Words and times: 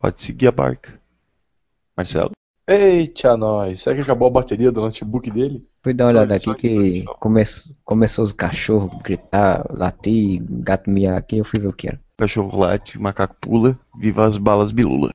Pode 0.00 0.20
seguir 0.20 0.46
a 0.46 0.52
barca. 0.52 1.00
Marcelo? 1.96 2.30
Eita, 2.68 3.36
nós. 3.36 3.80
Será 3.80 3.96
que 3.96 4.02
acabou 4.02 4.28
a 4.28 4.30
bateria 4.30 4.70
do 4.70 4.80
notebook 4.80 5.28
dele? 5.30 5.66
Fui 5.82 5.92
dar 5.92 6.04
uma 6.04 6.10
olhada 6.10 6.36
aqui 6.36 6.54
que 6.54 7.04
come... 7.18 7.42
começou 7.84 8.24
os 8.24 8.32
cachorros 8.32 8.96
gritar, 9.02 9.66
latir, 9.70 10.40
gato 10.48 10.88
miar 10.88 11.16
aqui, 11.16 11.38
eu 11.38 11.44
fui 11.44 11.58
ver 11.58 11.68
o 11.68 11.72
que 11.72 11.88
era. 11.88 12.00
Cachorro 12.16 12.58
late, 12.60 13.00
macaco 13.00 13.34
pula, 13.40 13.78
viva 13.98 14.24
as 14.24 14.36
balas 14.36 14.70
bilula. 14.70 15.10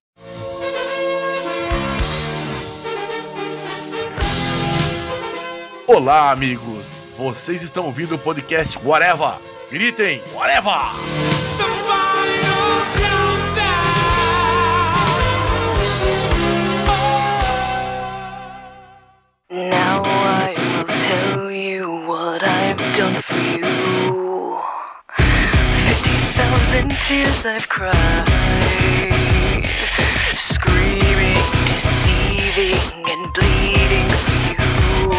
Olá, 5.88 6.32
amigos. 6.32 6.84
Vocês 7.18 7.62
estão 7.62 7.86
ouvindo 7.86 8.16
o 8.16 8.20
podcast 8.20 8.78
Whatever. 8.84 9.36
Gritem, 9.70 10.22
Whatever! 10.34 11.43
Now 19.54 20.02
I 20.04 20.56
will 20.58 20.88
tell 20.88 21.52
you 21.52 21.88
what 22.08 22.42
I've 22.42 22.80
done 22.98 23.22
for 23.22 23.38
you. 23.38 24.58
Fifty 25.86 26.18
thousand 26.34 26.90
tears 27.06 27.46
I've 27.46 27.70
cried, 27.70 28.26
screaming, 30.34 31.38
deceiving, 31.70 33.06
and 33.14 33.32
bleeding 33.36 34.10
for 34.26 34.42
you, 34.50 35.14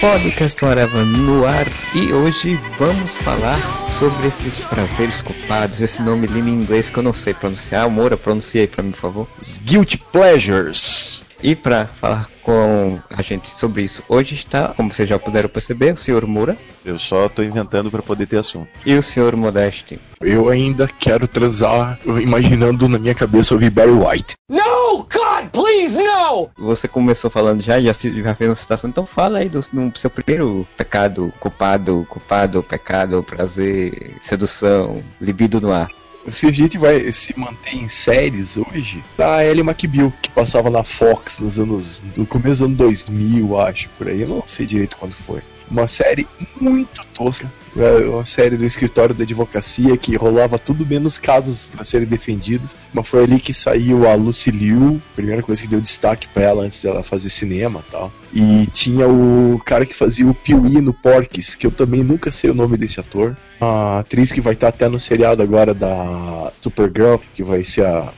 Podcast 0.00 0.64
Whatever 0.64 1.04
no 1.04 1.44
ar 1.44 1.66
e 1.94 2.10
hoje 2.10 2.58
vamos 2.78 3.14
falar 3.16 3.58
sobre 3.92 4.28
esses 4.28 4.58
prazeres 4.58 5.20
culpados, 5.20 5.82
esse 5.82 6.00
nome 6.00 6.26
lindo 6.26 6.48
em 6.48 6.54
inglês 6.54 6.88
que 6.88 6.96
eu 6.98 7.02
não 7.02 7.12
sei 7.12 7.34
pronunciar. 7.34 7.88
Moura, 7.90 8.16
pronuncia 8.16 8.62
aí 8.62 8.66
pra 8.66 8.82
mim, 8.82 8.92
por 8.92 8.96
favor. 8.96 9.28
Guilty 9.62 9.98
Pleasures. 9.98 11.19
E 11.42 11.56
para 11.56 11.86
falar 11.86 12.28
com 12.42 12.98
a 13.08 13.22
gente 13.22 13.48
sobre 13.48 13.82
isso, 13.82 14.02
hoje 14.08 14.34
está, 14.34 14.68
como 14.68 14.92
vocês 14.92 15.08
já 15.08 15.18
puderam 15.18 15.48
perceber, 15.48 15.94
o 15.94 15.96
senhor 15.96 16.26
Moura 16.26 16.56
Eu 16.84 16.98
só 16.98 17.28
tô 17.30 17.42
inventando 17.42 17.90
pra 17.90 18.02
poder 18.02 18.26
ter 18.26 18.36
assunto. 18.38 18.68
e 18.84 18.94
o 18.94 19.02
senhor 19.02 19.34
Modeste. 19.36 19.98
Eu 20.20 20.50
ainda 20.50 20.86
quero 20.86 21.26
transar, 21.26 21.98
imaginando 22.20 22.88
na 22.88 22.98
minha 22.98 23.14
cabeça 23.14 23.54
ouvir 23.54 23.70
Barry 23.70 23.90
White. 23.92 24.34
No! 24.50 24.80
God, 25.10 25.48
please, 25.50 25.96
no! 25.96 26.50
Você 26.58 26.86
começou 26.86 27.30
falando 27.30 27.62
já, 27.62 27.80
já, 27.80 27.94
se- 27.94 28.20
já 28.22 28.34
fez 28.34 28.50
uma 28.50 28.54
citação, 28.56 28.90
então 28.90 29.06
fala 29.06 29.38
aí 29.38 29.48
do, 29.48 29.60
do 29.60 29.98
seu 29.98 30.10
primeiro 30.10 30.66
pecado, 30.76 31.32
culpado, 31.40 32.06
culpado, 32.10 32.62
pecado, 32.62 33.22
prazer, 33.22 34.16
sedução, 34.20 35.02
libido 35.20 35.58
no 35.60 35.72
ar. 35.72 35.88
Se 36.28 36.46
a 36.46 36.52
gente 36.52 36.76
vai 36.76 37.10
se 37.12 37.38
manter 37.38 37.76
em 37.76 37.88
séries 37.88 38.58
hoje, 38.58 39.02
a 39.18 39.44
Ellie 39.44 39.62
McBeal, 39.62 40.12
que 40.20 40.30
passava 40.30 40.68
na 40.68 40.84
Fox 40.84 41.40
nos 41.40 41.58
anos. 41.58 42.02
no 42.16 42.26
começo 42.26 42.50
dos 42.50 42.62
anos 42.62 42.76
2000, 42.76 43.60
acho, 43.60 43.88
por 43.96 44.08
aí, 44.08 44.20
eu 44.20 44.28
não 44.28 44.42
sei 44.46 44.66
direito 44.66 44.96
quando 44.96 45.12
foi. 45.12 45.40
Uma 45.70 45.86
série 45.86 46.26
muito 46.60 47.04
tosca, 47.14 47.50
é, 47.76 48.08
uma 48.08 48.24
série 48.24 48.56
do 48.56 48.64
escritório 48.64 49.14
da 49.14 49.22
advocacia 49.22 49.96
que 49.96 50.16
rolava 50.16 50.58
tudo 50.58 50.84
menos 50.84 51.18
casos 51.18 51.72
a 51.78 51.84
serem 51.84 52.08
defendidos, 52.08 52.74
mas 52.92 53.06
foi 53.06 53.22
ali 53.22 53.38
que 53.38 53.54
saiu 53.54 54.08
a 54.08 54.14
Lucy 54.14 54.50
Liu, 54.50 55.00
primeira 55.14 55.42
coisa 55.42 55.62
que 55.62 55.68
deu 55.68 55.80
destaque 55.80 56.26
pra 56.28 56.42
ela 56.42 56.64
antes 56.64 56.82
dela 56.82 57.02
fazer 57.02 57.30
cinema 57.30 57.84
e 57.86 57.90
tal. 57.90 58.12
E 58.34 58.66
tinha 58.66 59.06
o 59.06 59.60
cara 59.64 59.86
que 59.86 59.94
fazia 59.94 60.26
o 60.26 60.34
Pee-wee 60.34 60.80
no 60.80 60.92
Porky's, 60.92 61.54
que 61.54 61.66
eu 61.66 61.70
também 61.70 62.02
nunca 62.02 62.32
sei 62.32 62.50
o 62.50 62.54
nome 62.54 62.76
desse 62.76 62.98
ator. 62.98 63.36
A 63.60 63.98
atriz 64.00 64.32
que 64.32 64.40
vai 64.40 64.54
estar 64.54 64.68
até 64.68 64.88
no 64.88 64.98
seriado 64.98 65.42
agora 65.42 65.72
da 65.72 66.52
Supergirl, 66.60 67.16
que 67.34 67.42
vai 67.42 67.62
ser 67.62 67.84
a 67.84 68.12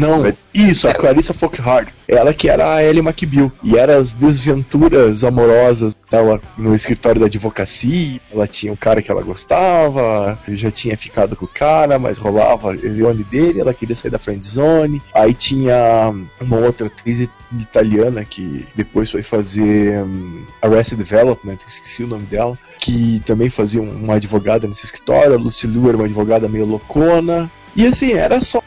Não, 0.00 0.22
isso, 0.54 0.88
a 0.88 0.94
Clarissa 0.94 1.32
Folkhard. 1.34 1.92
Ela 2.06 2.32
que 2.32 2.48
era 2.48 2.74
a 2.74 2.82
Ellie 2.84 3.00
McBeal. 3.02 3.52
E 3.62 3.76
eram 3.76 3.96
as 3.98 4.12
desventuras 4.12 5.24
amorosas 5.24 5.94
dela 6.10 6.40
no 6.56 6.74
escritório 6.74 7.20
da 7.20 7.26
advocacia. 7.26 8.20
Ela 8.32 8.46
tinha 8.46 8.72
um 8.72 8.76
cara 8.76 9.02
que 9.02 9.10
ela 9.10 9.22
gostava, 9.22 10.38
já 10.48 10.70
tinha 10.70 10.96
ficado 10.96 11.36
com 11.36 11.44
o 11.44 11.48
cara, 11.48 11.98
mas 11.98 12.18
rolava 12.18 12.68
o 12.70 13.14
dele, 13.24 13.60
ela 13.60 13.74
queria 13.74 13.94
sair 13.96 14.10
da 14.10 14.18
friend 14.18 14.44
zone. 14.46 15.02
Aí 15.14 15.34
tinha 15.34 16.12
uma 16.40 16.56
outra 16.56 16.86
atriz 16.86 17.28
italiana 17.60 18.24
que 18.24 18.66
depois 18.74 19.10
foi 19.10 19.22
fazer 19.22 19.98
um, 20.02 20.42
Arrested 20.62 20.98
Development, 20.98 21.56
esqueci 21.66 22.02
o 22.04 22.06
nome 22.06 22.24
dela, 22.24 22.58
que 22.78 23.20
também 23.24 23.48
fazia 23.50 23.80
um- 23.82 24.04
uma 24.04 24.14
advogada 24.14 24.66
nesse 24.66 24.84
escritório. 24.84 25.34
A 25.34 25.38
Lucy 25.38 25.66
Liu 25.66 25.88
era 25.88 25.96
uma 25.96 26.06
advogada 26.06 26.48
meio 26.48 26.66
loucona. 26.66 27.50
E 27.78 27.86
assim, 27.86 28.14
era 28.14 28.40
só 28.40 28.60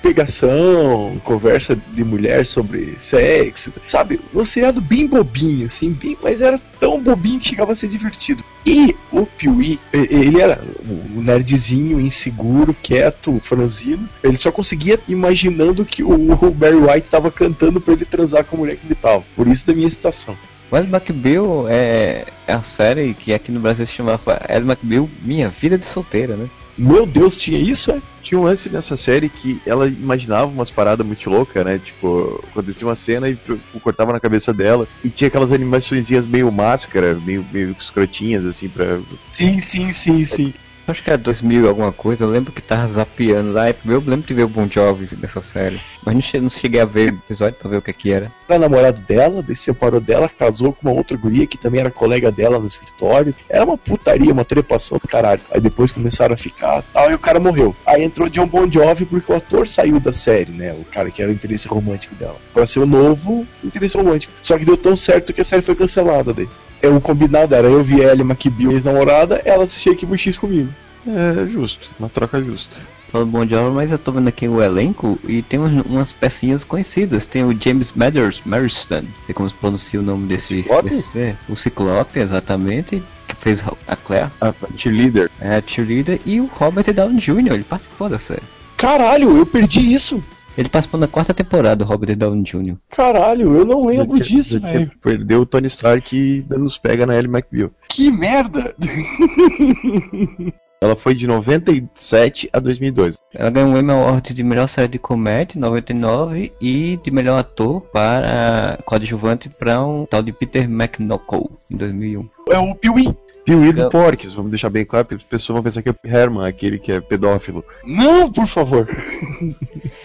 pegação, 0.00 1.20
conversa 1.24 1.74
de 1.74 2.04
mulher 2.04 2.46
sobre 2.46 2.94
sexo, 2.96 3.72
sabe? 3.88 4.20
Um 4.32 4.44
seriado 4.44 4.80
bem 4.80 5.04
bobinho, 5.08 5.66
assim, 5.66 5.90
bem, 5.90 6.16
mas 6.22 6.40
era 6.40 6.60
tão 6.78 7.02
bobinho 7.02 7.40
que 7.40 7.48
chegava 7.48 7.72
a 7.72 7.74
ser 7.74 7.88
divertido. 7.88 8.44
E 8.64 8.94
o 9.10 9.26
Piuí, 9.26 9.80
ele 9.92 10.40
era 10.40 10.62
um 10.88 11.20
nerdzinho, 11.20 12.00
inseguro, 12.00 12.72
quieto, 12.80 13.40
franzino. 13.42 14.08
Ele 14.22 14.36
só 14.36 14.52
conseguia 14.52 14.96
imaginando 15.08 15.84
que 15.84 16.04
o, 16.04 16.16
Barry 16.52 16.76
White 16.76 17.10
tava 17.10 17.32
cantando 17.32 17.80
pra 17.80 17.94
ele 17.94 18.04
transar 18.04 18.44
com 18.44 18.54
a 18.54 18.58
mulher 18.60 18.76
que 18.76 18.86
ele 18.86 18.94
tava. 18.94 19.24
Por 19.34 19.48
isso 19.48 19.66
da 19.66 19.74
minha 19.74 19.88
excitação. 19.88 20.36
O 20.70 20.76
Ed 20.76 20.88
McBeal 20.88 21.66
é, 21.68 22.26
é 22.46 22.52
a 22.52 22.62
série 22.62 23.12
que 23.12 23.34
aqui 23.34 23.50
no 23.50 23.58
Brasil 23.58 23.84
se 23.84 23.92
chamava 23.92 24.40
Ed 24.48 24.64
McBeal 24.64 25.10
Minha 25.20 25.48
Vida 25.48 25.76
de 25.76 25.84
Solteira, 25.84 26.36
né? 26.36 26.48
Meu 26.82 27.06
Deus, 27.06 27.36
tinha 27.36 27.60
isso, 27.60 27.92
é? 27.92 28.02
Tinha 28.24 28.40
um 28.40 28.42
lance 28.42 28.68
nessa 28.68 28.96
série 28.96 29.28
que 29.28 29.60
ela 29.64 29.86
imaginava 29.86 30.50
umas 30.50 30.68
paradas 30.68 31.06
muito 31.06 31.30
loucas, 31.30 31.64
né? 31.64 31.78
Tipo, 31.78 32.42
acontecia 32.50 32.86
uma 32.86 32.96
cena 32.96 33.28
e 33.28 33.36
tipo, 33.36 33.78
cortava 33.78 34.12
na 34.12 34.18
cabeça 34.18 34.52
dela. 34.52 34.88
E 35.04 35.08
tinha 35.08 35.28
aquelas 35.28 35.52
animaçõezinhas 35.52 36.26
meio 36.26 36.50
máscara, 36.50 37.16
meio, 37.24 37.46
meio 37.52 37.76
escrotinhas, 37.78 38.44
assim, 38.44 38.68
pra. 38.68 39.00
Sim, 39.30 39.60
sim, 39.60 39.92
sim, 39.92 40.24
sim. 40.24 40.54
Acho 40.86 41.02
que 41.02 41.10
era 41.10 41.16
2000 41.18 41.64
e 41.64 41.68
alguma 41.68 41.92
coisa, 41.92 42.24
eu 42.24 42.28
lembro 42.28 42.52
que 42.52 42.60
tava 42.60 42.88
zapeando 42.88 43.52
lá, 43.52 43.70
eu 43.70 44.02
lembro 44.04 44.26
de 44.26 44.34
ver 44.34 44.42
o 44.44 44.48
Bon 44.48 44.66
Jovi 44.68 45.08
nessa 45.20 45.40
série, 45.40 45.80
mas 46.04 46.12
não 46.14 46.20
che- 46.20 46.40
não 46.40 46.50
cheguei 46.50 46.80
a 46.80 46.84
ver 46.84 47.12
o 47.12 47.16
episódio 47.16 47.58
pra 47.58 47.70
ver 47.70 47.76
o 47.76 47.82
que 47.82 47.92
que 47.92 48.10
era. 48.10 48.32
era 48.48 48.58
namorado 48.58 49.00
dela, 49.00 49.44
se 49.46 49.54
separou 49.54 50.00
dela, 50.00 50.28
casou 50.28 50.72
com 50.72 50.88
uma 50.88 50.96
outra 50.96 51.16
guria 51.16 51.46
que 51.46 51.56
também 51.56 51.80
era 51.80 51.90
colega 51.90 52.32
dela 52.32 52.58
no 52.58 52.66
escritório. 52.66 53.34
Era 53.48 53.64
uma 53.64 53.78
putaria, 53.78 54.32
uma 54.32 54.44
trepação 54.44 54.98
do 54.98 55.06
caralho. 55.08 55.40
Aí 55.52 55.60
depois 55.60 55.92
começaram 55.92 56.34
a 56.34 56.36
ficar 56.36 56.82
tal, 56.92 57.10
e 57.10 57.14
o 57.14 57.18
cara 57.18 57.38
morreu. 57.38 57.74
Aí 57.86 58.02
entrou 58.02 58.28
John 58.28 58.46
Bon 58.46 58.70
Jovi 58.70 59.04
porque 59.04 59.32
o 59.32 59.36
ator 59.36 59.68
saiu 59.68 60.00
da 60.00 60.12
série, 60.12 60.50
né? 60.52 60.72
O 60.72 60.84
cara 60.84 61.10
que 61.10 61.22
era 61.22 61.30
o 61.30 61.34
interesse 61.34 61.68
romântico 61.68 62.14
dela. 62.16 62.36
Pra 62.52 62.66
ser 62.66 62.80
o 62.80 62.86
novo 62.86 63.46
interesse 63.64 63.96
romântico. 63.96 64.32
Só 64.42 64.58
que 64.58 64.64
deu 64.64 64.76
tão 64.76 64.96
certo 64.96 65.32
que 65.32 65.40
a 65.40 65.44
série 65.44 65.62
foi 65.62 65.74
cancelada 65.76 66.34
daí. 66.34 66.48
É, 66.82 66.88
o 66.88 67.00
combinado 67.00 67.54
era 67.54 67.68
eu 67.68 67.82
vi 67.82 68.00
Ellie 68.00 68.22
McBeal, 68.22 68.72
ex-namorada, 68.72 69.40
ela 69.44 69.64
assistia 69.64 69.94
Kibo 69.94 70.16
X 70.18 70.36
comigo. 70.36 70.68
É 71.06 71.46
justo, 71.46 71.90
uma 71.98 72.08
troca 72.08 72.42
justa. 72.42 72.78
Falando 73.08 73.30
Bon 73.30 73.46
Jovi, 73.46 73.74
mas 73.74 73.90
eu 73.90 73.98
tô 73.98 74.10
vendo 74.12 74.28
aqui 74.28 74.48
o 74.48 74.62
elenco 74.62 75.18
e 75.28 75.42
tem 75.42 75.58
umas, 75.60 75.84
umas 75.84 76.12
pecinhas 76.12 76.64
conhecidas. 76.64 77.26
Tem 77.26 77.44
o 77.44 77.54
James 77.60 77.92
Mathers, 77.92 78.40
Marston, 78.46 79.02
não 79.02 79.22
sei 79.26 79.34
como 79.34 79.48
se 79.50 79.54
pronuncia 79.54 80.00
o 80.00 80.02
nome 80.02 80.26
desse, 80.26 80.62
Ciclope? 80.62 80.88
desse 80.88 81.18
é, 81.18 81.36
o 81.48 81.54
Ciclope, 81.56 82.18
exatamente, 82.18 83.02
que 83.28 83.36
fez 83.36 83.62
a 83.86 83.96
Claire, 83.96 84.30
A 84.40 84.54
cheerleader. 84.76 85.30
é, 85.40 85.56
a 85.56 85.62
cheerleader, 85.64 86.20
e 86.24 86.40
o 86.40 86.46
Robert 86.46 86.90
Downey 86.94 87.18
Jr., 87.18 87.52
ele 87.52 87.64
participou 87.64 88.08
da 88.08 88.18
série. 88.18 88.42
Caralho, 88.78 89.36
eu 89.36 89.44
perdi 89.44 89.92
isso! 89.92 90.22
Ele 90.56 90.68
participou 90.68 91.00
na 91.00 91.08
quarta 91.08 91.32
temporada, 91.32 91.84
o 91.84 91.86
Robert 91.86 92.16
Downey 92.16 92.42
Jr. 92.42 92.76
Caralho, 92.90 93.56
eu 93.56 93.64
não 93.64 93.86
lembro 93.86 94.18
Já 94.18 94.24
disso, 94.24 94.60
velho. 94.60 94.90
Perdeu 95.00 95.40
o 95.40 95.46
Tony 95.46 95.66
Stark 95.66 96.14
e 96.14 96.44
nos 96.54 96.76
pega 96.76 97.06
na 97.06 97.16
Ellie 97.16 97.30
McBeal. 97.30 97.70
Que 97.88 98.10
merda! 98.10 98.74
Ela 100.82 100.96
foi 100.96 101.14
de 101.14 101.28
97 101.28 102.50
a 102.52 102.58
2002. 102.58 103.16
Ela 103.32 103.50
ganhou 103.50 103.72
o 103.72 103.78
Emmy 103.78 103.92
Award 103.92 104.34
de 104.34 104.42
melhor 104.42 104.66
série 104.66 104.88
de 104.88 104.98
comédia 104.98 105.56
em 105.56 105.60
99 105.60 106.52
e 106.60 106.98
de 107.00 107.10
melhor 107.12 107.38
ator 107.38 107.82
para 107.82 108.78
coadjuvante 108.84 109.48
para 109.48 109.80
um 109.80 110.04
tal 110.04 110.24
de 110.24 110.32
Peter 110.32 110.64
McNuckle 110.64 111.50
em 111.70 111.76
2001. 111.76 112.28
É 112.48 112.58
o 112.58 112.74
Piuí. 112.74 113.16
Piuí 113.44 113.72
do 113.72 113.90
Porques, 113.90 114.32
vamos 114.32 114.50
deixar 114.50 114.70
bem 114.70 114.84
claro, 114.84 115.04
porque 115.04 115.22
as 115.22 115.28
pessoas 115.28 115.54
vão 115.54 115.62
pensar 115.62 115.82
que 115.82 115.88
é 115.88 115.92
o 115.92 115.96
Herman, 116.04 116.46
aquele 116.46 116.78
que 116.78 116.92
é 116.92 117.00
pedófilo. 117.00 117.64
Não, 117.84 118.30
por 118.30 118.46
favor. 118.46 118.86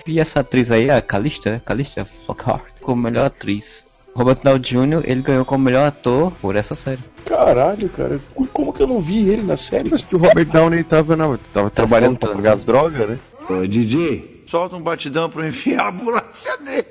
E 0.05 0.19
essa 0.19 0.39
atriz 0.39 0.71
aí, 0.71 0.89
a 0.89 1.01
Calista, 1.01 1.51
né? 1.51 1.61
Calista 1.63 2.05
Flockhart, 2.05 2.81
como 2.81 3.01
melhor 3.01 3.25
atriz. 3.25 3.85
Robert 4.15 4.39
Downey 4.43 4.61
Jr. 4.61 5.03
ele 5.03 5.21
ganhou 5.21 5.45
como 5.45 5.63
melhor 5.63 5.85
ator 5.85 6.31
por 6.41 6.55
essa 6.55 6.73
série. 6.73 7.01
Caralho, 7.23 7.87
cara. 7.89 8.19
Como 8.51 8.73
que 8.73 8.81
eu 8.81 8.87
não 8.87 8.99
vi 8.99 9.29
ele 9.29 9.43
na 9.43 9.55
série? 9.55 9.91
Mas 9.91 10.01
que 10.01 10.15
o 10.15 10.19
Robert 10.19 10.47
Downey 10.47 10.83
tava, 10.83 11.15
não, 11.15 11.37
tava 11.53 11.69
trabalhando 11.69 12.17
pra 12.17 12.31
pagar 12.31 12.53
as 12.53 12.65
drogas, 12.65 13.07
né? 13.07 13.19
Ô, 13.47 13.67
Didi, 13.67 14.41
solta 14.47 14.75
um 14.75 14.81
batidão 14.81 15.29
pra 15.29 15.43
eu 15.43 15.49
enfiar 15.49 15.89
a 15.89 15.91
bolacha 15.91 16.57
nele. 16.61 16.85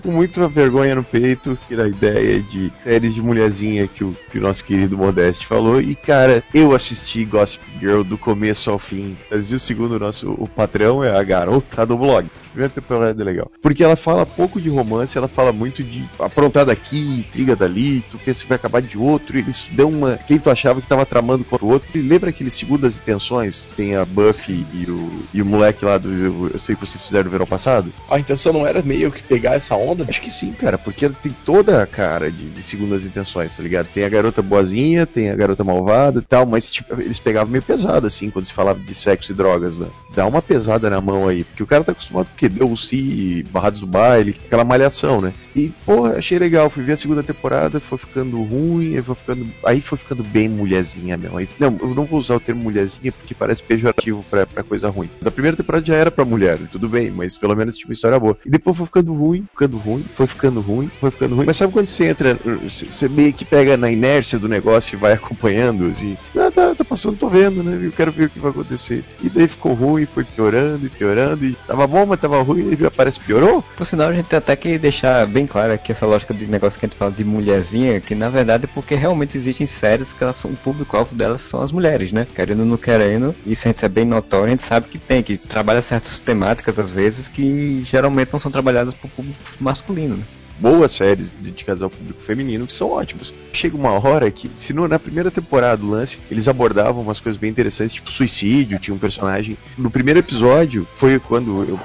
Com 0.00 0.10
muita 0.10 0.48
vergonha 0.48 0.94
no 0.94 1.04
peito, 1.04 1.58
que 1.66 1.74
era 1.74 1.84
a 1.84 1.88
ideia 1.88 2.40
de 2.42 2.72
séries 2.82 3.14
de 3.14 3.22
mulherzinha 3.22 3.86
que 3.86 4.04
o, 4.04 4.16
que 4.30 4.38
o 4.38 4.42
nosso 4.42 4.64
querido 4.64 4.96
Modeste 4.96 5.46
falou. 5.46 5.80
E 5.80 5.94
cara, 5.94 6.42
eu 6.52 6.74
assisti 6.74 7.24
Gossip 7.24 7.64
Girl 7.78 8.02
do 8.02 8.18
começo 8.18 8.70
ao 8.70 8.78
fim. 8.78 9.16
Segundo 9.58 9.92
o 9.92 9.98
nosso 9.98 10.30
o 10.32 10.48
patrão, 10.48 11.04
é 11.04 11.16
a 11.16 11.22
garota 11.22 11.84
do 11.84 11.96
blog. 11.96 12.28
Primeira 12.50 12.72
temporada 12.72 13.22
é 13.22 13.24
legal. 13.24 13.50
Porque 13.62 13.84
ela 13.84 13.94
fala 13.94 14.26
pouco 14.26 14.60
de 14.60 14.68
romance, 14.68 15.16
ela 15.16 15.28
fala 15.28 15.52
muito 15.52 15.82
de 15.82 16.04
aprontar 16.18 16.66
daqui, 16.66 17.20
intriga 17.20 17.54
dali, 17.54 18.02
tu 18.10 18.18
pensa 18.18 18.42
que 18.42 18.48
vai 18.48 18.56
acabar 18.56 18.82
de 18.82 18.98
outro, 18.98 19.36
e 19.36 19.40
eles 19.40 19.68
dão 19.72 19.88
uma. 19.88 20.16
Quem 20.16 20.38
tu 20.38 20.50
achava 20.50 20.80
que 20.80 20.86
tava 20.86 21.06
tramando 21.06 21.44
contra 21.44 21.64
o 21.64 21.70
outro. 21.70 21.88
E 21.94 22.02
lembra 22.02 22.30
aquele 22.30 22.50
segundas 22.50 22.98
intenções? 22.98 23.72
Tem 23.76 23.94
a 23.94 24.04
Buffy 24.04 24.66
e 24.74 24.90
o, 24.90 25.22
e 25.32 25.42
o 25.42 25.46
moleque 25.46 25.84
lá 25.84 25.96
do. 25.96 26.50
Eu 26.52 26.58
sei 26.58 26.74
que 26.74 26.84
vocês 26.84 27.00
fizeram 27.00 27.24
no 27.24 27.30
verão 27.30 27.46
passado. 27.46 27.92
A 28.10 28.18
intenção 28.18 28.52
não 28.52 28.66
era 28.66 28.82
meio 28.82 29.12
que 29.12 29.22
pegar 29.22 29.54
essa 29.54 29.76
onda? 29.76 29.89
Acho 30.08 30.22
que 30.22 30.30
sim, 30.30 30.52
cara, 30.52 30.78
porque 30.78 31.08
tem 31.08 31.34
toda 31.44 31.82
a 31.82 31.86
cara 31.86 32.30
de, 32.30 32.48
de 32.48 32.62
segundas 32.62 33.04
intenções, 33.04 33.56
tá 33.56 33.62
ligado? 33.62 33.88
Tem 33.92 34.04
a 34.04 34.08
garota 34.08 34.42
boazinha, 34.42 35.06
tem 35.06 35.30
a 35.30 35.36
garota 35.36 35.64
malvada 35.64 36.20
e 36.20 36.22
tal, 36.22 36.46
mas 36.46 36.70
tipo, 36.70 37.00
eles 37.00 37.18
pegavam 37.18 37.50
meio 37.50 37.62
pesado, 37.62 38.06
assim, 38.06 38.30
quando 38.30 38.44
se 38.44 38.52
falava 38.52 38.78
de 38.78 38.94
sexo 38.94 39.32
e 39.32 39.34
drogas, 39.34 39.76
né? 39.76 39.86
Dá 40.14 40.26
uma 40.26 40.42
pesada 40.42 40.90
na 40.90 41.00
mão 41.00 41.28
aí, 41.28 41.44
porque 41.44 41.62
o 41.62 41.66
cara 41.66 41.84
tá 41.84 41.92
acostumado 41.92 42.28
com? 42.38 42.48
Deu-se, 42.48 43.46
Barrados 43.50 43.80
do 43.80 43.86
Baile, 43.86 44.36
aquela 44.44 44.64
malhação, 44.64 45.20
né? 45.20 45.32
E, 45.54 45.70
porra, 45.84 46.18
achei 46.18 46.38
legal, 46.38 46.68
fui 46.70 46.82
ver 46.82 46.92
a 46.92 46.96
segunda 46.96 47.22
temporada, 47.22 47.80
foi 47.80 47.98
ficando 47.98 48.42
ruim, 48.42 48.96
aí 48.96 49.02
foi 49.02 49.14
ficando, 49.14 49.48
aí 49.64 49.80
foi 49.80 49.98
ficando 49.98 50.22
bem 50.24 50.48
mulherzinha 50.48 51.16
mesmo. 51.16 51.38
Aí, 51.38 51.48
não, 51.58 51.76
eu 51.80 51.94
não 51.94 52.04
vou 52.04 52.18
usar 52.18 52.34
o 52.34 52.40
termo 52.40 52.62
mulherzinha 52.62 53.12
porque 53.12 53.34
parece 53.34 53.62
pejorativo 53.62 54.24
pra, 54.30 54.46
pra 54.46 54.62
coisa 54.62 54.88
ruim. 54.88 55.08
Da 55.20 55.30
primeira 55.30 55.56
temporada 55.56 55.84
já 55.84 55.94
era 55.94 56.10
pra 56.10 56.24
mulher, 56.24 56.58
tudo 56.70 56.88
bem, 56.88 57.10
mas 57.10 57.36
pelo 57.36 57.54
menos 57.54 57.82
uma 57.84 57.94
história 57.94 58.18
boa. 58.18 58.36
E 58.44 58.50
depois 58.50 58.76
foi 58.76 58.86
ficando 58.86 59.14
ruim, 59.14 59.46
ficando 59.52 59.76
ruim, 59.80 60.04
foi 60.14 60.26
ficando 60.26 60.60
ruim, 60.60 60.90
foi 61.00 61.10
ficando 61.10 61.36
ruim. 61.36 61.46
Mas 61.46 61.56
sabe 61.56 61.72
quando 61.72 61.88
você 61.88 62.06
entra, 62.06 62.38
você 62.64 63.08
meio 63.08 63.32
que 63.32 63.44
pega 63.44 63.76
na 63.76 63.90
inércia 63.90 64.38
do 64.38 64.48
negócio 64.48 64.94
e 64.94 64.98
vai 64.98 65.12
acompanhando, 65.14 65.86
assim, 65.86 66.16
ah, 66.36 66.50
tá, 66.50 66.74
tá 66.74 66.84
passando, 66.84 67.16
tô 67.16 67.28
vendo, 67.28 67.62
né? 67.62 67.78
Eu 67.82 67.92
quero 67.92 68.12
ver 68.12 68.24
o 68.24 68.30
que 68.30 68.38
vai 68.38 68.50
acontecer. 68.50 69.04
E 69.22 69.28
daí 69.28 69.48
ficou 69.48 69.74
ruim, 69.74 70.06
foi 70.06 70.24
piorando 70.24 70.86
e 70.86 70.88
piorando, 70.88 71.44
e 71.44 71.52
tava 71.66 71.86
bom, 71.86 72.06
mas 72.06 72.20
tava 72.20 72.40
ruim, 72.42 72.72
e 72.72 72.90
parece 72.90 73.18
que 73.18 73.26
piorou. 73.26 73.64
Por 73.76 73.84
sinal, 73.86 74.08
a 74.08 74.14
gente 74.14 74.26
tem 74.26 74.38
até 74.38 74.54
que 74.56 74.78
deixar 74.78 75.26
bem 75.26 75.46
claro 75.46 75.72
aqui 75.72 75.92
essa 75.92 76.06
lógica 76.06 76.34
de 76.34 76.46
negócio 76.46 76.78
que 76.78 76.86
a 76.86 76.88
gente 76.88 76.98
fala 76.98 77.10
de 77.10 77.24
mulherzinha, 77.24 78.00
que 78.00 78.14
na 78.14 78.28
verdade 78.28 78.64
é 78.64 78.68
porque 78.72 78.94
realmente 78.94 79.36
existem 79.36 79.66
séries 79.66 80.12
que 80.12 80.22
elas 80.22 80.36
são, 80.36 80.50
o 80.50 80.56
público-alvo 80.56 81.14
delas 81.14 81.40
são 81.40 81.62
as 81.62 81.72
mulheres, 81.72 82.12
né? 82.12 82.26
Querendo 82.34 82.60
ou 82.60 82.66
não 82.66 82.76
querendo, 82.76 83.34
isso 83.46 83.66
a 83.66 83.70
gente 83.70 83.84
é 83.84 83.88
bem 83.88 84.04
notório, 84.04 84.46
a 84.46 84.50
gente 84.50 84.62
sabe 84.62 84.88
que 84.88 84.98
tem, 84.98 85.22
que 85.22 85.36
trabalha 85.36 85.82
certas 85.82 86.18
temáticas 86.18 86.78
às 86.78 86.90
vezes 86.90 87.28
que 87.28 87.82
geralmente 87.84 88.32
não 88.32 88.38
são 88.38 88.50
trabalhadas 88.50 88.94
por 88.94 89.10
público 89.10 89.38
masculino, 89.70 90.16
né? 90.16 90.24
Boas 90.60 90.92
séries 90.92 91.32
dedicadas 91.32 91.82
ao 91.82 91.90
público 91.90 92.20
feminino 92.20 92.66
que 92.66 92.72
são 92.72 92.90
ótimas. 92.90 93.32
Chega 93.52 93.76
uma 93.76 93.92
hora 93.92 94.30
que, 94.30 94.48
se 94.54 94.72
na 94.72 94.98
primeira 94.98 95.30
temporada 95.30 95.78
do 95.78 95.88
lance, 95.88 96.20
eles 96.30 96.46
abordavam 96.48 97.02
umas 97.02 97.18
coisas 97.18 97.40
bem 97.40 97.50
interessantes, 97.50 97.94
tipo 97.94 98.10
suicídio, 98.10 98.78
tinha 98.78 98.94
um 98.94 98.98
personagem. 98.98 99.56
No 99.76 99.90
primeiro 99.90 100.20
episódio, 100.20 100.86
foi 100.96 101.18
quando 101.18 101.64
eu, 101.64 101.80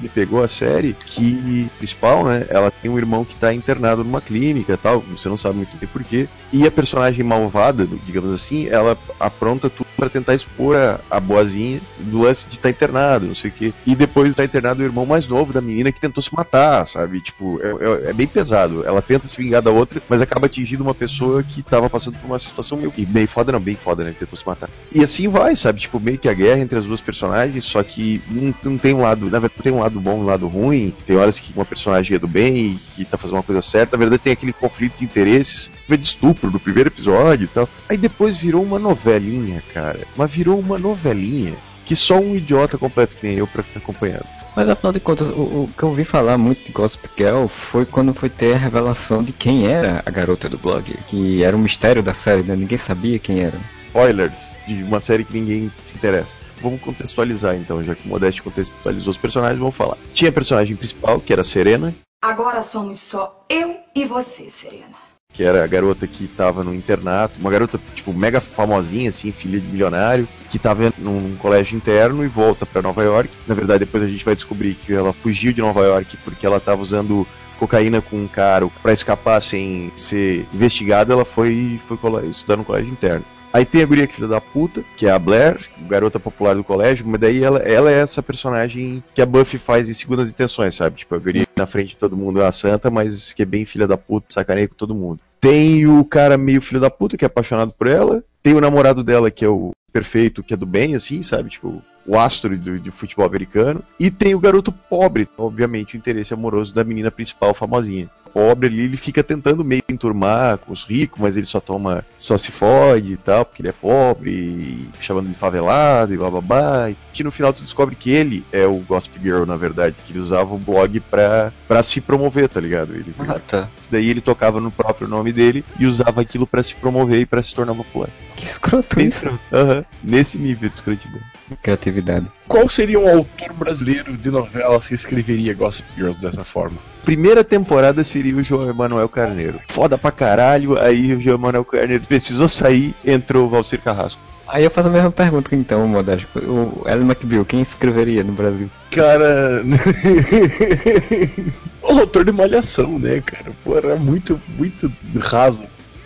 me 0.00 0.08
pegou 0.08 0.42
a 0.42 0.48
série, 0.48 0.94
que 0.94 1.68
principal, 1.78 2.24
né? 2.24 2.46
Ela 2.48 2.70
tem 2.70 2.90
um 2.90 2.98
irmão 2.98 3.24
que 3.24 3.36
tá 3.36 3.52
internado 3.52 4.04
numa 4.04 4.20
clínica 4.20 4.76
tal, 4.76 5.00
você 5.00 5.28
não 5.28 5.36
sabe 5.36 5.56
muito 5.56 5.76
bem 5.76 5.88
porquê. 5.92 6.28
E 6.52 6.66
a 6.66 6.70
personagem 6.70 7.24
malvada, 7.24 7.86
digamos 8.06 8.32
assim, 8.32 8.68
ela 8.68 8.96
apronta 9.18 9.68
tudo 9.68 9.86
para 9.96 10.08
tentar 10.08 10.34
expor 10.34 10.76
a, 10.76 11.00
a 11.10 11.20
boazinha 11.20 11.80
do 11.98 12.22
lance 12.22 12.48
de 12.48 12.56
estar 12.56 12.64
tá 12.64 12.70
internado, 12.70 13.26
não 13.26 13.34
sei 13.34 13.50
o 13.50 13.52
quê. 13.52 13.74
E 13.86 13.94
depois 13.94 14.34
tá 14.34 14.44
internado 14.44 14.82
o 14.82 14.84
irmão 14.84 15.04
mais 15.04 15.28
novo 15.28 15.52
da 15.52 15.60
menina 15.60 15.92
que 15.92 16.00
tentou 16.00 16.22
se 16.22 16.34
matar, 16.34 16.86
sabe? 16.86 17.20
Tipo, 17.20 17.60
é, 17.62 17.68
é, 17.68 18.10
é 18.10 18.12
bem 18.20 18.26
pesado. 18.26 18.84
Ela 18.86 19.00
tenta 19.00 19.26
se 19.26 19.36
vingar 19.36 19.62
da 19.62 19.70
outra, 19.70 20.02
mas 20.06 20.20
acaba 20.20 20.44
atingindo 20.44 20.82
uma 20.82 20.94
pessoa 20.94 21.42
que 21.42 21.62
tava 21.62 21.88
passando 21.88 22.18
por 22.18 22.26
uma 22.26 22.38
situação 22.38 22.76
meio 22.76 22.92
bem 22.98 23.26
foda, 23.26 23.50
não, 23.50 23.60
bem 23.60 23.74
foda, 23.74 24.04
né? 24.04 24.14
Tentou 24.18 24.36
se 24.36 24.46
matar. 24.46 24.68
E 24.94 25.02
assim 25.02 25.26
vai, 25.26 25.56
sabe? 25.56 25.80
Tipo, 25.80 25.98
meio 25.98 26.18
que 26.18 26.28
a 26.28 26.34
guerra 26.34 26.60
entre 26.60 26.78
as 26.78 26.84
duas 26.84 27.00
personagens, 27.00 27.64
só 27.64 27.82
que 27.82 28.20
não, 28.28 28.54
não 28.62 28.78
tem 28.78 28.92
um 28.92 29.00
lado, 29.00 29.30
na 29.30 29.38
verdade, 29.38 29.62
tem 29.62 29.72
um 29.72 29.80
lado 29.80 29.98
bom 29.98 30.18
e 30.18 30.20
um 30.20 30.24
lado 30.24 30.46
ruim. 30.48 30.94
Tem 31.06 31.16
horas 31.16 31.38
que 31.38 31.52
uma 31.54 31.64
personagem 31.64 32.16
é 32.16 32.18
do 32.18 32.28
bem 32.28 32.72
e 32.72 32.78
que 32.94 33.04
tá 33.06 33.16
fazendo 33.16 33.36
uma 33.36 33.42
coisa 33.42 33.62
certa. 33.62 33.96
Na 33.96 34.00
verdade, 34.00 34.22
tem 34.22 34.34
aquele 34.34 34.52
conflito 34.52 34.98
de 34.98 35.04
interesses, 35.04 35.70
de 35.88 35.94
estupro 35.94 36.50
no 36.50 36.60
primeiro 36.60 36.90
episódio 36.90 37.44
e 37.44 37.48
tal. 37.48 37.68
Aí 37.88 37.96
depois 37.96 38.36
virou 38.36 38.62
uma 38.62 38.78
novelinha, 38.78 39.62
cara. 39.72 40.00
Mas 40.14 40.30
virou 40.30 40.58
uma 40.58 40.78
novelinha 40.78 41.54
que 41.86 41.96
só 41.96 42.18
um 42.18 42.36
idiota 42.36 42.76
completo 42.76 43.16
que 43.16 43.26
nem 43.26 43.38
eu 43.38 43.46
pra 43.46 43.62
ficar 43.62 43.80
acompanhando. 43.80 44.39
Mas 44.54 44.68
afinal 44.68 44.92
de 44.92 45.00
contas, 45.00 45.28
o, 45.28 45.40
o, 45.40 45.70
que 45.76 45.82
eu 45.82 45.88
ouvi 45.88 46.04
falar 46.04 46.36
muito 46.36 46.64
de 46.64 46.72
Gossip 46.72 47.08
Girl 47.16 47.46
foi 47.46 47.86
quando 47.86 48.12
foi 48.12 48.28
ter 48.28 48.54
a 48.54 48.58
revelação 48.58 49.22
de 49.22 49.32
quem 49.32 49.66
era 49.66 50.02
a 50.04 50.10
garota 50.10 50.48
do 50.48 50.58
blog, 50.58 50.92
que 51.06 51.42
era 51.42 51.56
um 51.56 51.60
mistério 51.60 52.02
da 52.02 52.14
série, 52.14 52.42
né? 52.42 52.56
Ninguém 52.56 52.78
sabia 52.78 53.18
quem 53.18 53.40
era. 53.40 53.58
Spoilers 53.88 54.58
de 54.66 54.82
uma 54.82 55.00
série 55.00 55.24
que 55.24 55.32
ninguém 55.32 55.70
se 55.82 55.96
interessa. 55.96 56.36
Vamos 56.60 56.80
contextualizar 56.80 57.56
então, 57.56 57.82
já 57.82 57.94
que 57.94 58.06
o 58.06 58.08
Modeste 58.08 58.42
contextualizou 58.42 59.10
os 59.10 59.16
personagens, 59.16 59.58
vamos 59.58 59.74
falar. 59.74 59.96
Tinha 60.12 60.30
a 60.30 60.34
personagem 60.34 60.76
principal, 60.76 61.20
que 61.20 61.32
era 61.32 61.42
a 61.42 61.44
Serena. 61.44 61.94
Agora 62.22 62.64
somos 62.64 63.00
só 63.10 63.44
eu 63.48 63.76
e 63.94 64.04
você, 64.06 64.52
Serena 64.60 64.99
que 65.32 65.44
era 65.44 65.62
a 65.62 65.66
garota 65.66 66.06
que 66.06 66.26
tava 66.26 66.64
no 66.64 66.74
internato, 66.74 67.34
uma 67.38 67.50
garota, 67.50 67.80
tipo, 67.94 68.12
mega 68.12 68.40
famosinha, 68.40 69.08
assim, 69.08 69.30
filha 69.30 69.60
de 69.60 69.66
milionário, 69.66 70.28
que 70.50 70.58
tava 70.58 70.92
num 70.98 71.36
colégio 71.36 71.76
interno 71.76 72.24
e 72.24 72.28
volta 72.28 72.66
para 72.66 72.82
Nova 72.82 73.02
York. 73.02 73.30
Na 73.46 73.54
verdade, 73.54 73.84
depois 73.84 74.02
a 74.02 74.08
gente 74.08 74.24
vai 74.24 74.34
descobrir 74.34 74.74
que 74.74 74.92
ela 74.92 75.12
fugiu 75.12 75.52
de 75.52 75.60
Nova 75.60 75.82
York 75.82 76.16
porque 76.24 76.44
ela 76.44 76.60
tava 76.60 76.82
usando 76.82 77.26
cocaína 77.58 78.00
com 78.00 78.16
um 78.16 78.26
cara 78.26 78.66
para 78.82 78.92
escapar 78.92 79.40
sem 79.40 79.92
ser 79.94 80.48
investigada, 80.52 81.12
ela 81.12 81.26
foi, 81.26 81.78
foi 81.86 81.98
estudar 82.28 82.56
no 82.56 82.64
colégio 82.64 82.90
interno. 82.90 83.24
Aí 83.52 83.64
tem 83.64 83.82
a 83.82 83.86
guria 83.86 84.06
filha 84.06 84.28
da 84.28 84.40
puta, 84.40 84.84
que 84.96 85.06
é 85.06 85.10
a 85.10 85.18
Blair, 85.18 85.58
garota 85.88 86.20
popular 86.20 86.54
do 86.54 86.62
colégio, 86.62 87.04
mas 87.06 87.20
daí 87.20 87.42
ela, 87.42 87.58
ela 87.60 87.90
é 87.90 87.98
essa 87.98 88.22
personagem 88.22 89.02
que 89.12 89.20
a 89.20 89.26
Buffy 89.26 89.58
faz 89.58 89.88
em 89.88 89.94
segundas 89.94 90.30
intenções, 90.30 90.76
sabe? 90.76 90.98
Tipo, 90.98 91.16
a 91.16 91.18
guria 91.18 91.46
na 91.56 91.66
frente 91.66 91.90
de 91.90 91.96
todo 91.96 92.16
mundo 92.16 92.40
é 92.40 92.46
a 92.46 92.52
santa, 92.52 92.90
mas 92.90 93.32
que 93.32 93.42
é 93.42 93.44
bem 93.44 93.64
filha 93.64 93.88
da 93.88 93.96
puta, 93.96 94.26
sacaneia 94.30 94.68
com 94.68 94.76
todo 94.76 94.94
mundo. 94.94 95.20
Tem 95.40 95.86
o 95.86 96.04
cara 96.04 96.36
meio 96.38 96.60
filho 96.60 96.80
da 96.80 96.90
puta, 96.90 97.16
que 97.16 97.24
é 97.24 97.26
apaixonado 97.26 97.72
por 97.72 97.88
ela. 97.88 98.22
Tem 98.42 98.54
o 98.54 98.60
namorado 98.60 99.02
dela, 99.02 99.30
que 99.30 99.44
é 99.44 99.48
o 99.48 99.72
perfeito, 99.92 100.42
que 100.42 100.54
é 100.54 100.56
do 100.56 100.66
bem, 100.66 100.94
assim, 100.94 101.22
sabe? 101.22 101.50
Tipo, 101.50 101.82
o 102.06 102.18
astro 102.18 102.56
de, 102.56 102.78
de, 102.78 102.90
futebol 102.90 103.26
americano. 103.26 103.82
E 103.98 104.10
tem 104.10 104.34
o 104.34 104.40
garoto 104.40 104.70
pobre, 104.70 105.28
obviamente, 105.36 105.96
o 105.96 105.98
interesse 105.98 106.32
amoroso 106.32 106.74
da 106.74 106.84
menina 106.84 107.10
principal, 107.10 107.52
famosinha 107.52 108.08
pobre 108.32 108.68
ali, 108.68 108.82
ele 108.82 108.96
fica 108.96 109.22
tentando 109.22 109.64
meio 109.64 109.82
enturmar 109.88 110.58
com 110.58 110.72
os 110.72 110.84
ricos, 110.84 111.20
mas 111.20 111.36
ele 111.36 111.46
só 111.46 111.60
toma, 111.60 112.04
só 112.16 112.38
se 112.38 112.50
fode 112.50 113.12
e 113.12 113.16
tal, 113.16 113.44
porque 113.44 113.62
ele 113.62 113.68
é 113.68 113.72
pobre, 113.72 114.30
e 114.30 114.88
chamando 115.00 115.28
de 115.28 115.34
favelado 115.34 116.14
e 116.14 116.16
blá. 116.16 116.90
E 116.90 116.96
que 117.12 117.24
no 117.24 117.30
final 117.30 117.52
tu 117.52 117.62
descobre 117.62 117.94
que 117.94 118.10
ele 118.10 118.44
é 118.52 118.66
o 118.66 118.76
Gossip 118.76 119.18
Girl, 119.20 119.44
na 119.44 119.56
verdade, 119.56 119.96
que 120.06 120.12
ele 120.12 120.20
usava 120.20 120.54
o 120.54 120.58
blog 120.58 121.00
pra, 121.00 121.52
pra 121.66 121.82
se 121.82 122.00
promover, 122.00 122.48
tá 122.48 122.60
ligado? 122.60 122.94
Ele, 122.94 123.14
ah, 123.20 123.38
tá. 123.38 123.68
Daí 123.90 124.08
ele 124.08 124.20
tocava 124.20 124.60
no 124.60 124.70
próprio 124.70 125.08
nome 125.08 125.32
dele 125.32 125.64
e 125.78 125.86
usava 125.86 126.20
aquilo 126.20 126.46
para 126.46 126.62
se 126.62 126.74
promover 126.74 127.20
e 127.20 127.26
para 127.26 127.42
se 127.42 127.54
tornar 127.54 127.74
popular. 127.74 128.08
Que 128.36 128.44
escroto 128.44 129.00
isso. 129.00 129.28
Uhum. 129.28 129.84
Nesse 130.02 130.38
nível 130.38 130.68
de 130.68 130.74
escrotidão. 130.76 131.20
Criatividade. 131.62 132.30
Qual 132.50 132.68
seria 132.68 132.98
um 132.98 133.08
autor 133.08 133.52
brasileiro 133.52 134.16
de 134.16 134.28
novelas 134.28 134.88
que 134.88 134.94
escreveria 134.96 135.54
Gossip 135.54 135.86
Girls 135.94 136.18
dessa 136.18 136.42
forma? 136.42 136.78
Primeira 137.04 137.44
temporada 137.44 138.02
seria 138.02 138.34
o 138.34 138.42
João 138.42 138.68
Emanuel 138.68 139.08
Carneiro. 139.08 139.60
Foda 139.68 139.96
pra 139.96 140.10
caralho, 140.10 140.76
aí 140.76 141.14
o 141.14 141.20
João 141.20 141.36
Emanuel 141.36 141.64
Carneiro 141.64 142.04
precisou 142.08 142.48
sair, 142.48 142.92
entrou 143.04 143.46
o 143.46 143.48
Valcir 143.48 143.80
Carrasco. 143.80 144.20
Aí 144.48 144.64
eu 144.64 144.70
faço 144.70 144.88
a 144.88 144.90
mesma 144.90 145.12
pergunta 145.12 145.54
então, 145.54 145.86
Modesto. 145.86 146.26
O 146.40 146.82
Ellen 146.88 147.06
McBeal, 147.06 147.44
quem 147.44 147.62
escreveria 147.62 148.24
no 148.24 148.32
Brasil? 148.32 148.68
Cara. 148.90 149.62
o 151.82 152.00
autor 152.00 152.24
de 152.24 152.32
Malhação, 152.32 152.98
né, 152.98 153.22
cara? 153.24 153.52
Pô, 153.62 153.76
era 153.76 153.94
muito, 153.94 154.42
muito 154.58 154.92
raso 155.20 155.62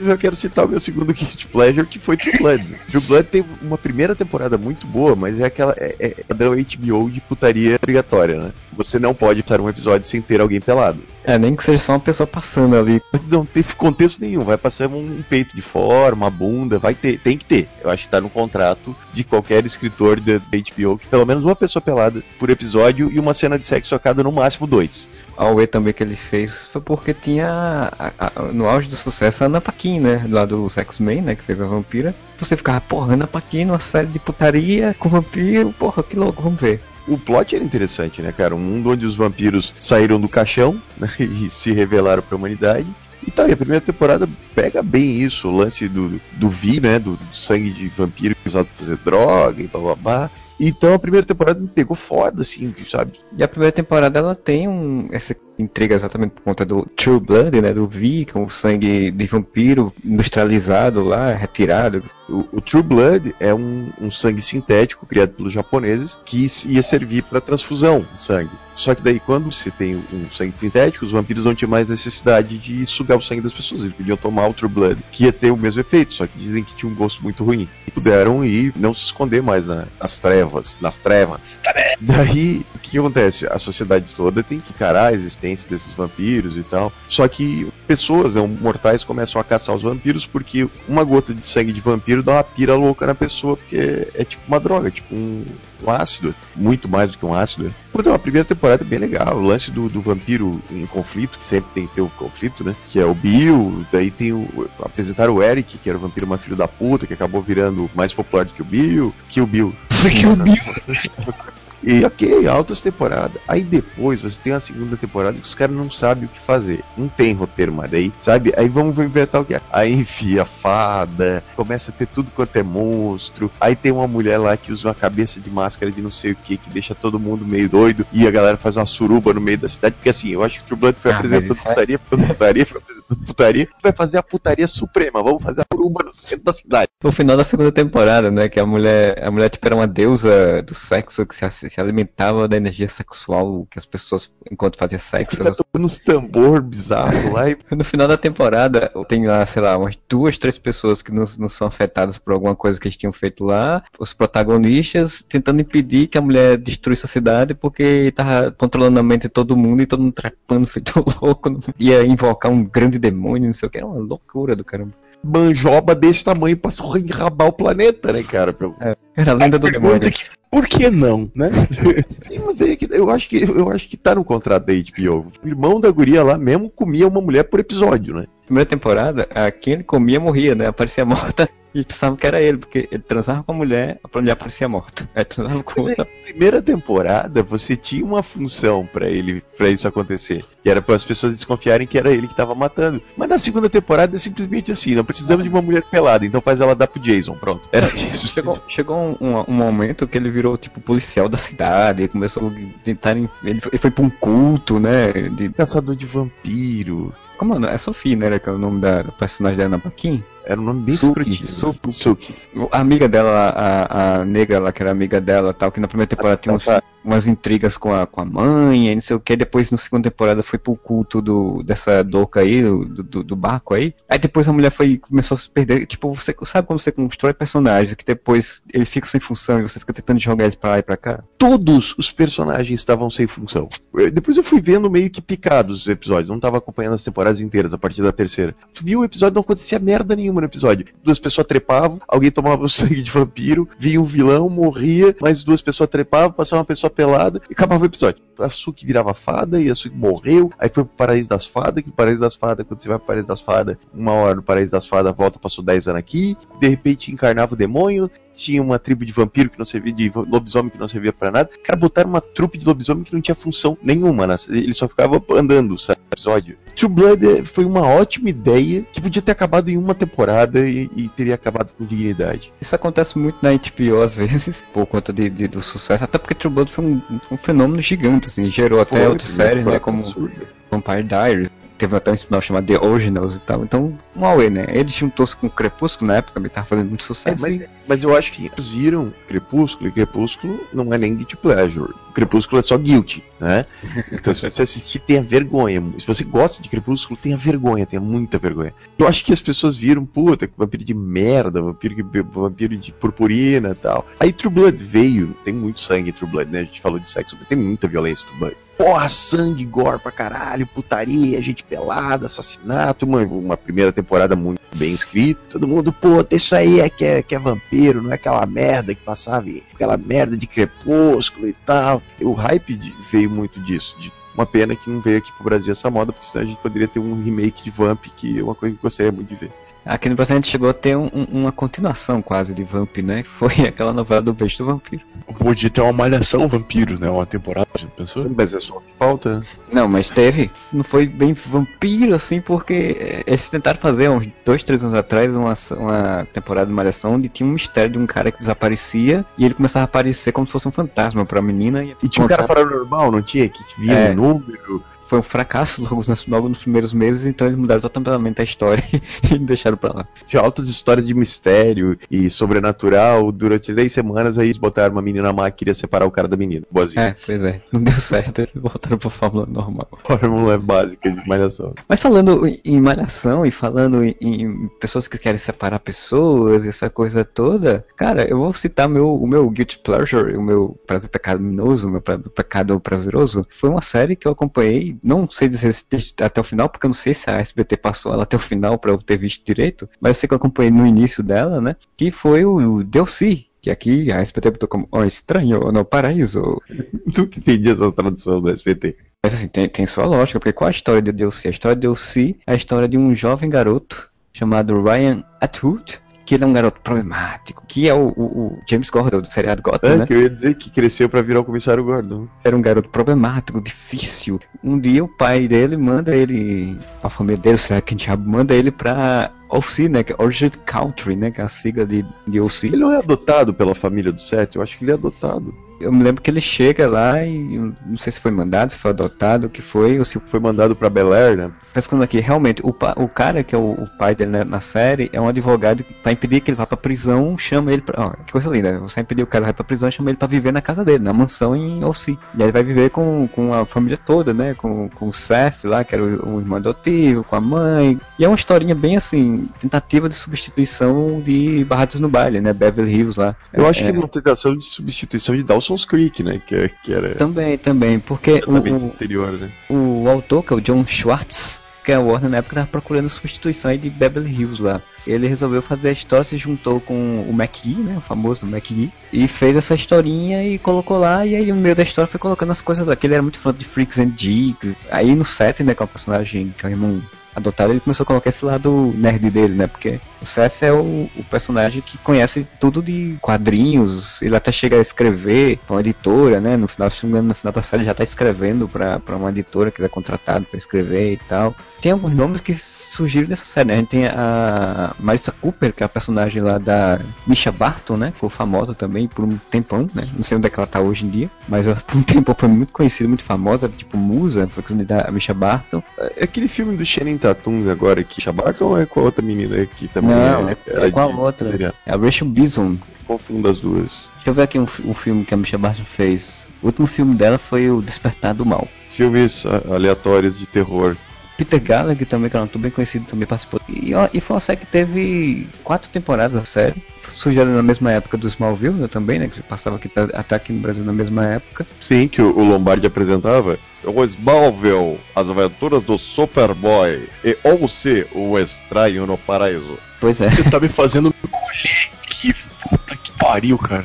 eu 0.08 0.18
quero 0.18 0.36
citar 0.36 0.64
o 0.64 0.68
meu 0.68 0.80
segundo 0.80 1.12
Guilty 1.14 1.46
Pleasure, 1.46 1.86
que 1.86 1.98
foi 1.98 2.16
True 2.16 2.36
Blood. 2.38 2.64
True 2.88 3.02
Blood 3.02 3.28
teve 3.28 3.48
uma 3.62 3.78
primeira 3.78 4.14
temporada 4.14 4.58
muito 4.58 4.86
boa, 4.86 5.14
mas 5.14 5.40
é 5.40 5.46
aquela. 5.46 5.74
É, 5.78 5.96
é, 5.98 6.14
é 6.28 6.34
da 6.34 6.48
HBO 6.48 7.10
de 7.10 7.20
putaria 7.20 7.76
obrigatória, 7.76 8.38
né? 8.38 8.50
Você 8.76 8.98
não 8.98 9.14
pode 9.14 9.40
estar 9.40 9.60
um 9.60 9.68
episódio 9.68 10.06
sem 10.06 10.20
ter 10.20 10.40
alguém 10.40 10.60
pelado. 10.60 11.00
É, 11.24 11.38
nem 11.38 11.56
que 11.56 11.64
seja 11.64 11.82
só 11.82 11.92
uma 11.92 12.00
pessoa 12.00 12.26
passando 12.26 12.76
ali. 12.76 13.00
Não 13.30 13.46
teve 13.46 13.74
contexto 13.74 14.20
nenhum, 14.20 14.44
vai 14.44 14.58
passar 14.58 14.88
um 14.88 15.22
peito 15.22 15.56
de 15.56 15.62
fora, 15.62 16.14
uma 16.14 16.28
bunda, 16.28 16.78
vai 16.78 16.94
ter, 16.94 17.18
tem 17.18 17.38
que 17.38 17.46
ter. 17.46 17.66
Eu 17.82 17.90
acho 17.90 18.04
que 18.04 18.10
tá 18.10 18.20
no 18.20 18.28
contrato 18.28 18.94
de 19.12 19.24
qualquer 19.24 19.64
escritor 19.64 20.20
da 20.20 20.34
HBO 20.34 20.98
que 20.98 21.06
pelo 21.06 21.24
menos 21.24 21.42
uma 21.42 21.56
pessoa 21.56 21.80
pelada 21.80 22.22
por 22.38 22.50
episódio 22.50 23.10
e 23.10 23.18
uma 23.18 23.32
cena 23.32 23.58
de 23.58 23.66
sexo 23.66 23.94
a 23.94 23.98
cada 23.98 24.22
no 24.22 24.30
máximo 24.30 24.66
dois. 24.66 25.08
A 25.36 25.48
UE 25.48 25.66
também 25.66 25.94
que 25.94 26.02
ele 26.02 26.16
fez 26.16 26.68
foi 26.70 26.82
porque 26.82 27.14
tinha 27.14 27.90
a, 27.98 28.12
a, 28.18 28.42
no 28.52 28.68
auge 28.68 28.88
do 28.88 28.96
sucesso 28.96 29.44
a 29.44 29.46
Ana 29.46 29.60
Paquin, 29.62 30.00
né? 30.00 30.26
Lá 30.28 30.44
do 30.44 30.68
X-Men, 30.68 31.22
né? 31.22 31.34
Que 31.34 31.42
fez 31.42 31.58
a 31.58 31.66
vampira. 31.66 32.14
Você 32.36 32.56
ficava, 32.56 32.80
porra, 32.82 33.14
Ana 33.14 33.26
Paquin 33.26 33.64
numa 33.64 33.80
série 33.80 34.08
de 34.08 34.18
putaria 34.18 34.94
com 34.98 35.08
vampiro, 35.08 35.72
porra, 35.72 36.02
que 36.02 36.16
louco, 36.16 36.42
vamos 36.42 36.60
ver. 36.60 36.80
O 37.06 37.18
plot 37.18 37.54
era 37.54 37.64
interessante, 37.64 38.22
né, 38.22 38.32
cara? 38.32 38.54
Um 38.54 38.58
mundo 38.58 38.90
onde 38.90 39.04
os 39.04 39.16
vampiros 39.16 39.74
saíram 39.78 40.20
do 40.20 40.28
caixão 40.28 40.80
né, 40.96 41.08
e 41.20 41.50
se 41.50 41.72
revelaram 41.72 42.22
pra 42.22 42.36
humanidade. 42.36 42.86
E 43.26 43.30
tal, 43.30 43.48
e 43.48 43.52
a 43.52 43.56
primeira 43.56 43.80
temporada 43.80 44.28
pega 44.54 44.82
bem 44.82 45.22
isso, 45.22 45.48
o 45.48 45.56
lance 45.56 45.88
do, 45.88 46.20
do 46.32 46.48
Vi, 46.48 46.80
né? 46.80 46.98
Do, 46.98 47.16
do 47.16 47.34
sangue 47.34 47.70
de 47.70 47.88
vampiro 47.88 48.36
usado 48.44 48.66
pra 48.66 48.76
fazer 48.76 48.98
droga 48.98 49.62
e 49.62 49.66
blá 49.66 49.80
blá 49.80 49.94
blá. 49.94 50.30
Então 50.58 50.94
a 50.94 50.98
primeira 50.98 51.26
temporada 51.26 51.60
me 51.60 51.68
pegou 51.68 51.96
foda, 51.96 52.42
assim, 52.42 52.74
sabe? 52.86 53.12
E 53.36 53.42
a 53.42 53.48
primeira 53.48 53.72
temporada 53.72 54.18
ela 54.18 54.34
tem 54.34 54.68
um, 54.68 55.08
essa 55.10 55.36
intriga 55.58 55.94
exatamente 55.94 56.32
por 56.32 56.42
conta 56.42 56.64
do 56.64 56.86
True 56.96 57.20
Blood, 57.20 57.60
né? 57.60 57.72
Do 57.72 57.86
V, 57.86 58.26
com 58.32 58.44
o 58.44 58.50
sangue 58.50 59.10
de 59.10 59.26
vampiro 59.26 59.92
industrializado 60.04 61.02
lá, 61.02 61.32
retirado. 61.32 62.02
O, 62.28 62.44
o 62.52 62.60
True 62.60 62.82
Blood 62.82 63.34
é 63.40 63.52
um, 63.54 63.90
um 64.00 64.10
sangue 64.10 64.40
sintético 64.40 65.06
criado 65.06 65.30
pelos 65.30 65.52
japoneses 65.52 66.16
que 66.24 66.46
ia 66.68 66.82
servir 66.82 67.22
para 67.24 67.40
transfusão 67.40 68.06
de 68.12 68.20
sangue. 68.20 68.50
Só 68.76 68.94
que 68.94 69.02
daí, 69.02 69.20
quando 69.20 69.50
você 69.52 69.70
tem 69.70 69.94
um 69.96 70.26
sangue 70.30 70.58
sintético, 70.58 71.04
os 71.04 71.12
vampiros 71.12 71.44
não 71.44 71.54
tinham 71.54 71.70
mais 71.70 71.88
necessidade 71.88 72.58
de 72.58 72.84
sugar 72.86 73.16
o 73.16 73.22
sangue 73.22 73.40
das 73.40 73.52
pessoas. 73.52 73.82
Eles 73.82 73.94
podiam 73.94 74.16
tomar 74.16 74.48
o 74.48 74.54
True 74.54 74.70
Blood, 74.70 75.00
que 75.12 75.24
ia 75.24 75.32
ter 75.32 75.50
o 75.50 75.56
mesmo 75.56 75.80
efeito, 75.80 76.12
só 76.14 76.26
que 76.26 76.36
dizem 76.38 76.64
que 76.64 76.74
tinha 76.74 76.90
um 76.90 76.94
gosto 76.94 77.22
muito 77.22 77.44
ruim. 77.44 77.68
E 77.86 77.90
puderam 77.90 78.44
ir 78.44 78.72
não 78.76 78.92
se 78.92 79.04
esconder 79.04 79.42
mais 79.42 79.66
na- 79.66 79.86
nas 80.00 80.18
trevas, 80.18 80.76
nas 80.80 80.98
trevas. 80.98 81.58
Daí, 82.00 82.66
o 82.74 82.78
que, 82.94 82.98
que 82.98 82.98
acontece? 82.98 83.46
A 83.46 83.58
sociedade 83.58 84.14
toda 84.14 84.42
tem 84.42 84.60
que 84.60 84.72
encarar 84.72 85.08
a 85.08 85.12
existência 85.12 85.68
desses 85.68 85.92
vampiros 85.92 86.56
e 86.56 86.62
tal. 86.62 86.92
Só 87.08 87.26
que 87.26 87.66
pessoas, 87.86 88.34
né, 88.34 88.46
mortais, 88.60 89.02
começam 89.02 89.40
a 89.40 89.44
caçar 89.44 89.74
os 89.74 89.82
vampiros 89.82 90.24
porque 90.24 90.68
uma 90.88 91.02
gota 91.02 91.34
de 91.34 91.44
sangue 91.46 91.72
de 91.72 91.80
vampiro 91.80 92.22
dá 92.22 92.34
uma 92.34 92.44
pira 92.44 92.74
louca 92.74 93.06
na 93.06 93.14
pessoa, 93.14 93.56
porque 93.56 94.08
é 94.14 94.24
tipo 94.24 94.42
uma 94.46 94.60
droga, 94.60 94.90
tipo 94.90 95.14
um, 95.14 95.44
um 95.82 95.90
ácido, 95.90 96.34
muito 96.54 96.88
mais 96.88 97.10
do 97.10 97.18
que 97.18 97.26
um 97.26 97.34
ácido. 97.34 97.72
Então, 97.96 98.14
a 98.14 98.18
primeira 98.18 98.46
temporada 98.46 98.82
é 98.82 98.86
bem 98.86 98.98
legal. 98.98 99.36
O 99.36 99.46
lance 99.46 99.70
do, 99.70 99.88
do 99.88 100.00
vampiro 100.00 100.60
em 100.70 100.86
conflito, 100.86 101.38
que 101.38 101.44
sempre 101.44 101.70
tem 101.74 101.86
que 101.86 101.94
ter 101.94 102.00
o 102.00 102.08
conflito, 102.10 102.64
né? 102.64 102.74
Que 102.88 103.00
é 103.00 103.04
o 103.04 103.14
Bill, 103.14 103.84
daí 103.90 104.10
tem 104.10 104.32
o. 104.32 104.68
Apresentaram 104.80 105.34
o 105.34 105.42
Eric, 105.42 105.78
que 105.78 105.88
era 105.88 105.98
o 105.98 106.00
vampiro 106.00 106.26
mais 106.26 106.42
filho 106.42 106.56
da 106.56 106.66
puta, 106.66 107.06
que 107.06 107.14
acabou 107.14 107.40
virando 107.40 107.90
mais 107.94 108.12
popular 108.12 108.44
do 108.44 108.52
que 108.52 108.62
o 108.62 108.64
Bill. 108.64 109.14
Que 109.28 109.40
o 109.40 109.46
Bill. 109.46 109.74
que 110.10 110.26
o 110.26 110.36
Bill. 110.36 111.44
E 111.86 112.04
ok, 112.04 112.46
altas 112.48 112.80
temporadas. 112.80 113.40
Aí 113.46 113.62
depois 113.62 114.20
você 114.22 114.38
tem 114.42 114.52
a 114.54 114.60
segunda 114.60 114.96
temporada 114.96 115.38
que 115.38 115.46
os 115.46 115.54
caras 115.54 115.76
não 115.76 115.90
sabem 115.90 116.24
o 116.24 116.28
que 116.28 116.38
fazer. 116.40 116.82
Não 116.96 117.08
tem 117.08 117.34
roteiro, 117.34 117.72
mas 117.72 117.90
daí, 117.90 118.12
sabe? 118.20 118.52
Aí 118.56 118.68
vamos 118.68 118.98
inventar 118.98 119.42
o 119.42 119.44
que? 119.44 119.54
Aí 119.70 119.92
enfia 119.92 120.44
fada, 120.44 121.44
começa 121.54 121.90
a 121.90 121.94
ter 121.94 122.06
tudo 122.06 122.30
quanto 122.34 122.56
é 122.56 122.62
monstro. 122.62 123.50
Aí 123.60 123.76
tem 123.76 123.92
uma 123.92 124.08
mulher 124.08 124.38
lá 124.38 124.56
que 124.56 124.72
usa 124.72 124.88
uma 124.88 124.94
cabeça 124.94 125.40
de 125.40 125.50
máscara 125.50 125.92
de 125.92 126.00
não 126.00 126.10
sei 126.10 126.32
o 126.32 126.36
que, 126.36 126.56
que 126.56 126.70
deixa 126.70 126.94
todo 126.94 127.20
mundo 127.20 127.44
meio 127.44 127.68
doido. 127.68 128.06
E 128.12 128.26
a 128.26 128.30
galera 128.30 128.56
faz 128.56 128.76
uma 128.76 128.86
suruba 128.86 129.34
no 129.34 129.40
meio 129.40 129.58
da 129.58 129.68
cidade. 129.68 129.94
Porque 129.94 130.08
assim, 130.08 130.30
eu 130.30 130.42
acho 130.42 130.64
que 130.64 130.72
o 130.72 130.76
Blood 130.76 130.96
foi 131.00 131.12
Ah, 131.12 131.16
apresentando 131.16 131.52
isso 131.54 131.66
é- 131.66 131.70
putaria, 131.70 131.98
foi 131.98 132.18
putaria, 132.18 132.66
foi 132.66 132.78
apresentando 132.78 133.03
putaria. 133.26 133.68
Vai 133.82 133.92
fazer 133.92 134.18
a 134.18 134.22
putaria 134.22 134.68
suprema. 134.68 135.22
Vamos 135.22 135.42
fazer 135.42 135.62
a 135.62 135.64
suruba 135.72 136.04
no 136.04 136.12
centro 136.12 136.44
da 136.44 136.52
cidade. 136.52 136.88
No 137.02 137.12
final 137.12 137.36
da 137.36 137.44
segunda 137.44 137.72
temporada, 137.72 138.30
né? 138.30 138.48
Que 138.48 138.60
a 138.60 138.66
mulher, 138.66 139.22
a 139.22 139.30
mulher 139.30 139.50
tipo, 139.50 139.66
era 139.66 139.74
uma 139.74 139.86
deusa 139.86 140.62
do 140.62 140.74
sexo 140.74 141.26
que 141.26 141.34
se, 141.34 141.70
se 141.70 141.80
alimentava 141.80 142.48
da 142.48 142.56
energia 142.56 142.88
sexual 142.88 143.66
que 143.70 143.78
as 143.78 143.86
pessoas, 143.86 144.32
enquanto 144.50 144.78
fazia 144.78 144.98
sexo, 144.98 145.42
elas 145.42 145.56
tocando 145.56 145.84
uns 145.84 145.98
tambor 145.98 146.62
bizarro 146.62 147.32
lá 147.32 147.50
e 147.50 147.56
No 147.70 147.84
final 147.84 148.08
da 148.08 148.16
temporada, 148.16 148.90
tem 149.08 149.26
lá, 149.26 149.44
sei 149.46 149.62
lá, 149.62 149.76
umas 149.76 149.98
duas, 150.08 150.38
três 150.38 150.58
pessoas 150.58 151.02
que 151.02 151.12
não, 151.12 151.24
não 151.38 151.48
são 151.48 151.66
afetadas 151.66 152.18
por 152.18 152.32
alguma 152.32 152.56
coisa 152.56 152.80
que 152.80 152.88
eles 152.88 152.96
tinham 152.96 153.12
feito 153.12 153.44
lá. 153.44 153.82
Os 153.98 154.12
protagonistas 154.12 155.24
tentando 155.28 155.60
impedir 155.60 156.06
que 156.06 156.18
a 156.18 156.22
mulher 156.22 156.56
destruísse 156.56 157.04
a 157.04 157.08
cidade 157.08 157.54
porque 157.54 158.12
tava 158.14 158.50
controlando 158.52 158.98
a 158.98 159.02
mente 159.02 159.22
de 159.22 159.28
todo 159.28 159.56
mundo 159.56 159.82
e 159.82 159.86
todo 159.86 160.02
mundo 160.02 160.12
trapando 160.12 160.66
feito 160.68 161.04
louco. 161.20 161.60
Ia 161.78 162.04
invocar 162.04 162.50
um 162.50 162.64
grande 162.64 162.93
demônio, 162.98 163.46
não 163.46 163.52
sei 163.52 163.66
o 163.66 163.70
que. 163.70 163.78
Era 163.78 163.86
uma 163.86 163.98
loucura 163.98 164.54
do 164.54 164.64
caramba. 164.64 164.92
manjoba 165.22 165.94
desse 165.94 166.24
tamanho 166.24 166.56
pra 166.56 166.70
enrabar 166.98 167.48
o 167.48 167.52
planeta, 167.52 168.12
né, 168.12 168.22
cara? 168.22 168.52
Pelo... 168.52 168.74
Era 169.16 169.32
a 169.32 169.34
lenda 169.34 169.58
do 169.58 169.70
Pergunta 169.70 169.98
demônio. 169.98 170.12
que, 170.12 170.24
por 170.50 170.66
que 170.66 170.90
não, 170.90 171.30
né? 171.34 171.50
Sim, 172.26 172.40
mas 172.46 172.60
é 172.60 172.76
que 172.76 172.88
eu 172.90 173.10
acho 173.10 173.28
que 173.28 173.42
eu 173.42 173.70
acho 173.70 173.88
que 173.88 173.96
tá 173.96 174.14
no 174.14 174.24
contrato 174.24 174.66
da 174.66 174.72
HBO. 174.72 175.26
O 175.42 175.48
irmão 175.48 175.80
da 175.80 175.90
guria 175.90 176.22
lá 176.22 176.38
mesmo 176.38 176.70
comia 176.70 177.08
uma 177.08 177.20
mulher 177.20 177.44
por 177.44 177.60
episódio, 177.60 178.14
né? 178.14 178.26
Primeira 178.46 178.68
temporada, 178.68 179.26
a 179.34 179.50
quem 179.50 179.74
ele 179.74 179.84
comia 179.84 180.20
morria, 180.20 180.54
né? 180.54 180.66
Aparecia 180.66 181.04
morta 181.04 181.48
e 181.74 181.84
pensavam 181.84 182.16
que 182.16 182.26
era 182.26 182.40
ele, 182.40 182.58
porque 182.58 182.88
ele 182.90 183.02
transava 183.02 183.42
com 183.42 183.52
a 183.52 183.54
mulher, 183.54 183.98
a 184.02 184.18
mulher 184.18 184.32
aparecia 184.32 184.68
morta. 184.68 185.08
Aí 185.14 185.24
transava 185.24 185.62
com 185.62 185.72
Mas 185.76 185.86
outra. 185.86 186.04
na 186.04 186.22
primeira 186.22 186.62
temporada 186.62 187.42
você 187.42 187.76
tinha 187.76 188.04
uma 188.04 188.22
função 188.22 188.88
pra 188.90 189.08
ele 189.08 189.42
para 189.56 189.68
isso 189.68 189.88
acontecer. 189.88 190.44
E 190.64 190.70
era 190.70 190.80
para 190.80 190.94
as 190.94 191.04
pessoas 191.04 191.32
desconfiarem 191.32 191.86
que 191.86 191.98
era 191.98 192.12
ele 192.12 192.28
que 192.28 192.34
tava 192.34 192.54
matando. 192.54 193.02
Mas 193.16 193.28
na 193.28 193.38
segunda 193.38 193.68
temporada 193.68 194.16
é 194.16 194.18
simplesmente 194.18 194.70
assim, 194.72 194.94
não 194.94 195.04
precisamos 195.04 195.44
de 195.44 195.50
uma 195.50 195.60
mulher 195.60 195.82
pelada, 195.90 196.24
então 196.24 196.40
faz 196.40 196.60
ela 196.60 196.74
dar 196.74 196.86
pro 196.86 197.00
Jason, 197.00 197.34
pronto. 197.34 197.68
Era 197.72 197.86
isso. 197.88 198.28
Chegou, 198.28 198.62
chegou 198.68 198.96
um, 198.96 199.16
um, 199.20 199.44
um 199.48 199.52
momento 199.54 200.06
que 200.06 200.16
ele 200.16 200.30
virou 200.30 200.56
tipo 200.56 200.80
policial 200.80 201.28
da 201.28 201.36
cidade, 201.36 202.04
e 202.04 202.08
começou 202.08 202.48
a 202.48 202.82
tentar. 202.82 203.12
Ele 203.16 203.28
foi, 203.60 203.70
ele 203.72 203.78
foi 203.78 203.90
pra 203.90 204.04
um 204.04 204.10
culto, 204.10 204.78
né? 204.78 205.12
De, 205.12 205.48
Caçador 205.50 205.96
de 205.96 206.06
vampiro. 206.06 207.12
como 207.36 207.66
é? 207.66 207.74
É 207.74 207.78
Sophie, 207.78 208.16
né? 208.16 208.38
Que 208.38 208.48
é 208.48 208.52
o 208.52 208.58
nome 208.58 208.80
da 208.80 209.04
personagem 209.04 209.58
da 209.58 209.64
Ana 209.64 209.78
Paquin. 209.78 210.22
Era 210.46 210.60
um 210.60 210.64
nome 210.64 210.82
bem 210.84 210.96
Suki, 210.96 211.20
escrotinho. 211.20 211.44
Suki. 211.46 211.92
Suki. 211.92 212.34
A 212.70 212.80
amiga 212.80 213.08
dela, 213.08 213.50
a, 213.50 214.20
a 214.20 214.24
negra 214.24 214.58
lá, 214.58 214.72
que 214.72 214.82
era 214.82 214.90
amiga 214.90 215.20
dela 215.20 215.54
tal, 215.54 215.72
que 215.72 215.80
na 215.80 215.88
primeira 215.88 216.08
temporada 216.08 216.36
tinha 216.36 216.54
uns, 216.54 216.64
tá. 216.64 216.82
Umas 217.04 217.26
intrigas 217.26 217.76
com 217.76 217.92
a, 217.94 218.06
com 218.06 218.20
a 218.20 218.24
mãe, 218.24 218.88
e 218.90 218.94
não 218.94 219.00
sei 219.00 219.16
o 219.16 219.20
que. 219.20 219.36
Depois, 219.36 219.70
na 219.70 219.78
segunda 219.78 220.10
temporada, 220.10 220.42
foi 220.42 220.58
pro 220.58 220.74
culto 220.76 221.20
do, 221.20 221.62
dessa 221.62 222.02
doca 222.02 222.40
aí, 222.40 222.62
do, 222.62 222.84
do, 223.02 223.22
do 223.24 223.36
barco 223.36 223.74
aí. 223.74 223.94
Aí 224.08 224.18
depois 224.18 224.48
a 224.48 224.52
mulher 224.52 224.70
foi 224.70 224.98
começou 224.98 225.34
a 225.34 225.38
se 225.38 225.48
perder. 225.48 225.86
Tipo, 225.86 226.12
você 226.14 226.34
sabe 226.44 226.66
quando 226.66 226.78
você 226.80 226.90
constrói 226.92 227.32
personagens 227.34 227.94
que 227.94 228.04
depois 228.04 228.62
ele 228.72 228.84
fica 228.84 229.06
sem 229.06 229.20
função 229.20 229.58
e 229.60 229.62
você 229.62 229.78
fica 229.78 229.92
tentando 229.92 230.18
jogar 230.20 230.44
eles 230.44 230.54
pra 230.54 230.70
lá 230.70 230.78
e 230.78 230.82
pra 230.82 230.96
cá? 230.96 231.22
todos 231.38 231.94
os 231.98 232.10
personagens 232.10 232.80
estavam 232.80 233.10
sem 233.10 233.26
função. 233.26 233.68
Eu- 233.92 234.10
Depois 234.10 234.36
eu 234.36 234.42
fui 234.42 234.60
vendo 234.62 234.90
meio 234.90 235.10
que 235.10 235.20
picados 235.20 235.82
os 235.82 235.88
episódios, 235.88 236.30
não 236.30 236.40
tava 236.40 236.56
acompanhando 236.56 236.94
as 236.94 237.04
temporadas 237.04 237.38
inteiras 237.40 237.74
a 237.74 237.78
partir 237.78 238.00
da 238.02 238.12
terceira. 238.12 238.54
Tu 238.72 238.82
viu 238.82 239.00
o 239.00 239.04
episódio, 239.04 239.34
não 239.34 239.42
acontecia 239.42 239.78
merda 239.78 240.16
nenhuma 240.16 240.40
no 240.40 240.46
episódio. 240.46 240.86
Duas 241.02 241.18
pessoas 241.18 241.46
trepavam, 241.46 242.00
alguém 242.08 242.30
tomava 242.30 242.64
o 242.64 242.68
sangue 242.68 243.02
de 243.02 243.10
vampiro, 243.10 243.68
vinha 243.78 244.00
um 244.00 244.04
vilão, 244.04 244.48
morria, 244.48 245.14
mais 245.20 245.44
duas 245.44 245.60
pessoas 245.60 245.90
trepavam, 245.90 246.32
passava 246.32 246.60
uma 246.60 246.64
pessoa 246.64 246.88
pelada 246.94 247.40
e 247.48 247.52
acabava 247.52 247.82
o 247.82 247.86
episódio. 247.86 248.22
A 248.38 248.50
Suki 248.50 248.86
virava 248.86 249.14
fada 249.14 249.60
e 249.60 249.70
a 249.70 249.74
Suki 249.74 249.96
morreu, 249.96 250.50
aí 250.58 250.68
foi 250.72 250.84
pro 250.84 250.94
Paraíso 250.96 251.28
das 251.28 251.46
Fadas, 251.46 251.82
que 251.82 251.88
o 251.88 251.92
Paraíso 251.92 252.20
das 252.20 252.34
Fadas, 252.34 252.66
quando 252.66 252.80
você 252.80 252.88
vai 252.88 252.98
pro 252.98 253.06
Paraíso 253.06 253.26
das 253.26 253.40
Fadas, 253.40 253.78
uma 253.92 254.12
hora 254.12 254.34
no 254.34 254.42
Paraíso 254.42 254.72
das 254.72 254.86
Fadas, 254.86 255.14
volta, 255.14 255.38
passou 255.38 255.64
10 255.64 255.88
anos 255.88 255.98
aqui, 256.00 256.36
de 256.58 256.68
repente 256.68 257.12
encarnava 257.12 257.54
o 257.54 257.56
demônio, 257.56 258.10
tinha 258.32 258.60
uma 258.60 258.78
tribo 258.78 259.04
de 259.04 259.12
vampiro 259.12 259.50
que 259.50 259.58
não 259.58 259.64
servia, 259.64 259.92
de 259.92 260.10
lobisomem 260.14 260.70
que 260.70 260.78
não 260.78 260.88
servia 260.88 261.12
pra 261.12 261.30
nada. 261.30 261.50
Cara, 261.62 261.78
botaram 261.78 262.10
uma 262.10 262.20
trupe 262.20 262.58
de 262.58 262.66
lobisomem 262.66 263.04
que 263.04 263.12
não 263.12 263.20
tinha 263.20 263.34
função 263.34 263.78
nenhuma, 263.82 264.26
né? 264.26 264.34
ele 264.48 264.74
só 264.74 264.88
ficava 264.88 265.22
andando, 265.30 265.78
sabe? 265.78 266.00
Episódio. 266.14 266.56
True 266.76 266.90
Blood 266.92 267.26
é- 267.26 267.44
foi 267.44 267.64
uma 267.64 267.82
ótima 267.82 268.28
ideia 268.30 268.84
que 268.92 269.00
podia 269.00 269.22
ter 269.22 269.32
acabado 269.32 269.68
em 269.68 269.76
uma 269.76 269.94
temporada 269.94 270.58
e, 270.68 270.90
e 270.96 271.08
teria 271.10 271.34
acabado 271.34 271.70
com 271.76 271.84
dignidade. 271.84 272.52
Isso 272.60 272.74
acontece 272.74 273.16
muito 273.18 273.38
na 273.42 273.50
HBO 273.52 274.02
às 274.02 274.16
vezes, 274.16 274.64
por 274.72 274.86
conta 274.86 275.12
de, 275.12 275.28
de- 275.30 275.48
do 275.48 275.62
sucesso, 275.62 276.02
até 276.04 276.18
porque 276.18 276.34
True 276.34 276.52
Blood 276.52 276.72
foi 276.72 276.84
um, 276.84 277.02
um 277.30 277.36
fenômeno 277.36 277.80
gigante, 277.80 278.26
assim, 278.26 278.50
gerou 278.50 278.80
até 278.80 278.96
Foi, 278.96 279.06
outras 279.06 279.30
séries, 279.30 279.64
né, 279.64 279.78
como 279.78 279.98
absurda. 280.00 280.34
Vampire 280.70 281.02
Diaries, 281.04 281.50
teve 281.78 281.96
até 281.96 282.10
um 282.10 282.14
spin-off 282.14 282.46
chamado 282.46 282.66
The 282.66 282.78
Originals 282.84 283.36
e 283.36 283.40
tal, 283.40 283.62
então, 283.64 283.96
um 284.16 284.24
away, 284.24 284.48
né, 284.50 284.66
ele 284.70 284.88
juntou-se 284.88 285.34
com 285.36 285.46
o 285.48 285.50
Crepúsculo 285.50 286.08
na 286.08 286.16
época, 286.18 286.34
também 286.34 286.50
tava 286.50 286.66
fazendo 286.66 286.88
muito 286.88 287.02
É, 287.02 287.06
sucesso, 287.06 287.42
mas, 287.42 287.54
e 287.60 287.68
mas 287.86 288.02
eu 288.02 288.16
acho 288.16 288.32
que 288.32 288.50
eles 288.52 288.66
viram 288.66 289.12
Crepúsculo 289.26 289.88
e 289.88 289.92
Crepúsculo 289.92 290.60
não 290.72 290.92
é 290.92 290.98
nem 290.98 291.14
guilty 291.14 291.36
pleasure. 291.36 291.92
Crepúsculo 292.14 292.60
é 292.60 292.62
só 292.62 292.78
guilty, 292.78 293.24
né? 293.40 293.66
Então 294.12 294.34
se 294.34 294.48
você 294.48 294.62
assistir, 294.62 295.00
tenha 295.00 295.22
vergonha. 295.22 295.82
Se 295.98 296.06
você 296.06 296.24
gosta 296.24 296.62
de 296.62 296.68
Crepúsculo, 296.68 297.18
tenha 297.20 297.36
vergonha, 297.36 297.84
tenha 297.84 298.00
muita 298.00 298.38
vergonha. 298.38 298.72
Eu 298.98 299.08
acho 299.08 299.24
que 299.24 299.32
as 299.32 299.40
pessoas 299.40 299.76
viram, 299.76 300.06
puta, 300.06 300.46
que 300.46 300.54
vampiro 300.56 300.84
de 300.84 300.94
merda, 300.94 301.60
vampiro, 301.60 301.94
que, 301.94 302.22
vampiro 302.22 302.76
de 302.76 302.92
purpurina 302.92 303.70
e 303.70 303.74
tal. 303.74 304.06
Aí 304.18 304.32
True 304.32 304.52
Blood 304.52 304.82
veio, 304.82 305.34
tem 305.44 305.52
muito 305.52 305.80
sangue 305.80 306.10
em 306.10 306.12
True 306.12 306.30
Blood, 306.30 306.50
né? 306.50 306.60
A 306.60 306.64
gente 306.64 306.80
falou 306.80 306.98
de 306.98 307.10
sexo, 307.10 307.36
mas 307.38 307.48
tem 307.48 307.58
muita 307.58 307.88
violência 307.88 308.24
em 308.24 308.28
True 308.28 308.38
Blood. 308.38 308.56
Porra, 308.76 309.08
sangue, 309.08 309.64
gore 309.64 310.00
pra 310.00 310.10
caralho, 310.10 310.66
putaria, 310.66 311.40
gente 311.40 311.62
pelada, 311.62 312.26
assassinato, 312.26 313.06
uma, 313.06 313.20
uma 313.22 313.56
primeira 313.56 313.92
temporada 313.92 314.34
muito 314.34 314.60
bem 314.74 314.92
escrita. 314.92 315.40
Todo 315.50 315.68
mundo, 315.68 315.92
pô, 315.92 316.26
isso 316.30 316.56
aí 316.56 316.80
é 316.80 316.88
que, 316.88 317.04
é 317.04 317.22
que 317.22 317.34
é 317.36 317.38
vampiro, 317.38 317.73
não 318.02 318.12
é 318.12 318.14
aquela 318.14 318.46
merda 318.46 318.94
que 318.94 319.00
passava, 319.02 319.48
aquela 319.72 319.96
merda 319.96 320.36
de 320.36 320.46
crepúsculo 320.46 321.48
e 321.48 321.52
tal. 321.52 322.02
O 322.20 322.32
hype 322.32 322.78
veio 323.10 323.30
muito 323.30 323.60
disso, 323.60 323.96
de 323.98 324.12
Uma 324.34 324.46
pena 324.46 324.74
que 324.74 324.90
não 324.90 325.00
veio 325.00 325.18
aqui 325.18 325.30
pro 325.32 325.44
Brasil 325.44 325.72
essa 325.72 325.90
moda, 325.90 326.12
porque 326.12 326.26
senão 326.26 326.44
a 326.44 326.48
gente 326.48 326.58
poderia 326.58 326.88
ter 326.88 326.98
um 326.98 327.22
remake 327.22 327.62
de 327.62 327.70
Vamp, 327.70 328.04
que 328.16 328.40
é 328.40 328.42
uma 328.42 328.54
coisa 328.54 328.74
que 328.74 328.78
eu 328.80 328.82
gostaria 328.82 329.12
muito 329.12 329.28
de 329.28 329.34
ver. 329.36 329.52
Aqui 329.86 330.08
no 330.08 330.16
Brasil 330.16 330.34
a 330.34 330.38
gente 330.38 330.48
chegou 330.48 330.70
a 330.70 330.72
ter 330.72 330.96
um- 330.96 331.10
um- 331.12 331.26
uma 331.42 331.52
continuação 331.52 332.22
quase 332.22 332.54
de 332.54 332.64
Vamp, 332.64 332.96
né? 332.98 333.22
Que 333.22 333.28
foi 333.28 333.48
aquela 333.68 333.92
novela 333.92 334.22
do 334.22 334.32
Beijo 334.32 334.56
do 334.58 334.64
Vampiro. 334.66 335.02
Podia 335.38 335.68
ter 335.70 335.80
uma 335.82 335.92
malhação 335.92 336.48
vampiro, 336.48 336.98
né? 336.98 337.08
Uma 337.10 337.26
temporada, 337.26 337.68
já 337.78 337.86
pensou? 337.88 338.26
Mas 338.34 338.54
é 338.54 338.60
só 338.60 338.78
o 338.78 338.80
que 338.80 338.86
falta. 338.98 339.40
né? 339.40 339.46
Não, 339.72 339.86
mas 339.88 340.08
teve. 340.08 340.50
Não 340.72 340.82
foi 340.82 341.06
bem 341.06 341.34
vampiro 341.34 342.14
assim, 342.14 342.40
porque 342.40 342.96
eh, 342.98 343.22
eles 343.26 343.48
tentaram 343.50 343.78
fazer 343.78 344.08
uns 344.08 344.26
dois, 344.44 344.62
três 344.62 344.82
anos 344.82 344.94
atrás 344.94 345.34
uma, 345.36 345.54
uma 345.78 346.26
temporada 346.32 346.66
de 346.66 346.72
Malhação 346.72 347.14
onde 347.14 347.28
tinha 347.28 347.46
um 347.48 347.52
mistério 347.52 347.92
de 347.92 347.98
um 347.98 348.06
cara 348.06 348.30
que 348.32 348.38
desaparecia 348.38 349.24
e 349.36 349.44
ele 349.44 349.54
começava 349.54 349.84
a 349.84 349.86
aparecer 349.86 350.32
como 350.32 350.46
se 350.46 350.52
fosse 350.52 350.66
um 350.66 350.70
fantasma 350.72 351.24
pra 351.26 351.42
menina. 351.42 351.84
E, 351.84 351.94
E 352.02 352.08
tinha 352.08 352.24
um 352.24 352.28
cara 352.28 352.44
paranormal, 352.44 353.10
não 353.12 353.20
tinha? 353.22 353.48
Que 353.48 353.62
via 353.78 353.92
É. 353.92 354.10
um 354.12 354.14
número. 354.24 354.82
Foi 355.14 355.20
um 355.20 355.22
fracasso 355.22 355.80
logo 355.80 356.02
nos, 356.08 356.26
logo 356.26 356.48
nos 356.48 356.58
primeiros 356.58 356.92
meses, 356.92 357.24
então 357.24 357.46
eles 357.46 357.56
mudaram 357.56 357.80
totalmente 357.80 358.40
a 358.40 358.44
história 358.44 358.82
e 359.30 359.38
deixaram 359.38 359.76
pra 359.76 359.92
lá. 359.92 360.08
Tinha 360.26 360.42
altas 360.42 360.68
histórias 360.68 361.06
de 361.06 361.14
mistério 361.14 361.96
e 362.10 362.28
sobrenatural 362.28 363.30
durante 363.30 363.72
três 363.72 363.92
semanas. 363.92 364.38
Aí 364.38 364.46
eles 364.46 364.56
botaram 364.56 364.92
uma 364.92 365.02
menina 365.02 365.32
má 365.32 365.48
que 365.52 365.58
queria 365.58 365.74
separar 365.74 366.04
o 366.04 366.10
cara 366.10 366.26
da 366.26 366.36
menina. 366.36 366.66
Boazinha. 366.68 367.04
É, 367.04 367.16
pois 367.24 367.44
é, 367.44 367.60
não 367.70 367.80
deu 367.80 367.94
certo, 367.94 368.40
eles 368.40 368.50
voltaram 368.56 368.98
pra 368.98 369.08
fórmula 369.08 369.46
normal. 369.46 369.88
Fórmula 370.04 370.58
básica 370.58 371.08
de 371.08 371.28
malhação. 371.28 371.74
Mas 371.88 372.00
falando 372.00 372.44
em- 372.64 372.80
malhação 372.80 373.46
e 373.46 373.52
falando 373.52 374.02
em, 374.02 374.16
em 374.20 374.68
pessoas 374.80 375.06
que 375.06 375.16
querem 375.16 375.38
separar 375.38 375.78
pessoas 375.78 376.64
e 376.64 376.68
essa 376.70 376.90
coisa 376.90 377.24
toda, 377.24 377.86
cara, 377.96 378.28
eu 378.28 378.38
vou 378.38 378.52
citar 378.52 378.88
meu, 378.88 379.14
o 379.14 379.28
meu 379.28 379.48
Guilty 379.48 379.78
Pleasure, 379.78 380.36
o 380.36 380.42
meu 380.42 380.76
prazer 380.88 381.08
pecaminoso, 381.08 381.86
o 381.86 381.90
meu 381.92 382.00
pecado 382.00 382.80
prazeroso. 382.80 383.46
Foi 383.48 383.70
uma 383.70 383.80
série 383.80 384.16
que 384.16 384.26
eu 384.26 384.32
acompanhei, 384.32 384.96
não 385.04 385.30
sei 385.30 385.48
dizer 385.48 385.72
se 385.74 385.84
até 386.20 386.40
o 386.40 386.44
final, 386.44 386.68
porque 386.68 386.86
eu 386.86 386.88
não 386.88 386.94
sei 386.94 387.12
se 387.12 387.28
a 387.28 387.38
SBT 387.38 387.76
passou 387.76 388.12
ela 388.12 388.22
até 388.22 388.36
o 388.36 388.40
final 388.40 388.78
pra 388.78 388.90
eu 388.90 388.98
ter 388.98 389.18
visto 389.18 389.44
direito, 389.44 389.88
mas 390.00 390.10
eu 390.10 390.14
sei 390.14 390.26
que 390.26 390.32
eu 390.32 390.36
acompanhei 390.36 390.70
no 390.70 390.86
início 390.86 391.22
dela, 391.22 391.60
né? 391.60 391.76
Que 391.96 392.10
foi 392.10 392.44
o 392.44 392.82
DLC. 392.82 393.44
Que 393.60 393.70
aqui 393.70 394.12
a 394.12 394.20
SBT 394.20 394.50
botou 394.50 394.68
como 394.68 394.88
O 394.92 395.04
Estranho 395.04 395.72
no 395.72 395.84
Paraíso. 395.84 396.60
Nunca 397.06 397.38
entendi 397.38 397.70
essa 397.70 397.90
tradução 397.92 398.40
do 398.40 398.50
SBT. 398.50 398.96
Mas 399.22 399.32
assim, 399.32 399.48
tem, 399.48 399.66
tem 399.68 399.86
sua 399.86 400.04
lógica, 400.04 400.38
porque 400.38 400.52
qual 400.52 400.68
a 400.68 400.70
história 400.70 401.00
de 401.00 401.10
DLC? 401.10 401.48
A 401.48 401.50
história 401.50 401.74
de 401.74 401.80
DLC 401.80 402.36
é 402.46 402.52
a 402.52 402.56
história 402.56 402.86
de 402.86 402.98
um 402.98 403.14
jovem 403.14 403.48
garoto 403.48 404.10
chamado 404.34 404.82
Ryan 404.82 405.24
Atwood, 405.40 406.00
que 406.24 406.34
ele 406.34 406.44
é 406.44 406.46
um 406.46 406.52
garoto 406.52 406.80
problemático, 406.80 407.62
que 407.66 407.88
é 407.88 407.94
o, 407.94 408.08
o- 408.16 408.22
o 408.46 408.58
James 408.68 408.88
Gordon 408.90 409.20
do 409.20 409.30
seriado 409.30 409.60
Gotham, 409.62 409.90
É, 409.90 409.96
né? 409.98 410.06
que 410.06 410.14
eu 410.14 410.22
ia 410.22 410.30
dizer 410.30 410.54
que 410.56 410.70
cresceu 410.70 411.08
pra 411.08 411.20
virar 411.22 411.40
o 411.40 411.44
comissário 411.44 411.84
Gordon. 411.84 412.26
Era 412.42 412.56
um 412.56 412.62
garoto 412.62 412.88
problemático, 412.88 413.60
difícil. 413.60 414.40
Um 414.62 414.78
dia 414.78 415.04
o 415.04 415.08
pai 415.08 415.46
dele 415.46 415.76
manda 415.76 416.14
ele, 416.14 416.78
a 417.02 417.10
família 417.10 417.36
dele, 417.40 417.58
sei 417.58 417.76
lá 417.76 417.82
quem 417.82 417.96
diabo, 417.96 418.28
manda 418.28 418.54
ele 418.54 418.70
pra 418.70 419.30
OC, 419.50 419.88
né? 419.88 420.02
Que 420.02 420.12
é 420.12 420.16
Origin 420.18 420.50
Country, 420.64 421.14
né? 421.16 421.30
Que 421.30 421.40
é 421.40 421.44
a 421.44 421.48
sigla 421.48 421.84
de, 421.86 422.04
de 422.26 422.40
OC. 422.40 422.64
Ele 422.68 422.76
não 422.78 422.90
é 422.92 422.96
adotado 422.98 423.52
pela 423.54 423.74
família 423.74 424.10
do 424.12 424.20
Seth? 424.20 424.56
Eu 424.56 424.62
acho 424.62 424.76
que 424.78 424.84
ele 424.84 424.90
é 424.90 424.94
adotado. 424.94 425.54
Eu 425.80 425.92
me 425.92 426.02
lembro 426.02 426.22
que 426.22 426.30
ele 426.30 426.40
chega 426.40 426.88
lá 426.88 427.22
e 427.24 427.58
não 427.58 427.96
sei 427.96 428.12
se 428.12 428.20
foi 428.20 428.30
mandado, 428.30 428.70
se 428.72 428.78
foi 428.78 428.90
adotado, 428.92 429.46
o 429.46 429.50
que 429.50 429.60
foi, 429.62 429.98
ou 429.98 430.04
se 430.04 430.18
Foi 430.20 430.40
mandado 430.40 430.74
pra 430.76 430.88
Bel 430.90 431.12
Air, 431.12 431.36
né? 431.36 431.50
pesquisando 431.72 432.04
aqui, 432.04 432.20
realmente, 432.20 432.62
o, 432.64 432.68
o 432.96 433.08
cara 433.08 433.42
que 433.42 433.54
é 433.54 433.58
o, 433.58 433.72
o 433.72 433.86
pai 433.98 434.14
dele 434.14 434.30
né, 434.30 434.44
na 434.44 434.60
série 434.60 435.10
é 435.12 435.20
um 435.20 435.28
advogado 435.28 435.84
pra 436.02 436.12
impedir 436.12 436.40
que 436.40 436.50
ele 436.50 436.56
vá 436.56 436.66
pra 436.66 436.76
prisão, 436.76 437.36
chama 437.36 437.72
ele 437.72 437.82
pra. 437.82 438.06
Ó, 438.06 438.10
que 438.24 438.32
coisa 438.32 438.48
linda, 438.48 438.78
você 438.78 439.00
impedir 439.00 439.22
o 439.22 439.26
cara 439.26 439.44
vai 439.44 439.52
pra 439.52 439.64
prisão, 439.64 439.90
chama 439.90 440.10
ele 440.10 440.16
pra 440.16 440.28
viver 440.28 440.52
na 440.52 440.60
casa 440.60 440.84
dele, 440.84 441.02
na 441.02 441.12
mansão 441.12 441.54
em 441.56 441.84
OC. 441.84 442.08
E 442.10 442.16
aí 442.36 442.42
ele 442.42 442.52
vai 442.52 442.62
viver 442.62 442.90
com, 442.90 443.28
com 443.28 443.52
a 443.52 443.66
família 443.66 443.96
toda, 443.98 444.32
né? 444.32 444.54
Com, 444.54 444.88
com 444.88 445.08
o 445.08 445.12
Seth 445.12 445.64
lá, 445.64 445.82
que 445.84 445.94
era 445.94 446.02
o, 446.04 446.36
o 446.36 446.40
irmão 446.40 446.58
adotivo, 446.58 447.24
com 447.24 447.36
a 447.36 447.40
mãe. 447.40 448.00
E 448.18 448.24
é 448.24 448.28
uma 448.28 448.36
historinha 448.36 448.74
bem 448.74 448.96
assim, 448.96 449.48
tentativa 449.58 450.08
de 450.08 450.14
substituição 450.14 451.20
de 451.20 451.64
Barrados 451.64 452.00
no 452.00 452.08
Baile, 452.08 452.40
né? 452.40 452.52
Beverly 452.52 452.92
Hills 452.94 453.18
lá. 453.18 453.36
Eu 453.52 453.66
acho 453.66 453.80
É, 453.80 453.90
que 453.90 453.96
é 453.96 453.98
uma 453.98 454.08
tentação 454.08 454.56
de 454.56 454.64
substituição 454.64 455.34
de 455.34 455.42
Dawson's 455.64 455.84
Creek, 455.84 456.22
né? 456.22 456.40
Que, 456.46 456.54
é- 456.54 456.70
que 456.82 456.92
era 456.92 457.14
Também, 457.14 457.56
também, 457.56 457.98
porque 457.98 458.42
o, 458.46 458.56
anterior, 458.56 459.32
né? 459.32 459.50
o 459.68 460.08
autor, 460.08 460.44
que 460.44 460.52
é 460.52 460.56
o 460.56 460.60
John 460.60 460.84
Schwartz, 460.86 461.60
que 461.82 461.92
a 461.92 462.00
Warner 462.00 462.30
na 462.30 462.38
época 462.38 462.54
tava 462.56 462.66
procurando 462.66 463.08
substituição 463.10 463.70
aí 463.70 463.78
de 463.78 463.90
Beverly 463.90 464.30
Hills 464.30 464.62
lá. 464.62 464.80
Ele 465.06 465.26
resolveu 465.26 465.60
fazer 465.60 465.88
a 465.88 465.92
história, 465.92 466.24
se 466.24 466.38
juntou 466.38 466.80
com 466.80 466.94
o 466.94 467.30
McGee, 467.30 467.74
né, 467.74 467.96
o 467.98 468.00
famoso 468.00 468.46
McGee, 468.46 468.90
e 469.12 469.28
fez 469.28 469.54
essa 469.54 469.74
historinha 469.74 470.46
e 470.46 470.58
colocou 470.58 470.98
lá, 470.98 471.26
e 471.26 471.34
aí 471.36 471.46
no 471.52 471.56
meio 471.60 471.74
da 471.74 471.82
história 471.82 472.10
foi 472.10 472.18
colocando 472.18 472.52
as 472.52 472.62
coisas 472.62 472.86
lá, 472.86 472.96
que 472.96 473.06
ele 473.06 473.14
era 473.14 473.22
muito 473.22 473.38
fã 473.38 473.52
de 473.52 473.64
Freaks 473.66 473.98
and 473.98 474.12
Geeks. 474.16 474.76
Aí 474.90 475.14
no 475.14 475.24
set, 475.24 475.62
né, 475.62 475.74
com 475.74 475.84
o 475.84 475.88
personagem 475.88 476.54
que 476.56 476.64
é 476.64 476.68
o 476.70 476.72
irmão 476.72 477.02
adotado, 477.34 477.72
ele 477.72 477.80
começou 477.80 478.04
a 478.04 478.06
colocar 478.06 478.30
esse 478.30 478.44
lado 478.44 478.92
nerd 478.96 479.30
dele, 479.30 479.54
né, 479.54 479.66
porque 479.66 480.00
o 480.20 480.26
Seth 480.26 480.62
é 480.62 480.72
o, 480.72 481.08
o 481.16 481.24
personagem 481.30 481.82
que 481.82 481.98
conhece 481.98 482.46
tudo 482.60 482.82
de 482.82 483.16
quadrinhos, 483.20 484.22
ele 484.22 484.36
até 484.36 484.50
chega 484.50 484.78
a 484.78 484.80
escrever 484.80 485.58
pra 485.66 485.74
uma 485.74 485.80
editora, 485.80 486.40
né? 486.40 486.56
No 486.56 486.68
final, 486.68 486.88
no 487.22 487.34
final 487.34 487.52
da 487.52 487.62
série 487.62 487.84
já 487.84 487.94
tá 487.94 488.02
escrevendo 488.02 488.68
pra, 488.68 488.98
pra 488.98 489.16
uma 489.16 489.30
editora 489.30 489.70
que 489.70 489.80
ele 489.80 489.86
é 489.86 489.88
contratado 489.88 490.46
pra 490.46 490.56
escrever 490.56 491.12
e 491.12 491.16
tal. 491.16 491.54
Tem 491.80 491.92
alguns 491.92 492.12
nomes 492.12 492.40
que 492.40 492.54
surgiram 492.54 493.28
dessa 493.28 493.44
série, 493.44 493.68
né? 493.68 493.74
A 493.74 493.76
gente 493.78 493.88
tem 493.88 494.06
a 494.06 494.94
Marissa 494.98 495.32
Cooper, 495.32 495.72
que 495.72 495.82
é 495.82 495.86
a 495.86 495.88
personagem 495.88 496.42
lá 496.42 496.58
da 496.58 497.00
Misha 497.26 497.52
Barton, 497.52 497.96
né? 497.96 498.12
Foi 498.16 498.28
famosa 498.28 498.74
também 498.74 499.06
por 499.06 499.24
um 499.24 499.36
tempão, 499.50 499.88
né? 499.94 500.08
Não 500.16 500.24
sei 500.24 500.36
onde 500.36 500.46
é 500.46 500.50
que 500.50 500.58
ela 500.58 500.66
tá 500.66 500.80
hoje 500.80 501.04
em 501.04 501.10
dia, 501.10 501.30
mas 501.48 501.66
ela 501.66 501.76
por 501.76 501.96
um 501.96 502.02
tempo 502.02 502.34
foi 502.38 502.48
muito 502.48 502.72
conhecida, 502.72 503.08
muito 503.08 503.24
famosa, 503.24 503.68
tipo 503.68 503.96
musa, 503.96 504.48
foi 504.48 504.64
da 504.84 505.10
Misha 505.10 505.34
Barton. 505.34 505.82
É 506.16 506.24
aquele 506.24 506.48
filme 506.48 506.76
do 506.76 506.84
Shannon 506.84 507.10
Tatum 507.28 507.70
agora 507.70 508.04
que 508.04 508.20
Chabarca 508.20 508.62
ou 508.64 508.78
é 508.78 508.84
com 508.84 509.00
a 509.00 509.04
outra 509.04 509.24
menina 509.24 509.64
que 509.66 509.88
também 509.88 510.14
Não, 510.14 510.48
é, 510.50 510.56
é 510.66 510.90
com 510.90 511.00
a 511.00 511.06
outra. 511.06 511.44
seriado? 511.46 511.74
É 511.86 511.92
a 511.92 511.96
Rachel 511.96 512.28
Bison, 512.28 512.76
Confundo 513.06 513.48
as 513.48 513.60
duas. 513.60 514.10
Deixa 514.16 514.30
eu 514.30 514.34
ver 514.34 514.42
aqui 514.42 514.58
um, 514.58 514.66
um 514.84 514.94
filme 514.94 515.24
que 515.24 515.34
a 515.34 515.36
Misha 515.36 515.58
Barton 515.58 515.84
fez. 515.84 516.44
O 516.62 516.66
último 516.66 516.86
filme 516.86 517.14
dela 517.14 517.36
foi 517.38 517.70
O 517.70 517.82
Despertar 517.82 518.34
do 518.34 518.44
Mal. 518.46 518.66
Filmes 518.88 519.44
a- 519.46 519.74
aleatórios 519.74 520.38
de 520.38 520.46
terror. 520.46 520.96
Peter 521.36 521.60
Gallagher 521.60 522.06
também, 522.06 522.30
que 522.30 522.36
é 522.36 522.40
um 522.40 522.44
ator 522.44 522.62
bem 522.62 522.70
conhecido, 522.70 523.04
também 523.06 523.26
participou. 523.26 523.60
E, 523.68 523.92
e 524.12 524.20
foi 524.20 524.34
uma 524.34 524.40
série 524.40 524.60
que 524.60 524.66
teve 524.66 525.48
quatro 525.64 525.90
temporadas 525.90 526.36
a 526.36 526.44
série. 526.44 526.82
Surgiu 527.12 527.44
na 527.44 527.62
mesma 527.62 527.90
época 527.90 528.16
do 528.16 528.26
Smallville, 528.26 528.74
né, 528.74 528.86
também, 528.88 529.18
né? 529.18 529.28
Que 529.28 529.42
passava 529.42 529.76
aqui, 529.76 529.90
até 530.14 530.36
aqui 530.36 530.52
no 530.52 530.60
Brasil 530.60 530.84
na 530.84 530.92
mesma 530.92 531.24
época. 531.26 531.66
Sim, 531.82 532.06
que 532.08 532.22
o, 532.22 532.34
o 532.38 532.44
Lombardi 532.44 532.86
apresentava. 532.86 533.58
O 533.86 534.04
Smallville, 534.04 534.98
as 535.14 535.28
aventuras 535.28 535.82
do 535.82 535.98
Superboy. 535.98 537.08
E 537.24 537.36
ou 537.44 537.66
se 537.68 538.06
o 538.12 538.38
estranho 538.38 539.06
no 539.06 539.18
paraíso. 539.18 539.78
Pois 540.00 540.20
é. 540.20 540.28
Você 540.28 540.44
tá 540.44 540.60
me 540.60 540.68
fazendo 540.68 541.14
me 541.22 541.30
colher 541.30 541.90
aqui. 542.02 542.34
Puta 542.68 542.96
que 542.96 543.12
pariu, 543.12 543.58
cara. 543.58 543.84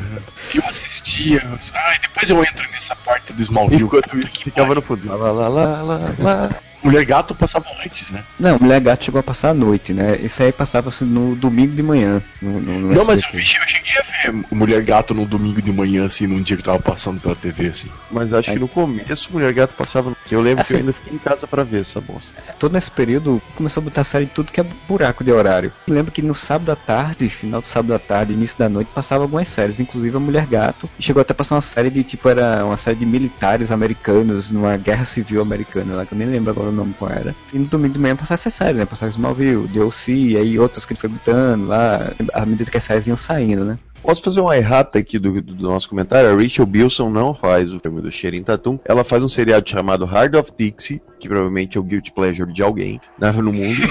Eu 0.53 0.63
assistia. 0.67 1.43
Ai, 1.73 1.99
depois 1.99 2.29
eu 2.29 2.41
entro 2.43 2.69
nessa 2.71 2.95
parte 2.95 3.33
do 3.33 3.41
Smallville. 3.41 3.83
Enquanto 3.83 4.17
isso, 4.17 4.35
que 4.35 4.45
ficava 4.45 4.73
no 4.73 4.81
fundo. 4.81 5.07
Lá, 5.07 5.15
lá, 5.15 5.31
lá, 5.31 5.47
lá, 5.47 5.81
lá, 5.81 6.15
lá. 6.19 6.49
Mulher 6.83 7.05
Gato 7.05 7.35
passava 7.35 7.65
antes, 7.85 8.11
né? 8.11 8.23
Não, 8.39 8.57
Mulher 8.59 8.79
Gato 8.79 9.03
chegou 9.05 9.19
a 9.19 9.23
passar 9.23 9.49
a 9.49 9.53
noite, 9.53 9.93
né? 9.93 10.17
Isso 10.21 10.41
aí 10.41 10.51
passava-se 10.51 11.03
no 11.03 11.35
domingo 11.35 11.75
de 11.75 11.83
manhã. 11.83 12.21
No, 12.41 12.59
no, 12.59 12.79
no 12.79 12.93
Não, 12.93 13.05
mas 13.05 13.21
eu, 13.21 13.39
eu 13.39 13.43
cheguei 13.43 13.93
a 13.97 14.31
ver 14.31 14.45
Mulher 14.51 14.81
Gato 14.83 15.13
num 15.13 15.25
domingo 15.25 15.61
de 15.61 15.71
manhã, 15.71 16.05
assim, 16.05 16.27
num 16.27 16.41
dia 16.41 16.55
que 16.57 16.63
tava 16.63 16.79
passando 16.79 17.19
pela 17.19 17.35
TV, 17.35 17.67
assim. 17.67 17.89
Mas 18.11 18.33
acho 18.33 18.51
que 18.51 18.59
no 18.59 18.67
começo 18.67 19.29
Mulher 19.31 19.53
Gato 19.53 19.75
passava. 19.75 20.13
Eu 20.31 20.41
lembro 20.41 20.63
que 20.63 20.73
eu 20.73 20.77
Assim. 20.77 20.83
ainda 20.83 20.93
fiquei 20.93 21.13
em 21.13 21.17
casa 21.17 21.47
pra 21.47 21.63
ver 21.63 21.81
essa 21.81 21.99
bosta. 21.99 22.41
todo 22.57 22.73
nesse 22.73 22.91
período 22.91 23.41
começou 23.55 23.81
a 23.81 23.83
botar 23.83 24.03
série 24.03 24.25
de 24.25 24.31
tudo 24.31 24.51
que 24.51 24.59
é 24.61 24.65
buraco 24.87 25.23
de 25.23 25.31
horário. 25.31 25.71
Eu 25.87 25.93
lembro 25.93 26.11
que 26.11 26.21
no 26.21 26.35
sábado 26.35 26.71
à 26.71 26.75
tarde, 26.75 27.29
final 27.29 27.61
do 27.61 27.67
sábado 27.67 27.93
à 27.93 27.99
tarde, 27.99 28.33
início 28.33 28.57
da 28.57 28.69
noite, 28.69 28.89
passava 28.93 29.23
algumas 29.23 29.47
séries, 29.47 29.79
inclusive 29.79 30.15
a 30.15 30.19
Mulher 30.19 30.45
Gato. 30.45 30.89
Chegou 30.99 31.21
até 31.21 31.31
a 31.33 31.35
passar 31.35 31.55
uma 31.55 31.61
série 31.61 31.89
de 31.89 32.03
tipo, 32.03 32.27
era 32.29 32.63
uma 32.65 32.77
série 32.77 32.97
de 32.97 33.05
militares 33.05 33.71
americanos 33.71 34.51
numa 34.51 34.77
guerra 34.77 35.05
civil 35.05 35.41
americana 35.41 35.95
lá, 35.95 36.05
que 36.05 36.13
eu 36.13 36.17
nem 36.17 36.27
lembro 36.27 36.51
agora 36.51 36.68
o 36.69 36.73
nome 36.73 36.93
qual 36.97 37.11
era. 37.11 37.35
E 37.53 37.59
no 37.59 37.65
domingo 37.65 37.93
de 37.93 37.99
manhã 37.99 38.15
passava 38.15 38.35
essas 38.35 38.53
séries, 38.53 38.77
né? 38.77 38.85
Passava 38.85 39.09
Smallville, 39.09 39.67
DLC, 39.67 40.13
e 40.13 40.37
aí 40.37 40.59
outras 40.59 40.85
que 40.85 40.93
ele 40.93 40.99
foi 40.99 41.09
botando 41.09 41.67
lá, 41.67 42.13
à 42.33 42.45
medida 42.45 42.69
que 42.69 42.77
as 42.77 42.83
séries 42.83 43.07
iam 43.07 43.17
saindo, 43.17 43.65
né? 43.65 43.77
Posso 44.01 44.23
fazer 44.23 44.39
uma 44.39 44.55
errata 44.55 44.97
aqui 44.99 45.19
do, 45.19 45.41
do 45.41 45.63
nosso 45.63 45.89
comentário? 45.89 46.29
A 46.29 46.35
Rachel 46.35 46.65
Bilson 46.65 47.09
não 47.09 47.33
faz 47.33 47.73
o 47.73 47.79
filme 47.79 48.01
do 48.01 48.09
Sherin 48.09 48.43
Tatum. 48.43 48.79
Ela 48.85 49.03
faz 49.03 49.21
um 49.23 49.29
seriado 49.29 49.69
chamado 49.69 50.05
Heart 50.05 50.35
of 50.35 50.51
Dixie, 50.57 51.01
que 51.19 51.27
provavelmente 51.27 51.77
é 51.77 51.81
o 51.81 51.83
guilty 51.83 52.11
pleasure 52.11 52.51
de 52.51 52.63
alguém 52.63 52.99
né, 53.19 53.31
no 53.31 53.51
mundo. 53.51 53.81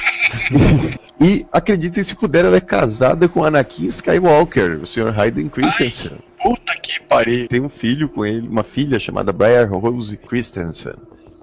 e 1.21 1.47
acreditem 1.53 2.03
se 2.03 2.15
puder, 2.15 2.45
ela 2.45 2.57
é 2.57 2.61
casada 2.61 3.29
com 3.29 3.45
Anakin 3.45 3.87
Skywalker, 3.89 4.81
o 4.83 4.87
Sr. 4.87 5.13
Hayden 5.19 5.49
Christensen. 5.49 6.19
Puta 6.43 6.75
que 6.81 7.01
pariu. 7.03 7.49
Tem 7.49 7.61
um 7.61 7.69
filho 7.69 8.09
com 8.09 8.25
ele, 8.25 8.49
uma 8.49 8.65
filha 8.65 8.99
chamada 8.99 9.33
Briar 9.33 9.71
Rose 9.71 10.17
Christensen. 10.17 10.95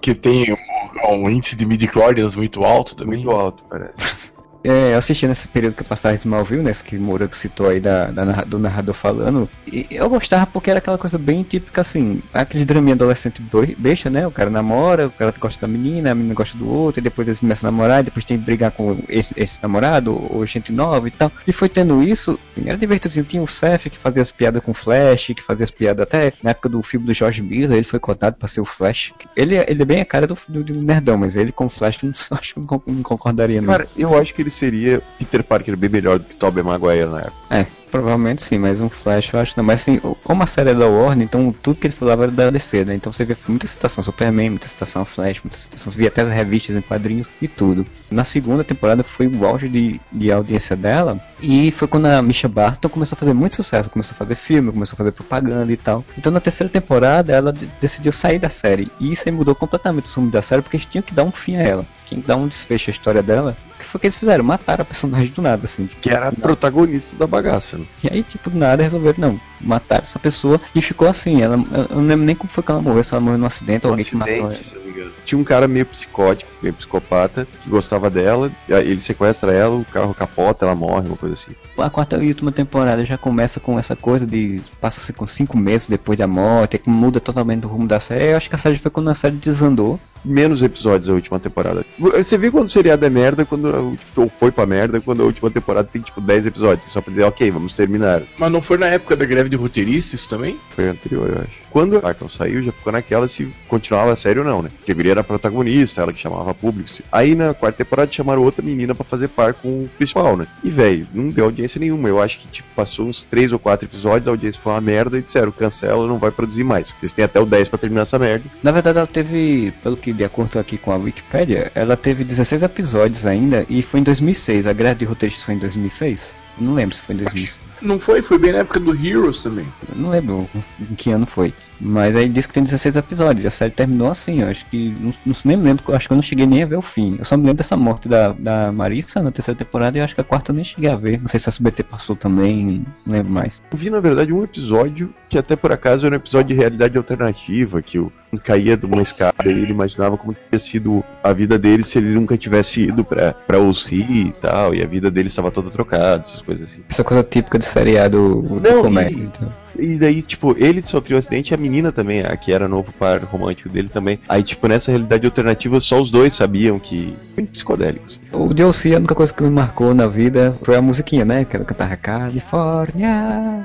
Que 0.01 0.13
tem 0.15 0.55
um, 1.03 1.29
índice 1.29 1.55
de 1.55 1.65
midi 1.65 1.87
muito 2.35 2.63
alto 2.63 2.95
também. 2.95 3.23
Muito 3.23 3.31
alto, 3.31 3.63
parece. 3.69 4.15
é, 4.67 4.93
eu 4.93 4.97
assisti 4.97 5.27
nesse 5.27 5.47
período 5.47 5.75
que 5.75 5.83
eu 5.83 5.87
passava 5.87 6.15
Smallville, 6.15 6.63
né? 6.63 6.71
esse 6.71 6.83
Que 6.83 6.97
Moura 6.97 7.29
citou 7.31 7.69
aí 7.69 7.79
da, 7.79 8.07
da 8.07 8.25
do 8.43 8.57
narrador 8.57 8.95
falando. 8.95 9.49
E 9.67 9.87
eu 9.91 10.09
gostava 10.09 10.45
porque 10.45 10.69
era 10.69 10.79
aquela 10.79 10.97
coisa 10.97 11.17
bem 11.17 11.43
típica 11.43 11.81
assim, 11.81 12.21
aquele 12.33 12.65
draminha 12.65 12.95
adolescente 12.95 13.41
besta, 13.77 14.09
né? 14.09 14.25
O 14.25 14.31
cara 14.31 14.49
namora, 14.49 15.07
o 15.07 15.11
cara 15.11 15.33
gosta 15.39 15.61
da 15.61 15.71
menina, 15.71 16.11
a 16.11 16.15
menina 16.15 16.33
gosta 16.33 16.57
do 16.57 16.69
outro, 16.69 16.99
e 16.99 17.03
depois 17.03 17.27
eles 17.27 17.39
começam 17.39 17.67
a 17.67 17.71
namorar, 17.71 18.01
e 18.01 18.03
depois 18.03 18.25
tem 18.25 18.37
que 18.37 18.43
brigar 18.43 18.71
com 18.71 18.97
esse, 19.07 19.33
esse 19.37 19.61
namorado, 19.61 20.15
ou 20.33 20.45
gente 20.45 20.71
nova 20.71 21.07
e 21.07 21.11
tal. 21.11 21.31
E 21.45 21.51
foi 21.51 21.69
tendo 21.69 22.01
isso, 22.01 22.39
era 22.65 22.77
divertido. 22.77 23.23
Tinha 23.25 23.43
o 23.43 23.47
Seth 23.47 23.89
que 23.89 23.97
fazia 23.97 24.21
as 24.21 24.31
piadas 24.31 24.63
com 24.63 24.73
Flash, 24.73 25.27
que 25.35 25.41
fazia 25.41 25.63
as 25.63 25.71
piadas 25.71 26.03
até 26.03 26.33
na 26.41 26.51
época 26.51 26.69
do 26.69 26.81
filme 26.81 27.05
do 27.05 27.13
George 27.13 27.41
Miller, 27.41 27.77
ele 27.77 27.83
foi 27.83 27.99
cotado 27.99 28.35
pra 28.37 28.47
ser 28.47 28.61
o 28.61 28.65
Flash. 28.65 29.13
Ele, 29.35 29.55
ele 29.55 29.81
é 29.81 29.85
bem 29.85 30.01
a 30.01 30.05
cara 30.05 30.25
do, 30.25 30.37
do, 30.47 30.63
do 30.63 30.73
nerdão, 30.81 31.17
mas 31.17 31.35
ele 31.35 31.51
com 31.51 31.69
Flash 31.69 32.01
não, 32.01 32.13
acho 32.37 32.53
que 32.53 32.59
não 32.59 33.03
concordaria 33.03 33.61
não. 33.61 33.67
Cara, 33.67 33.87
eu 33.95 34.17
acho 34.17 34.33
que 34.33 34.41
ele 34.41 34.49
seria 34.55 35.01
Peter 35.19 35.43
Parker 35.43 35.75
bem 35.77 35.89
melhor 35.89 36.19
do 36.19 36.25
que 36.25 36.35
Tobey 36.35 36.63
Maguire 36.63 37.05
na 37.05 37.19
época. 37.19 37.33
É, 37.49 37.65
provavelmente 37.91 38.41
sim, 38.43 38.57
mas 38.57 38.79
um 38.79 38.89
Flash 38.89 39.31
eu 39.33 39.39
acho 39.39 39.53
não. 39.57 39.63
Mas 39.63 39.81
assim, 39.81 39.99
como 40.23 40.43
a 40.43 40.47
série 40.47 40.71
é 40.71 40.73
da 40.73 40.87
Warner, 40.87 41.23
então 41.25 41.53
tudo 41.61 41.79
que 41.79 41.87
ele 41.87 41.93
falava 41.95 42.23
era 42.23 42.31
da 42.31 42.49
DC, 42.49 42.83
né? 42.85 42.95
Então 42.95 43.11
você 43.11 43.23
vê 43.23 43.35
muita 43.47 43.67
citação 43.67 44.03
Superman, 44.03 44.49
muita 44.51 44.67
citação 44.67 45.05
Flash, 45.05 45.41
muita 45.43 45.57
citação. 45.57 45.91
Via 45.91 46.07
até 46.07 46.21
as 46.21 46.29
revistas 46.29 46.75
em 46.75 46.81
quadrinhos 46.81 47.29
e 47.41 47.47
tudo. 47.47 47.85
Na 48.09 48.23
segunda 48.23 48.63
temporada 48.63 49.03
foi 49.03 49.27
o 49.27 49.45
auge 49.45 49.69
de, 49.69 49.99
de 50.11 50.31
audiência 50.31 50.75
dela. 50.75 51.19
E 51.41 51.71
foi 51.71 51.87
quando 51.87 52.05
a 52.07 52.21
Misha 52.21 52.47
Barton 52.47 52.89
começou 52.89 53.15
a 53.15 53.19
fazer 53.19 53.33
muito 53.33 53.55
sucesso. 53.55 53.89
Começou 53.89 54.13
a 54.15 54.17
fazer 54.17 54.35
filme, 54.35 54.71
começou 54.71 54.95
a 54.95 54.97
fazer 54.97 55.11
propaganda 55.11 55.71
e 55.71 55.77
tal. 55.77 56.03
Então 56.17 56.31
na 56.31 56.39
terceira 56.39 56.71
temporada 56.71 57.31
ela 57.33 57.51
de- 57.53 57.67
decidiu 57.79 58.11
sair 58.11 58.39
da 58.39 58.49
série. 58.49 58.91
E 58.99 59.11
isso 59.11 59.23
aí 59.27 59.31
mudou 59.31 59.53
completamente 59.55 60.09
o 60.11 60.15
rumo 60.15 60.31
da 60.31 60.41
série, 60.41 60.61
porque 60.61 60.77
eles 60.77 60.85
tinham 60.85 61.03
que 61.03 61.13
dar 61.13 61.23
um 61.23 61.31
fim 61.31 61.55
a 61.57 61.61
ela. 61.61 61.85
Tinha 62.05 62.21
que 62.21 62.27
dar 62.27 62.35
um 62.35 62.47
desfecho 62.47 62.89
à 62.89 62.91
história 62.91 63.21
dela. 63.23 63.57
O 63.75 63.79
que 63.79 63.85
foi 63.85 63.99
que 63.99 64.07
eles 64.07 64.15
fizeram? 64.15 64.43
Mataram 64.45 64.83
a 64.83 64.85
personagem 64.85 65.31
do 65.33 65.41
nada, 65.41 65.65
assim. 65.65 65.85
tipo, 65.85 66.01
Que 66.01 66.09
era 66.09 66.29
a 66.29 66.31
protagonista 66.31 67.15
da 67.15 67.27
bagaça, 67.27 67.77
né? 67.77 67.85
e 68.03 68.09
aí, 68.11 68.23
tipo, 68.23 68.49
do 68.49 68.57
nada 68.57 68.83
resolveram, 68.83 69.17
não, 69.19 69.41
matar 69.59 70.01
essa 70.01 70.19
pessoa 70.19 70.59
e 70.73 70.81
ficou 70.81 71.07
assim. 71.07 71.41
Ela, 71.41 71.55
eu 71.89 71.95
não 71.97 72.07
lembro 72.07 72.25
nem 72.25 72.35
como 72.35 72.49
foi 72.49 72.63
que 72.63 72.71
ela 72.71 72.81
morreu, 72.81 73.03
se 73.03 73.13
ela 73.13 73.21
morreu 73.21 73.37
num 73.37 73.45
acidente 73.45 73.85
ou 73.85 73.91
alguém 73.91 74.05
que 74.05 74.15
matou 74.15 74.33
ela. 74.33 74.49
acidente. 74.49 74.85
Tinha 75.23 75.39
um 75.39 75.43
cara 75.43 75.67
meio 75.67 75.85
psicótico, 75.85 76.51
meio 76.61 76.73
psicopata, 76.73 77.47
que 77.63 77.69
gostava 77.69 78.09
dela, 78.09 78.51
ele 78.69 78.99
sequestra 78.99 79.51
ela, 79.51 79.75
o 79.75 79.85
carro 79.85 80.13
capota, 80.13 80.65
ela 80.65 80.75
morre, 80.75 81.07
uma 81.07 81.17
coisa 81.17 81.33
assim. 81.33 81.51
A 81.77 81.89
quarta 81.89 82.15
e 82.17 82.27
última 82.27 82.51
temporada 82.51 83.03
já 83.03 83.17
começa 83.17 83.59
com 83.59 83.77
essa 83.77 83.95
coisa 83.95 84.25
de. 84.25 84.61
Passa-se 84.79 85.11
com 85.13 85.27
cinco 85.27 85.57
meses 85.57 85.87
depois 85.87 86.17
da 86.17 86.27
morte, 86.27 86.77
que 86.77 86.89
muda 86.89 87.19
totalmente 87.19 87.65
o 87.65 87.69
rumo 87.69 87.87
da 87.87 87.99
série. 87.99 88.31
Eu 88.31 88.37
acho 88.37 88.49
que 88.49 88.55
a 88.55 88.59
série 88.59 88.77
foi 88.77 88.91
quando 88.91 89.09
a 89.09 89.15
série 89.15 89.35
desandou. 89.35 89.99
Menos 90.23 90.63
episódios 90.63 91.07
a 91.09 91.13
última 91.13 91.39
temporada. 91.39 91.85
Você 91.99 92.37
vê 92.37 92.49
quando 92.49 92.65
o 92.65 92.69
seriado 92.69 93.05
é 93.05 93.09
merda, 93.09 93.45
quando 93.45 93.95
ou 94.15 94.29
foi 94.29 94.51
pra 94.51 94.65
merda, 94.65 94.99
quando 94.99 95.21
a 95.21 95.25
última 95.25 95.51
temporada 95.51 95.87
tem 95.91 96.01
tipo 96.01 96.19
10 96.19 96.47
episódios, 96.47 96.91
só 96.91 96.99
pra 96.99 97.11
dizer, 97.11 97.23
ok, 97.23 97.51
vamos 97.51 97.75
terminar. 97.75 98.23
Mas 98.37 98.51
não 98.51 98.61
foi 98.61 98.77
na 98.77 98.87
época 98.87 99.15
da 99.15 99.25
greve 99.25 99.44
de 99.49 99.55
roteiristas 99.55 100.27
também? 100.27 100.59
Foi 100.69 100.87
anterior, 100.87 101.29
eu 101.29 101.41
acho. 101.41 101.65
Quando 101.75 101.97
a 101.97 102.07
Arkham 102.07 102.29
saiu, 102.29 102.63
já 102.63 102.71
ficou 102.71 102.93
naquela 102.93 103.27
se 103.27 103.53
continuava 103.67 104.13
a 104.13 104.15
série 104.15 104.39
ou 104.39 104.45
não, 104.45 104.61
né? 104.61 104.69
Porque 104.77 104.93
a 104.93 104.95
guria 104.95 105.11
era 105.11 105.21
a 105.21 105.25
protagonista, 105.25 106.01
ela 106.01 106.13
que 106.13 106.19
chamava 106.19 106.53
público. 106.53 106.89
Aí 107.11 107.35
na 107.35 107.53
quarta 107.53 107.83
temporada 107.83 108.11
chamaram 108.11 108.43
outra 108.43 108.63
menina 108.63 108.95
pra 108.95 109.03
fazer 109.03 109.27
par 109.27 109.53
com 109.53 109.83
o 109.83 109.89
principal, 109.97 110.37
né? 110.37 110.47
E, 110.63 110.69
velho, 110.69 111.05
não 111.13 111.29
deu 111.29 111.43
audiência 111.43 111.77
nenhuma. 111.77 112.07
Eu 112.07 112.21
acho 112.21 112.39
que, 112.39 112.47
tipo, 112.47 112.69
passou 112.73 113.07
uns 113.07 113.25
três 113.25 113.51
ou 113.51 113.59
quatro 113.59 113.87
episódios, 113.87 114.27
a 114.27 114.31
audiência 114.31 114.61
foi 114.61 114.71
uma 114.71 114.79
merda 114.79 115.17
e 115.17 115.21
disseram, 115.21 115.51
cancela, 115.51 116.07
não 116.07 116.17
vai 116.17 116.31
produzir 116.31 116.63
mais. 116.63 116.95
Vocês 116.97 117.11
têm 117.11 117.25
até 117.25 117.41
o 117.41 117.45
10 117.45 117.67
pra 117.67 117.77
terminar 117.77 118.03
essa 118.03 118.17
merda. 118.17 118.45
Na 118.63 118.71
verdade, 118.71 118.97
ela 118.97 119.07
teve, 119.07 119.73
pelo 119.83 119.97
que 119.97 120.13
de 120.13 120.23
acordo 120.23 120.57
aqui 120.57 120.77
com 120.77 120.91
a 120.93 120.95
Wikipedia, 120.95 121.73
ela 121.75 121.97
teve 121.97 122.23
16 122.23 122.63
episódios 122.63 123.25
ainda 123.25 123.65
e 123.67 123.81
foi 123.81 123.99
em 123.99 124.03
2006. 124.03 124.65
A 124.65 124.71
greve 124.71 124.99
de 124.99 125.05
roteiristas 125.05 125.43
foi 125.43 125.55
em 125.55 125.59
2006? 125.59 126.44
Não 126.57 126.73
lembro 126.73 126.95
se 126.95 127.01
foi 127.01 127.15
em 127.15 127.17
2006. 127.19 127.59
Não 127.81 127.99
foi, 127.99 128.21
foi 128.21 128.37
bem 128.37 128.51
na 128.51 128.59
época 128.59 128.79
do 128.79 128.95
Heroes 128.95 129.43
também. 129.43 129.67
Não 129.95 130.09
lembro 130.09 130.49
em 130.79 130.95
que 130.95 131.11
ano 131.11 131.25
foi. 131.25 131.53
Mas 131.79 132.15
aí 132.15 132.29
diz 132.29 132.45
que 132.45 132.53
tem 132.53 132.63
16 132.63 132.95
episódios. 132.95 133.43
E 133.43 133.47
a 133.47 133.51
série 133.51 133.71
terminou 133.71 134.09
assim. 134.11 134.41
Eu 134.41 134.49
acho 134.49 134.65
que. 134.67 134.95
Não, 134.99 135.13
não 135.25 135.35
nem 135.45 135.57
me 135.57 135.63
lembro. 135.63 135.95
Acho 135.95 136.07
que 136.07 136.13
eu 136.13 136.15
não 136.15 136.21
cheguei 136.21 136.45
nem 136.45 136.63
a 136.63 136.65
ver 136.65 136.77
o 136.77 136.81
fim. 136.81 137.15
Eu 137.19 137.25
só 137.25 137.35
me 137.35 137.43
lembro 137.43 137.57
dessa 137.57 137.75
morte 137.75 138.07
da, 138.07 138.31
da 138.31 138.71
Marissa 138.71 139.21
na 139.21 139.31
terceira 139.31 139.57
temporada. 139.57 139.97
E 139.97 140.01
eu 140.01 140.05
acho 140.05 140.15
que 140.15 140.21
a 140.21 140.23
quarta 140.23 140.51
eu 140.51 140.55
nem 140.55 140.63
cheguei 140.63 140.89
a 140.89 140.95
ver. 140.95 141.19
Não 141.19 141.27
sei 141.27 141.39
se 141.39 141.49
a 141.49 141.51
SBT 141.51 141.83
passou 141.83 142.15
também. 142.15 142.85
Não 143.05 143.13
lembro 143.13 143.31
mais. 143.31 143.61
Eu 143.71 143.77
vi, 143.77 143.89
na 143.89 143.99
verdade, 143.99 144.31
um 144.33 144.43
episódio 144.43 145.13
que 145.29 145.37
até 145.37 145.55
por 145.55 145.71
acaso 145.71 146.05
era 146.05 146.15
um 146.15 146.17
episódio 146.17 146.47
de 146.47 146.53
realidade 146.53 146.97
alternativa, 146.97 147.81
que 147.81 147.99
o 147.99 148.11
caía 148.43 148.75
de 148.75 148.85
uma 148.85 149.01
escada 149.01 149.33
e 149.45 149.49
ele 149.49 149.71
imaginava 149.71 150.17
como 150.17 150.33
tinha 150.49 150.59
sido 150.59 151.03
a 151.23 151.31
vida 151.31 151.57
dele 151.57 151.83
se 151.83 151.97
ele 151.97 152.09
nunca 152.13 152.37
tivesse 152.37 152.83
ido 152.83 153.03
pra, 153.03 153.33
pra 153.33 153.59
Osri 153.59 154.27
e 154.27 154.31
tal, 154.33 154.75
e 154.75 154.83
a 154.83 154.85
vida 154.85 155.09
dele 155.09 155.27
estava 155.27 155.49
toda 155.49 155.69
trocada, 155.69 156.21
essas 156.21 156.41
coisas 156.41 156.69
assim. 156.69 156.81
Essa 156.89 157.03
coisa 157.03 157.23
típica 157.23 157.57
de 157.57 157.63
seriado 157.65 158.41
de 158.61 158.69
Não, 158.69 158.81
comédia. 158.83 159.15
e- 159.15 159.21
então. 159.23 159.64
E 159.77 159.97
daí, 159.97 160.21
tipo, 160.21 160.55
ele 160.57 160.83
sofreu 160.83 161.17
um 161.17 161.19
acidente 161.19 161.51
e 161.51 161.53
a 161.53 161.57
menina 161.57 161.91
também, 161.91 162.21
a 162.21 162.35
que 162.35 162.51
era 162.51 162.67
novo 162.67 162.91
par 162.93 163.23
romântico 163.23 163.69
dele 163.69 163.89
também. 163.89 164.19
Aí, 164.27 164.43
tipo, 164.43 164.67
nessa 164.67 164.91
realidade 164.91 165.25
alternativa, 165.25 165.79
só 165.79 166.01
os 166.01 166.11
dois 166.11 166.33
sabiam 166.33 166.79
que. 166.79 167.15
Muito 167.35 167.51
psicodélicos. 167.51 168.19
O 168.31 168.53
DLC, 168.53 168.93
a 168.93 168.97
única 168.97 169.15
coisa 169.15 169.33
que 169.33 169.43
me 169.43 169.49
marcou 169.49 169.93
na 169.93 170.07
vida 170.07 170.55
foi 170.63 170.75
a 170.75 170.81
musiquinha, 170.81 171.25
né? 171.25 171.45
Que 171.45 171.55
ela 171.55 171.65
cantava 171.65 171.95
Califórnia. 171.95 173.63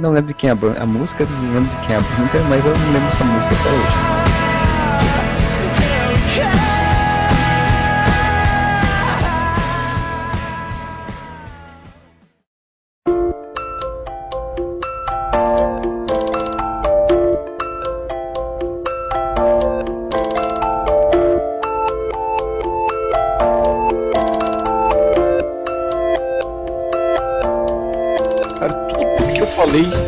Não 0.00 0.10
lembro 0.10 0.28
de 0.28 0.34
quem 0.34 0.50
é 0.50 0.52
a, 0.52 0.82
a 0.82 0.86
música, 0.86 1.24
não 1.24 1.54
lembro 1.54 1.70
de 1.70 1.86
quem 1.86 1.94
é 1.94 1.98
a 1.98 2.00
banda, 2.00 2.48
mas 2.48 2.64
eu 2.64 2.72
lembro 2.72 3.00
dessa 3.00 3.24
música 3.24 3.54
até 3.54 3.70
hoje. 3.70 4.21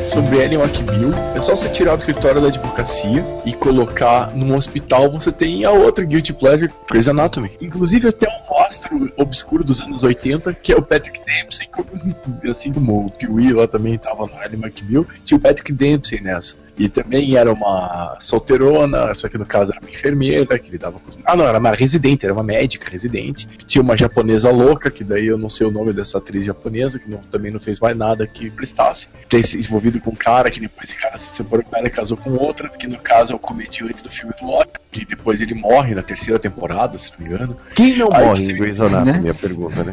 Sobre 0.05 0.37
Ellen 0.37 0.61
McBeal 0.61 1.11
é 1.35 1.41
só 1.41 1.57
você 1.57 1.69
tirar 1.69 1.97
do 1.97 2.01
escritório 2.01 2.41
da 2.41 2.49
advocacia 2.49 3.25
e 3.45 3.53
colocar 3.55 4.31
num 4.35 4.55
hospital, 4.55 5.11
você 5.11 5.33
tem 5.33 5.65
a 5.65 5.71
outra 5.71 6.05
Guilty 6.05 6.35
Pleasure, 6.35 6.73
Grey's 6.89 7.09
Anatomy. 7.09 7.51
Inclusive 7.61 8.09
até 8.09 8.29
um 8.29 8.44
rostro 8.65 9.13
obscuro 9.17 9.63
dos 9.65 9.81
anos 9.81 10.03
80, 10.03 10.55
que 10.55 10.73
é 10.73 10.77
o 10.77 10.83
Patrick 10.83 11.21
Dempsey, 11.25 11.69
assim 12.49 12.73
como 12.73 13.07
o 13.07 13.11
Pee-wee 13.11 13.53
lá 13.53 13.67
também 13.67 13.97
tava 13.99 14.27
no 14.27 14.43
Ellen 14.43 14.61
McBeal, 14.65 15.07
tinha 15.23 15.37
o 15.37 15.41
Patrick 15.41 15.73
Dempsey 15.73 16.21
nessa. 16.21 16.57
E 16.77 16.89
também 16.89 17.37
era 17.37 17.53
uma 17.53 18.17
solteirona, 18.21 19.15
só 19.15 19.29
que 19.29 19.39
no 19.39 19.47
caso 19.47 19.71
era 19.71 19.81
uma 19.81 19.89
enfermeira, 19.91 20.59
que 20.59 20.73
lidava 20.73 20.99
com... 20.99 21.13
Ah 21.25 21.37
não, 21.37 21.47
era 21.47 21.57
uma 21.61 21.71
residente, 21.71 22.25
era 22.27 22.35
uma 22.35 22.43
médica 22.43 22.91
residente. 22.91 23.47
Tinha 23.65 23.81
uma 23.81 23.97
japonesa 23.97 24.51
louca, 24.51 24.91
que 24.91 25.05
daí 25.05 25.27
eu 25.27 25.39
não 25.39 25.49
sei 25.49 25.69
o 25.69 25.71
nome 25.71 25.93
dessa 25.93 26.19
atriz 26.19 26.45
japonesa, 26.45 26.99
que 26.99 27.09
não- 27.09 27.19
também 27.19 27.53
não 27.53 27.61
fez 27.61 27.79
mais 27.79 27.97
nada 27.97 28.27
que 28.27 28.51
prestasse. 28.51 29.07
Tem 29.29 29.41
se 29.41 29.57
envolvido 29.57 30.01
com 30.01 30.11
um 30.11 30.15
cara, 30.17 30.51
que 30.51 30.59
depois 30.59 30.89
esse 30.89 30.99
cara 31.01 31.17
se 31.17 31.37
separou 31.37 31.65
com 31.65 31.77
ela 31.77 31.87
e 31.87 31.91
casou 31.91 32.17
com 32.17 32.31
outra, 32.33 32.69
que 32.69 32.89
no 32.89 32.99
caso 32.99 33.33
é 33.33 33.37
o 33.37 33.39
comediante 33.39 34.03
do 34.03 34.11
filme 34.11 34.33
do 34.41 34.45
Loki, 34.45 34.73
que 34.91 35.05
depois 35.05 35.41
ele 35.41 35.55
morre 35.55 35.95
na 35.95 36.03
terceira 36.03 36.41
temporada, 36.41 36.99
se 36.99 37.13
não 37.13 37.19
me 37.21 37.33
engano. 37.33 37.57
Quem 37.77 37.97
não 37.97 38.09
Aí 38.13 38.25
morre 38.27 38.43
você- 38.47 38.53
Grey's 38.55 38.81
Anatomy? 38.81 39.13
né? 39.13 39.19
Minha 39.21 39.35
pergunta, 39.35 39.85
né? 39.85 39.93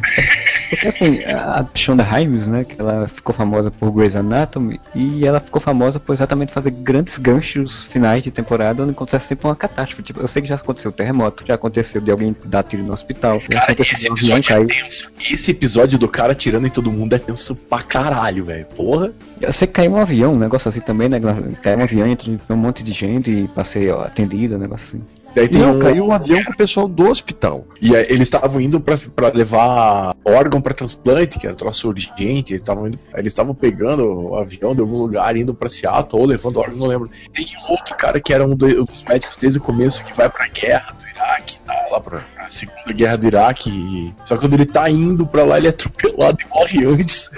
Porque 0.70 0.88
assim, 0.88 1.22
a 1.24 1.66
Shonda 1.74 2.02
Rhimes, 2.02 2.46
né, 2.46 2.64
que 2.64 2.80
ela 2.80 3.06
ficou 3.06 3.34
famosa 3.34 3.70
por 3.70 3.90
Grey's 3.92 4.16
Anatomy, 4.16 4.80
e 4.94 5.26
ela 5.26 5.38
ficou 5.38 5.60
famosa 5.60 6.00
por 6.00 6.12
exatamente 6.12 6.52
fazer 6.52 6.70
grandes 6.70 7.18
ganchos 7.18 7.84
finais 7.84 8.22
de 8.24 8.30
temporada, 8.30 8.82
onde 8.82 8.92
acontece 8.92 9.26
sempre 9.26 9.46
uma 9.46 9.56
catástrofe. 9.56 10.02
Tipo, 10.02 10.20
eu 10.20 10.28
sei 10.28 10.42
que 10.42 10.48
já 10.48 10.54
aconteceu 10.54 10.90
terremoto, 10.90 11.44
já 11.46 11.54
aconteceu 11.54 12.00
de 12.00 12.10
alguém 12.10 12.34
dar 12.46 12.62
tiro 12.62 12.82
no 12.82 12.92
hospital, 12.92 13.38
já 13.38 13.48
Cara, 13.48 13.64
aconteceu 13.72 13.94
esse 13.94 14.02
de 14.04 14.10
um 14.32 14.36
episódio 14.36 14.52
é 14.52 14.80
tenso. 14.80 15.12
Esse 15.30 15.50
episódio 15.50 15.98
do 15.98 16.08
cara 16.08 16.34
tirando 16.34 16.66
em 16.66 16.70
todo 16.70 16.90
mundo 16.90 17.14
é 17.14 17.18
tenso 17.18 17.54
pra 17.54 17.82
caralho, 17.82 18.44
velho. 18.44 18.66
Porra. 18.66 19.12
Eu 19.40 19.52
sei 19.52 19.66
que 19.66 19.74
caiu 19.74 19.92
um 19.92 20.00
avião, 20.00 20.34
um 20.34 20.38
negócio 20.38 20.68
assim 20.68 20.80
também, 20.80 21.08
né? 21.08 21.20
Caiu 21.60 21.78
um 21.78 21.82
avião, 21.82 22.06
entrou 22.06 22.38
um 22.50 22.56
monte 22.56 22.82
de 22.82 22.92
gente 22.92 23.30
e 23.30 23.48
passei 23.48 23.90
ó, 23.90 24.04
atendido, 24.04 24.54
um 24.54 24.58
negócio 24.58 24.86
assim. 24.86 25.21
Daí 25.34 25.48
tem 25.48 25.60
Não, 25.60 25.76
um- 25.76 25.78
caiu 25.80 26.06
um 26.06 26.12
avião 26.12 26.42
com 26.44 26.52
o 26.52 26.56
pessoal 26.56 26.86
do 26.86 27.08
hospital. 27.08 27.64
E 27.80 27.96
aí, 27.96 28.06
eles 28.08 28.22
estavam 28.28 28.60
indo 28.60 28.80
pra, 28.80 28.96
pra 29.14 29.28
levar 29.28 30.14
órgão 30.24 30.60
pra 30.60 30.74
transplante, 30.74 31.38
que 31.38 31.46
era 31.46 31.56
troço 31.56 31.88
urgente. 31.88 32.52
Eles 32.52 32.60
estavam 32.62 32.86
indo- 32.88 32.98
eles 33.14 33.32
estavam 33.32 33.54
pegando 33.54 34.04
o 34.30 34.36
avião 34.36 34.74
de 34.74 34.80
algum 34.80 34.98
lugar, 34.98 35.34
indo 35.36 35.54
pra 35.54 35.68
Seattle, 35.68 36.20
ou 36.20 36.26
levando 36.26 36.58
órgão, 36.58 36.76
não 36.76 36.86
lembro. 36.86 37.10
Tem 37.32 37.46
um 37.66 37.72
outro 37.72 37.94
cara 37.96 38.20
que 38.20 38.32
era 38.32 38.44
um 38.46 38.54
do- 38.54 38.82
um 38.82 38.84
dos 38.84 39.02
médicos 39.04 39.36
desde 39.36 39.58
o 39.58 39.62
começo, 39.62 40.04
que 40.04 40.12
vai 40.12 40.28
pra 40.28 40.46
guerra 40.48 40.92
do 40.98 41.06
Iraque, 41.08 41.56
tá 41.64 41.74
lá 41.90 42.00
pra, 42.00 42.20
pra 42.34 42.50
segunda 42.50 42.92
guerra 42.92 43.16
do 43.16 43.26
Iraque. 43.26 43.70
e- 43.70 44.12
Só 44.26 44.34
que 44.34 44.40
quando 44.42 44.54
ele 44.54 44.66
tá 44.66 44.88
indo 44.90 45.26
pra 45.26 45.44
lá, 45.44 45.56
ele 45.58 45.66
é 45.68 45.70
atropelado 45.70 46.38
e 46.44 46.48
morre 46.48 46.84
antes. 46.84 47.30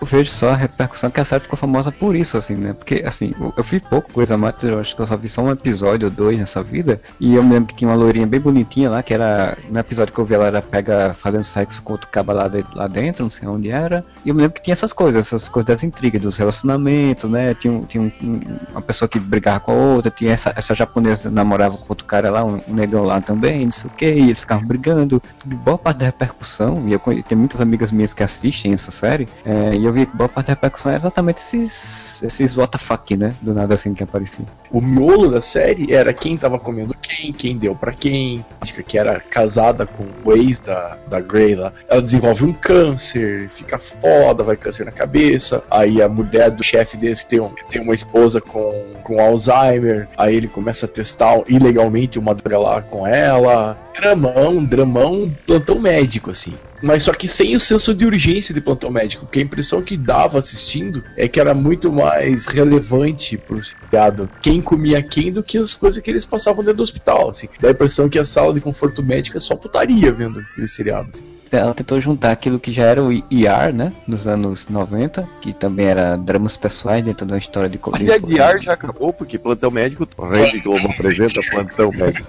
Eu 0.00 0.06
vejo 0.06 0.30
só 0.30 0.50
a 0.50 0.56
repercussão 0.56 1.10
que 1.10 1.20
a 1.20 1.24
série 1.24 1.42
ficou 1.42 1.56
famosa 1.58 1.92
por 1.92 2.16
isso, 2.16 2.36
assim, 2.38 2.54
né? 2.54 2.72
Porque, 2.72 3.02
assim, 3.06 3.34
eu, 3.40 3.52
eu 3.56 3.62
vi 3.62 3.80
pouco 3.80 4.12
coisa 4.12 4.36
mais, 4.36 4.54
eu 4.62 4.78
acho 4.78 4.94
que 4.96 5.02
eu 5.02 5.06
só 5.06 5.16
vi 5.16 5.28
só 5.28 5.42
um 5.42 5.50
episódio 5.50 6.08
ou 6.08 6.10
dois 6.14 6.38
nessa 6.38 6.62
vida. 6.62 7.00
E 7.18 7.34
eu 7.34 7.42
me 7.42 7.52
lembro 7.54 7.68
que 7.68 7.76
tinha 7.76 7.90
uma 7.90 7.96
loirinha 7.96 8.26
bem 8.26 8.40
bonitinha 8.40 8.88
lá, 8.90 9.02
que 9.02 9.12
era. 9.14 9.56
No 9.68 9.78
episódio 9.78 10.12
que 10.14 10.20
eu 10.20 10.24
vi 10.24 10.34
ela 10.34 10.46
era 10.46 10.62
pega 10.62 11.12
fazendo 11.14 11.44
sexo 11.44 11.82
com 11.82 11.92
outro 11.92 12.08
caba 12.10 12.32
lá, 12.32 12.48
de, 12.48 12.64
lá 12.74 12.86
dentro, 12.86 13.22
não 13.24 13.30
sei 13.30 13.46
onde 13.48 13.70
era. 13.70 14.04
E 14.24 14.28
eu 14.28 14.34
me 14.34 14.42
lembro 14.42 14.54
que 14.54 14.62
tinha 14.62 14.72
essas 14.72 14.92
coisas, 14.92 15.26
essas 15.26 15.48
coisas 15.48 15.66
das 15.66 15.82
intrigas, 15.84 16.20
dos 16.22 16.36
relacionamentos, 16.36 17.28
né? 17.30 17.54
Tinha, 17.54 17.80
tinha 17.82 18.02
um- 18.02 18.12
um- 18.22 18.40
uma 18.72 18.82
pessoa 18.82 19.08
que 19.08 19.18
brigava 19.18 19.60
com 19.60 19.72
a 19.72 19.74
outra, 19.74 20.10
tinha 20.10 20.32
essa, 20.32 20.52
essa 20.56 20.74
japonesa 20.74 21.30
namorava 21.30 21.76
com 21.76 21.86
outro 21.88 22.04
cara 22.06 22.30
lá, 22.30 22.44
um, 22.44 22.60
negão 22.68 23.04
lá 23.04 23.20
também, 23.20 23.64
não 23.64 23.70
sei 23.70 23.90
o 23.90 23.94
que, 23.94 24.06
e 24.06 24.20
eles 24.24 24.40
ficavam 24.40 24.66
brigando. 24.66 25.22
E 25.46 25.54
boa 25.54 25.78
parte 25.78 25.98
da 25.98 26.06
repercussão, 26.06 26.84
e 26.86 26.92
eu 26.92 26.98
conhe- 27.00 27.22
tenho 27.22 27.38
muitas 27.38 27.60
amigas 27.60 27.92
minhas 27.92 28.12
que 28.14 28.22
assistem 28.22 28.72
essa 28.72 28.90
série, 28.90 29.28
é, 29.44 29.74
e 29.74 29.84
eu 29.84 29.89
vi 29.92 30.06
que 30.06 30.16
boa 30.16 30.28
parte 30.28 30.48
da 30.48 30.54
repercussão 30.54 30.92
era 30.92 31.00
exatamente 31.00 31.38
esses, 31.38 32.22
esses 32.22 32.56
WTF, 32.56 33.16
né? 33.16 33.34
Do 33.40 33.54
nada 33.54 33.74
assim 33.74 33.94
que 33.94 34.02
apareciam. 34.02 34.46
O 34.70 34.80
miolo 34.80 35.30
da 35.30 35.40
série 35.40 35.92
era 35.92 36.12
quem 36.12 36.36
tava 36.36 36.58
comendo 36.58 36.94
quem, 37.00 37.32
quem 37.32 37.56
deu 37.56 37.74
pra 37.74 37.92
quem. 37.92 38.44
Que 38.86 38.98
era 38.98 39.20
casada 39.20 39.86
com 39.86 40.06
o 40.24 40.32
ex 40.34 40.60
da, 40.60 40.96
da 41.08 41.20
Grey 41.20 41.54
lá. 41.54 41.72
Ela 41.88 42.02
desenvolve 42.02 42.44
um 42.44 42.52
câncer, 42.52 43.48
fica 43.50 43.78
foda, 43.78 44.42
vai 44.42 44.56
câncer 44.56 44.84
na 44.84 44.92
cabeça. 44.92 45.62
Aí 45.70 46.02
a 46.02 46.08
mulher 46.08 46.50
do 46.50 46.62
chefe 46.62 46.96
desse 46.96 47.26
tem, 47.26 47.40
um, 47.40 47.54
tem 47.68 47.80
uma 47.80 47.94
esposa 47.94 48.40
com, 48.40 48.94
com 49.02 49.20
Alzheimer. 49.20 50.08
Aí 50.16 50.36
ele 50.36 50.48
começa 50.48 50.86
a 50.86 50.88
testar 50.88 51.42
ilegalmente 51.48 52.18
uma 52.18 52.34
droga 52.34 52.58
lá 52.58 52.82
com 52.82 53.06
ela. 53.06 53.78
Dramão, 53.94 54.64
dramão, 54.64 55.30
plantão 55.46 55.78
médico, 55.78 56.30
assim. 56.30 56.54
Mas 56.82 57.02
só 57.02 57.12
que 57.12 57.28
sem 57.28 57.54
o 57.54 57.60
senso 57.60 57.94
de 57.94 58.06
urgência 58.06 58.54
de 58.54 58.60
plantão 58.60 58.90
médico, 58.90 59.26
porque 59.26 59.38
a 59.38 59.42
impressão 59.42 59.82
que 59.82 59.96
dava 59.96 60.38
assistindo 60.38 61.02
é 61.16 61.28
que 61.28 61.40
era 61.40 61.54
muito 61.54 61.92
mais 61.92 62.46
relevante 62.46 63.36
pro 63.36 63.62
seriado 63.62 64.28
quem 64.40 64.60
comia 64.60 65.02
quem 65.02 65.32
do 65.32 65.42
que 65.42 65.58
as 65.58 65.74
coisas 65.74 66.00
que 66.00 66.10
eles 66.10 66.24
passavam 66.24 66.62
dentro 66.62 66.78
do 66.78 66.82
hospital, 66.82 67.30
assim. 67.30 67.48
Dá 67.60 67.68
a 67.68 67.72
impressão 67.72 68.08
que 68.08 68.18
a 68.18 68.24
sala 68.24 68.54
de 68.54 68.60
conforto 68.60 69.02
médico 69.02 69.36
é 69.36 69.40
só 69.40 69.56
putaria 69.56 70.12
vendo 70.12 70.40
aquele 70.40 70.68
seriado, 70.68 71.08
assim. 71.10 71.24
Ela 71.52 71.74
tentou 71.74 72.00
juntar 72.00 72.30
aquilo 72.30 72.60
que 72.60 72.70
já 72.70 72.84
era 72.84 73.02
o 73.02 73.12
ER, 73.12 73.74
né? 73.74 73.92
Nos 74.06 74.24
anos 74.26 74.68
90, 74.68 75.28
que 75.40 75.52
também 75.52 75.86
era 75.86 76.16
dramas 76.16 76.56
pessoais 76.56 77.04
dentro 77.04 77.26
de 77.26 77.32
uma 77.32 77.38
história 77.38 77.68
de 77.68 77.78
Aliás, 77.92 78.22
IAR 78.30 78.62
já 78.62 78.72
acabou, 78.74 79.12
porque 79.12 79.36
Plantão 79.36 79.70
Médico, 79.70 80.08
Rede 80.30 80.60
Globo 80.60 80.86
apresenta 80.86 81.40
Plantão 81.50 81.90
Médico. 81.90 82.28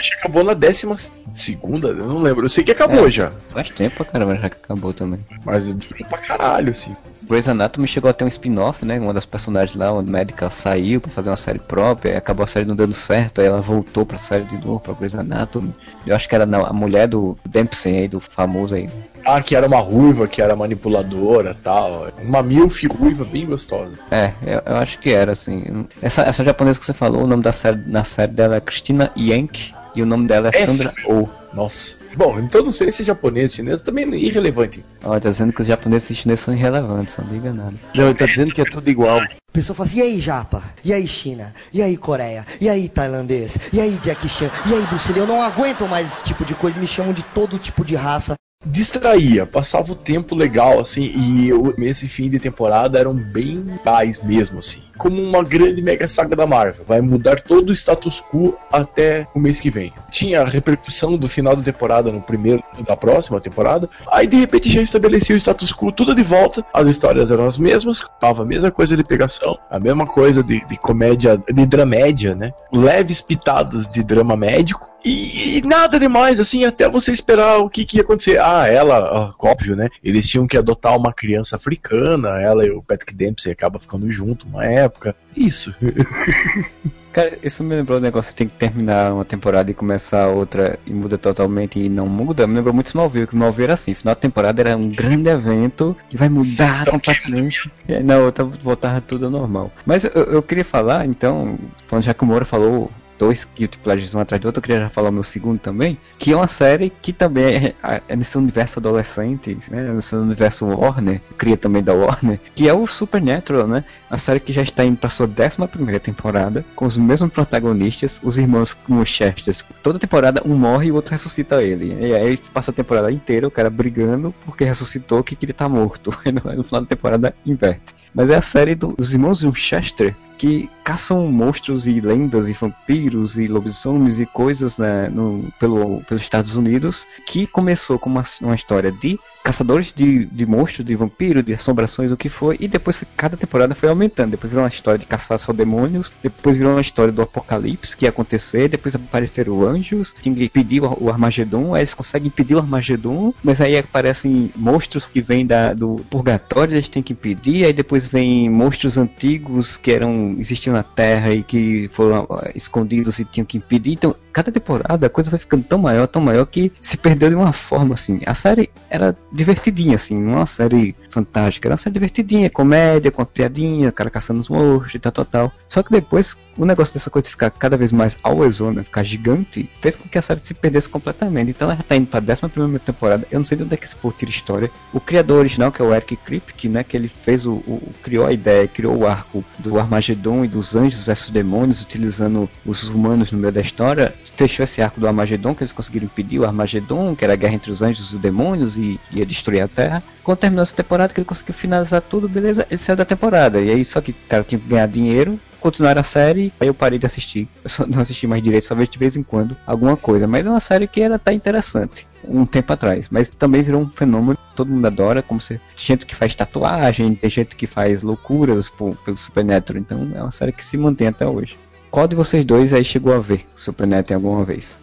Acho 0.00 0.10
que 0.12 0.16
acabou 0.16 0.42
na 0.42 0.54
décima 0.54 0.96
segunda, 1.32 1.88
eu 1.88 2.06
não 2.06 2.18
lembro. 2.18 2.44
Eu 2.46 2.48
sei 2.48 2.64
que 2.64 2.72
acabou 2.72 3.06
É. 3.06 3.10
já, 3.10 3.30
Faz 3.50 3.68
tempo, 3.68 4.02
cara, 4.04 4.24
já 4.36 4.48
que 4.48 4.56
acabou 4.56 4.94
também. 4.94 5.20
mas 5.44 5.72
durou 5.74 6.06
pra 6.08 6.16
caralho, 6.18 6.70
assim. 6.70 6.96
Grey's 7.28 7.46
Anatomy 7.46 7.86
chegou 7.86 8.10
a 8.10 8.14
ter 8.14 8.24
um 8.24 8.28
spin-off, 8.28 8.84
né? 8.84 8.98
Uma 8.98 9.12
das 9.12 9.26
personagens 9.26 9.76
lá, 9.78 9.92
uma 9.92 10.02
médica 10.02 10.50
saiu 10.50 11.00
pra 11.02 11.10
fazer 11.10 11.28
uma 11.30 11.36
série 11.36 11.58
própria, 11.58 12.16
acabou 12.16 12.42
a 12.44 12.46
série 12.46 12.64
não 12.64 12.74
dando 12.74 12.94
certo, 12.94 13.40
aí 13.42 13.46
ela 13.46 13.60
voltou 13.60 14.06
pra 14.06 14.16
série 14.18 14.44
de 14.44 14.56
novo, 14.56 14.80
pra 14.80 14.94
Grey's 14.94 15.14
Anatomy. 15.14 15.72
Eu 16.06 16.16
acho 16.16 16.26
que 16.28 16.34
era 16.34 16.44
a 16.44 16.72
mulher 16.72 17.06
do 17.06 17.36
Dempsey 17.46 17.98
aí, 17.98 18.08
do 18.08 18.20
famoso 18.20 18.74
aí. 18.74 18.88
Ah, 19.24 19.42
que 19.42 19.54
era 19.54 19.66
uma 19.66 19.80
ruiva, 19.80 20.26
que 20.26 20.40
era 20.40 20.56
manipuladora 20.56 21.54
tal. 21.62 22.08
Uma 22.22 22.42
milf 22.42 22.82
ruiva 22.86 23.22
bem 23.24 23.44
gostosa. 23.44 23.92
É, 24.10 24.32
eu, 24.44 24.62
eu 24.64 24.76
acho 24.76 24.98
que 24.98 25.10
era, 25.12 25.32
assim. 25.32 25.86
Essa, 26.00 26.22
essa 26.22 26.42
japonesa 26.42 26.80
que 26.80 26.86
você 26.86 26.94
falou, 26.94 27.22
o 27.24 27.26
nome 27.26 27.42
da 27.42 27.52
série, 27.52 27.82
na 27.86 28.02
série 28.02 28.32
dela 28.32 28.56
é 28.56 28.60
Christina 28.60 29.12
Yank, 29.16 29.74
e 29.94 30.02
o 30.02 30.06
nome 30.06 30.26
dela 30.26 30.50
é 30.52 30.62
Essa? 30.62 30.74
Sandra 30.74 30.94
Oh. 31.06 31.28
Nossa. 31.52 31.96
Bom, 32.16 32.38
então 32.38 32.62
não 32.62 32.70
sei 32.70 32.92
se 32.92 33.02
é 33.02 33.04
japonês, 33.04 33.54
chinês 33.54 33.82
também 33.82 34.04
é 34.12 34.16
irrelevante. 34.16 34.84
Ó, 35.02 35.18
tá 35.18 35.30
dizendo 35.30 35.52
que 35.52 35.62
os 35.62 35.66
japoneses 35.66 36.10
e 36.10 36.14
chineses 36.14 36.44
são 36.44 36.54
irrelevantes, 36.54 37.16
não 37.16 37.26
diga 37.26 37.52
nada. 37.52 37.74
Não, 37.94 38.04
ele 38.04 38.14
tá 38.14 38.26
dizendo 38.26 38.52
que 38.52 38.60
é 38.60 38.64
tudo 38.64 38.88
igual. 38.88 39.20
A 39.20 39.52
pessoa 39.52 39.74
fala 39.74 39.88
assim, 39.88 39.98
e 39.98 40.02
aí 40.02 40.20
Japa? 40.20 40.62
E 40.84 40.92
aí 40.92 41.06
China? 41.08 41.52
E 41.72 41.82
aí 41.82 41.96
Coreia? 41.96 42.46
E 42.60 42.68
aí 42.68 42.88
tailandês? 42.88 43.58
E 43.72 43.80
aí 43.80 43.98
Jack 43.98 44.28
Chan? 44.28 44.50
E 44.66 44.74
aí 44.74 44.82
Bruce 44.86 45.12
Lee? 45.12 45.20
Eu 45.20 45.26
não 45.26 45.42
aguento 45.42 45.88
mais 45.88 46.12
esse 46.12 46.24
tipo 46.24 46.44
de 46.44 46.54
coisa, 46.54 46.78
me 46.78 46.86
chamam 46.86 47.12
de 47.12 47.24
todo 47.24 47.58
tipo 47.58 47.84
de 47.84 47.96
raça. 47.96 48.34
Distraía, 48.66 49.46
passava 49.46 49.92
o 49.92 49.96
tempo 49.96 50.34
legal, 50.34 50.78
assim, 50.78 51.00
e 51.16 51.50
o- 51.50 51.74
esse 51.78 52.06
fim 52.06 52.28
de 52.28 52.38
temporada 52.38 52.98
eram 52.98 53.14
bem 53.14 53.56
legais 53.58 54.20
mesmo, 54.22 54.58
assim. 54.58 54.82
Como 54.98 55.18
uma 55.22 55.42
grande 55.42 55.80
mega 55.80 56.06
saga 56.06 56.36
da 56.36 56.46
Marvel. 56.46 56.84
Vai 56.86 57.00
mudar 57.00 57.40
todo 57.40 57.70
o 57.70 57.72
status 57.72 58.22
quo 58.30 58.54
até 58.70 59.26
o 59.34 59.40
mês 59.40 59.60
que 59.60 59.70
vem. 59.70 59.94
Tinha 60.10 60.42
a 60.42 60.44
repercussão 60.44 61.16
do 61.16 61.26
final 61.26 61.56
da 61.56 61.62
temporada 61.62 62.12
no 62.12 62.20
primeiro 62.20 62.62
da 62.86 62.94
próxima 62.94 63.40
temporada. 63.40 63.88
Aí 64.12 64.26
de 64.26 64.36
repente 64.36 64.68
já 64.68 64.82
estabelecia 64.82 65.34
o 65.34 65.38
status 65.38 65.72
quo 65.72 65.90
tudo 65.90 66.14
de 66.14 66.22
volta. 66.22 66.62
As 66.74 66.86
histórias 66.86 67.30
eram 67.30 67.46
as 67.46 67.56
mesmas, 67.56 68.02
tava 68.20 68.42
a 68.42 68.46
mesma 68.46 68.70
coisa 68.70 68.94
de 68.94 69.02
pegação, 69.02 69.56
a 69.70 69.80
mesma 69.80 70.06
coisa 70.06 70.42
de, 70.42 70.62
de 70.66 70.76
comédia, 70.76 71.42
de 71.50 71.64
dramédia, 71.64 72.34
né? 72.34 72.52
Leves 72.70 73.22
pitadas 73.22 73.86
de 73.86 74.04
drama 74.04 74.36
médico. 74.36 74.86
E, 75.04 75.58
e 75.58 75.62
nada 75.62 75.98
demais, 75.98 76.40
assim, 76.40 76.64
até 76.64 76.88
você 76.88 77.12
esperar 77.12 77.58
o 77.58 77.70
que, 77.70 77.84
que 77.84 77.96
ia 77.96 78.02
acontecer. 78.02 78.38
Ah, 78.40 78.66
ela, 78.66 79.34
ó, 79.38 79.48
óbvio, 79.48 79.76
né? 79.76 79.88
Eles 80.02 80.28
tinham 80.28 80.46
que 80.46 80.56
adotar 80.56 80.96
uma 80.96 81.12
criança 81.12 81.56
africana, 81.56 82.40
ela 82.40 82.64
e 82.64 82.70
o 82.70 82.82
Patrick 82.82 83.14
Dempsey 83.14 83.52
acabam 83.52 83.80
ficando 83.80 84.10
junto 84.10 84.46
uma 84.46 84.64
época. 84.64 85.14
Isso. 85.36 85.74
Cara, 87.12 87.38
isso 87.42 87.64
me 87.64 87.74
lembrou 87.74 87.98
o 87.98 88.00
negócio 88.00 88.30
de 88.30 88.36
tem 88.36 88.46
que 88.46 88.54
terminar 88.54 89.12
uma 89.12 89.24
temporada 89.24 89.68
e 89.68 89.74
começar 89.74 90.28
outra 90.28 90.78
e 90.86 90.92
muda 90.92 91.18
totalmente 91.18 91.78
e 91.78 91.88
não 91.88 92.06
muda. 92.06 92.46
Me 92.46 92.54
lembrou 92.54 92.72
muito 92.72 92.86
Smallville, 92.86 93.26
que 93.26 93.34
Smallville 93.34 93.64
era 93.64 93.74
assim, 93.74 93.94
final 93.94 94.14
da 94.14 94.20
temporada 94.20 94.62
era 94.62 94.76
um 94.76 94.88
grande 94.88 95.28
evento 95.28 95.96
que 96.08 96.16
vai 96.16 96.28
mudar 96.28 96.84
completamente. 96.88 97.70
E 97.88 97.98
na 98.00 98.18
outra 98.18 98.44
voltava 98.44 99.00
tudo 99.00 99.24
ao 99.24 99.30
normal. 99.30 99.72
Mas 99.84 100.04
eu, 100.04 100.10
eu 100.12 100.42
queria 100.42 100.64
falar, 100.64 101.04
então, 101.04 101.58
quando 101.88 102.02
já 102.04 102.14
que 102.14 102.22
o 102.22 102.26
Moura 102.26 102.44
falou 102.44 102.88
dois 103.20 103.46
Guilty 103.54 103.76
Pleasures 103.78 104.14
um 104.14 104.18
atrás 104.20 104.40
do 104.40 104.46
outro, 104.46 104.60
eu 104.60 104.62
queria 104.62 104.80
já 104.80 104.88
falar 104.88 105.10
o 105.10 105.12
meu 105.12 105.22
segundo 105.22 105.58
também, 105.58 105.98
que 106.18 106.32
é 106.32 106.36
uma 106.36 106.46
série 106.46 106.88
que 107.02 107.12
também 107.12 107.74
é, 107.82 108.02
é 108.08 108.16
nesse 108.16 108.38
universo 108.38 108.78
adolescente, 108.78 109.58
né, 109.70 109.92
nesse 109.92 110.16
universo 110.16 110.64
Warner, 110.66 111.20
cria 111.36 111.56
também 111.56 111.82
da 111.82 111.92
Warner, 111.92 112.40
que 112.54 112.66
é 112.66 112.72
o 112.72 112.86
Supernatural, 112.86 113.68
né, 113.68 113.84
a 114.10 114.16
série 114.16 114.40
que 114.40 114.52
já 114.54 114.62
está 114.62 114.82
indo 114.84 114.96
para 114.96 115.10
sua 115.10 115.26
11 115.26 115.68
primeira 115.68 116.00
temporada, 116.00 116.64
com 116.74 116.86
os 116.86 116.96
mesmos 116.96 117.30
protagonistas, 117.30 118.18
os 118.24 118.38
irmãos 118.38 118.72
com 118.72 119.00
os 119.00 119.08
Chester. 119.08 119.54
Toda 119.82 119.98
temporada 119.98 120.42
um 120.46 120.54
morre 120.54 120.86
e 120.88 120.92
o 120.92 120.94
outro 120.94 121.12
ressuscita 121.12 121.62
ele. 121.62 121.94
E 122.00 122.14
aí 122.14 122.38
passa 122.54 122.70
a 122.70 122.74
temporada 122.74 123.12
inteira 123.12 123.46
o 123.46 123.50
cara 123.50 123.68
brigando 123.68 124.34
porque 124.46 124.64
ressuscitou 124.64 125.22
que 125.22 125.36
queria 125.36 125.52
estar 125.52 125.68
morto. 125.68 126.10
No, 126.30 126.54
no 126.56 126.62
final 126.64 126.82
da 126.82 126.86
temporada 126.86 127.34
inverte. 127.44 127.92
Mas 128.14 128.30
é 128.30 128.36
a 128.36 128.42
série 128.42 128.74
do- 128.74 128.94
dos 128.94 129.12
irmãos 129.12 129.42
Winchester 129.42 130.14
que 130.40 130.70
caçam 130.82 131.30
monstros 131.30 131.86
e 131.86 132.00
lendas 132.00 132.48
e 132.48 132.54
vampiros 132.54 133.36
e 133.36 133.46
lobisomens 133.46 134.18
e 134.18 134.24
coisas 134.24 134.78
né, 134.78 135.06
no, 135.10 135.52
pelo, 135.58 136.00
pelos 136.04 136.22
Estados 136.22 136.56
Unidos, 136.56 137.06
que 137.26 137.46
começou 137.46 137.98
com 137.98 138.08
uma, 138.08 138.24
uma 138.40 138.54
história 138.54 138.90
de 138.90 139.20
caçadores 139.42 139.92
de, 139.92 140.26
de 140.26 140.46
monstros, 140.46 140.84
de 140.84 140.94
vampiro, 140.94 141.42
de 141.42 141.52
assombrações, 141.54 142.12
o 142.12 142.16
que 142.16 142.28
foi, 142.28 142.56
e 142.60 142.68
depois 142.68 142.96
foi- 142.96 143.08
cada 143.16 143.36
temporada 143.36 143.74
foi 143.74 143.88
aumentando. 143.88 144.32
Depois 144.32 144.50
virou 144.50 144.64
uma 144.64 144.68
história 144.68 144.98
de 144.98 145.06
caçar 145.06 145.38
só 145.38 145.52
demônios, 145.52 146.12
depois 146.22 146.56
virou 146.56 146.72
uma 146.72 146.80
história 146.80 147.12
do 147.12 147.22
apocalipse 147.22 147.96
que 147.96 148.04
ia 148.04 148.10
acontecer, 148.10 148.68
depois 148.68 148.94
apareceram 148.94 149.62
anjos, 149.66 150.14
tinha 150.20 150.34
que 150.34 150.44
impedir 150.44 150.82
o, 150.82 150.96
o 151.00 151.10
Armagedon, 151.10 151.74
aí 151.74 151.80
eles 151.80 151.94
conseguem 151.94 152.28
impedir 152.28 152.54
o 152.54 152.58
Armagedon, 152.58 153.32
mas 153.42 153.60
aí 153.60 153.76
aparecem 153.76 154.50
monstros 154.56 155.06
que 155.06 155.20
vêm 155.20 155.46
da, 155.46 155.72
do 155.74 155.96
purgatório, 156.10 156.74
eles 156.74 156.88
têm 156.88 157.02
que 157.02 157.12
impedir, 157.12 157.64
aí 157.64 157.72
depois 157.72 158.06
vem 158.06 158.48
monstros 158.50 158.96
antigos 158.98 159.76
que 159.76 159.90
eram 159.92 160.36
existiam 160.38 160.74
na 160.74 160.82
Terra 160.82 161.32
e 161.32 161.42
que 161.42 161.88
foram 161.92 162.26
ah, 162.30 162.50
escondidos 162.54 163.18
e 163.18 163.24
tinham 163.24 163.44
que 163.44 163.56
impedir. 163.56 163.92
Então, 163.92 164.14
cada 164.32 164.50
temporada 164.50 165.06
a 165.06 165.10
coisa 165.10 165.30
vai 165.30 165.38
ficando 165.38 165.64
tão 165.64 165.78
maior, 165.78 166.06
tão 166.06 166.22
maior 166.22 166.46
que 166.46 166.72
se 166.80 166.96
perdeu 166.96 167.28
de 167.28 167.34
uma 167.34 167.52
forma 167.52 167.94
assim. 167.94 168.20
A 168.26 168.34
série 168.34 168.70
era 168.88 169.16
divertidinha 169.32 169.96
assim, 169.96 170.18
não 170.18 170.34
é 170.34 170.36
uma 170.36 170.46
série 170.46 170.94
fantástica, 171.10 171.68
era 171.68 171.74
uma 171.74 171.78
série 171.78 171.94
divertidinha, 171.94 172.50
comédia, 172.50 173.10
com 173.10 173.22
uma 173.22 173.26
piadinha, 173.26 173.92
cara 173.92 174.10
caçando 174.10 174.40
os 174.40 174.48
monstros 174.48 174.94
e 174.94 174.98
tal, 174.98 175.12
tal, 175.12 175.24
tal. 175.24 175.52
Só 175.70 175.82
que 175.82 175.90
depois 175.90 176.36
o 176.58 176.66
negócio 176.66 176.92
dessa 176.92 177.08
coisa 177.08 177.30
ficar 177.30 177.48
cada 177.50 177.76
vez 177.76 177.92
mais 177.92 178.18
always 178.22 178.60
on, 178.60 178.74
ficar 178.84 179.02
gigante, 179.04 179.70
fez 179.80 179.96
com 179.96 180.06
que 180.08 180.18
a 180.18 180.22
série 180.22 180.40
se 180.40 180.52
perdesse 180.52 180.88
completamente. 180.88 181.50
Então 181.50 181.68
ela 181.68 181.76
já 181.76 181.82
tá 181.84 181.96
indo 181.96 182.06
pra 182.08 182.20
11 182.20 182.48
primeira 182.48 182.78
temporada. 182.80 183.26
Eu 183.30 183.38
não 183.38 183.44
sei 183.46 183.56
de 183.56 183.62
onde 183.64 183.72
é 183.74 183.76
que 183.76 183.86
esse 183.86 183.94
povo 183.96 184.14
tira 184.18 184.30
história. 184.30 184.70
O 184.92 185.00
criador 185.00 185.38
original, 185.38 185.70
que 185.72 185.80
é 185.80 185.84
o 185.84 185.94
Eric 185.94 186.16
Kripke, 186.16 186.68
né, 186.68 186.82
que 186.84 186.96
ele 186.96 187.06
fez 187.08 187.46
o, 187.46 187.52
o- 187.52 187.92
criou 188.02 188.26
a 188.26 188.32
ideia, 188.32 188.66
criou 188.68 188.96
o 188.96 189.06
arco 189.06 189.44
do 189.58 189.78
Armagedon 189.78 190.44
e 190.44 190.48
dos 190.48 190.74
anjos 190.74 191.02
versus 191.04 191.30
demônios, 191.30 191.80
utilizando 191.82 192.50
os 192.66 192.82
humanos 192.84 193.30
no 193.30 193.38
meio 193.38 193.52
da 193.52 193.60
história, 193.60 194.12
fechou 194.36 194.64
esse 194.64 194.82
arco 194.82 194.98
do 195.00 195.06
Armagedon, 195.06 195.54
que 195.54 195.62
eles 195.62 195.72
conseguiram 195.72 196.06
impedir 196.06 196.40
o 196.40 196.44
Armagedon, 196.44 197.14
que 197.14 197.22
era 197.24 197.34
a 197.34 197.36
guerra 197.36 197.54
entre 197.54 197.70
os 197.70 197.80
anjos 197.80 198.10
e 198.12 198.16
os 198.16 198.20
demônios 198.20 198.76
e 198.76 198.98
ia 199.12 199.24
destruir 199.24 199.60
a 199.62 199.68
Terra. 199.68 200.02
Quando 200.24 200.38
terminou 200.38 200.62
essa 200.62 200.74
temporada, 200.74 201.14
que 201.14 201.20
ele 201.20 201.26
conseguiu 201.26 201.54
finalizar 201.54 202.02
tudo, 202.02 202.28
beleza, 202.28 202.66
ele 202.68 202.76
saiu 202.78 202.96
da 202.96 203.04
temporada. 203.04 203.60
E 203.60 203.70
aí 203.70 203.84
só 203.84 204.00
que 204.00 204.10
o 204.10 204.14
cara 204.28 204.42
tinha 204.44 204.58
que 204.58 204.68
ganhar 204.68 204.86
dinheiro, 204.88 205.38
continuaram 205.60 206.00
a 206.00 206.04
série, 206.04 206.52
aí 206.58 206.66
eu 206.66 206.74
parei 206.74 206.98
de 206.98 207.06
assistir. 207.06 207.48
Eu 207.78 207.86
não 207.86 208.00
assisti 208.00 208.26
mais 208.26 208.42
direito, 208.42 208.64
só 208.66 208.74
vejo 208.74 208.90
de 208.90 208.98
vez 208.98 209.16
em 209.16 209.22
quando 209.22 209.56
alguma 209.66 209.96
coisa. 209.96 210.26
Mas 210.26 210.46
é 210.46 210.50
uma 210.50 210.60
série 210.60 210.86
que 210.86 211.00
era 211.00 211.16
até 211.16 211.32
interessante 211.32 212.06
um 212.24 212.44
tempo 212.44 212.72
atrás. 212.72 213.08
Mas 213.10 213.30
também 213.30 213.62
virou 213.62 213.80
um 213.80 213.88
fenômeno, 213.88 214.38
todo 214.54 214.70
mundo 214.70 214.86
adora, 214.86 215.22
como 215.22 215.40
se. 215.40 215.54
Tem 215.54 215.86
gente 215.86 216.06
que 216.06 216.14
faz 216.14 216.34
tatuagem, 216.34 217.14
tem 217.14 217.30
gente 217.30 217.56
que 217.56 217.66
faz 217.66 218.02
loucuras 218.02 218.68
por, 218.68 218.96
pelo 218.96 219.16
Supernatural. 219.16 219.80
Então 219.80 220.10
é 220.14 220.22
uma 220.22 220.30
série 220.30 220.52
que 220.52 220.64
se 220.64 220.76
mantém 220.76 221.08
até 221.08 221.26
hoje. 221.26 221.56
Qual 221.90 222.06
de 222.06 222.14
vocês 222.14 222.44
dois 222.44 222.72
aí 222.72 222.84
chegou 222.84 223.12
a 223.12 223.18
ver 223.18 223.46
Supernatural 223.54 224.20
alguma 224.20 224.44
vez? 224.44 224.78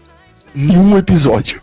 Nenhum 0.54 0.98
episódio. 0.98 1.62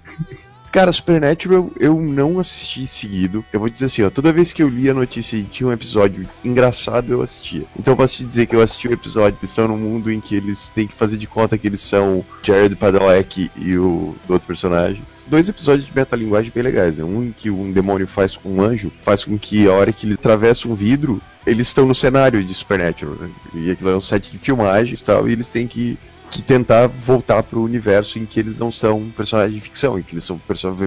Cara, 0.74 0.90
Supernatural 0.90 1.70
eu 1.78 2.02
não 2.02 2.40
assisti 2.40 2.84
seguido. 2.88 3.44
Eu 3.52 3.60
vou 3.60 3.70
dizer 3.70 3.84
assim, 3.84 4.02
ó, 4.02 4.10
toda 4.10 4.32
vez 4.32 4.52
que 4.52 4.60
eu 4.60 4.68
li 4.68 4.90
a 4.90 4.92
notícia 4.92 5.36
e 5.36 5.44
tinha 5.44 5.68
um 5.68 5.72
episódio 5.72 6.26
engraçado, 6.44 7.12
eu 7.12 7.22
assistia. 7.22 7.62
Então 7.78 7.92
eu 7.92 7.96
posso 7.96 8.16
te 8.16 8.24
dizer 8.24 8.46
que 8.46 8.56
eu 8.56 8.60
assisti 8.60 8.88
o 8.88 8.90
um 8.90 8.94
episódio, 8.94 9.38
eles 9.38 9.50
estão 9.50 9.68
num 9.68 9.76
mundo 9.76 10.10
em 10.10 10.20
que 10.20 10.34
eles 10.34 10.70
têm 10.70 10.88
que 10.88 10.94
fazer 10.94 11.16
de 11.16 11.28
conta 11.28 11.56
que 11.56 11.68
eles 11.68 11.80
são 11.80 12.24
Jared 12.42 12.74
Padalecki 12.74 13.52
e 13.54 13.78
o 13.78 14.16
outro 14.28 14.48
personagem. 14.48 15.00
Dois 15.28 15.48
episódios 15.48 15.86
de 15.86 15.94
metalinguagem 15.94 16.50
bem 16.52 16.64
legais. 16.64 16.98
Né? 16.98 17.04
Um 17.04 17.22
em 17.22 17.30
que 17.30 17.50
um 17.50 17.70
demônio 17.70 18.08
faz 18.08 18.36
com 18.36 18.48
um 18.54 18.60
anjo, 18.60 18.90
faz 19.04 19.24
com 19.24 19.38
que 19.38 19.68
a 19.68 19.72
hora 19.72 19.92
que 19.92 20.06
ele 20.06 20.14
atravessa 20.14 20.66
um 20.66 20.74
vidro, 20.74 21.22
eles 21.46 21.68
estão 21.68 21.86
no 21.86 21.94
cenário 21.94 22.42
de 22.42 22.52
Supernatural. 22.52 23.14
Né? 23.14 23.30
E 23.54 23.70
aquilo 23.70 23.90
é 23.90 23.96
um 23.96 24.00
set 24.00 24.28
de 24.28 24.38
filmagens 24.38 24.98
e 24.98 25.04
tal, 25.04 25.28
e 25.28 25.32
eles 25.32 25.48
têm 25.48 25.68
que 25.68 25.96
que 26.34 26.42
tentar 26.42 26.88
voltar 26.88 27.44
para 27.44 27.58
o 27.60 27.62
universo 27.62 28.18
em 28.18 28.26
que 28.26 28.40
eles 28.40 28.58
não 28.58 28.72
são 28.72 29.08
personagens 29.16 29.54
de 29.54 29.60
ficção, 29.60 29.96
em 29.96 30.02
que 30.02 30.14
eles 30.14 30.24
são 30.24 30.36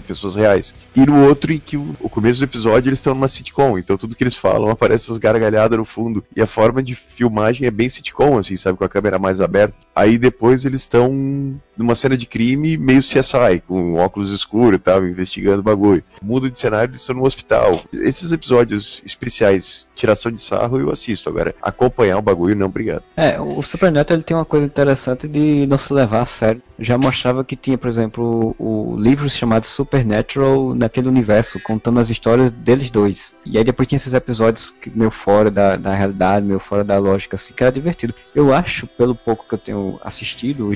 pessoas 0.06 0.36
reais. 0.36 0.76
E 0.94 1.06
no 1.06 1.26
outro 1.26 1.54
em 1.54 1.60
que 1.60 1.78
o, 1.78 1.96
o 2.02 2.10
começo 2.10 2.40
do 2.40 2.44
episódio 2.44 2.90
eles 2.90 3.00
estão 3.00 3.14
numa 3.14 3.30
sitcom, 3.30 3.78
então 3.78 3.96
tudo 3.96 4.14
que 4.14 4.24
eles 4.24 4.36
falam 4.36 4.70
aparece 4.70 5.06
essas 5.06 5.18
gargalhadas 5.18 5.78
no 5.78 5.86
fundo. 5.86 6.22
E 6.36 6.42
a 6.42 6.48
forma 6.48 6.84
de 6.84 6.96
filmagem 6.96 7.66
é 7.66 7.72
bem 7.72 7.88
sitcom, 7.88 8.38
assim, 8.38 8.58
sabe, 8.58 8.78
com 8.78 8.84
a 8.84 8.90
câmera 8.90 9.18
mais 9.18 9.40
aberta. 9.40 9.74
Aí 9.96 10.18
depois 10.18 10.66
eles 10.66 10.82
estão 10.82 11.58
numa 11.78 11.96
cena 11.96 12.18
de 12.18 12.26
crime 12.26 12.78
meio 12.78 13.00
CSI, 13.00 13.64
com 13.66 13.94
óculos 13.94 14.32
escuros 14.32 14.80
e 14.80 14.82
tal, 14.82 15.08
investigando 15.08 15.60
o 15.60 15.64
bagulho. 15.64 16.04
Muda 16.22 16.52
de 16.52 16.60
cenário, 16.60 16.92
eles 16.92 17.02
estão 17.02 17.16
no 17.16 17.26
hospital. 17.26 17.82
Esses 17.94 18.34
episódios 18.34 19.02
especiais, 19.06 19.90
tiração 19.96 20.32
de 20.32 20.42
sarro, 20.42 20.78
eu 20.78 20.92
assisto. 20.92 21.30
Agora, 21.30 21.56
acompanhar 21.62 22.18
o 22.18 22.22
bagulho, 22.22 22.56
não, 22.56 22.66
obrigado. 22.66 23.04
É, 23.16 23.40
o 23.40 23.62
Supernatural 23.62 24.18
ele 24.18 24.24
tem 24.24 24.36
uma 24.36 24.46
coisa 24.46 24.66
interessante 24.66 25.28
de 25.28 25.37
não 25.68 25.78
se 25.78 25.94
levar 25.94 26.22
a 26.22 26.26
sério. 26.26 26.62
Já 26.80 26.98
mostrava 26.98 27.44
que 27.44 27.56
tinha, 27.56 27.78
por 27.78 27.88
exemplo, 27.88 28.56
o, 28.58 28.94
o 28.94 29.00
livro 29.00 29.30
chamado 29.30 29.66
Supernatural 29.66 30.76
naquele 30.76 31.08
universo, 31.08 31.60
contando 31.60 32.00
as 32.00 32.10
histórias 32.10 32.52
deles 32.52 32.92
dois. 32.92 33.36
E 33.46 33.58
aí 33.58 33.64
depois 33.64 33.88
tinha 33.88 33.98
esses 33.98 34.14
episódios 34.14 34.70
que 34.70 34.90
meio 34.90 35.12
fora 35.12 35.50
da, 35.50 35.76
da 35.76 35.94
realidade, 35.94 36.46
meio 36.46 36.60
fora 36.60 36.84
da 36.84 36.98
lógica, 36.98 37.36
assim, 37.36 37.54
que 37.54 37.64
era 37.64 37.72
divertido. 37.72 38.14
Eu 38.36 38.54
acho, 38.54 38.86
pelo 38.88 39.16
pouco 39.16 39.46
que 39.48 39.56
eu 39.56 39.60
tenho 39.60 40.00
assistido, 40.04 40.72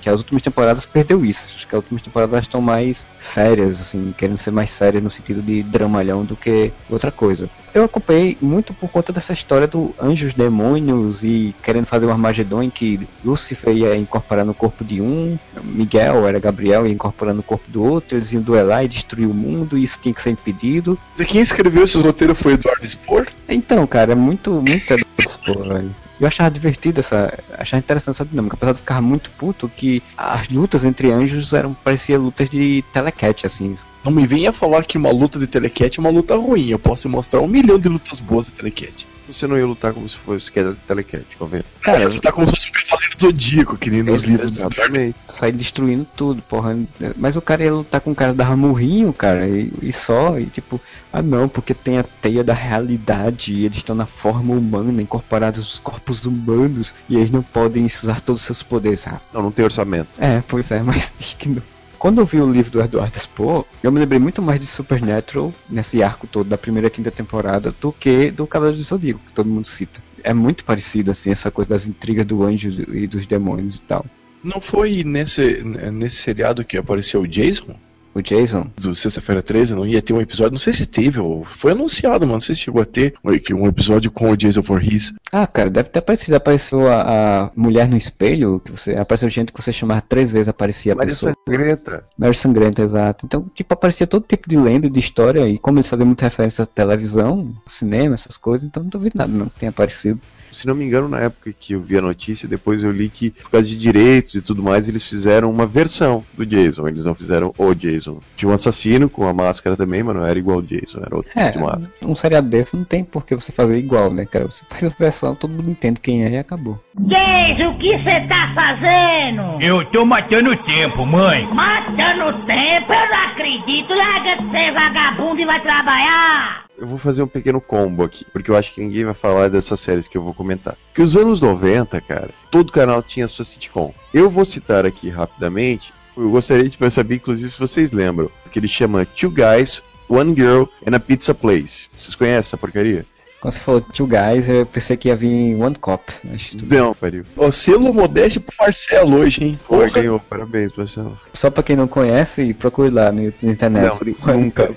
que 0.00 0.08
as 0.08 0.20
últimas 0.20 0.42
temporadas 0.42 0.84
perdeu 0.84 1.24
isso. 1.24 1.44
Acho 1.54 1.66
que 1.66 1.76
as 1.76 1.82
últimas 1.82 2.02
temporadas 2.02 2.40
estão 2.40 2.60
mais 2.60 3.06
sérias, 3.18 3.80
assim, 3.80 4.14
querendo 4.16 4.36
ser 4.36 4.50
mais 4.50 4.70
sérias 4.70 5.02
no 5.02 5.10
sentido 5.10 5.42
de 5.42 5.62
dramalhão 5.62 6.24
do 6.24 6.36
que 6.36 6.72
outra 6.90 7.10
coisa. 7.10 7.48
Eu 7.76 7.84
acompanhei 7.84 8.38
muito 8.40 8.72
por 8.72 8.88
conta 8.88 9.12
dessa 9.12 9.34
história 9.34 9.66
do 9.66 9.94
anjos, 10.00 10.32
demônios 10.32 11.22
e 11.22 11.54
querendo 11.62 11.84
fazer 11.84 12.06
um 12.06 12.10
Armagedon 12.10 12.62
em 12.62 12.70
que 12.70 13.06
Lúcifer 13.22 13.76
ia 13.76 13.94
incorporar 13.94 14.46
no 14.46 14.54
corpo 14.54 14.82
de 14.82 15.02
um, 15.02 15.38
Miguel 15.62 16.26
era 16.26 16.40
Gabriel 16.40 16.86
ia 16.86 16.92
incorporar 16.94 17.34
no 17.34 17.42
corpo 17.42 17.70
do 17.70 17.84
outro, 17.84 18.16
eles 18.16 18.32
iam 18.32 18.40
duelar 18.42 18.86
e 18.86 18.88
destruir 18.88 19.26
o 19.26 19.34
mundo 19.34 19.76
e 19.76 19.84
isso 19.84 19.98
tinha 20.00 20.14
que 20.14 20.22
ser 20.22 20.30
impedido. 20.30 20.98
E 21.20 21.24
quem 21.26 21.42
escreveu 21.42 21.84
esse 21.84 22.00
roteiro 22.00 22.34
foi 22.34 22.54
Eduardo 22.54 22.86
Spor? 22.86 23.26
Então, 23.46 23.86
cara, 23.86 24.12
é 24.12 24.14
muito, 24.14 24.52
muito 24.52 24.90
Eduardo 24.94 25.28
Spor, 25.28 25.68
velho. 25.68 26.05
Eu 26.18 26.26
achava 26.26 26.50
divertido 26.50 27.00
essa. 27.00 27.38
achava 27.52 27.78
interessante 27.78 28.14
essa 28.16 28.24
dinâmica, 28.24 28.56
apesar 28.56 28.72
de 28.72 28.80
ficar 28.80 29.02
muito 29.02 29.30
puto 29.30 29.68
que 29.68 30.02
as 30.16 30.48
lutas 30.48 30.84
entre 30.84 31.12
anjos 31.12 31.52
eram. 31.52 31.74
parecia 31.74 32.18
lutas 32.18 32.48
de 32.48 32.82
telecat, 32.92 33.46
assim. 33.46 33.74
Não 34.02 34.12
me 34.12 34.26
venha 34.26 34.52
falar 34.52 34.84
que 34.84 34.96
uma 34.96 35.10
luta 35.10 35.38
de 35.38 35.46
telecat 35.46 35.98
é 35.98 36.00
uma 36.00 36.10
luta 36.10 36.36
ruim. 36.36 36.68
Eu 36.68 36.78
posso 36.78 37.08
mostrar 37.08 37.40
um 37.40 37.48
milhão 37.48 37.78
de 37.78 37.88
lutas 37.88 38.20
boas 38.20 38.46
de 38.46 38.52
telecat. 38.52 39.06
Você 39.26 39.46
não 39.46 39.56
ia 39.58 39.66
lutar 39.66 39.92
como 39.92 40.08
se 40.08 40.16
fosse 40.16 40.50
que 40.50 40.58
era 40.58 40.74
telecat, 40.86 41.24
convém. 41.38 41.62
Cara, 41.82 41.98
eu 42.02 42.08
ia 42.08 42.14
lutar 42.14 42.32
como 42.32 42.46
se 42.46 42.52
fosse 42.52 42.68
um 42.68 42.72
cavaleiro 42.72 43.16
Zodíaco, 43.20 43.76
que 43.76 43.90
nem 43.90 44.02
nos 44.02 44.24
É, 44.24 44.26
livros. 44.28 44.56
Exatamente. 44.56 45.16
Sair 45.28 45.52
destruindo 45.52 46.06
tudo, 46.16 46.42
porra. 46.42 46.76
Mas 47.16 47.36
o 47.36 47.40
cara 47.42 47.64
ia 47.64 47.72
lutar 47.74 48.00
com 48.00 48.12
o 48.12 48.14
cara 48.14 48.32
da 48.32 48.56
murrinho, 48.56 49.12
cara, 49.12 49.46
e, 49.46 49.72
e 49.82 49.92
só, 49.92 50.38
e 50.38 50.46
tipo, 50.46 50.80
ah 51.12 51.20
não, 51.22 51.48
porque 51.48 51.74
tem 51.74 51.98
a 51.98 52.02
teia 52.04 52.42
da 52.44 52.54
realidade 52.54 53.52
e 53.52 53.64
eles 53.64 53.78
estão 53.78 53.94
na 53.96 54.06
forma 54.06 54.54
humana, 54.54 55.02
incorporados 55.02 55.60
nos 55.60 55.78
corpos 55.80 56.24
humanos, 56.24 56.94
e 57.08 57.16
eles 57.16 57.30
não 57.30 57.42
podem 57.42 57.84
usar 57.86 58.20
todos 58.20 58.40
os 58.42 58.46
seus 58.46 58.62
poderes. 58.62 59.06
Ah, 59.06 59.20
Não, 59.32 59.42
não 59.42 59.50
tem 59.50 59.64
orçamento. 59.64 60.08
é, 60.18 60.42
pois 60.46 60.70
é, 60.70 60.82
mais 60.82 61.12
digno. 61.18 61.62
Quando 61.98 62.20
eu 62.20 62.26
vi 62.26 62.40
o 62.40 62.50
livro 62.50 62.70
do 62.70 62.80
Eduardo 62.80 63.18
Spohr, 63.18 63.64
eu 63.82 63.90
me 63.90 63.98
lembrei 63.98 64.18
muito 64.18 64.42
mais 64.42 64.60
de 64.60 64.66
Supernatural, 64.66 65.52
nesse 65.68 66.02
arco 66.02 66.26
todo 66.26 66.48
da 66.48 66.58
primeira 66.58 66.88
e 66.88 66.90
quinta 66.90 67.10
temporada, 67.10 67.74
do 67.80 67.90
que 67.90 68.30
do 68.30 68.46
Cavaleiro 68.46 68.78
do 68.78 68.84
Zodíaco, 68.84 69.20
que 69.26 69.32
todo 69.32 69.48
mundo 69.48 69.66
cita. 69.66 70.02
É 70.22 70.34
muito 70.34 70.64
parecido, 70.64 71.10
assim, 71.10 71.30
essa 71.30 71.50
coisa 71.50 71.70
das 71.70 71.88
intrigas 71.88 72.26
do 72.26 72.42
anjo 72.42 72.68
e 72.92 73.06
dos 73.06 73.26
demônios 73.26 73.76
e 73.76 73.82
tal. 73.82 74.04
Não 74.44 74.60
foi 74.60 75.02
nesse, 75.02 75.62
nesse 75.92 76.16
seriado 76.16 76.64
que 76.64 76.76
apareceu 76.76 77.22
o 77.22 77.26
Jason? 77.26 77.74
O 78.16 78.22
Jason, 78.22 78.70
Do 78.80 78.94
Sexta-feira 78.94 79.42
13, 79.42 79.74
não 79.74 79.86
ia 79.86 80.00
ter 80.00 80.14
um 80.14 80.20
episódio, 80.22 80.52
não 80.52 80.58
sei 80.58 80.72
se 80.72 80.86
teve, 80.86 81.20
ou 81.20 81.44
foi 81.44 81.72
anunciado, 81.72 82.20
mano, 82.20 82.32
não 82.32 82.40
sei 82.40 82.54
se 82.54 82.62
chegou 82.62 82.80
a 82.80 82.86
ter 82.86 83.12
um 83.52 83.66
episódio 83.66 84.10
com 84.10 84.30
o 84.30 84.34
Jason 84.34 84.62
Voorhees. 84.62 85.12
Ah, 85.30 85.46
cara, 85.46 85.68
deve 85.68 85.90
ter 85.90 85.98
aparecido. 85.98 86.34
Apareceu 86.34 86.88
a, 86.88 87.02
a 87.02 87.50
mulher 87.54 87.86
no 87.90 87.96
espelho, 87.96 88.58
que 88.64 88.72
você 88.72 88.92
apareceu 88.92 89.28
gente 89.28 89.52
que 89.52 89.62
você 89.62 89.70
chamava 89.70 90.00
três 90.00 90.32
vezes, 90.32 90.48
aparecia 90.48 90.94
a 90.94 90.96
Maria 90.96 91.10
pessoa. 91.10 91.34
Sangrenta. 91.46 92.04
Mary 92.16 92.34
Sangrenta, 92.34 92.82
exato. 92.82 93.26
Então, 93.26 93.50
tipo, 93.54 93.74
aparecia 93.74 94.06
todo 94.06 94.24
tipo 94.26 94.48
de 94.48 94.56
lenda, 94.56 94.88
de 94.88 94.98
história, 94.98 95.46
e 95.46 95.58
como 95.58 95.76
eles 95.76 95.86
faziam 95.86 96.06
muita 96.06 96.24
referência 96.24 96.62
à 96.62 96.66
televisão, 96.66 97.54
cinema, 97.66 98.14
essas 98.14 98.38
coisas, 98.38 98.66
então 98.66 98.82
não 98.82 98.88
duvido 98.88 99.18
nada 99.18 99.30
não 99.30 99.50
que 99.50 99.60
tenha 99.60 99.68
aparecido. 99.68 100.18
Se 100.56 100.66
não 100.66 100.74
me 100.74 100.84
engano, 100.86 101.08
na 101.08 101.20
época 101.20 101.52
que 101.58 101.74
eu 101.74 101.80
vi 101.82 101.98
a 101.98 102.02
notícia, 102.02 102.48
depois 102.48 102.82
eu 102.82 102.90
li 102.90 103.08
que, 103.10 103.30
por 103.30 103.50
causa 103.50 103.66
de 103.68 103.76
direitos 103.76 104.34
e 104.34 104.40
tudo 104.40 104.62
mais, 104.62 104.88
eles 104.88 105.04
fizeram 105.06 105.50
uma 105.50 105.66
versão 105.66 106.24
do 106.32 106.46
Jason. 106.46 106.88
Eles 106.88 107.04
não 107.04 107.14
fizeram 107.14 107.52
o 107.58 107.74
Jason. 107.74 108.20
Tinha 108.36 108.50
um 108.50 108.54
assassino 108.54 109.08
com 109.08 109.26
a 109.28 109.34
máscara 109.34 109.76
também, 109.76 110.02
mas 110.02 110.16
não 110.16 110.24
era 110.24 110.38
igual 110.38 110.56
ao 110.58 110.62
Jason, 110.62 111.00
era 111.04 111.14
outro 111.14 111.30
É, 111.36 111.50
tipo 111.50 111.58
de 111.58 111.64
máscara. 111.64 111.90
um 112.02 112.14
seriado 112.14 112.48
desse 112.48 112.74
não 112.76 112.84
tem 112.84 113.04
por 113.04 113.24
que 113.26 113.34
você 113.34 113.52
fazer 113.52 113.76
igual, 113.76 114.12
né, 114.12 114.24
cara? 114.24 114.46
Você 114.46 114.64
faz 114.68 114.84
a 114.84 114.88
versão, 114.88 115.34
todo 115.34 115.50
mundo 115.52 115.70
entende 115.70 116.00
quem 116.00 116.24
é 116.24 116.30
e 116.30 116.38
acabou. 116.38 116.80
Jason, 116.98 117.68
o 117.74 117.78
que 117.78 117.90
você 117.98 118.20
tá 118.26 118.52
fazendo? 118.54 119.60
Eu 119.60 119.84
tô 119.90 120.04
matando 120.06 120.50
o 120.52 120.56
tempo, 120.56 121.04
mãe. 121.04 121.46
Matando 121.54 122.44
tempo, 122.46 122.92
eu 122.92 123.08
não 123.10 123.24
acredito. 123.28 123.92
Larga 123.94 124.42
de 124.42 124.50
ser 124.50 124.72
vagabundo 124.72 125.40
e 125.40 125.44
vai 125.46 125.60
trabalhar. 125.60 126.65
Eu 126.78 126.86
vou 126.86 126.98
fazer 126.98 127.22
um 127.22 127.26
pequeno 127.26 127.60
combo 127.60 128.04
aqui, 128.04 128.24
porque 128.32 128.50
eu 128.50 128.56
acho 128.56 128.74
que 128.74 128.82
ninguém 128.82 129.04
vai 129.04 129.14
falar 129.14 129.48
dessas 129.48 129.80
séries 129.80 130.06
que 130.06 130.18
eu 130.18 130.22
vou 130.22 130.34
comentar. 130.34 130.76
Que 130.92 131.00
os 131.00 131.16
anos 131.16 131.40
90, 131.40 131.98
cara, 132.02 132.30
todo 132.50 132.72
canal 132.72 133.02
tinha 133.02 133.26
sua 133.26 133.46
sitcom. 133.46 133.94
Eu 134.12 134.28
vou 134.28 134.44
citar 134.44 134.84
aqui 134.84 135.08
rapidamente, 135.08 135.94
eu 136.16 136.30
gostaria 136.30 136.68
de 136.68 136.90
saber, 136.90 137.16
inclusive, 137.16 137.50
se 137.50 137.58
vocês 137.58 137.92
lembram, 137.92 138.30
que 138.52 138.58
ele 138.58 138.68
chama 138.68 139.06
Two 139.06 139.30
Guys, 139.30 139.82
One 140.08 140.34
Girl 140.34 140.64
and 140.86 140.94
a 140.94 141.00
Pizza 141.00 141.34
Place. 141.34 141.88
Vocês 141.96 142.14
conhecem 142.14 142.38
essa 142.38 142.56
porcaria? 142.56 143.06
Quando 143.40 143.52
você 143.52 143.60
falou 143.60 143.80
Two 143.80 144.06
Guys, 144.06 144.48
eu 144.48 144.64
pensei 144.66 144.96
que 144.96 145.08
ia 145.08 145.16
vir 145.16 145.54
One 145.60 145.74
Cop. 145.76 146.12
Mas 146.24 146.50
tudo 146.50 146.66
bem. 146.66 146.78
Não, 146.80 146.94
pariu. 146.94 147.24
Ó, 147.36 147.50
selo 147.50 147.92
modéstia 147.92 148.40
pro 148.40 148.54
Marcelo 148.58 149.16
hoje, 149.18 149.44
hein? 149.44 149.58
Pô, 149.68 149.76
Porra. 149.76 149.90
ganhou, 149.90 150.18
parabéns, 150.20 150.72
Marcelo. 150.72 151.16
Só 151.34 151.50
pra 151.50 151.62
quem 151.62 151.76
não 151.76 151.86
conhece, 151.86 152.54
procure 152.54 152.90
lá 152.90 153.12
no, 153.12 153.22
na 153.42 153.52
internet. 153.52 153.98
Não, 154.26 154.34
nunca. 154.38 154.70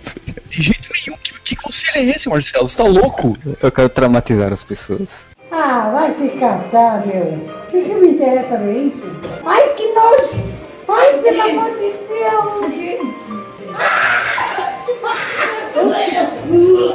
De 0.49 0.61
jeito 0.61 0.89
nenhum. 1.05 1.17
Que, 1.23 1.33
que 1.41 1.55
conselho 1.55 1.97
é 1.97 2.03
esse, 2.03 2.27
Marcelo? 2.29 2.67
Você 2.67 2.77
tá 2.77 2.83
louco? 2.83 3.37
Eu 3.61 3.71
quero 3.71 3.89
traumatizar 3.89 4.51
as 4.51 4.63
pessoas. 4.63 5.25
Ah, 5.51 5.89
vai 5.91 6.13
se 6.13 6.27
catar, 6.37 7.05
meu. 7.07 7.23
O 7.23 7.67
que, 7.71 7.81
que 7.81 7.95
me 7.95 8.09
interessa 8.09 8.57
ver 8.57 8.85
isso? 8.85 9.01
Ai, 9.45 9.73
que 9.73 9.87
nojo! 9.93 10.43
Ai, 10.87 11.17
pelo 11.21 11.41
amor 11.41 11.71
de 11.71 11.93
Deus! 12.07 12.09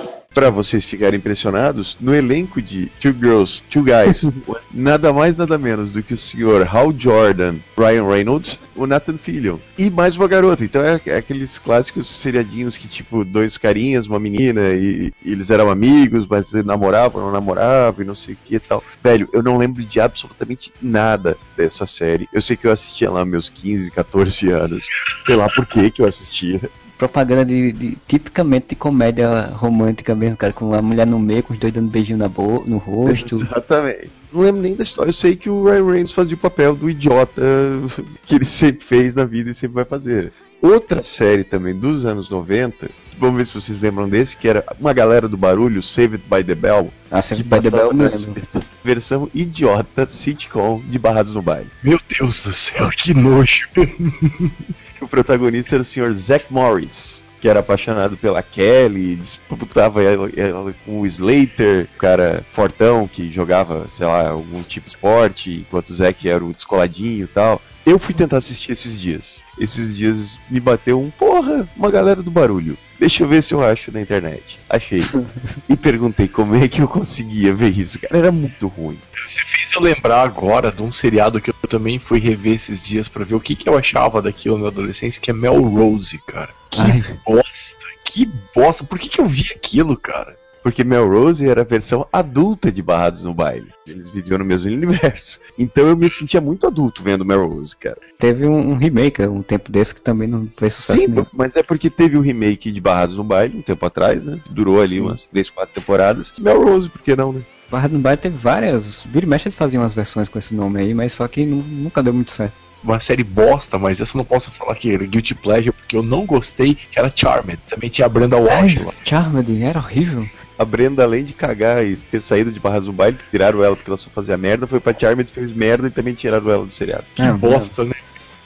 Pra 0.35 0.51
vocês 0.51 0.85
ficarem 0.85 1.19
impressionados, 1.19 1.97
no 2.01 2.13
elenco 2.13 2.61
de 2.61 2.87
Two 3.01 3.15
Girls, 3.15 3.63
Two 3.71 3.85
Guys, 3.85 4.29
nada 4.75 5.13
mais 5.13 5.39
nada 5.39 5.57
menos 5.57 5.93
do 5.93 6.03
que 6.03 6.13
o 6.13 6.17
senhor 6.17 6.67
Hal 6.69 6.93
Jordan, 6.97 7.57
Ryan 7.79 8.05
Reynolds, 8.05 8.61
o 8.75 8.85
Nathan 8.85 9.17
Fillion 9.17 9.59
e 9.79 9.89
mais 9.91 10.17
uma 10.17 10.27
garota. 10.27 10.65
Então 10.65 10.83
é, 10.83 11.01
é 11.07 11.17
aqueles 11.17 11.59
clássicos 11.61 12.09
seriadinhos 12.09 12.77
que 12.77 12.89
tipo 12.89 13.25
dois 13.25 13.57
carinhas, 13.57 14.09
uma 14.09 14.19
menina 14.19 14.73
e, 14.73 15.13
e 15.25 15.33
eles 15.33 15.51
eram 15.51 15.71
amigos, 15.71 16.27
mas 16.29 16.53
namoravam, 16.53 17.23
não 17.23 17.31
namoravam 17.33 18.03
e 18.03 18.07
não 18.07 18.15
sei 18.15 18.35
o 18.35 18.39
que 18.45 18.57
e 18.57 18.61
tal. 18.61 18.83
Velho, 19.03 19.29
eu 19.33 19.43
não 19.43 19.57
lembro 19.57 19.85
de 19.85 20.01
absolutamente 20.01 20.73
nada 20.83 21.37
dessa 21.57 21.87
série. 21.87 22.29
Eu 22.33 22.43
sei 22.43 22.57
que 22.57 22.67
eu 22.67 22.73
assistia 22.73 23.11
lá 23.11 23.25
meus 23.25 23.49
15, 23.49 23.91
14 23.93 24.51
anos. 24.51 24.85
Sei 25.25 25.37
lá 25.37 25.49
por 25.49 25.65
que 25.65 25.91
que 25.91 26.03
eu 26.03 26.07
assistia. 26.07 26.61
Propaganda 26.99 27.45
de, 27.45 27.73
de- 27.73 27.99
tipicamente 28.07 28.69
de 28.71 28.77
comédia 28.77 29.47
romântica 29.55 30.15
mesmo, 30.15 30.37
cara, 30.37 30.53
com 30.53 30.73
a 30.75 30.81
mulher 30.83 31.07
no 31.07 31.19
meio, 31.19 31.43
com 31.43 31.53
os 31.53 31.59
dois 31.59 31.73
dando 31.73 31.91
beijinho 31.91 32.19
na 32.19 32.29
boca, 32.29 32.69
no 32.69 32.79
rosto. 32.79 33.35
Exatamente. 33.35 34.11
Não 34.33 34.41
lembro 34.41 34.63
nem 34.63 34.75
da 34.75 34.83
história. 34.83 35.09
Eu 35.11 35.13
sei 35.13 35.37
que 35.37 35.49
o 35.49 35.65
Ryan 35.65 35.85
Reynolds 35.85 36.13
fazia 36.13 36.35
o 36.35 36.39
papel 36.41 36.75
do 36.75 36.91
idiota 36.91 37.43
que 38.27 38.35
ele 38.35 38.45
sempre 38.45 38.85
fez 38.85 39.15
na 39.15 39.25
vida 39.25 39.51
e 39.51 39.55
sempre 39.55 39.77
vai 39.77 39.85
fazer. 39.85 40.33
Outra 40.63 41.03
série 41.03 41.45
também 41.45 41.75
dos 41.79 42.07
anos 42.07 42.31
90, 42.31 42.89
vamos 43.19 43.37
ver 43.37 43.45
se 43.45 43.53
vocês 43.55 43.79
lembram 43.81 44.09
desse, 44.09 44.35
que 44.35 44.49
era 44.49 44.65
uma 44.81 44.95
galera 44.95 45.29
do 45.29 45.37
barulho, 45.37 45.83
Saved 45.83 46.23
by 46.29 46.43
the 46.43 46.55
Bell. 46.55 46.91
Ah, 47.11 47.21
Saved 47.21 47.45
by 47.45 47.61
the 47.61 47.71
Bell, 47.71 47.89
eu 47.89 47.93
na 47.93 48.05
me 48.05 48.11
lembro. 48.11 48.17
SBT. 48.41 48.61
Versão 48.83 49.29
idiota 49.35 50.07
sitcom 50.11 50.83
de 50.89 50.99
Barrados 50.99 51.35
no 51.35 51.43
Baile. 51.43 51.69
Meu 51.83 52.01
Deus 52.19 52.45
do 52.45 52.53
céu, 52.55 52.89
que 52.91 53.13
nojo. 53.15 53.69
O 55.05 55.09
protagonista 55.09 55.77
era 55.77 55.83
o 55.83 55.85
Sr. 55.85 56.15
Zack 56.15 56.47
Morris, 56.51 57.27
que 57.39 57.47
era 57.47 57.61
apaixonado 57.61 58.17
pela 58.17 58.43
Kelly, 58.43 59.17
disputava 59.17 60.03
ela, 60.03 60.31
ela 60.35 60.75
com 60.87 61.01
o 61.01 61.07
Slater, 61.07 61.87
o 61.95 61.99
cara 61.99 62.43
fortão 62.53 63.07
que 63.07 63.31
jogava, 63.31 63.87
sei 63.91 64.07
lá, 64.07 64.31
algum 64.31 64.63
tipo 64.63 64.87
de 64.87 64.93
esporte, 64.93 65.61
enquanto 65.61 65.91
o 65.91 65.95
Zack 65.95 66.27
era 66.27 66.43
o 66.43 66.55
descoladinho 66.55 67.25
e 67.25 67.27
tal. 67.27 67.61
Eu 67.85 67.99
fui 67.99 68.15
tentar 68.15 68.39
assistir 68.39 68.73
esses 68.73 68.99
dias. 68.99 69.43
Esses 69.59 69.95
dias 69.95 70.41
me 70.51 70.59
bateu 70.59 70.99
um 70.99 71.11
porra, 71.11 71.69
uma 71.77 71.91
galera 71.91 72.23
do 72.23 72.31
barulho. 72.31 72.79
Deixa 73.05 73.23
eu 73.23 73.29
ver 73.29 73.43
se 73.43 73.53
eu 73.53 73.63
acho 73.63 73.93
na 73.93 74.01
internet. 74.01 74.59
Achei. 74.67 75.01
e 75.69 75.77
perguntei 75.77 76.27
como 76.27 76.57
é 76.57 76.67
que 76.67 76.81
eu 76.81 76.89
conseguia 76.89 77.53
ver 77.53 77.69
isso, 77.69 78.01
cara. 78.01 78.17
Era 78.17 78.33
muito 78.33 78.67
ruim. 78.67 78.99
Você 79.23 79.43
fez 79.45 79.71
eu 79.75 79.83
lembrar 79.83 80.23
agora 80.23 80.73
de 80.73 80.83
um 80.83 80.91
seriado 80.91 81.39
que 81.39 81.51
eu 81.51 81.55
também 81.69 81.99
fui 81.99 82.19
rever 82.19 82.55
esses 82.55 82.83
dias 82.83 83.07
pra 83.07 83.23
ver 83.23 83.35
o 83.35 83.41
que, 83.41 83.55
que 83.55 83.69
eu 83.69 83.77
achava 83.77 84.23
daquilo 84.23 84.55
na 84.55 84.61
minha 84.61 84.71
adolescência, 84.71 85.21
que 85.21 85.31
é 85.31 85.35
Melrose, 85.35 86.19
cara. 86.27 86.49
Que 86.71 86.81
Ai. 86.81 87.21
bosta, 87.27 87.87
que 88.07 88.27
bosta. 88.55 88.85
Por 88.85 88.99
que, 88.99 89.11
que 89.11 89.21
eu 89.21 89.27
vi 89.27 89.53
aquilo, 89.55 89.99
cara? 89.99 90.39
Porque 90.65 90.83
Melrose 90.83 91.47
era 91.47 91.61
a 91.61 91.65
versão 91.65 92.07
adulta 92.11 92.73
de 92.73 92.83
Barrados 92.83 93.23
no 93.23 93.35
Baile. 93.35 93.69
Eles 93.87 94.09
viviam 94.09 94.39
no 94.39 94.45
mesmo 94.47 94.71
universo. 94.73 95.39
Então 95.59 95.87
eu 95.87 95.95
me 95.97 96.09
sentia 96.09 96.41
muito 96.41 96.67
adulto 96.67 97.03
vendo 97.03 97.23
Melrose, 97.25 97.77
cara. 97.77 97.99
Teve 98.19 98.47
um, 98.47 98.71
um 98.71 98.75
remake 98.75 99.23
um 99.27 99.43
tempo 99.43 99.71
desse 99.71 99.95
que 99.95 100.01
também 100.01 100.27
não 100.27 100.49
fez 100.57 100.73
sucesso 100.73 100.99
Sim, 101.01 101.09
nenhum. 101.09 101.27
mas 101.35 101.55
é 101.55 101.63
porque 101.63 101.91
teve 101.91 102.17
o 102.17 102.23
remake 102.23 102.73
de 102.73 102.81
Barrados 102.81 103.17
no 103.19 103.23
Baile 103.23 103.59
um 103.59 103.63
tempo 103.63 103.85
atrás, 103.85 104.25
né? 104.25 104.41
Durou 104.51 104.81
ali 104.81 104.99
umas 105.01 105.27
3, 105.27 105.51
4 105.51 105.75
temporadas. 105.75 106.33
Melrose, 106.41 106.89
por 106.89 107.03
que 107.03 107.15
não, 107.15 107.31
né? 107.35 107.43
Barra 107.71 107.89
do 107.89 107.99
Baile 107.99 108.21
teve 108.23 108.37
várias. 108.39 109.03
Vira 109.07 109.27
e 109.27 109.29
mexe 109.29 109.49
eles 109.49 109.57
faziam 109.59 109.83
umas 109.83 109.93
versões 109.93 110.31
com 110.31 110.39
esse 110.39 110.55
nome 110.55 110.81
aí, 110.81 110.95
mas 110.95 111.13
só 111.13 111.29
que 111.29 111.45
nu- 111.45 111.63
nunca 111.63 112.03
deu 112.03 112.15
muito 112.15 112.33
certo. 112.33 112.55
Uma 112.83 113.01
série 113.01 113.25
bosta, 113.25 113.79
mas 113.79 114.01
essa 114.01 114.15
eu 114.17 114.19
não 114.19 114.25
posso 114.27 114.51
falar 114.51 114.75
que 114.77 114.91
era 114.93 115.05
Guilty 115.07 115.35
Pleasure, 115.35 115.73
porque 115.73 115.97
eu 115.97 116.03
não 116.03 116.25
gostei, 116.27 116.75
que 116.75 116.99
era 116.99 117.11
Charmed. 117.15 117.59
Também 117.69 117.89
tinha 117.91 118.07
a 118.07 118.09
Brenda 118.09 118.37
Walsh 118.39 118.79
lá. 118.83 118.93
Charmed 119.03 119.63
era 119.63 119.79
horrível. 119.79 120.27
A 120.59 120.65
Brenda, 120.65 121.03
além 121.03 121.25
de 121.25 121.33
cagar 121.33 121.85
e 121.85 121.97
ter 121.97 122.21
saído 122.21 122.53
de 122.53 122.61
Barrados 122.61 122.87
no 122.87 122.93
Baile, 122.93 123.19
tiraram 123.31 123.63
ela 123.63 123.75
porque 123.75 123.91
ela 123.91 123.97
só 123.97 124.09
fazia 124.11 124.37
merda, 124.39 124.67
foi 124.67 124.79
pra 124.79 124.95
Charmed, 124.97 125.31
fez 125.31 125.53
merda 125.53 125.89
e 125.89 125.91
também 125.91 126.15
tiraram 126.15 126.49
ela 126.51 126.65
do 126.65 126.73
seriado. 126.73 127.05
Que 127.15 127.23
Ah, 127.23 127.33
bosta, 127.33 127.85
né? 127.85 127.95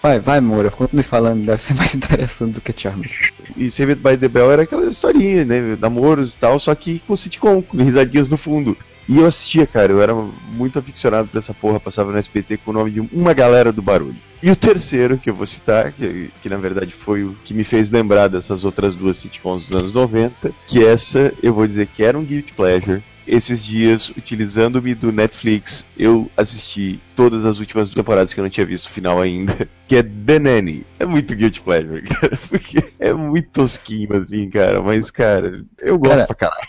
Vai, 0.00 0.18
vai, 0.20 0.40
Moura, 0.40 0.70
continue 0.70 1.02
falando, 1.02 1.44
deve 1.44 1.60
ser 1.60 1.74
mais 1.74 1.92
interessante 1.94 2.52
do 2.54 2.60
que 2.60 2.72
Charmed. 2.74 3.10
E 3.56 3.70
Saved 3.70 3.96
by 4.02 4.16
the 4.16 4.28
Bell 4.28 4.50
era 4.50 4.62
aquela 4.62 4.86
historinha, 4.88 5.44
né? 5.44 5.76
Namoros 5.78 6.34
e 6.34 6.38
tal, 6.38 6.58
só 6.58 6.74
que 6.74 7.00
com 7.00 7.14
sitcom, 7.16 7.60
com 7.60 7.76
risadinhas 7.76 8.28
no 8.28 8.36
fundo. 8.38 8.76
E 9.08 9.18
eu 9.18 9.26
assistia, 9.26 9.66
cara, 9.66 9.90
eu 9.90 10.02
era 10.02 10.14
muito 10.14 10.78
aficionado 10.78 11.28
por 11.28 11.38
essa 11.38 11.54
porra, 11.54 11.80
passava 11.80 12.12
no 12.12 12.18
SPT 12.18 12.58
com 12.58 12.70
o 12.70 12.74
nome 12.74 12.90
de 12.90 13.00
uma 13.00 13.32
galera 13.32 13.72
do 13.72 13.80
barulho. 13.80 14.16
E 14.42 14.50
o 14.50 14.56
terceiro 14.56 15.16
que 15.16 15.30
eu 15.30 15.34
vou 15.34 15.46
citar, 15.46 15.92
que, 15.92 16.30
que 16.42 16.48
na 16.48 16.58
verdade 16.58 16.92
foi 16.92 17.24
o 17.24 17.34
que 17.42 17.54
me 17.54 17.64
fez 17.64 17.90
lembrar 17.90 18.28
dessas 18.28 18.64
outras 18.64 18.94
duas 18.94 19.16
sitcoms 19.16 19.68
dos 19.68 19.76
anos 19.76 19.92
90, 19.92 20.52
que 20.66 20.84
essa 20.84 21.32
eu 21.42 21.54
vou 21.54 21.66
dizer 21.66 21.86
que 21.88 22.04
era 22.04 22.18
um 22.18 22.24
guilty 22.24 22.52
pleasure. 22.52 23.02
Esses 23.26 23.62
dias, 23.62 24.08
utilizando-me 24.10 24.94
do 24.94 25.12
Netflix, 25.12 25.84
eu 25.98 26.30
assisti 26.34 26.98
todas 27.14 27.44
as 27.44 27.58
últimas 27.58 27.90
temporadas 27.90 28.32
que 28.32 28.40
eu 28.40 28.42
não 28.42 28.50
tinha 28.50 28.64
visto 28.64 28.86
o 28.86 28.90
final 28.90 29.20
ainda, 29.20 29.68
que 29.86 29.96
é 29.96 30.02
The 30.02 30.38
Nanny. 30.38 30.86
É 30.98 31.04
muito 31.04 31.34
guilty 31.34 31.60
pleasure, 31.60 32.02
cara, 32.08 32.38
porque 32.48 32.82
é 32.98 33.12
muito 33.12 33.50
tosquinho 33.50 34.16
assim, 34.16 34.48
cara, 34.48 34.80
mas 34.80 35.10
cara, 35.10 35.62
eu 35.78 35.98
gosto 35.98 36.14
Cara, 36.14 36.26
pra 36.26 36.36
caralho. 36.36 36.68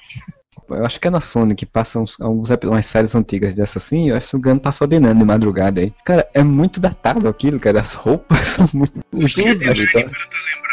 Eu 0.69 0.85
acho 0.85 0.99
que 0.99 1.07
é 1.07 1.11
na 1.11 1.21
Sony 1.21 1.55
que 1.55 1.65
passa 1.65 1.99
uns, 1.99 2.19
alguns 2.19 2.49
umas 2.49 2.85
séries 2.85 3.15
antigas 3.15 3.55
dessas 3.55 3.83
assim, 3.83 4.09
eu 4.09 4.15
acho 4.15 4.31
que 4.31 4.35
o 4.35 4.39
Gano 4.39 4.59
passou 4.59 4.87
de 4.87 4.99
de 4.99 5.13
madrugada 5.13 5.81
aí. 5.81 5.93
Cara, 6.05 6.27
é 6.33 6.43
muito 6.43 6.79
datado 6.79 7.27
aquilo, 7.27 7.59
cara. 7.59 7.79
As 7.79 7.93
roupas 7.93 8.39
são 8.47 8.69
muito. 8.73 8.99
Tudo, 9.11 9.91
tá? 9.91 10.09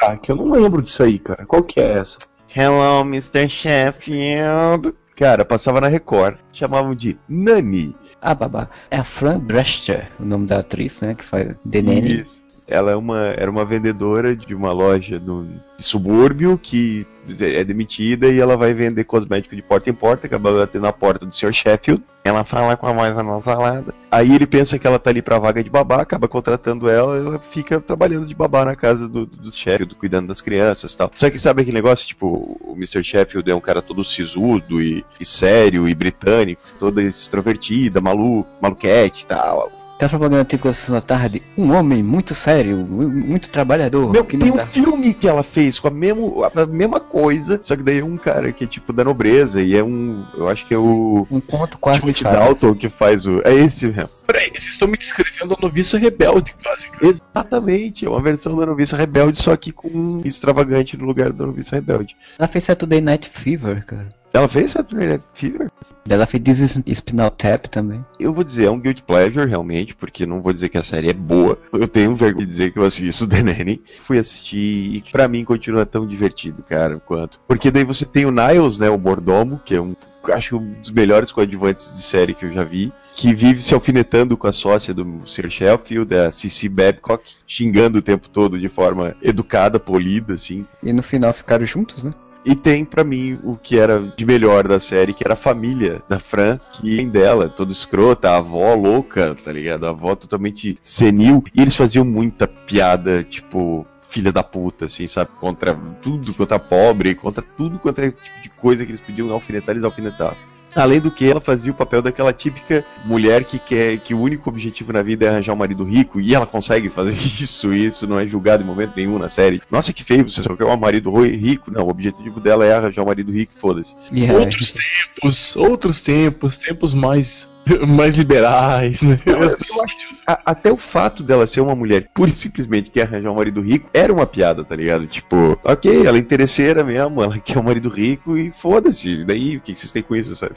Ah, 0.03 0.17
que 0.17 0.31
eu 0.31 0.37
não 0.37 0.51
lembro 0.51 0.83
disso 0.83 1.03
aí, 1.03 1.19
cara. 1.19 1.47
Qual 1.47 1.63
que 1.63 1.81
é 1.81 1.99
essa? 1.99 2.19
Hello, 2.55 3.03
Mr. 3.03 3.49
Sheffield. 3.49 4.95
Cara, 5.17 5.47
passava 5.47 5.81
na 5.81 5.89
Record, 5.89 6.37
chamavam 6.53 6.95
de 6.95 7.17
Nani. 7.27 7.97
Ah, 8.21 8.35
babá. 8.35 8.69
É 8.91 8.99
a 8.99 9.05
Fran 9.05 9.39
Drescher, 9.39 10.11
o 10.21 10.25
nome 10.25 10.47
da 10.47 10.59
atriz, 10.59 11.01
né? 11.01 11.15
Que 11.15 11.25
faz 11.25 11.55
The 11.71 11.83
Nanny. 11.83 12.21
Isso. 12.21 12.45
Ela 12.69 12.93
é 12.93 12.97
uma, 12.97 13.19
era 13.37 13.51
uma 13.51 13.65
vendedora 13.65 14.35
de 14.35 14.55
uma 14.55 14.73
loja 14.73 15.21
no 15.21 15.47
subúrbio 15.79 16.59
que 16.59 17.07
é 17.41 17.65
demitida 17.65 18.29
e 18.29 18.39
ela 18.39 18.57
vai 18.57 18.73
vender 18.75 19.05
cosmético 19.05 19.55
de 19.55 19.63
porta 19.63 19.91
em 19.91 19.95
porta, 19.95 20.27
acaba 20.27 20.53
batendo 20.53 20.83
na 20.83 20.93
porta 20.93 21.27
do 21.27 21.35
Sr. 21.35 21.53
Sheffield. 21.53 22.03
Ela 22.25 22.43
fala 22.45 22.77
com 22.77 22.87
a 22.87 22.93
voz 22.93 23.17
anasalada. 23.17 23.95
Aí 24.11 24.35
ele 24.35 24.47
pensa 24.47 24.79
que 24.79 24.87
ela 24.87 24.99
tá 24.99 25.11
ali 25.11 25.23
pra 25.23 25.39
vaga 25.39 25.63
de 25.63 25.71
babá, 25.71 26.01
acaba 26.01 26.27
contratando 26.27 26.89
ela, 26.89 27.17
ela 27.17 27.39
fica 27.39 27.81
trabalhando 27.81 28.27
de 28.27 28.35
babá 28.35 28.65
na 28.65 28.75
casa 28.75 29.09
do, 29.09 29.27
do 29.27 29.51
Sheffield, 29.53 29.95
cuidando 29.95 30.29
das 30.29 30.41
crianças 30.41 30.93
e 30.93 30.97
tal. 30.97 31.11
Só 31.15 31.31
que 31.31 31.39
sabe 31.39 31.63
aquele 31.63 31.77
negócio, 31.77 32.07
tipo, 32.07 32.59
o 32.61 32.75
Mr. 32.77 33.05
Sheffield 33.05 33.49
é 33.49 33.55
um 33.55 33.61
cara 33.61 33.81
todo 33.81 34.03
sisudo 34.03 34.81
e, 34.81 35.05
e 35.21 35.25
sério 35.25 35.89
e 35.89 35.95
britânico, 35.95 36.63
toda 36.79 37.03
extrovertida, 37.03 38.01
maluco, 38.01 38.49
maluquete 38.61 39.23
e 39.23 39.27
tal. 39.27 39.76
Aquela 39.97 40.11
propaganda 40.11 40.45
típica 40.45 40.69
da 40.69 40.75
sessão 40.75 40.95
da 40.95 41.01
tarde, 41.01 41.43
um 41.57 41.73
homem 41.73 42.03
muito 42.03 42.35
sério, 42.35 42.77
mu- 42.87 43.09
muito 43.09 43.49
trabalhador. 43.49 44.13
Meu, 44.13 44.25
que 44.27 44.37
tem 44.37 44.53
um 44.53 44.57
dá. 44.57 44.67
filme 44.67 45.15
que 45.15 45.27
ela 45.27 45.43
fez 45.43 45.79
com 45.79 45.89
a, 45.89 45.91
mesmo, 45.91 46.45
a 46.45 46.67
mesma 46.67 47.01
coisa, 47.01 47.59
só 47.63 47.75
que 47.75 47.83
daí 47.83 48.01
é 48.01 48.05
um 48.05 48.19
cara 48.19 48.53
que 48.53 48.65
é 48.65 48.67
tipo 48.67 48.93
da 48.93 49.03
nobreza 49.03 49.63
e 49.63 49.75
é 49.75 49.83
um. 49.83 50.23
Eu 50.37 50.49
acho 50.49 50.67
que 50.67 50.75
é 50.75 50.79
o. 50.79 51.27
Um 51.31 51.41
conto 51.41 51.79
quase 51.79 52.01
fadas. 52.13 52.39
Dalton 52.39 52.75
que 52.75 52.91
faz 52.91 53.27
o. 53.27 53.41
É 53.43 53.55
esse 53.55 53.87
mesmo. 53.87 54.11
Peraí, 54.27 54.51
vocês 54.51 54.73
estão 54.73 54.89
me 54.89 54.97
descrevendo 54.97 55.55
a 55.55 55.63
noviça 55.63 55.99
rebelde, 55.99 56.55
quase. 56.63 56.89
Exatamente, 57.01 58.05
é 58.05 58.09
uma 58.09 58.21
versão 58.21 58.57
da 58.57 58.67
noviça 58.67 58.97
rebelde, 58.97 59.39
só 59.39 59.57
que 59.57 59.71
com 59.73 59.89
um 59.89 60.23
extravagante 60.25 60.97
no 60.97 61.05
lugar 61.05 61.33
da 61.33 61.47
noviça 61.47 61.77
rebelde. 61.77 62.17
Ela 62.39 62.49
fez 62.49 62.65
Saturday 62.65 63.01
Night 63.01 63.29
Fever, 63.29 63.85
cara. 63.87 64.09
Ela 64.33 64.49
fez 64.49 64.73
Saturday 64.73 65.09
Night 65.09 65.25
Fever? 65.33 65.71
Ela 66.09 66.27
fez 66.27 66.43
This 66.43 66.61
is 66.61 66.99
Spinal 66.99 67.31
Tap 67.31 67.67
também. 67.67 68.05
Eu 68.21 68.35
vou 68.35 68.45
dizer, 68.45 68.67
é 68.67 68.71
um 68.71 68.79
guilty 68.79 69.03
pleasure, 69.03 69.49
realmente, 69.49 69.95
porque 69.95 70.27
não 70.27 70.43
vou 70.43 70.53
dizer 70.53 70.69
que 70.69 70.77
a 70.77 70.83
série 70.83 71.09
é 71.09 71.15
boa. 71.15 71.59
Eu 71.73 71.89
tenho 71.89 72.15
vergonha 72.15 72.45
de 72.45 72.51
dizer 72.51 72.73
que 72.73 72.79
eu 72.79 72.85
assisto 72.85 73.27
The 73.27 73.43
Nanny. 73.43 73.81
Fui 74.03 74.19
assistir 74.19 74.97
e 74.97 75.03
pra 75.11 75.27
mim 75.27 75.45
continua 75.45 75.87
tão 75.87 76.07
divertido, 76.07 76.63
cara, 76.63 77.01
quanto. 77.01 77.41
Porque 77.49 77.71
daí 77.71 77.83
você 77.83 78.05
tem 78.05 78.27
o 78.27 78.31
Niles, 78.31 78.79
né, 78.79 78.91
o 78.91 78.99
mordomo, 78.99 79.61
que 79.65 79.75
é 79.75 79.81
um 79.81 79.97
acho 80.33 80.59
um 80.59 80.75
dos 80.81 80.91
melhores 80.91 81.33
coadjuvantes 81.33 81.95
de 81.97 82.03
série 82.03 82.35
que 82.35 82.45
eu 82.45 82.53
já 82.53 82.65
vi, 82.65 82.93
que 83.13 83.35
vive 83.35 83.63
se 83.63 83.75
alfinetando 83.75 84.37
com 84.37 84.47
a 84.47 84.53
sócia 84.53 84.93
do 84.93 85.23
Sir 85.27 85.51
Sheffield, 85.51 86.15
a 86.15 86.31
Cici 86.31 86.69
Babcock, 86.69 87.25
xingando 87.47 87.99
o 87.99 88.03
tempo 88.03 88.29
todo 88.29 88.59
de 88.59 88.69
forma 88.69 89.17
educada, 89.23 89.81
polida, 89.81 90.35
assim. 90.35 90.67
E 90.83 90.93
no 90.93 91.03
final 91.03 91.33
ficaram 91.33 91.65
juntos, 91.65 92.05
né? 92.05 92.13
E 92.47 92.55
tem 92.55 92.85
pra 92.85 93.03
mim 93.03 93.41
o 93.43 93.57
que 93.57 93.77
era 93.77 94.01
de 94.17 94.25
melhor 94.25 94.69
da 94.69 94.79
série, 94.79 95.13
que 95.13 95.25
era 95.25 95.35
a 95.35 95.37
família 95.37 96.01
da 96.09 96.21
Fran, 96.21 96.61
que 96.71 97.01
em 97.01 97.09
dela, 97.09 97.49
toda 97.49 97.73
escrota, 97.73 98.31
a 98.31 98.37
avó 98.37 98.73
louca, 98.77 99.35
tá 99.35 99.51
ligado? 99.51 99.85
A 99.85 99.91
avó 99.91 100.15
totalmente 100.15 100.79
senil. 100.81 101.43
E 101.53 101.61
eles 101.61 101.75
faziam 101.75 102.05
muita 102.05 102.47
piada, 102.47 103.25
tipo, 103.25 103.85
filha 104.09 104.33
da 104.33 104.43
puta, 104.43 104.87
assim, 104.87 105.07
sabe? 105.07 105.31
Contra 105.41 105.75
tudo 106.03 106.33
quanto 106.35 106.55
é 106.55 106.59
pobre, 106.59 107.15
contra 107.15 107.43
tudo 107.43 107.79
quanto 107.79 108.01
é 108.01 108.11
tipo 108.11 108.43
de 108.43 108.49
coisa 108.51 108.85
que 108.85 108.91
eles 108.91 109.01
podiam 109.01 109.31
alfinetar, 109.31 109.71
eles 109.71 109.85
alfinetavam. 109.85 110.37
Além 110.77 111.01
do 111.01 111.11
que 111.11 111.31
ela 111.31 111.41
fazia 111.41 111.73
o 111.73 111.75
papel 111.75 112.03
daquela 112.03 112.35
típica 112.35 112.85
mulher 113.03 113.45
que 113.45 113.59
quer 113.59 113.97
que 113.97 114.13
o 114.13 114.21
único 114.21 114.51
objetivo 114.51 114.93
na 114.93 115.03
vida 115.03 115.25
é 115.25 115.29
arranjar 115.31 115.55
um 115.55 115.57
marido 115.57 115.83
rico 115.85 116.21
e 116.21 116.35
ela 116.35 116.47
consegue 116.47 116.91
fazer 116.91 117.17
isso 117.17 117.73
e 117.73 117.87
isso 117.87 118.07
não 118.07 118.21
é 118.21 118.29
julgado 118.29 118.63
em 118.63 118.67
momento 118.67 118.93
nenhum 118.95 119.19
na 119.19 119.31
série. 119.31 119.63
Nossa, 119.71 119.91
que 119.91 120.05
feio, 120.05 120.29
você 120.29 120.43
só 120.43 120.55
quer 120.55 120.67
um 120.67 120.77
marido 120.77 121.11
rico. 121.23 121.71
Não, 121.71 121.87
o 121.87 121.89
objetivo 121.89 122.41
dela 122.41 122.67
é 122.67 122.75
arranjar 122.75 123.03
um 123.03 123.07
marido 123.07 123.33
rico, 123.33 123.53
foda-se. 123.59 123.97
E 124.13 124.27
é, 124.27 124.33
Outros 124.35 124.73
tempos, 124.73 125.57
outros 125.57 126.03
tempos, 126.03 126.59
tempos 126.59 126.93
mais, 126.93 127.51
mais 127.87 128.15
liberais, 128.15 129.03
né? 129.03 129.19
Não, 129.27 129.41
As 129.43 129.53
eu 129.53 129.59
pessoas- 129.59 129.91
A- 130.27 130.41
até 130.47 130.73
o 130.73 130.77
fato 130.77 131.23
dela 131.23 131.47
ser 131.47 131.61
uma 131.61 131.75
mulher 131.75 132.09
pura 132.15 132.31
e 132.31 132.35
simplesmente 132.35 132.91
quer 132.91 133.03
arranjar 133.03 133.31
um 133.31 133.37
marido 133.37 133.61
rico 133.61 133.89
era 133.93 134.13
uma 134.13 134.27
piada, 134.27 134.65
tá 134.65 134.75
ligado? 134.77 135.07
Tipo, 135.07 135.59
ok, 135.65 136.07
ela 136.07 136.17
é 136.17 136.21
interesseira 136.21 136.83
mesmo, 136.85 137.23
ela 137.23 137.39
quer 137.39 137.59
um 137.59 137.63
marido 137.63 137.89
rico 137.89 138.37
e 138.37 138.51
foda-se. 138.53 139.25
Daí, 139.25 139.57
o 139.57 139.61
que 139.61 139.75
vocês 139.75 139.93
têm 139.93 140.03
com 140.03 140.15
isso, 140.17 140.35
sabe? 140.37 140.55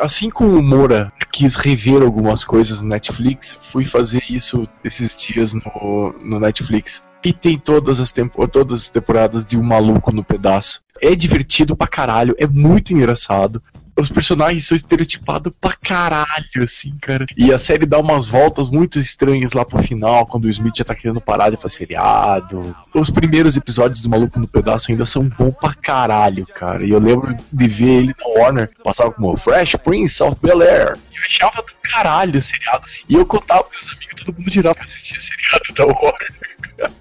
Assim 0.00 0.30
como 0.30 0.56
o 0.58 0.62
Moura 0.62 1.12
quis 1.30 1.54
rever 1.54 2.02
algumas 2.02 2.44
coisas 2.44 2.80
no 2.80 2.88
Netflix, 2.88 3.56
fui 3.70 3.84
fazer 3.84 4.22
isso 4.30 4.66
esses 4.82 5.14
dias 5.14 5.52
no, 5.54 6.14
no 6.24 6.40
Netflix. 6.40 7.02
E 7.24 7.32
tem 7.32 7.56
todas 7.58 8.00
as, 8.00 8.10
tempo, 8.10 8.48
todas 8.48 8.82
as 8.82 8.88
temporadas 8.90 9.44
de 9.44 9.56
Um 9.56 9.62
Maluco 9.62 10.10
no 10.10 10.24
Pedaço. 10.24 10.80
É 11.00 11.14
divertido 11.14 11.76
pra 11.76 11.86
caralho, 11.86 12.34
é 12.38 12.46
muito 12.46 12.92
engraçado. 12.92 13.62
Os 13.96 14.08
personagens 14.08 14.66
são 14.66 14.74
estereotipados 14.74 15.54
pra 15.60 15.74
caralho, 15.74 16.62
assim, 16.62 16.94
cara. 17.00 17.26
E 17.36 17.52
a 17.52 17.58
série 17.58 17.84
dá 17.84 17.98
umas 17.98 18.26
voltas 18.26 18.70
muito 18.70 18.98
estranhas 18.98 19.52
lá 19.52 19.64
pro 19.64 19.82
final, 19.82 20.26
quando 20.26 20.44
o 20.44 20.48
Smith 20.48 20.76
já 20.76 20.84
tá 20.84 20.94
querendo 20.94 21.20
parar 21.20 21.50
de 21.50 21.56
fazer 21.56 21.76
seriado. 21.76 22.74
Os 22.94 23.10
primeiros 23.10 23.56
episódios 23.56 24.02
do 24.02 24.08
Maluco 24.08 24.38
no 24.40 24.48
Pedaço 24.48 24.90
ainda 24.90 25.04
são 25.04 25.28
bons 25.28 25.54
pra 25.54 25.74
caralho, 25.74 26.46
cara. 26.46 26.84
E 26.84 26.90
eu 26.90 26.98
lembro 26.98 27.36
de 27.52 27.68
ver 27.68 28.02
ele 28.02 28.14
na 28.18 28.42
Warner, 28.42 28.70
passava 28.82 29.12
como 29.12 29.36
Fresh 29.36 29.76
Prince 29.76 30.22
of 30.22 30.36
Bel 30.40 30.62
Air. 30.62 30.96
Eu 31.22 31.26
achava 31.26 31.62
do 31.62 31.72
caralho 31.82 32.38
o 32.38 32.42
seriado, 32.42 32.84
assim. 32.84 33.02
E 33.08 33.14
eu 33.14 33.24
contava 33.24 33.64
pros 33.64 33.88
amigos, 33.90 34.14
todo 34.24 34.36
mundo 34.36 34.50
girava 34.50 34.74
pra 34.74 34.84
assistir 34.84 35.20
seriado 35.20 35.72
da 35.74 35.86
Warner. 35.86 36.32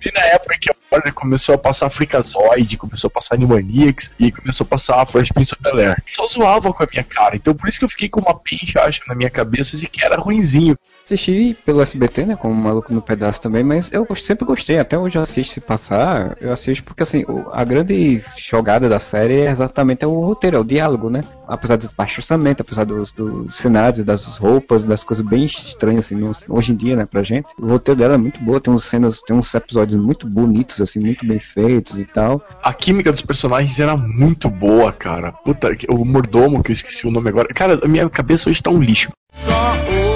E 0.06 0.12
na 0.12 0.22
época 0.22 0.60
que 0.60 0.70
a 0.70 0.76
Warner 0.92 1.12
começou 1.12 1.56
a 1.56 1.58
passar 1.58 1.90
Freakazoid, 1.90 2.78
começou 2.78 3.08
a 3.08 3.12
passar 3.12 3.34
Animaniacs 3.34 4.12
e 4.20 4.32
começou 4.32 4.64
a 4.64 4.68
passar 4.68 5.04
Fresh 5.08 5.30
Prince 5.30 5.56
of 5.56 5.64
Bel-Air. 5.64 6.04
Só 6.14 6.28
zoavam 6.28 6.72
com 6.72 6.84
a 6.84 6.88
minha 6.92 7.04
cara. 7.04 7.36
Então 7.36 7.56
por 7.56 7.68
isso 7.68 7.80
que 7.80 7.86
eu 7.86 7.90
fiquei 7.90 8.08
com 8.08 8.20
uma 8.20 8.38
pincha, 8.38 8.80
acho, 8.82 9.02
na 9.08 9.16
minha 9.16 9.30
cabeça 9.30 9.76
de 9.78 9.88
que 9.88 10.04
era 10.04 10.18
ruinzinho. 10.18 10.78
Assisti 11.12 11.58
pelo 11.66 11.82
SBT, 11.82 12.26
né, 12.26 12.36
como 12.38 12.56
Maluco 12.56 12.94
no 12.94 13.02
Pedaço 13.02 13.42
também, 13.42 13.64
mas 13.66 13.92
eu 13.92 14.08
sempre 14.16 14.46
gostei, 14.46 14.80
até 14.80 14.98
hoje 14.98 15.18
eu 15.18 15.22
assisto 15.22 15.54
se 15.54 15.60
passar, 15.60 16.38
eu 16.40 16.54
assisto 16.54 16.86
porque 16.86 17.04
assim, 17.04 17.26
a 17.52 17.66
grande 17.66 18.24
jogada 18.38 18.88
da 18.88 18.98
série 18.98 19.42
é 19.42 19.52
exatamente 19.52 20.06
o 20.06 20.22
roteiro, 20.22 20.56
é 20.56 20.60
o 20.62 20.64
diálogo, 20.64 21.10
né? 21.10 21.22
Apesar 21.46 21.76
do 21.76 21.90
baixo 21.98 22.22
orçamento, 22.22 22.62
apesar 22.62 22.86
dos, 22.86 23.12
dos 23.12 23.56
cenários, 23.56 24.06
das 24.06 24.38
roupas, 24.38 24.86
das 24.86 25.04
coisas 25.04 25.26
bem 25.26 25.44
estranhas 25.44 26.06
assim, 26.06 26.16
hoje 26.48 26.72
em 26.72 26.76
dia, 26.78 26.96
né, 26.96 27.06
pra 27.06 27.24
gente. 27.24 27.50
O 27.60 27.68
roteiro 27.68 28.00
dela 28.00 28.14
é 28.14 28.18
muito 28.18 28.40
boa, 28.40 28.62
tem 28.62 28.74
uns 28.74 28.86
cenas, 28.86 29.22
tem 29.22 29.36
uns 29.36 29.54
episódios 29.54 30.02
muito 30.02 30.26
bonitos, 30.26 30.80
assim, 30.80 31.02
muito 31.02 31.28
bem 31.28 31.40
feitos 31.40 32.00
e 32.00 32.06
tal. 32.06 32.42
A 32.64 32.72
química 32.74 33.12
dos 33.12 33.22
personagens 33.22 33.78
era 33.82 33.98
muito 33.98 34.50
boa, 34.50 34.94
cara. 34.94 35.34
Puta, 35.34 35.76
o 35.90 36.06
mordomo, 36.06 36.64
que 36.64 36.72
eu 36.72 36.74
esqueci 36.74 37.06
o 37.06 37.12
nome 37.12 37.28
agora. 37.28 37.50
Cara, 37.50 37.82
a 37.84 37.88
minha 37.88 38.10
cabeça 38.10 38.50
hoje 38.50 38.64
tá 38.64 38.72
um 38.72 38.82
lixo. 38.82 39.12
Só 39.34 40.11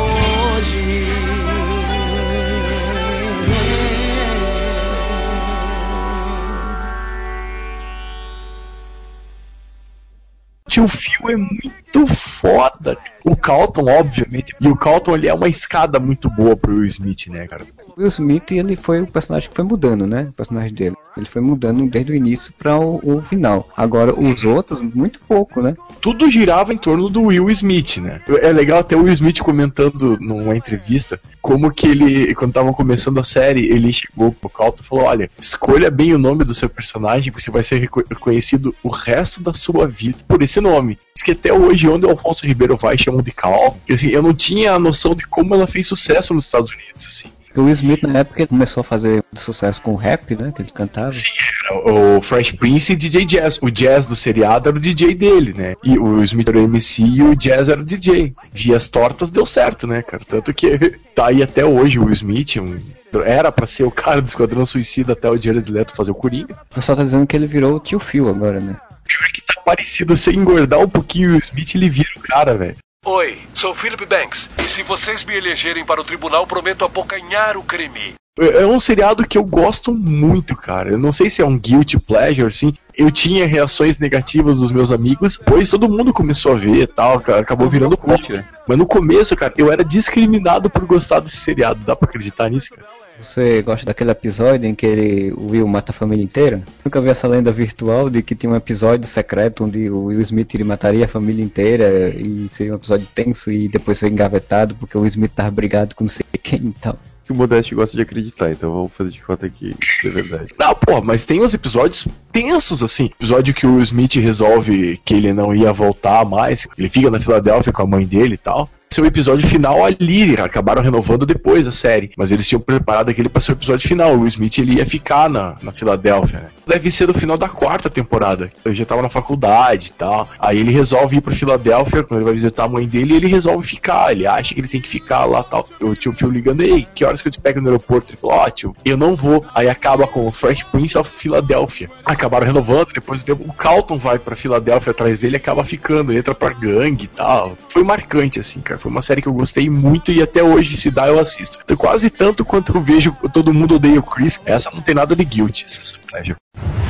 Tio 10.76 10.89
Phil 10.89 11.30
é 11.30 11.38
muito 11.38 12.05
foda. 12.05 12.97
O 13.26 13.36
Calton, 13.36 13.89
obviamente. 13.89 14.55
E 14.61 14.67
o 14.67 14.76
Calton 14.76 15.15
ele 15.15 15.28
é 15.28 15.34
uma 15.34 15.49
escada 15.49 15.99
muito 15.99 16.30
boa 16.30 16.55
pro 16.55 16.76
Will 16.76 16.86
Smith, 16.86 17.26
né, 17.28 17.47
cara? 17.47 17.65
Will 17.97 18.07
Smith 18.07 18.51
ele 18.51 18.76
foi 18.76 19.01
o 19.01 19.07
personagem 19.07 19.49
que 19.49 19.55
foi 19.55 19.65
mudando, 19.65 20.05
né? 20.05 20.28
O 20.30 20.34
personagem 20.34 20.73
dele. 20.73 20.95
Ele 21.17 21.26
foi 21.26 21.41
mudando 21.41 21.89
desde 21.89 22.11
o 22.11 22.15
início 22.15 22.53
para 22.57 22.78
o, 22.78 22.99
o, 23.03 23.21
final. 23.21 23.67
Agora 23.76 24.13
os 24.13 24.43
outros 24.43 24.82
muito 24.82 25.19
pouco, 25.28 25.61
né? 25.61 25.76
Tudo 26.01 26.30
girava 26.30 26.73
em 26.73 26.78
torno 26.78 27.09
do 27.09 27.23
Will 27.23 27.49
Smith, 27.49 27.97
né? 27.97 28.21
É 28.41 28.51
legal 28.51 28.80
até 28.80 28.95
o 28.95 29.03
Will 29.03 29.13
Smith 29.13 29.39
comentando 29.39 30.17
numa 30.19 30.55
entrevista 30.55 31.19
como 31.41 31.71
que 31.71 31.88
ele, 31.88 32.36
quando 32.36 32.51
estavam 32.51 32.73
começando 32.73 33.19
a 33.19 33.23
série, 33.23 33.65
ele 33.71 33.91
chegou 33.93 34.32
pro 34.32 34.49
Calton 34.49 34.84
e 34.84 34.88
falou: 34.88 35.05
"Olha, 35.05 35.30
escolha 35.39 35.89
bem 35.89 36.13
o 36.13 36.19
nome 36.19 36.43
do 36.43 36.53
seu 36.53 36.69
personagem, 36.69 37.32
você 37.32 37.49
vai 37.49 37.63
ser 37.63 37.80
reconhecido 37.80 38.76
o 38.84 38.89
resto 38.89 39.41
da 39.41 39.53
sua 39.53 39.88
vida 39.88 40.17
por 40.28 40.43
esse 40.43 40.59
nome". 40.59 40.99
Diz 41.15 41.23
que 41.23 41.32
até 41.32 41.53
hoje 41.53 41.88
onde 41.88 42.05
o 42.05 42.09
Alfonso 42.09 42.45
Ribeiro 42.45 42.76
vai 42.76 42.97
chamam 42.97 43.14
de 43.22 43.32
Cal. 43.32 43.78
Assim, 43.89 44.09
eu 44.09 44.22
não 44.22 44.34
tinha 44.34 44.74
a 44.74 44.80
noção 44.80 45.16
de 45.16 45.28
como 45.28 45.53
ela 45.53 45.68
fez 45.68 45.88
sucesso 45.88 46.34
nos 46.34 46.45
Estados 46.45 46.70
Unidos, 46.72 47.05
assim. 47.07 47.30
O 47.55 47.61
Will 47.61 47.74
Smith, 47.74 48.03
na 48.03 48.20
época, 48.20 48.45
começou 48.45 48.82
a 48.82 48.84
fazer 48.84 49.24
sucesso 49.34 49.82
com 49.82 49.95
rap, 49.95 50.36
né? 50.36 50.51
Que 50.53 50.61
ele 50.61 50.72
cantava. 50.72 51.13
Sim, 51.13 51.30
era 51.63 51.89
o 51.89 52.22
Fresh 52.22 52.51
Prince 52.51 52.91
e 52.91 52.95
DJ 52.97 53.26
Jazz. 53.26 53.59
O 53.61 53.72
Jazz 53.72 54.05
do 54.05 54.16
seriado 54.16 54.68
era 54.68 54.78
o 54.78 54.82
DJ 54.82 55.16
dele, 55.16 55.53
né? 55.53 55.76
E 55.82 55.97
o 55.97 56.22
Smith 56.24 56.49
era 56.49 56.57
o 56.57 56.63
MC 56.63 57.01
e 57.01 57.24
o 57.24 57.34
Jazz 57.34 57.70
era 57.70 57.80
o 57.80 57.86
DJ. 57.86 58.34
Vias 58.51 58.89
tortas 58.89 59.30
deu 59.30 59.45
certo, 59.45 59.88
né, 59.88 60.01
cara? 60.01 60.24
Tanto 60.28 60.53
que 60.53 60.78
tá 61.16 61.28
aí 61.28 61.41
até 61.41 61.66
hoje 61.66 61.97
o 61.97 62.03
Will 62.03 62.13
Smith, 62.13 62.57
um 62.57 62.78
era 63.24 63.49
pra 63.49 63.66
ser 63.66 63.86
o 63.86 63.91
cara 63.91 64.22
do 64.22 64.28
Esquadrão 64.28 64.66
Suicida 64.66 65.13
até 65.13 65.30
o 65.30 65.38
Jared 65.38 65.72
Leto 65.72 65.95
fazer 65.95 66.11
o 66.11 66.16
Coringa. 66.16 66.53
O 66.70 66.76
pessoal 66.76 66.97
tá 66.97 67.03
dizendo 67.03 67.26
que 67.26 67.34
ele 67.34 67.47
virou 67.47 67.78
o 67.78 67.80
tio 67.80 67.97
Phil 67.97 68.28
agora, 68.28 68.59
né? 68.59 68.76
Pior 69.05 69.32
que 69.32 69.41
tá 69.41 69.61
parecido, 69.63 70.18
se 70.18 70.32
engordar 70.32 70.80
um 70.80 70.89
pouquinho 70.89 71.36
o 71.36 71.38
Smith, 71.38 71.76
ele 71.76 71.89
vira 71.89 72.09
o 72.18 72.20
cara, 72.20 72.57
velho. 72.57 72.76
Oi, 73.08 73.38
sou 73.53 73.76
Philip 73.76 74.03
Banks. 74.03 74.49
E 74.58 74.64
se 74.64 74.82
vocês 74.82 75.24
me 75.24 75.36
elegerem 75.36 75.86
para 75.86 76.01
o 76.01 76.03
tribunal, 76.03 76.47
prometo 76.47 76.84
abocanhar 76.84 77.56
o 77.56 77.62
crime. 77.62 78.16
É 78.36 78.66
um 78.66 78.80
seriado 78.80 79.28
que 79.28 79.38
eu 79.38 79.43
gosto 79.43 79.93
muito, 79.93 80.56
cara. 80.56 80.89
Eu 80.89 80.97
não 80.97 81.12
sei 81.12 81.30
se 81.30 81.39
é 81.39 81.45
um 81.45 81.56
guilty 81.56 81.99
pleasure, 81.99 82.47
assim. 82.47 82.74
Eu 82.97 83.12
tinha 83.12 83.45
reações 83.45 83.99
negativas 83.99 84.58
dos 84.58 84.72
meus 84.72 84.91
amigos, 84.91 85.38
pois 85.38 85.70
todo 85.70 85.88
mundo 85.88 86.12
começou 86.12 86.53
a 86.53 86.56
ver 86.56 86.82
e 86.82 86.88
tal, 86.88 87.18
acabou 87.18 87.70
virando 87.70 87.95
ponte, 87.95 88.34
né? 88.34 88.43
Mas 88.68 88.76
no 88.76 88.88
começo, 88.88 89.36
cara, 89.36 89.53
eu 89.56 89.72
era 89.72 89.86
discriminado 89.86 90.68
por 90.68 90.84
gostar 90.88 91.20
desse 91.20 91.38
seriado. 91.38 91.86
Dá 91.86 91.95
pra 91.95 92.10
acreditar 92.10 92.49
nisso, 92.49 92.72
cara? 92.72 92.88
Você 93.20 93.61
gosta 93.61 93.86
daquele 93.86 94.11
episódio 94.11 94.68
em 94.68 94.76
que 94.76 94.86
ele, 94.86 95.32
o 95.34 95.51
Will 95.51 95.68
mata 95.68 95.91
a 95.91 95.95
família 95.95 96.24
inteira? 96.24 96.63
Nunca 96.84 97.01
vi 97.01 97.09
essa 97.09 97.28
lenda 97.28 97.51
virtual 97.51 98.09
de 98.09 98.22
que 98.22 98.36
tinha 98.36 98.51
um 98.51 98.55
episódio 98.55 99.07
secreto 99.07 99.63
onde 99.63 99.89
o 99.89 100.05
Will 100.05 100.22
Smith 100.22 100.53
ele 100.53 100.63
mataria 100.63 101.05
a 101.05 101.07
família 101.07 101.43
inteira 101.43 102.09
e 102.09 102.47
seria 102.49 102.74
um 102.74 102.76
episódio 102.76 103.07
tenso 103.13 103.51
e 103.51 103.68
depois 103.68 103.99
foi 103.99 104.09
engavetado 104.09 104.76
porque 104.76 104.97
o 104.97 105.01
Will 105.01 105.07
Smith 105.07 105.32
tava 105.32 105.51
brigado 105.51 105.95
com 105.95 106.03
não 106.03 106.09
sei 106.09 106.26
quem 106.41 106.68
e 106.68 106.74
tal 106.74 106.97
que 107.26 107.32
o 107.32 107.36
Modeste 107.36 107.74
gosta 107.74 107.95
de 107.95 108.03
acreditar, 108.03 108.51
então 108.51 108.72
vamos 108.72 108.91
fazer 108.93 109.09
de 109.09 109.20
conta 109.20 109.49
que 109.49 109.74
isso 109.82 110.07
é 110.07 110.11
verdade. 110.11 110.53
Não, 110.59 110.76
pô, 110.76 111.01
mas 111.01 111.26
tem 111.26 111.41
uns 111.41 111.55
episódios 111.55 112.07
tensos, 112.32 112.84
assim. 112.84 113.05
Episódio 113.05 113.51
que 113.51 113.66
o 113.66 113.74
Will 113.74 113.84
Smith 113.84 114.13
resolve 114.13 115.01
que 115.03 115.16
ele 115.16 115.34
não 115.34 115.53
ia 115.53 115.74
voltar 115.74 116.24
mais, 116.24 116.68
ele 116.78 116.88
fica 116.88 117.09
na 117.09 117.20
Filadélfia 117.20 117.74
com 117.74 117.82
a 117.82 117.88
mãe 117.88 118.05
dele 118.05 118.36
e 118.36 118.38
tal 118.38 118.70
ser 118.96 119.02
o 119.02 119.06
episódio 119.06 119.46
final 119.46 119.84
ali. 119.84 120.36
Acabaram 120.38 120.82
renovando 120.82 121.26
depois 121.26 121.68
a 121.68 121.72
série. 121.72 122.12
Mas 122.18 122.32
eles 122.32 122.48
tinham 122.48 122.62
preparado 122.62 123.10
aquele 123.10 123.28
para 123.28 123.41
ser 123.41 123.52
o 123.52 123.54
episódio 123.54 123.88
final. 123.88 124.14
O 124.14 124.20
Will 124.20 124.28
Smith 124.28 124.58
ele 124.58 124.76
ia 124.76 124.86
ficar 124.86 125.30
na, 125.30 125.56
na 125.62 125.74
Filadélfia, 125.74 126.39
né? 126.39 126.50
Deve 126.66 126.89
ser 126.89 127.06
do 127.06 127.14
final 127.14 127.38
da 127.38 127.50
quarta 127.50 127.89
temporada. 127.89 128.50
Eu 128.64 128.74
já 128.74 128.86
tava 128.86 129.02
na 129.02 129.10
faculdade 129.10 129.89
e 129.89 129.93
tal. 129.93 130.30
Aí 130.39 130.60
ele 130.60 130.72
resolve 130.72 131.18
ir 131.18 131.22
pra 131.22 131.34
Filadélfia, 131.34 132.04
quando 132.04 132.20
ele 132.20 132.26
vai 132.26 132.34
visitar 132.34 132.64
a 132.64 132.70
mãe 132.70 132.88
dele, 132.88 133.16
ele 133.16 133.28
resolve 133.28 133.68
ficar. 133.68 134.12
Ele 134.12 134.26
acha 134.26 134.54
que 134.54 134.62
ele 134.62 134.68
tem 134.68 134.82
que 134.82 134.89
ficar 134.89 135.26
lá 135.26 135.43
tal. 135.43 135.68
O 135.82 135.93
tio 135.93 136.14
Phil 136.14 136.32
ligando, 136.32 136.62
ei, 136.62 136.88
que 136.96 137.04
horas 137.04 137.22
que 137.22 137.28
eu 137.28 137.32
te 137.32 137.39
pego 137.39 137.60
no 137.60 137.68
aeroporto? 137.68 138.12
Ele 138.12 138.18
falou, 138.18 138.38
ó, 138.38 138.46
oh, 138.46 138.52
tio, 138.52 138.76
eu 138.86 138.96
não 138.96 139.16
vou. 139.16 139.46
Aí 139.54 139.68
acaba 139.68 140.08
com 140.08 140.26
o 140.26 140.32
Fresh 140.32 140.64
Prince 140.64 140.98
of 140.98 141.10
Filadélfia. 141.10 141.89
Acabaram 142.06 142.48
renovando, 142.48 142.93
depois 142.93 143.22
do 143.22 143.26
tempo, 143.26 143.43
o 143.48 143.54
Calton 143.54 143.98
vai 143.98 144.18
pra 144.18 144.36
Filadélfia 144.36 144.91
atrás 144.91 145.20
dele 145.20 145.36
acaba 145.36 145.64
ficando, 145.64 146.14
entra 146.14 146.34
pra 146.34 146.50
gangue 146.50 147.04
e 147.04 147.08
tal. 147.08 147.56
Foi 147.70 147.84
marcante, 147.84 148.39
assim, 148.39 148.62
cara. 148.62 148.80
Foi 148.86 148.92
uma 148.92 149.02
série 149.02 149.20
que 149.20 149.28
eu 149.28 149.34
gostei 149.34 149.68
muito 149.68 150.12
e 150.12 150.22
até 150.22 150.44
hoje, 150.44 150.78
se 150.78 150.92
dá, 150.92 151.08
eu 151.08 151.20
assisto. 151.20 151.58
Então, 151.64 151.76
quase 151.76 152.08
tanto 152.08 152.46
quanto 152.46 152.72
eu 152.72 152.80
vejo 152.80 153.18
Todo 153.34 153.52
Mundo 153.52 153.78
Odeia 153.78 154.00
o 154.00 154.04
Chris. 154.04 154.40
Essa 154.46 154.70
não 154.70 154.80
tem 154.80 154.94
nada 154.94 155.16
de 155.16 155.26
guilty, 155.26 155.66
essa 155.66 155.82
é 155.82 155.84
surpresa. 155.84 156.36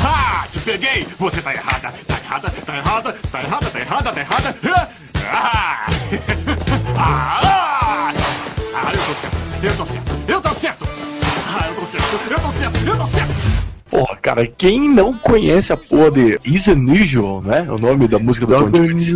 Ha! 0.04 0.46
Te 0.52 0.60
peguei! 0.60 1.08
Você 1.18 1.42
tá 1.42 1.54
errada! 1.54 1.94
Tá 2.06 2.18
errada, 2.18 2.50
tá 2.50 2.78
errada, 2.78 3.14
tá 3.14 3.40
errada, 3.40 3.70
tá 3.70 3.80
errada, 3.80 4.12
tá 4.12 4.20
errada! 4.20 4.56
Ah! 5.26 5.86
Ah! 6.98 8.12
ah! 8.74 8.92
eu 8.94 9.06
tô 9.06 9.16
certo! 9.16 9.38
Eu 9.64 9.78
tô 9.78 9.86
certo! 9.86 10.12
Eu 10.28 10.42
tô 10.42 10.54
certo! 10.54 10.88
Ah, 11.48 11.68
eu 11.70 11.76
tô 11.76 11.86
certo! 11.86 12.20
Eu 12.30 12.40
tô 12.42 12.52
certo! 12.52 12.78
Eu 12.86 12.98
tô 12.98 13.08
certo! 13.08 13.75
Porra, 13.96 14.18
cara, 14.18 14.46
quem 14.46 14.90
não 14.90 15.18
conhece 15.18 15.72
a 15.72 15.78
porra 15.78 16.12
de 16.12 16.38
Is 16.46 16.68
Unusual, 16.68 17.42
né? 17.42 17.62
O 17.72 17.78
nome 17.78 18.10
da 18.10 18.20
música 18.20 18.46
do 18.46 18.54
Tom 18.54 18.70
Jones. 18.70 19.08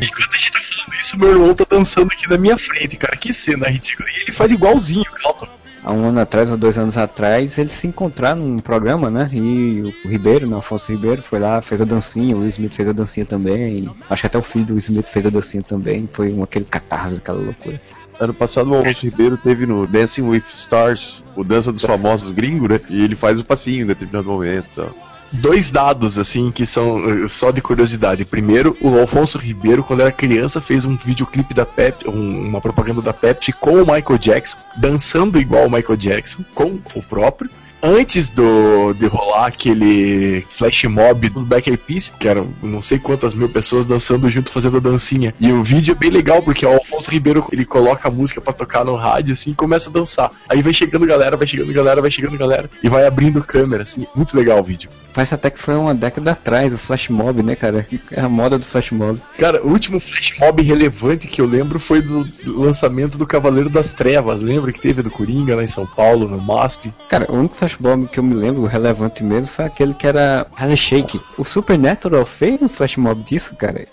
Enquanto 0.00 0.34
a 0.34 0.38
gente 0.38 0.52
tá 0.52 0.60
falando 0.60 0.94
isso, 1.00 1.18
meu 1.18 1.30
irmão 1.30 1.52
tá 1.52 1.66
dançando 1.68 2.12
aqui 2.12 2.30
na 2.30 2.38
minha 2.38 2.56
frente, 2.56 2.96
cara. 2.96 3.16
Que 3.16 3.34
cena 3.34 3.66
ridícula. 3.66 4.08
E 4.08 4.22
ele 4.22 4.32
faz 4.32 4.52
igualzinho, 4.52 5.04
Calton. 5.04 5.48
Há 5.82 5.92
um 5.92 6.04
ano 6.04 6.20
atrás, 6.20 6.48
ou 6.48 6.56
dois 6.56 6.78
anos 6.78 6.96
atrás, 6.96 7.58
eles 7.58 7.72
se 7.72 7.88
encontraram 7.88 8.40
num 8.40 8.58
programa, 8.60 9.10
né? 9.10 9.26
E 9.32 9.92
o 10.04 10.08
Ribeiro, 10.08 10.46
né? 10.46 10.56
Afonso 10.56 10.92
Ribeiro, 10.92 11.22
foi 11.22 11.40
lá, 11.40 11.60
fez 11.60 11.80
a 11.80 11.84
dancinha, 11.84 12.36
o 12.36 12.40
Will 12.40 12.50
Smith 12.50 12.74
fez 12.74 12.88
a 12.88 12.92
dancinha 12.92 13.26
também. 13.26 13.90
Acho 14.08 14.22
que 14.22 14.26
até 14.26 14.38
o 14.38 14.42
filho 14.42 14.66
do 14.66 14.72
Will 14.74 14.78
Smith 14.78 15.08
fez 15.08 15.26
a 15.26 15.30
dancinha 15.30 15.62
também. 15.62 16.08
Foi 16.12 16.30
um, 16.32 16.44
aquele 16.44 16.66
catarse, 16.66 17.16
aquela 17.16 17.40
loucura. 17.40 17.80
Ano 18.20 18.34
passado 18.34 18.70
o 18.70 18.74
Alfonso 18.76 19.06
Ribeiro 19.06 19.38
teve 19.38 19.64
no 19.64 19.86
Dancing 19.86 20.22
with 20.22 20.44
Stars, 20.50 21.24
o 21.34 21.42
Dança 21.42 21.72
dos 21.72 21.82
Famosos 21.82 22.30
gringo, 22.32 22.68
né? 22.68 22.78
E 22.90 23.02
ele 23.02 23.16
faz 23.16 23.40
o 23.40 23.44
passinho 23.44 23.84
em 23.84 23.86
determinado 23.86 24.28
momento 24.28 24.66
e 24.72 24.76
tal 24.76 25.10
dois 25.32 25.70
dados, 25.70 26.18
assim, 26.18 26.50
que 26.50 26.66
são 26.66 27.24
eh, 27.24 27.28
só 27.28 27.50
de 27.50 27.60
curiosidade. 27.60 28.24
Primeiro, 28.24 28.76
o 28.80 28.98
Alfonso 28.98 29.38
Ribeiro, 29.38 29.82
quando 29.82 30.00
era 30.00 30.12
criança, 30.12 30.60
fez 30.60 30.84
um 30.84 30.96
videoclipe 30.96 31.54
da 31.54 31.64
Pepsi, 31.64 32.08
um, 32.08 32.48
uma 32.48 32.60
propaganda 32.60 33.00
da 33.00 33.12
Pepsi 33.12 33.52
com 33.52 33.74
o 33.74 33.86
Michael 33.86 34.18
Jackson, 34.18 34.58
dançando 34.76 35.40
igual 35.40 35.66
o 35.66 35.70
Michael 35.70 35.96
Jackson, 35.96 36.44
com 36.54 36.78
o 36.94 37.02
próprio. 37.02 37.50
Antes 37.82 38.28
do 38.28 38.92
de 38.94 39.06
rolar 39.06 39.46
aquele 39.46 40.44
flash 40.48 40.84
mob 40.84 41.28
do 41.28 41.40
Black 41.40 41.70
Eyed 41.70 41.82
Peas, 41.86 42.12
que 42.18 42.28
eram 42.28 42.48
não 42.62 42.80
sei 42.80 42.98
quantas 42.98 43.34
mil 43.34 43.48
pessoas 43.48 43.84
dançando 43.84 44.28
junto 44.28 44.52
fazendo 44.52 44.76
a 44.76 44.80
dancinha. 44.80 45.34
E 45.40 45.52
o 45.52 45.62
vídeo 45.62 45.92
é 45.92 45.94
bem 45.94 46.10
legal 46.10 46.42
porque 46.42 46.66
o 46.66 46.72
Alfonso 46.72 47.10
Ribeiro 47.10 47.46
ele 47.52 47.64
coloca 47.64 48.08
a 48.08 48.10
música 48.10 48.40
pra 48.40 48.52
tocar 48.52 48.84
no 48.84 48.96
rádio 48.96 49.32
assim 49.32 49.50
e 49.50 49.54
começa 49.54 49.88
a 49.90 49.92
dançar. 49.92 50.30
Aí 50.48 50.62
vai 50.62 50.72
chegando 50.72 51.06
galera, 51.06 51.36
vai 51.36 51.46
chegando 51.46 51.72
galera, 51.72 52.00
vai 52.00 52.10
chegando 52.10 52.36
galera 52.36 52.70
e 52.82 52.88
vai 52.88 53.06
abrindo 53.06 53.42
câmera 53.42 53.82
assim. 53.82 54.06
Muito 54.14 54.36
legal 54.36 54.58
o 54.58 54.62
vídeo. 54.62 54.90
Parece 55.12 55.34
até 55.34 55.50
que 55.50 55.58
foi 55.58 55.74
uma 55.74 55.94
década 55.94 56.32
atrás 56.32 56.72
o 56.72 56.78
flash 56.78 57.08
mob, 57.08 57.42
né, 57.42 57.54
cara? 57.54 57.86
É 58.12 58.20
a 58.20 58.28
moda 58.28 58.58
do 58.58 58.64
flash 58.64 58.90
mob. 58.92 59.20
Cara, 59.38 59.62
o 59.62 59.68
último 59.68 59.98
flash 59.98 60.34
mob 60.38 60.62
relevante 60.62 61.26
que 61.26 61.40
eu 61.40 61.46
lembro 61.46 61.78
foi 61.78 62.02
do, 62.02 62.24
do 62.24 62.60
lançamento 62.60 63.18
do 63.18 63.26
Cavaleiro 63.26 63.68
das 63.68 63.92
Trevas. 63.92 64.42
Lembra 64.42 64.72
que 64.72 64.80
teve 64.80 65.02
do 65.02 65.10
Coringa 65.10 65.56
lá 65.56 65.64
em 65.64 65.68
São 65.68 65.86
Paulo, 65.86 66.28
no 66.28 66.40
MASP? 66.40 66.92
Cara, 67.08 67.30
o 67.30 67.36
único 67.36 67.54
flash 67.54 67.69
mob 67.78 68.08
que 68.08 68.18
eu 68.18 68.24
me 68.24 68.34
lembro 68.34 68.66
relevante 68.66 69.22
mesmo 69.22 69.54
foi 69.54 69.64
aquele 69.64 69.94
que 69.94 70.06
era 70.06 70.46
Harley 70.56 70.76
Shake. 70.76 71.20
O 71.36 71.44
Supernatural 71.44 72.24
fez 72.24 72.62
um 72.62 72.68
flash 72.68 72.96
mob 72.96 73.22
disso, 73.22 73.54
cara. 73.56 73.86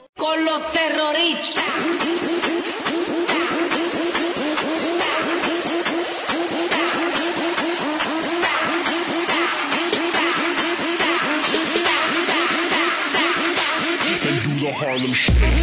Do 14.43 14.59
the 14.59 14.71
Harlem 14.71 15.13
Shake. 15.13 15.56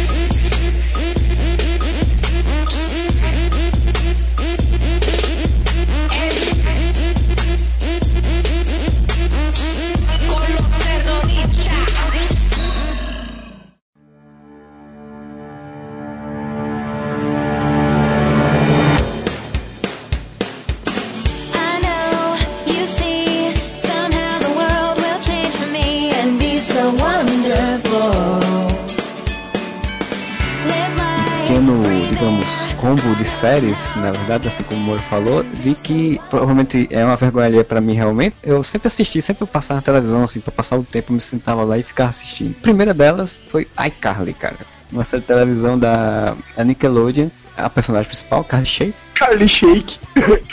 Séries, 33.35 33.95
na 33.95 34.11
verdade, 34.11 34.47
assim 34.47 34.63
como 34.63 34.79
o 34.79 34.83
Moro 34.83 35.01
falou, 35.03 35.43
vi 35.43 35.75
que 35.75 36.19
provavelmente 36.29 36.87
é 36.89 37.03
uma 37.03 37.15
vergonha 37.15 37.45
alheia 37.45 37.63
pra 37.63 37.81
mim 37.81 37.93
realmente. 37.93 38.35
Eu 38.41 38.63
sempre 38.63 38.87
assisti, 38.87 39.21
sempre 39.21 39.43
eu 39.43 39.47
passava 39.47 39.79
na 39.79 39.81
televisão, 39.81 40.23
assim, 40.23 40.39
pra 40.39 40.51
passar 40.51 40.77
o 40.77 40.83
tempo, 40.83 41.13
me 41.13 41.21
sentava 41.21 41.63
lá 41.63 41.77
e 41.77 41.83
ficava 41.83 42.09
assistindo. 42.09 42.55
A 42.57 42.61
primeira 42.61 42.93
delas 42.93 43.41
foi 43.49 43.67
iCarly, 43.85 44.33
cara. 44.33 44.57
Uma 44.91 45.03
série 45.03 45.21
de 45.21 45.27
televisão 45.27 45.77
da 45.77 46.35
Nickelodeon. 46.63 47.29
A 47.57 47.69
personagem 47.69 48.07
principal, 48.07 48.43
Carly 48.43 48.65
Shake. 48.65 48.93
Carly 49.15 49.47
Shake. 49.47 49.99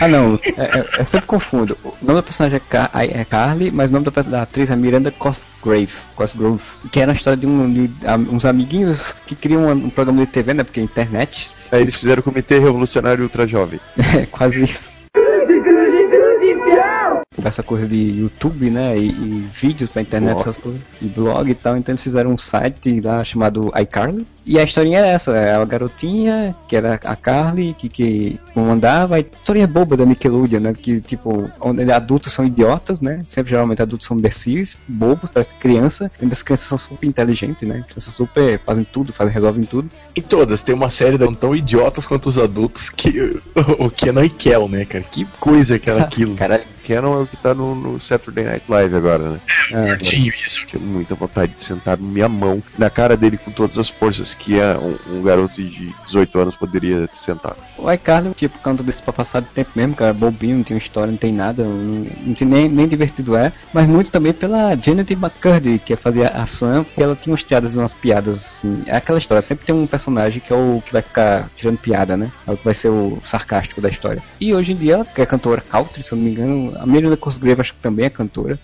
Ah 0.00 0.08
não, 0.08 0.34
é, 0.56 0.78
é, 0.80 1.00
eu 1.00 1.06
sempre 1.06 1.26
confundo. 1.28 1.78
O 1.84 1.94
nome 2.02 2.16
da 2.16 2.22
personagem 2.24 2.56
é, 2.56 2.60
Car 2.68 2.90
é 2.94 3.24
Carly, 3.24 3.70
mas 3.70 3.90
o 3.90 3.92
nome 3.92 4.04
da, 4.10 4.22
da 4.22 4.42
atriz 4.42 4.68
é 4.68 4.74
Miranda 4.74 5.12
Cosgrave, 5.12 5.92
Cosgrove, 6.16 6.60
que 6.90 6.98
era 6.98 7.12
uma 7.12 7.16
história 7.16 7.36
de, 7.36 7.46
um, 7.46 7.72
de 7.72 7.88
a- 8.04 8.16
uns 8.16 8.44
amiguinhos 8.44 9.14
que 9.24 9.36
criam 9.36 9.66
um, 9.66 9.70
um 9.70 9.90
programa 9.90 10.26
de 10.26 10.32
TV, 10.32 10.52
né? 10.52 10.64
Porque 10.64 10.80
é 10.80 10.82
internet. 10.82 11.54
Aí 11.70 11.82
eles 11.82 11.94
fizeram 11.94 12.18
o 12.20 12.24
Comitê 12.24 12.58
Revolucionário 12.58 13.22
Ultra 13.22 13.46
Jovem. 13.46 13.78
É 14.18 14.26
quase 14.26 14.64
isso. 14.64 14.90
Essa 17.44 17.62
coisa 17.62 17.86
de 17.86 17.96
YouTube, 17.96 18.70
né? 18.70 18.96
E, 18.96 19.08
e 19.10 19.48
vídeos 19.52 19.90
pra 19.90 20.00
internet, 20.02 20.32
Blog. 20.34 20.40
essas 20.42 20.56
coisas. 20.56 20.80
E 21.02 21.06
blog 21.06 21.50
e 21.50 21.54
tal. 21.54 21.76
Então 21.76 21.92
eles 21.92 22.02
fizeram 22.02 22.30
um 22.32 22.38
site 22.38 23.00
lá 23.00 23.22
chamado 23.22 23.70
iCarly. 23.80 24.26
E 24.46 24.58
a 24.58 24.62
historinha 24.62 24.98
era 24.98 25.08
essa, 25.08 25.32
é 25.32 25.54
a 25.54 25.64
garotinha, 25.64 26.54
que 26.68 26.76
era 26.76 26.94
a 27.02 27.16
Carly, 27.16 27.74
que, 27.78 27.88
que 27.88 28.40
comandava, 28.52 29.16
a 29.16 29.20
historinha 29.20 29.66
boba 29.66 29.96
da 29.96 30.04
Nickelodeon, 30.04 30.60
né? 30.60 30.72
Que 30.74 31.00
tipo, 31.00 31.50
onde 31.60 31.90
adultos 31.90 32.32
são 32.32 32.44
idiotas, 32.44 33.00
né? 33.00 33.22
Sempre 33.26 33.50
geralmente 33.50 33.80
adultos 33.80 34.06
são 34.06 34.16
imbecis, 34.16 34.76
bobos, 34.86 35.30
parece 35.32 35.54
criança, 35.54 36.10
e 36.20 36.26
as 36.30 36.42
crianças 36.42 36.66
são 36.66 36.78
super 36.78 37.06
inteligentes, 37.06 37.66
né? 37.66 37.84
Crianças 37.88 38.12
super 38.12 38.58
fazem 38.58 38.84
tudo, 38.84 39.12
fazem, 39.12 39.32
resolvem 39.32 39.64
tudo. 39.64 39.88
Em 40.14 40.20
todas, 40.22 40.62
tem 40.62 40.74
uma 40.74 40.90
série 40.90 41.16
tão, 41.16 41.34
tão 41.34 41.54
idiotas 41.54 42.06
quanto 42.06 42.28
os 42.28 42.38
adultos 42.38 42.90
que 42.90 43.40
o 43.78 43.90
Kenan 43.90 44.24
e 44.24 44.30
Kel, 44.30 44.68
né, 44.68 44.84
cara? 44.84 45.04
Que 45.04 45.24
coisa 45.40 45.78
que 45.78 45.88
era 45.88 46.02
aquilo. 46.04 46.36
Caralho. 46.36 46.64
Kenan 46.84 47.14
é 47.14 47.22
o 47.22 47.26
que 47.26 47.36
tá 47.38 47.54
no, 47.54 47.74
no 47.74 47.98
Saturday 47.98 48.44
Night 48.44 48.64
Live 48.68 48.94
agora, 48.94 49.30
né? 49.30 49.40
É, 49.72 49.86
Curtinho 49.88 50.32
isso. 50.34 50.66
Tinha 50.66 50.80
muita 50.80 51.14
vontade 51.14 51.52
de 51.54 51.62
sentar 51.62 51.96
minha 51.96 52.28
mão 52.28 52.62
na 52.76 52.90
cara 52.90 53.16
dele 53.16 53.38
com 53.38 53.50
todas 53.50 53.78
as 53.78 53.88
forças 53.88 54.33
que 54.34 54.58
é 54.58 54.76
um, 54.78 55.18
um 55.18 55.22
garoto 55.22 55.54
de 55.54 55.94
18 56.04 56.38
anos 56.38 56.54
poderia 56.54 57.08
sentar. 57.12 57.56
O 57.76 57.90
iCarly, 57.90 58.32
tipo, 58.34 58.58
canto 58.58 58.82
desse 58.82 59.02
pra 59.02 59.12
passar 59.12 59.40
de 59.40 59.48
tempo 59.48 59.70
mesmo, 59.74 59.94
cara, 59.94 60.12
bobinho, 60.12 60.56
não 60.56 60.64
tem 60.64 60.76
história, 60.76 61.10
não 61.10 61.18
tem 61.18 61.32
nada, 61.32 61.64
não, 61.64 62.06
não 62.26 62.34
tem 62.34 62.46
nem, 62.46 62.68
nem 62.68 62.88
divertido 62.88 63.36
é, 63.36 63.52
mas 63.72 63.86
muito 63.86 64.10
também 64.10 64.32
pela 64.32 64.76
Janet 64.76 65.12
McCurdy, 65.12 65.78
que 65.78 65.96
fazia 65.96 66.28
a 66.28 66.46
Sam, 66.46 66.86
e 66.96 67.02
ela 67.02 67.16
tinha 67.16 67.32
umas 67.32 67.42
piadas, 67.42 67.76
umas 67.76 67.94
piadas, 67.94 68.36
assim, 68.36 68.82
é 68.86 68.96
aquela 68.96 69.18
história, 69.18 69.42
sempre 69.42 69.66
tem 69.66 69.74
um 69.74 69.86
personagem 69.86 70.40
que 70.40 70.52
é 70.52 70.56
o 70.56 70.82
que 70.84 70.92
vai 70.92 71.02
ficar 71.02 71.48
tirando 71.56 71.78
piada, 71.78 72.16
né, 72.16 72.30
é 72.46 72.52
o 72.52 72.56
que 72.56 72.64
vai 72.64 72.74
ser 72.74 72.88
o 72.88 73.18
sarcástico 73.22 73.80
da 73.80 73.88
história. 73.88 74.22
E 74.40 74.54
hoje 74.54 74.72
em 74.72 74.76
dia 74.76 74.94
ela 74.94 75.06
é 75.16 75.26
cantora 75.26 75.60
country, 75.60 76.02
se 76.02 76.12
eu 76.12 76.16
não 76.16 76.24
me 76.24 76.30
engano, 76.30 76.72
a 76.78 76.86
Miranda 76.86 77.16
Cosgrave 77.16 77.60
acho 77.60 77.74
que 77.74 77.80
também 77.80 78.06
é 78.06 78.10
cantora, 78.10 78.58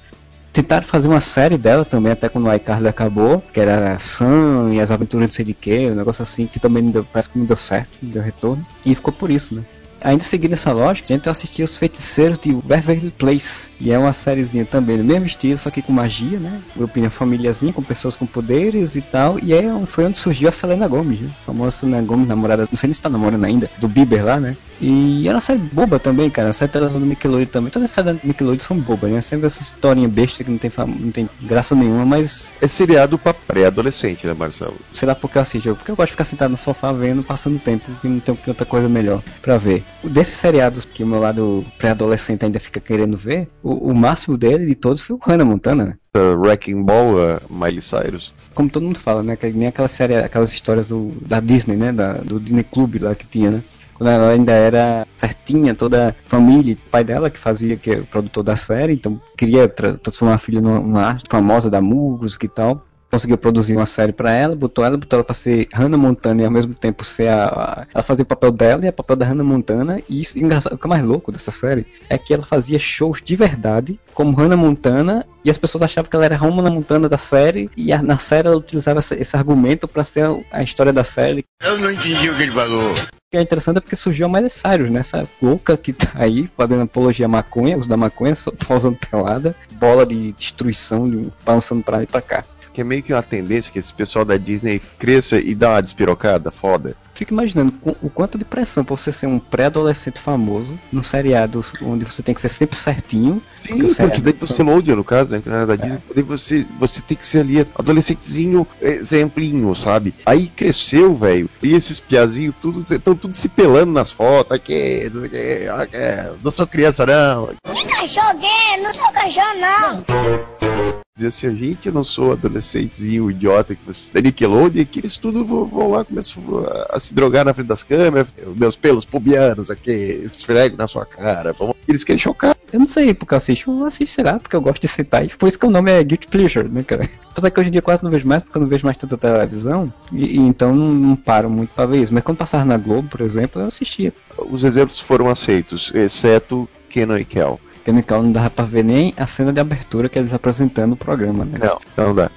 Tentaram 0.52 0.84
fazer 0.84 1.08
uma 1.08 1.20
série 1.20 1.56
dela 1.56 1.84
também, 1.84 2.12
até 2.12 2.28
quando 2.28 2.46
o 2.46 2.54
iCarly 2.54 2.88
acabou, 2.88 3.42
que 3.52 3.60
era 3.60 3.98
Sam 4.00 4.70
e 4.72 4.80
as 4.80 4.90
aventuras 4.90 5.28
de 5.28 5.34
sei 5.36 5.44
de 5.44 5.54
que, 5.54 5.90
um 5.90 5.94
negócio 5.94 6.22
assim, 6.22 6.46
que 6.46 6.58
também 6.58 6.90
deu, 6.90 7.04
parece 7.04 7.30
que 7.30 7.38
não 7.38 7.46
deu 7.46 7.56
certo, 7.56 7.98
não 8.02 8.10
deu 8.10 8.22
retorno. 8.22 8.66
E 8.84 8.94
ficou 8.94 9.12
por 9.12 9.30
isso, 9.30 9.54
né? 9.54 9.62
Ainda 10.02 10.22
seguindo 10.22 10.54
essa 10.54 10.72
lógica, 10.72 11.08
gente 11.08 11.28
assistia 11.28 11.64
Os 11.64 11.76
Feiticeiros 11.76 12.38
de 12.38 12.52
Beverly 12.52 13.10
Place, 13.10 13.70
e 13.78 13.92
é 13.92 13.98
uma 13.98 14.12
sériezinha 14.12 14.64
também 14.64 14.96
do 14.96 15.04
mesmo 15.04 15.26
estilo, 15.26 15.58
só 15.58 15.70
que 15.70 15.82
com 15.82 15.92
magia, 15.92 16.38
né? 16.38 16.60
Grupinho 16.74 17.10
famíliazinha, 17.10 17.72
com 17.72 17.82
pessoas 17.82 18.16
com 18.16 18.26
poderes 18.26 18.96
e 18.96 19.02
tal, 19.02 19.38
e 19.38 19.52
é, 19.52 19.62
foi 19.86 20.06
onde 20.06 20.18
surgiu 20.18 20.48
a 20.48 20.52
Selena 20.52 20.88
Gomez, 20.88 21.20
né? 21.20 21.30
A 21.42 21.44
famosa 21.44 21.70
Selena 21.72 22.02
Gomez, 22.02 22.26
namorada, 22.26 22.66
não 22.68 22.78
sei 22.78 22.88
nem 22.88 22.94
se 22.94 23.02
tá 23.02 23.10
namorando 23.10 23.44
ainda, 23.44 23.70
do 23.78 23.86
Bieber 23.86 24.24
lá, 24.24 24.40
né? 24.40 24.56
E 24.80 25.26
era 25.28 25.36
uma 25.36 25.40
série 25.40 25.58
boba 25.58 25.98
também, 25.98 26.30
cara. 26.30 26.48
A 26.48 26.52
série 26.52 26.72
televisão 26.72 27.00
do 27.00 27.06
Nickelodeon 27.06 27.46
também. 27.46 27.70
Todas 27.70 27.90
as 27.90 27.90
séries 27.90 28.14
da 28.14 28.20
Nickelodeon 28.24 28.60
são 28.60 28.78
bobas, 28.78 29.10
né? 29.10 29.20
Sempre 29.20 29.46
essa 29.46 29.60
historinha 29.60 30.08
besta 30.08 30.42
que 30.42 30.50
não 30.50 30.58
tem, 30.58 30.70
não 30.76 31.10
tem 31.10 31.28
graça 31.42 31.74
nenhuma, 31.74 32.04
mas 32.06 32.52
É 32.60 32.66
seriado 32.66 33.18
pra 33.18 33.34
pré-adolescente, 33.34 34.26
né, 34.26 34.34
Marcelo? 34.34 34.76
sei 34.92 35.06
lá 35.06 35.14
porque 35.14 35.38
eu 35.38 35.42
assisto. 35.42 35.74
Porque 35.74 35.90
eu 35.90 35.96
gosto 35.96 36.08
de 36.08 36.12
ficar 36.12 36.24
sentado 36.24 36.50
no 36.50 36.56
sofá 36.56 36.92
vendo, 36.92 37.22
passando 37.22 37.58
tempo, 37.58 37.84
porque 37.90 38.08
não 38.08 38.20
tem 38.20 38.36
outra 38.46 38.66
coisa 38.66 38.88
melhor 38.88 39.22
pra 39.42 39.58
ver. 39.58 39.84
Desses 40.02 40.34
seriados 40.34 40.84
que 40.84 41.02
o 41.02 41.06
meu 41.06 41.20
lado 41.20 41.64
pré-adolescente 41.78 42.44
ainda 42.44 42.58
fica 42.58 42.80
querendo 42.80 43.16
ver, 43.16 43.48
o, 43.62 43.90
o 43.90 43.94
máximo 43.94 44.36
dele 44.38 44.66
de 44.66 44.74
todos 44.74 45.00
foi 45.00 45.16
o 45.16 45.20
Hannah 45.22 45.44
Montana, 45.44 45.84
né? 45.84 45.96
Uh, 46.16 46.36
Wrecking 46.40 46.82
Ball, 46.82 47.14
uh, 47.14 47.40
Miley 47.48 47.80
Cyrus. 47.80 48.32
Como 48.54 48.68
todo 48.68 48.82
mundo 48.82 48.98
fala, 48.98 49.22
né? 49.22 49.36
Que 49.36 49.50
nem 49.52 49.68
aquela 49.68 49.86
série, 49.88 50.16
aquelas 50.16 50.52
histórias 50.52 50.88
do, 50.88 51.12
da 51.20 51.38
Disney, 51.38 51.76
né? 51.76 51.92
Da, 51.92 52.14
do 52.14 52.40
Disney 52.40 52.64
Club 52.64 52.96
lá 53.00 53.14
que 53.14 53.26
tinha, 53.26 53.50
né? 53.50 53.62
Quando 54.00 54.08
ela 54.12 54.30
ainda 54.30 54.52
era 54.52 55.06
certinha, 55.14 55.74
toda 55.74 56.08
a 56.08 56.14
família, 56.24 56.72
o 56.72 56.90
pai 56.90 57.04
dela 57.04 57.28
que 57.28 57.38
fazia, 57.38 57.76
que 57.76 57.90
é 57.90 57.98
o 57.98 58.06
produtor 58.06 58.42
da 58.42 58.56
série, 58.56 58.94
então 58.94 59.20
queria 59.36 59.68
tra- 59.68 59.98
transformar 59.98 60.36
a 60.36 60.38
filha 60.38 60.58
numa, 60.58 60.80
numa 60.80 61.02
arte 61.04 61.26
famosa 61.28 61.68
da 61.70 61.82
música 61.82 62.46
e 62.46 62.48
tal. 62.48 62.82
Conseguiu 63.10 63.36
produzir 63.36 63.74
uma 63.76 63.86
série 63.86 64.12
pra 64.12 64.30
ela, 64.30 64.54
botou 64.54 64.84
ela, 64.84 64.96
botou 64.96 65.16
ela 65.16 65.24
pra 65.24 65.34
ser 65.34 65.66
Hannah 65.72 65.96
Montana 65.96 66.42
e 66.42 66.44
ao 66.44 66.50
mesmo 66.50 66.74
tempo 66.74 67.04
ser 67.04 67.28
a, 67.28 67.46
a- 67.46 67.86
Ela 67.92 68.02
fazia 68.04 68.22
o 68.22 68.26
papel 68.26 68.52
dela 68.52 68.86
e 68.86 68.88
o 68.88 68.92
papel 68.92 69.16
da 69.16 69.26
Hannah 69.26 69.42
Montana. 69.44 70.00
E 70.08 70.20
isso, 70.20 70.38
engraçado, 70.38 70.74
o 70.74 70.78
que 70.78 70.86
é 70.86 70.88
mais 70.88 71.04
louco 71.04 71.32
dessa 71.32 71.50
série 71.50 71.86
é 72.08 72.16
que 72.16 72.32
ela 72.32 72.44
fazia 72.44 72.78
shows 72.78 73.20
de 73.24 73.34
verdade, 73.34 73.98
como 74.14 74.36
Hannah 74.36 74.56
Montana, 74.56 75.26
e 75.44 75.50
as 75.50 75.58
pessoas 75.58 75.82
achavam 75.82 76.08
que 76.08 76.14
ela 76.14 76.24
era 76.24 76.36
a 76.36 76.38
Hannah 76.38 76.70
Montana 76.70 77.08
da 77.08 77.18
série, 77.18 77.68
e 77.76 77.92
a- 77.92 78.00
na 78.02 78.16
série 78.18 78.46
ela 78.46 78.56
utilizava 78.56 79.00
esse, 79.00 79.14
esse 79.14 79.36
argumento 79.36 79.88
pra 79.88 80.04
ser 80.04 80.24
a, 80.26 80.36
a 80.52 80.62
história 80.62 80.92
da 80.92 81.02
série. 81.02 81.44
Eu 81.62 81.78
não 81.78 81.90
entendi 81.90 82.28
o 82.30 82.36
que 82.36 82.42
ele 82.44 82.52
falou. 82.52 82.92
O 82.92 82.96
que 83.32 83.36
é 83.38 83.42
interessante 83.42 83.78
é 83.78 83.80
porque 83.80 83.94
surgiu 83.96 84.26
a 84.26 84.28
Miley 84.28 84.50
Cyrus, 84.50 84.90
né? 84.90 85.00
Essa 85.00 85.28
louca 85.40 85.76
que 85.76 85.92
tá 85.92 86.10
aí 86.14 86.48
fazendo 86.56 86.82
apologia 86.82 87.26
à 87.26 87.28
maconha, 87.28 87.76
uso 87.76 87.88
da 87.88 87.96
maconha, 87.96 88.34
só 88.34 88.50
posando 88.68 88.98
pelada, 89.10 89.54
bola 89.72 90.04
de 90.06 90.32
destruição, 90.32 91.08
de, 91.10 91.28
balançando 91.44 91.82
pra 91.82 91.98
lá 91.98 92.02
e 92.02 92.06
pra 92.06 92.20
cá. 92.20 92.44
Que 92.80 92.82
é 92.82 92.84
meio 92.86 93.02
que 93.02 93.12
uma 93.12 93.22
tendência 93.22 93.70
que 93.70 93.78
esse 93.78 93.92
pessoal 93.92 94.24
da 94.24 94.38
Disney 94.38 94.80
cresça 94.98 95.38
e 95.38 95.54
dá 95.54 95.72
uma 95.72 95.82
despirocada 95.82 96.50
foda. 96.50 96.96
fico 97.14 97.34
imaginando 97.34 97.70
com- 97.72 97.94
o 98.00 98.08
quanto 98.08 98.38
de 98.38 98.44
pressão 98.46 98.82
pra 98.82 98.96
você 98.96 99.12
ser 99.12 99.26
um 99.26 99.38
pré-adolescente 99.38 100.18
famoso 100.18 100.80
num 100.90 101.02
seriado 101.02 101.62
onde 101.82 102.06
você 102.06 102.22
tem 102.22 102.34
que 102.34 102.40
ser 102.40 102.48
sempre 102.48 102.78
certinho. 102.78 103.42
Sim, 103.54 103.76
porque 103.80 103.94
porque 104.02 104.20
daí 104.22 104.32
você 104.32 104.62
Nickelodeon, 104.62 104.96
no 104.96 105.04
caso, 105.04 105.30
né? 105.32 105.42
é 105.44 105.66
da 105.66 105.76
Disney, 105.76 106.00
daí 106.14 106.22
você, 106.24 106.66
você 106.78 107.02
tem 107.02 107.14
que 107.18 107.26
ser 107.26 107.40
ali 107.40 107.60
adolescentezinho, 107.78 108.66
exemplinho, 108.80 109.74
sabe? 109.76 110.14
Aí 110.24 110.46
cresceu, 110.46 111.14
velho, 111.14 111.50
e 111.62 111.74
esses 111.74 112.00
piazinhos, 112.00 112.54
tudo, 112.62 112.86
estão 112.94 113.14
tudo 113.14 113.34
se 113.34 113.50
pelando 113.50 113.92
nas 113.92 114.10
fotos, 114.10 114.52
aqui, 114.52 115.10
não 115.12 115.20
sei 115.20 115.28
o 115.28 115.30
que, 115.30 115.68
aqui, 115.68 116.38
não 116.42 116.50
sou 116.50 116.66
criança 116.66 117.04
não. 117.04 117.48
Que 117.48 117.84
cachorro 117.86 118.38
gay? 118.38 118.82
Não 118.82 118.94
sou 118.94 119.12
cachorro, 119.12 119.60
não. 119.60 121.09
Dizer 121.20 121.26
assim, 121.28 121.46
a 121.48 121.54
gente, 121.54 121.86
eu 121.86 121.92
não 121.92 122.02
sou 122.02 122.32
adolescentezinho 122.32 123.30
idiota 123.30 123.74
que 123.74 123.84
você, 123.84 124.10
da 124.10 124.22
Nickelodeon, 124.22 124.86
que 124.86 125.00
eles 125.00 125.18
tudo 125.18 125.44
vão, 125.44 125.66
vão 125.66 125.90
lá, 125.90 126.02
começam 126.02 126.42
a, 126.66 126.96
a 126.96 126.98
se 126.98 127.14
drogar 127.14 127.44
na 127.44 127.52
frente 127.52 127.66
das 127.66 127.82
câmeras, 127.82 128.28
meus 128.56 128.74
pelos 128.74 129.04
pubianos 129.04 129.70
aqui, 129.70 130.26
esfrego 130.32 130.78
na 130.78 130.86
sua 130.86 131.04
cara, 131.04 131.52
vamos- 131.52 131.76
eles 131.86 132.04
querem 132.04 132.18
chocar. 132.18 132.56
Eu 132.72 132.80
não 132.80 132.88
sei 132.88 133.12
porque 133.12 133.34
eu 133.34 133.36
assisto, 133.36 133.70
eu 133.70 133.84
assisto, 133.84 134.14
sei 134.14 134.24
lá, 134.24 134.38
porque 134.38 134.56
eu 134.56 134.62
gosto 134.62 134.80
de 134.80 134.88
citar. 134.88 135.22
E 135.24 135.28
por 135.28 135.46
isso 135.46 135.58
que 135.58 135.66
o 135.66 135.70
nome 135.70 135.90
é 135.90 136.02
Guilty 136.02 136.26
Pleasure, 136.28 136.68
né, 136.68 136.82
cara? 136.82 137.06
Apesar 137.30 137.50
que 137.50 137.60
hoje 137.60 137.68
em 137.68 137.72
dia 137.72 137.82
quase 137.82 138.02
não 138.02 138.10
vejo 138.10 138.26
mais, 138.26 138.42
porque 138.42 138.56
eu 138.56 138.62
não 138.62 138.68
vejo 138.68 138.86
mais 138.86 138.96
tanta 138.96 139.18
televisão, 139.18 139.92
e, 140.10 140.36
e 140.36 140.38
então 140.38 140.74
não, 140.74 140.88
não 140.94 141.16
paro 141.16 141.50
muito 141.50 141.70
pra 141.74 141.84
ver 141.84 141.98
isso. 142.02 142.14
Mas 142.14 142.24
quando 142.24 142.38
passava 142.38 142.64
na 142.64 142.78
Globo, 142.78 143.08
por 143.08 143.20
exemplo, 143.20 143.60
eu 143.60 143.66
assistia. 143.66 144.12
Os 144.38 144.64
exemplos 144.64 144.98
foram 144.98 145.28
aceitos, 145.28 145.92
exceto 145.94 146.66
Kenan 146.88 147.20
e 147.20 147.24
Kel. 147.26 147.60
Porque 147.90 147.92
no 147.92 148.02
Cal 148.04 148.22
não 148.22 148.30
dava 148.32 148.50
pra 148.50 148.64
ver 148.64 148.84
nem 148.84 149.12
a 149.16 149.26
cena 149.26 149.52
de 149.52 149.58
abertura 149.60 150.08
que 150.08 150.18
eles 150.18 150.32
apresentando 150.32 150.92
o 150.92 150.96
programa, 150.96 151.44
né? 151.44 151.58
Não, 151.60 152.06
não 152.06 152.14
dá. 152.14 152.30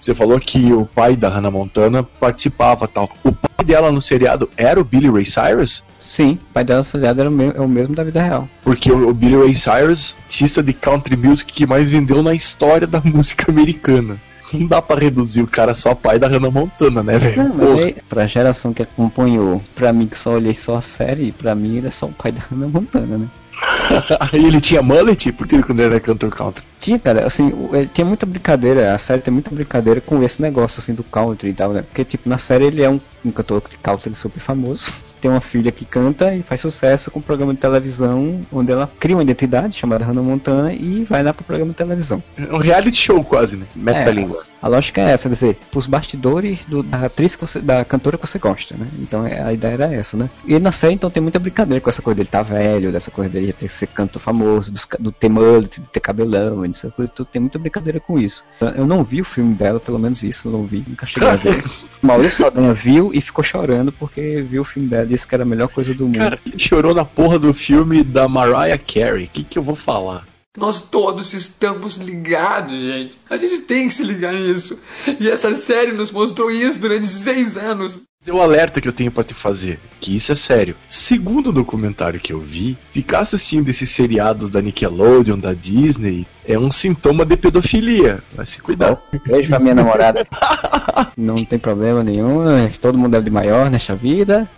Você 0.00 0.14
falou 0.14 0.38
que 0.38 0.72
o 0.72 0.84
pai 0.86 1.16
da 1.16 1.28
Hannah 1.28 1.50
Montana 1.50 2.02
participava 2.02 2.86
tal. 2.86 3.08
O 3.24 3.32
pai 3.32 3.64
dela 3.64 3.90
no 3.90 4.00
seriado 4.00 4.48
era 4.56 4.78
o 4.78 4.84
Billy 4.84 5.10
Ray 5.10 5.24
Cyrus? 5.24 5.82
Sim, 6.00 6.38
o 6.50 6.52
pai 6.52 6.64
dela 6.64 6.82
seriado 6.82 7.20
era 7.20 7.28
o, 7.30 7.32
me- 7.32 7.52
é 7.54 7.60
o 7.60 7.68
mesmo 7.68 7.94
da 7.94 8.04
vida 8.04 8.22
real. 8.22 8.48
Porque 8.62 8.92
o, 8.92 9.08
o 9.08 9.14
Billy 9.14 9.36
Ray 9.36 9.54
Cyrus, 9.54 10.14
artista 10.24 10.62
de 10.62 10.72
country 10.72 11.16
music 11.16 11.52
que 11.52 11.66
mais 11.66 11.90
vendeu 11.90 12.22
na 12.22 12.34
história 12.34 12.86
da 12.86 13.00
música 13.04 13.50
americana. 13.50 14.16
Não 14.52 14.66
dá 14.66 14.80
pra 14.80 14.96
reduzir 15.00 15.42
o 15.42 15.46
cara 15.46 15.74
só 15.74 15.94
pai 15.94 16.18
da 16.18 16.28
Hannah 16.28 16.50
Montana, 16.50 17.02
né, 17.02 17.18
velho? 17.18 17.42
Não, 17.48 17.54
mas 17.56 17.70
Porra. 17.72 17.84
aí, 17.84 17.96
pra 18.08 18.26
geração 18.26 18.72
que 18.72 18.82
acompanhou, 18.82 19.60
pra 19.74 19.92
mim 19.92 20.06
que 20.06 20.16
só 20.16 20.32
olhei 20.34 20.54
só 20.54 20.76
a 20.76 20.80
série, 20.80 21.32
pra 21.32 21.54
mim 21.54 21.76
ele 21.78 21.86
é 21.88 21.90
só 21.90 22.06
o 22.06 22.12
pai 22.12 22.30
da 22.32 22.40
Hannah 22.50 22.68
Montana, 22.68 23.18
né? 23.18 23.26
Aí 24.20 24.44
ele 24.44 24.60
tinha 24.60 24.82
mullet? 24.82 25.32
Por 25.32 25.46
que 25.46 25.62
quando 25.62 25.80
ele 25.80 25.94
era 25.94 26.00
cantor 26.00 26.30
country? 26.30 26.64
Tinha, 26.80 26.98
cara, 26.98 27.26
assim, 27.26 27.52
ele 27.72 27.88
tinha 27.88 28.04
muita 28.04 28.24
brincadeira, 28.24 28.94
a 28.94 28.98
série 28.98 29.22
tem 29.22 29.32
muita 29.32 29.50
brincadeira 29.50 30.00
com 30.00 30.22
esse 30.22 30.40
negócio, 30.40 30.80
assim, 30.80 30.94
do 30.94 31.02
country 31.02 31.50
e 31.50 31.54
tal, 31.54 31.72
né? 31.72 31.82
Porque, 31.82 32.04
tipo, 32.04 32.28
na 32.28 32.38
série 32.38 32.66
ele 32.66 32.82
é 32.82 32.90
um, 32.90 33.00
um 33.24 33.30
cantor 33.30 33.62
de 33.68 33.76
country 33.78 34.14
super 34.14 34.40
famoso, 34.40 34.92
tem 35.18 35.30
uma 35.30 35.40
filha 35.40 35.70
que 35.72 35.84
canta 35.84 36.34
e 36.34 36.42
faz 36.42 36.60
sucesso 36.60 37.10
com 37.10 37.18
um 37.18 37.22
programa 37.22 37.52
de 37.54 37.60
televisão, 37.60 38.40
onde 38.52 38.72
ela 38.72 38.90
cria 38.98 39.16
uma 39.16 39.22
identidade 39.22 39.76
chamada 39.76 40.04
Hannah 40.04 40.22
Montana 40.22 40.72
e 40.72 41.04
vai 41.04 41.22
lá 41.22 41.32
pro 41.34 41.44
programa 41.44 41.70
de 41.72 41.76
televisão. 41.76 42.22
É 42.36 42.52
um 42.54 42.58
reality 42.58 42.96
show 42.96 43.22
quase, 43.24 43.56
né? 43.56 43.66
Meta 43.74 43.98
É, 44.10 44.12
língua. 44.12 44.44
A 44.60 44.66
lógica 44.66 45.00
é 45.00 45.12
essa, 45.12 45.28
quer 45.28 45.34
dizer, 45.34 45.58
pros 45.70 45.86
bastidores 45.86 46.66
do- 46.66 46.82
da 46.82 47.06
atriz 47.06 47.36
que 47.36 47.40
você, 47.46 47.60
da 47.60 47.84
cantora 47.84 48.18
que 48.18 48.26
você 48.26 48.38
gosta, 48.40 48.74
né? 48.76 48.88
Então 48.98 49.24
é, 49.24 49.40
a 49.40 49.52
ideia 49.52 49.72
era 49.74 49.94
essa, 49.94 50.16
né? 50.16 50.28
E 50.44 50.58
na 50.58 50.72
série 50.72 50.94
então 50.94 51.08
tem 51.10 51.22
muita 51.22 51.38
brincadeira 51.38 51.80
com 51.80 51.88
essa 51.88 52.02
coisa 52.02 52.16
dele 52.16 52.28
tá 52.28 52.42
velho, 52.42 52.90
dessa 52.90 53.10
coisa 53.10 53.30
dele 53.30 53.52
ter 53.52 53.68
que 53.68 53.72
ser 53.74 53.86
cantor 53.86 54.20
famoso, 54.20 54.72
dos 54.72 54.86
do 54.98 55.12
ter 55.12 55.28
mullet, 55.28 55.80
de 55.80 55.88
ter 55.88 56.00
cabelão, 56.00 56.64
essas 56.64 56.92
coisas, 56.92 57.14
tudo, 57.14 57.28
tem 57.28 57.40
muita 57.40 57.58
brincadeira 57.58 58.00
com 58.00 58.18
isso. 58.18 58.44
Eu 58.76 58.86
não 58.86 59.04
vi 59.04 59.20
o 59.20 59.24
filme 59.24 59.54
dela, 59.54 59.78
pelo 59.78 59.98
menos 59.98 60.22
isso, 60.24 60.48
eu 60.48 60.52
não 60.52 60.64
vi, 60.64 60.84
nunca 60.88 61.06
cheguei 61.06 61.28
a 61.28 61.36
ver. 61.36 61.62
Maurício 62.02 62.42
Saldanha 62.44 62.72
viu 62.72 63.10
e 63.12 63.20
ficou 63.20 63.42
chorando 63.44 63.90
porque 63.92 64.40
viu 64.42 64.62
o 64.62 64.64
filme 64.64 64.88
dela 64.88 65.06
disse 65.08 65.26
que 65.26 65.34
era 65.34 65.42
a 65.42 65.46
melhor 65.46 65.68
coisa 65.68 65.92
do 65.94 66.04
mundo. 66.04 66.18
Cara, 66.18 66.38
ele 66.46 66.58
chorou 66.58 66.94
na 66.94 67.04
porra 67.04 67.38
do 67.38 67.52
filme 67.52 68.04
da 68.04 68.28
Mariah 68.28 68.78
Carey. 68.78 69.24
O 69.24 69.28
que, 69.28 69.42
que 69.42 69.58
eu 69.58 69.62
vou 69.62 69.74
falar? 69.74 70.24
Nós 70.56 70.80
todos 70.80 71.34
estamos 71.34 71.96
ligados, 71.96 72.78
gente. 72.80 73.18
A 73.28 73.36
gente 73.36 73.60
tem 73.60 73.86
que 73.86 73.94
se 73.94 74.02
ligar 74.02 74.32
nisso. 74.32 74.78
E 75.20 75.28
essa 75.28 75.54
série 75.54 75.92
nos 75.92 76.10
mostrou 76.10 76.50
isso 76.50 76.78
durante 76.78 77.06
seis 77.06 77.56
anos. 77.56 78.02
É 78.26 78.32
o 78.32 78.42
alerta 78.42 78.80
que 78.80 78.88
eu 78.88 78.92
tenho 78.92 79.12
pra 79.12 79.22
te 79.22 79.32
fazer, 79.32 79.78
que 80.00 80.16
isso 80.16 80.32
é 80.32 80.34
sério. 80.34 80.74
Segundo 80.88 81.50
o 81.50 81.52
documentário 81.52 82.18
que 82.18 82.32
eu 82.32 82.40
vi, 82.40 82.76
ficar 82.92 83.20
assistindo 83.20 83.68
esses 83.68 83.90
seriados 83.90 84.50
da 84.50 84.60
Nickelodeon, 84.60 85.38
da 85.38 85.54
Disney, 85.54 86.26
é 86.44 86.58
um 86.58 86.70
sintoma 86.70 87.24
de 87.24 87.36
pedofilia. 87.36 88.22
Vai 88.34 88.44
se 88.44 88.60
cuidar. 88.60 89.00
Beijo 89.24 89.48
pra 89.48 89.60
minha 89.60 89.74
namorada. 89.74 90.26
não 91.16 91.44
tem 91.44 91.58
problema 91.58 92.02
nenhum, 92.02 92.42
todo 92.80 92.98
mundo 92.98 93.16
é 93.16 93.20
de 93.20 93.30
maior 93.30 93.70
nesta 93.70 93.94
vida. 93.94 94.50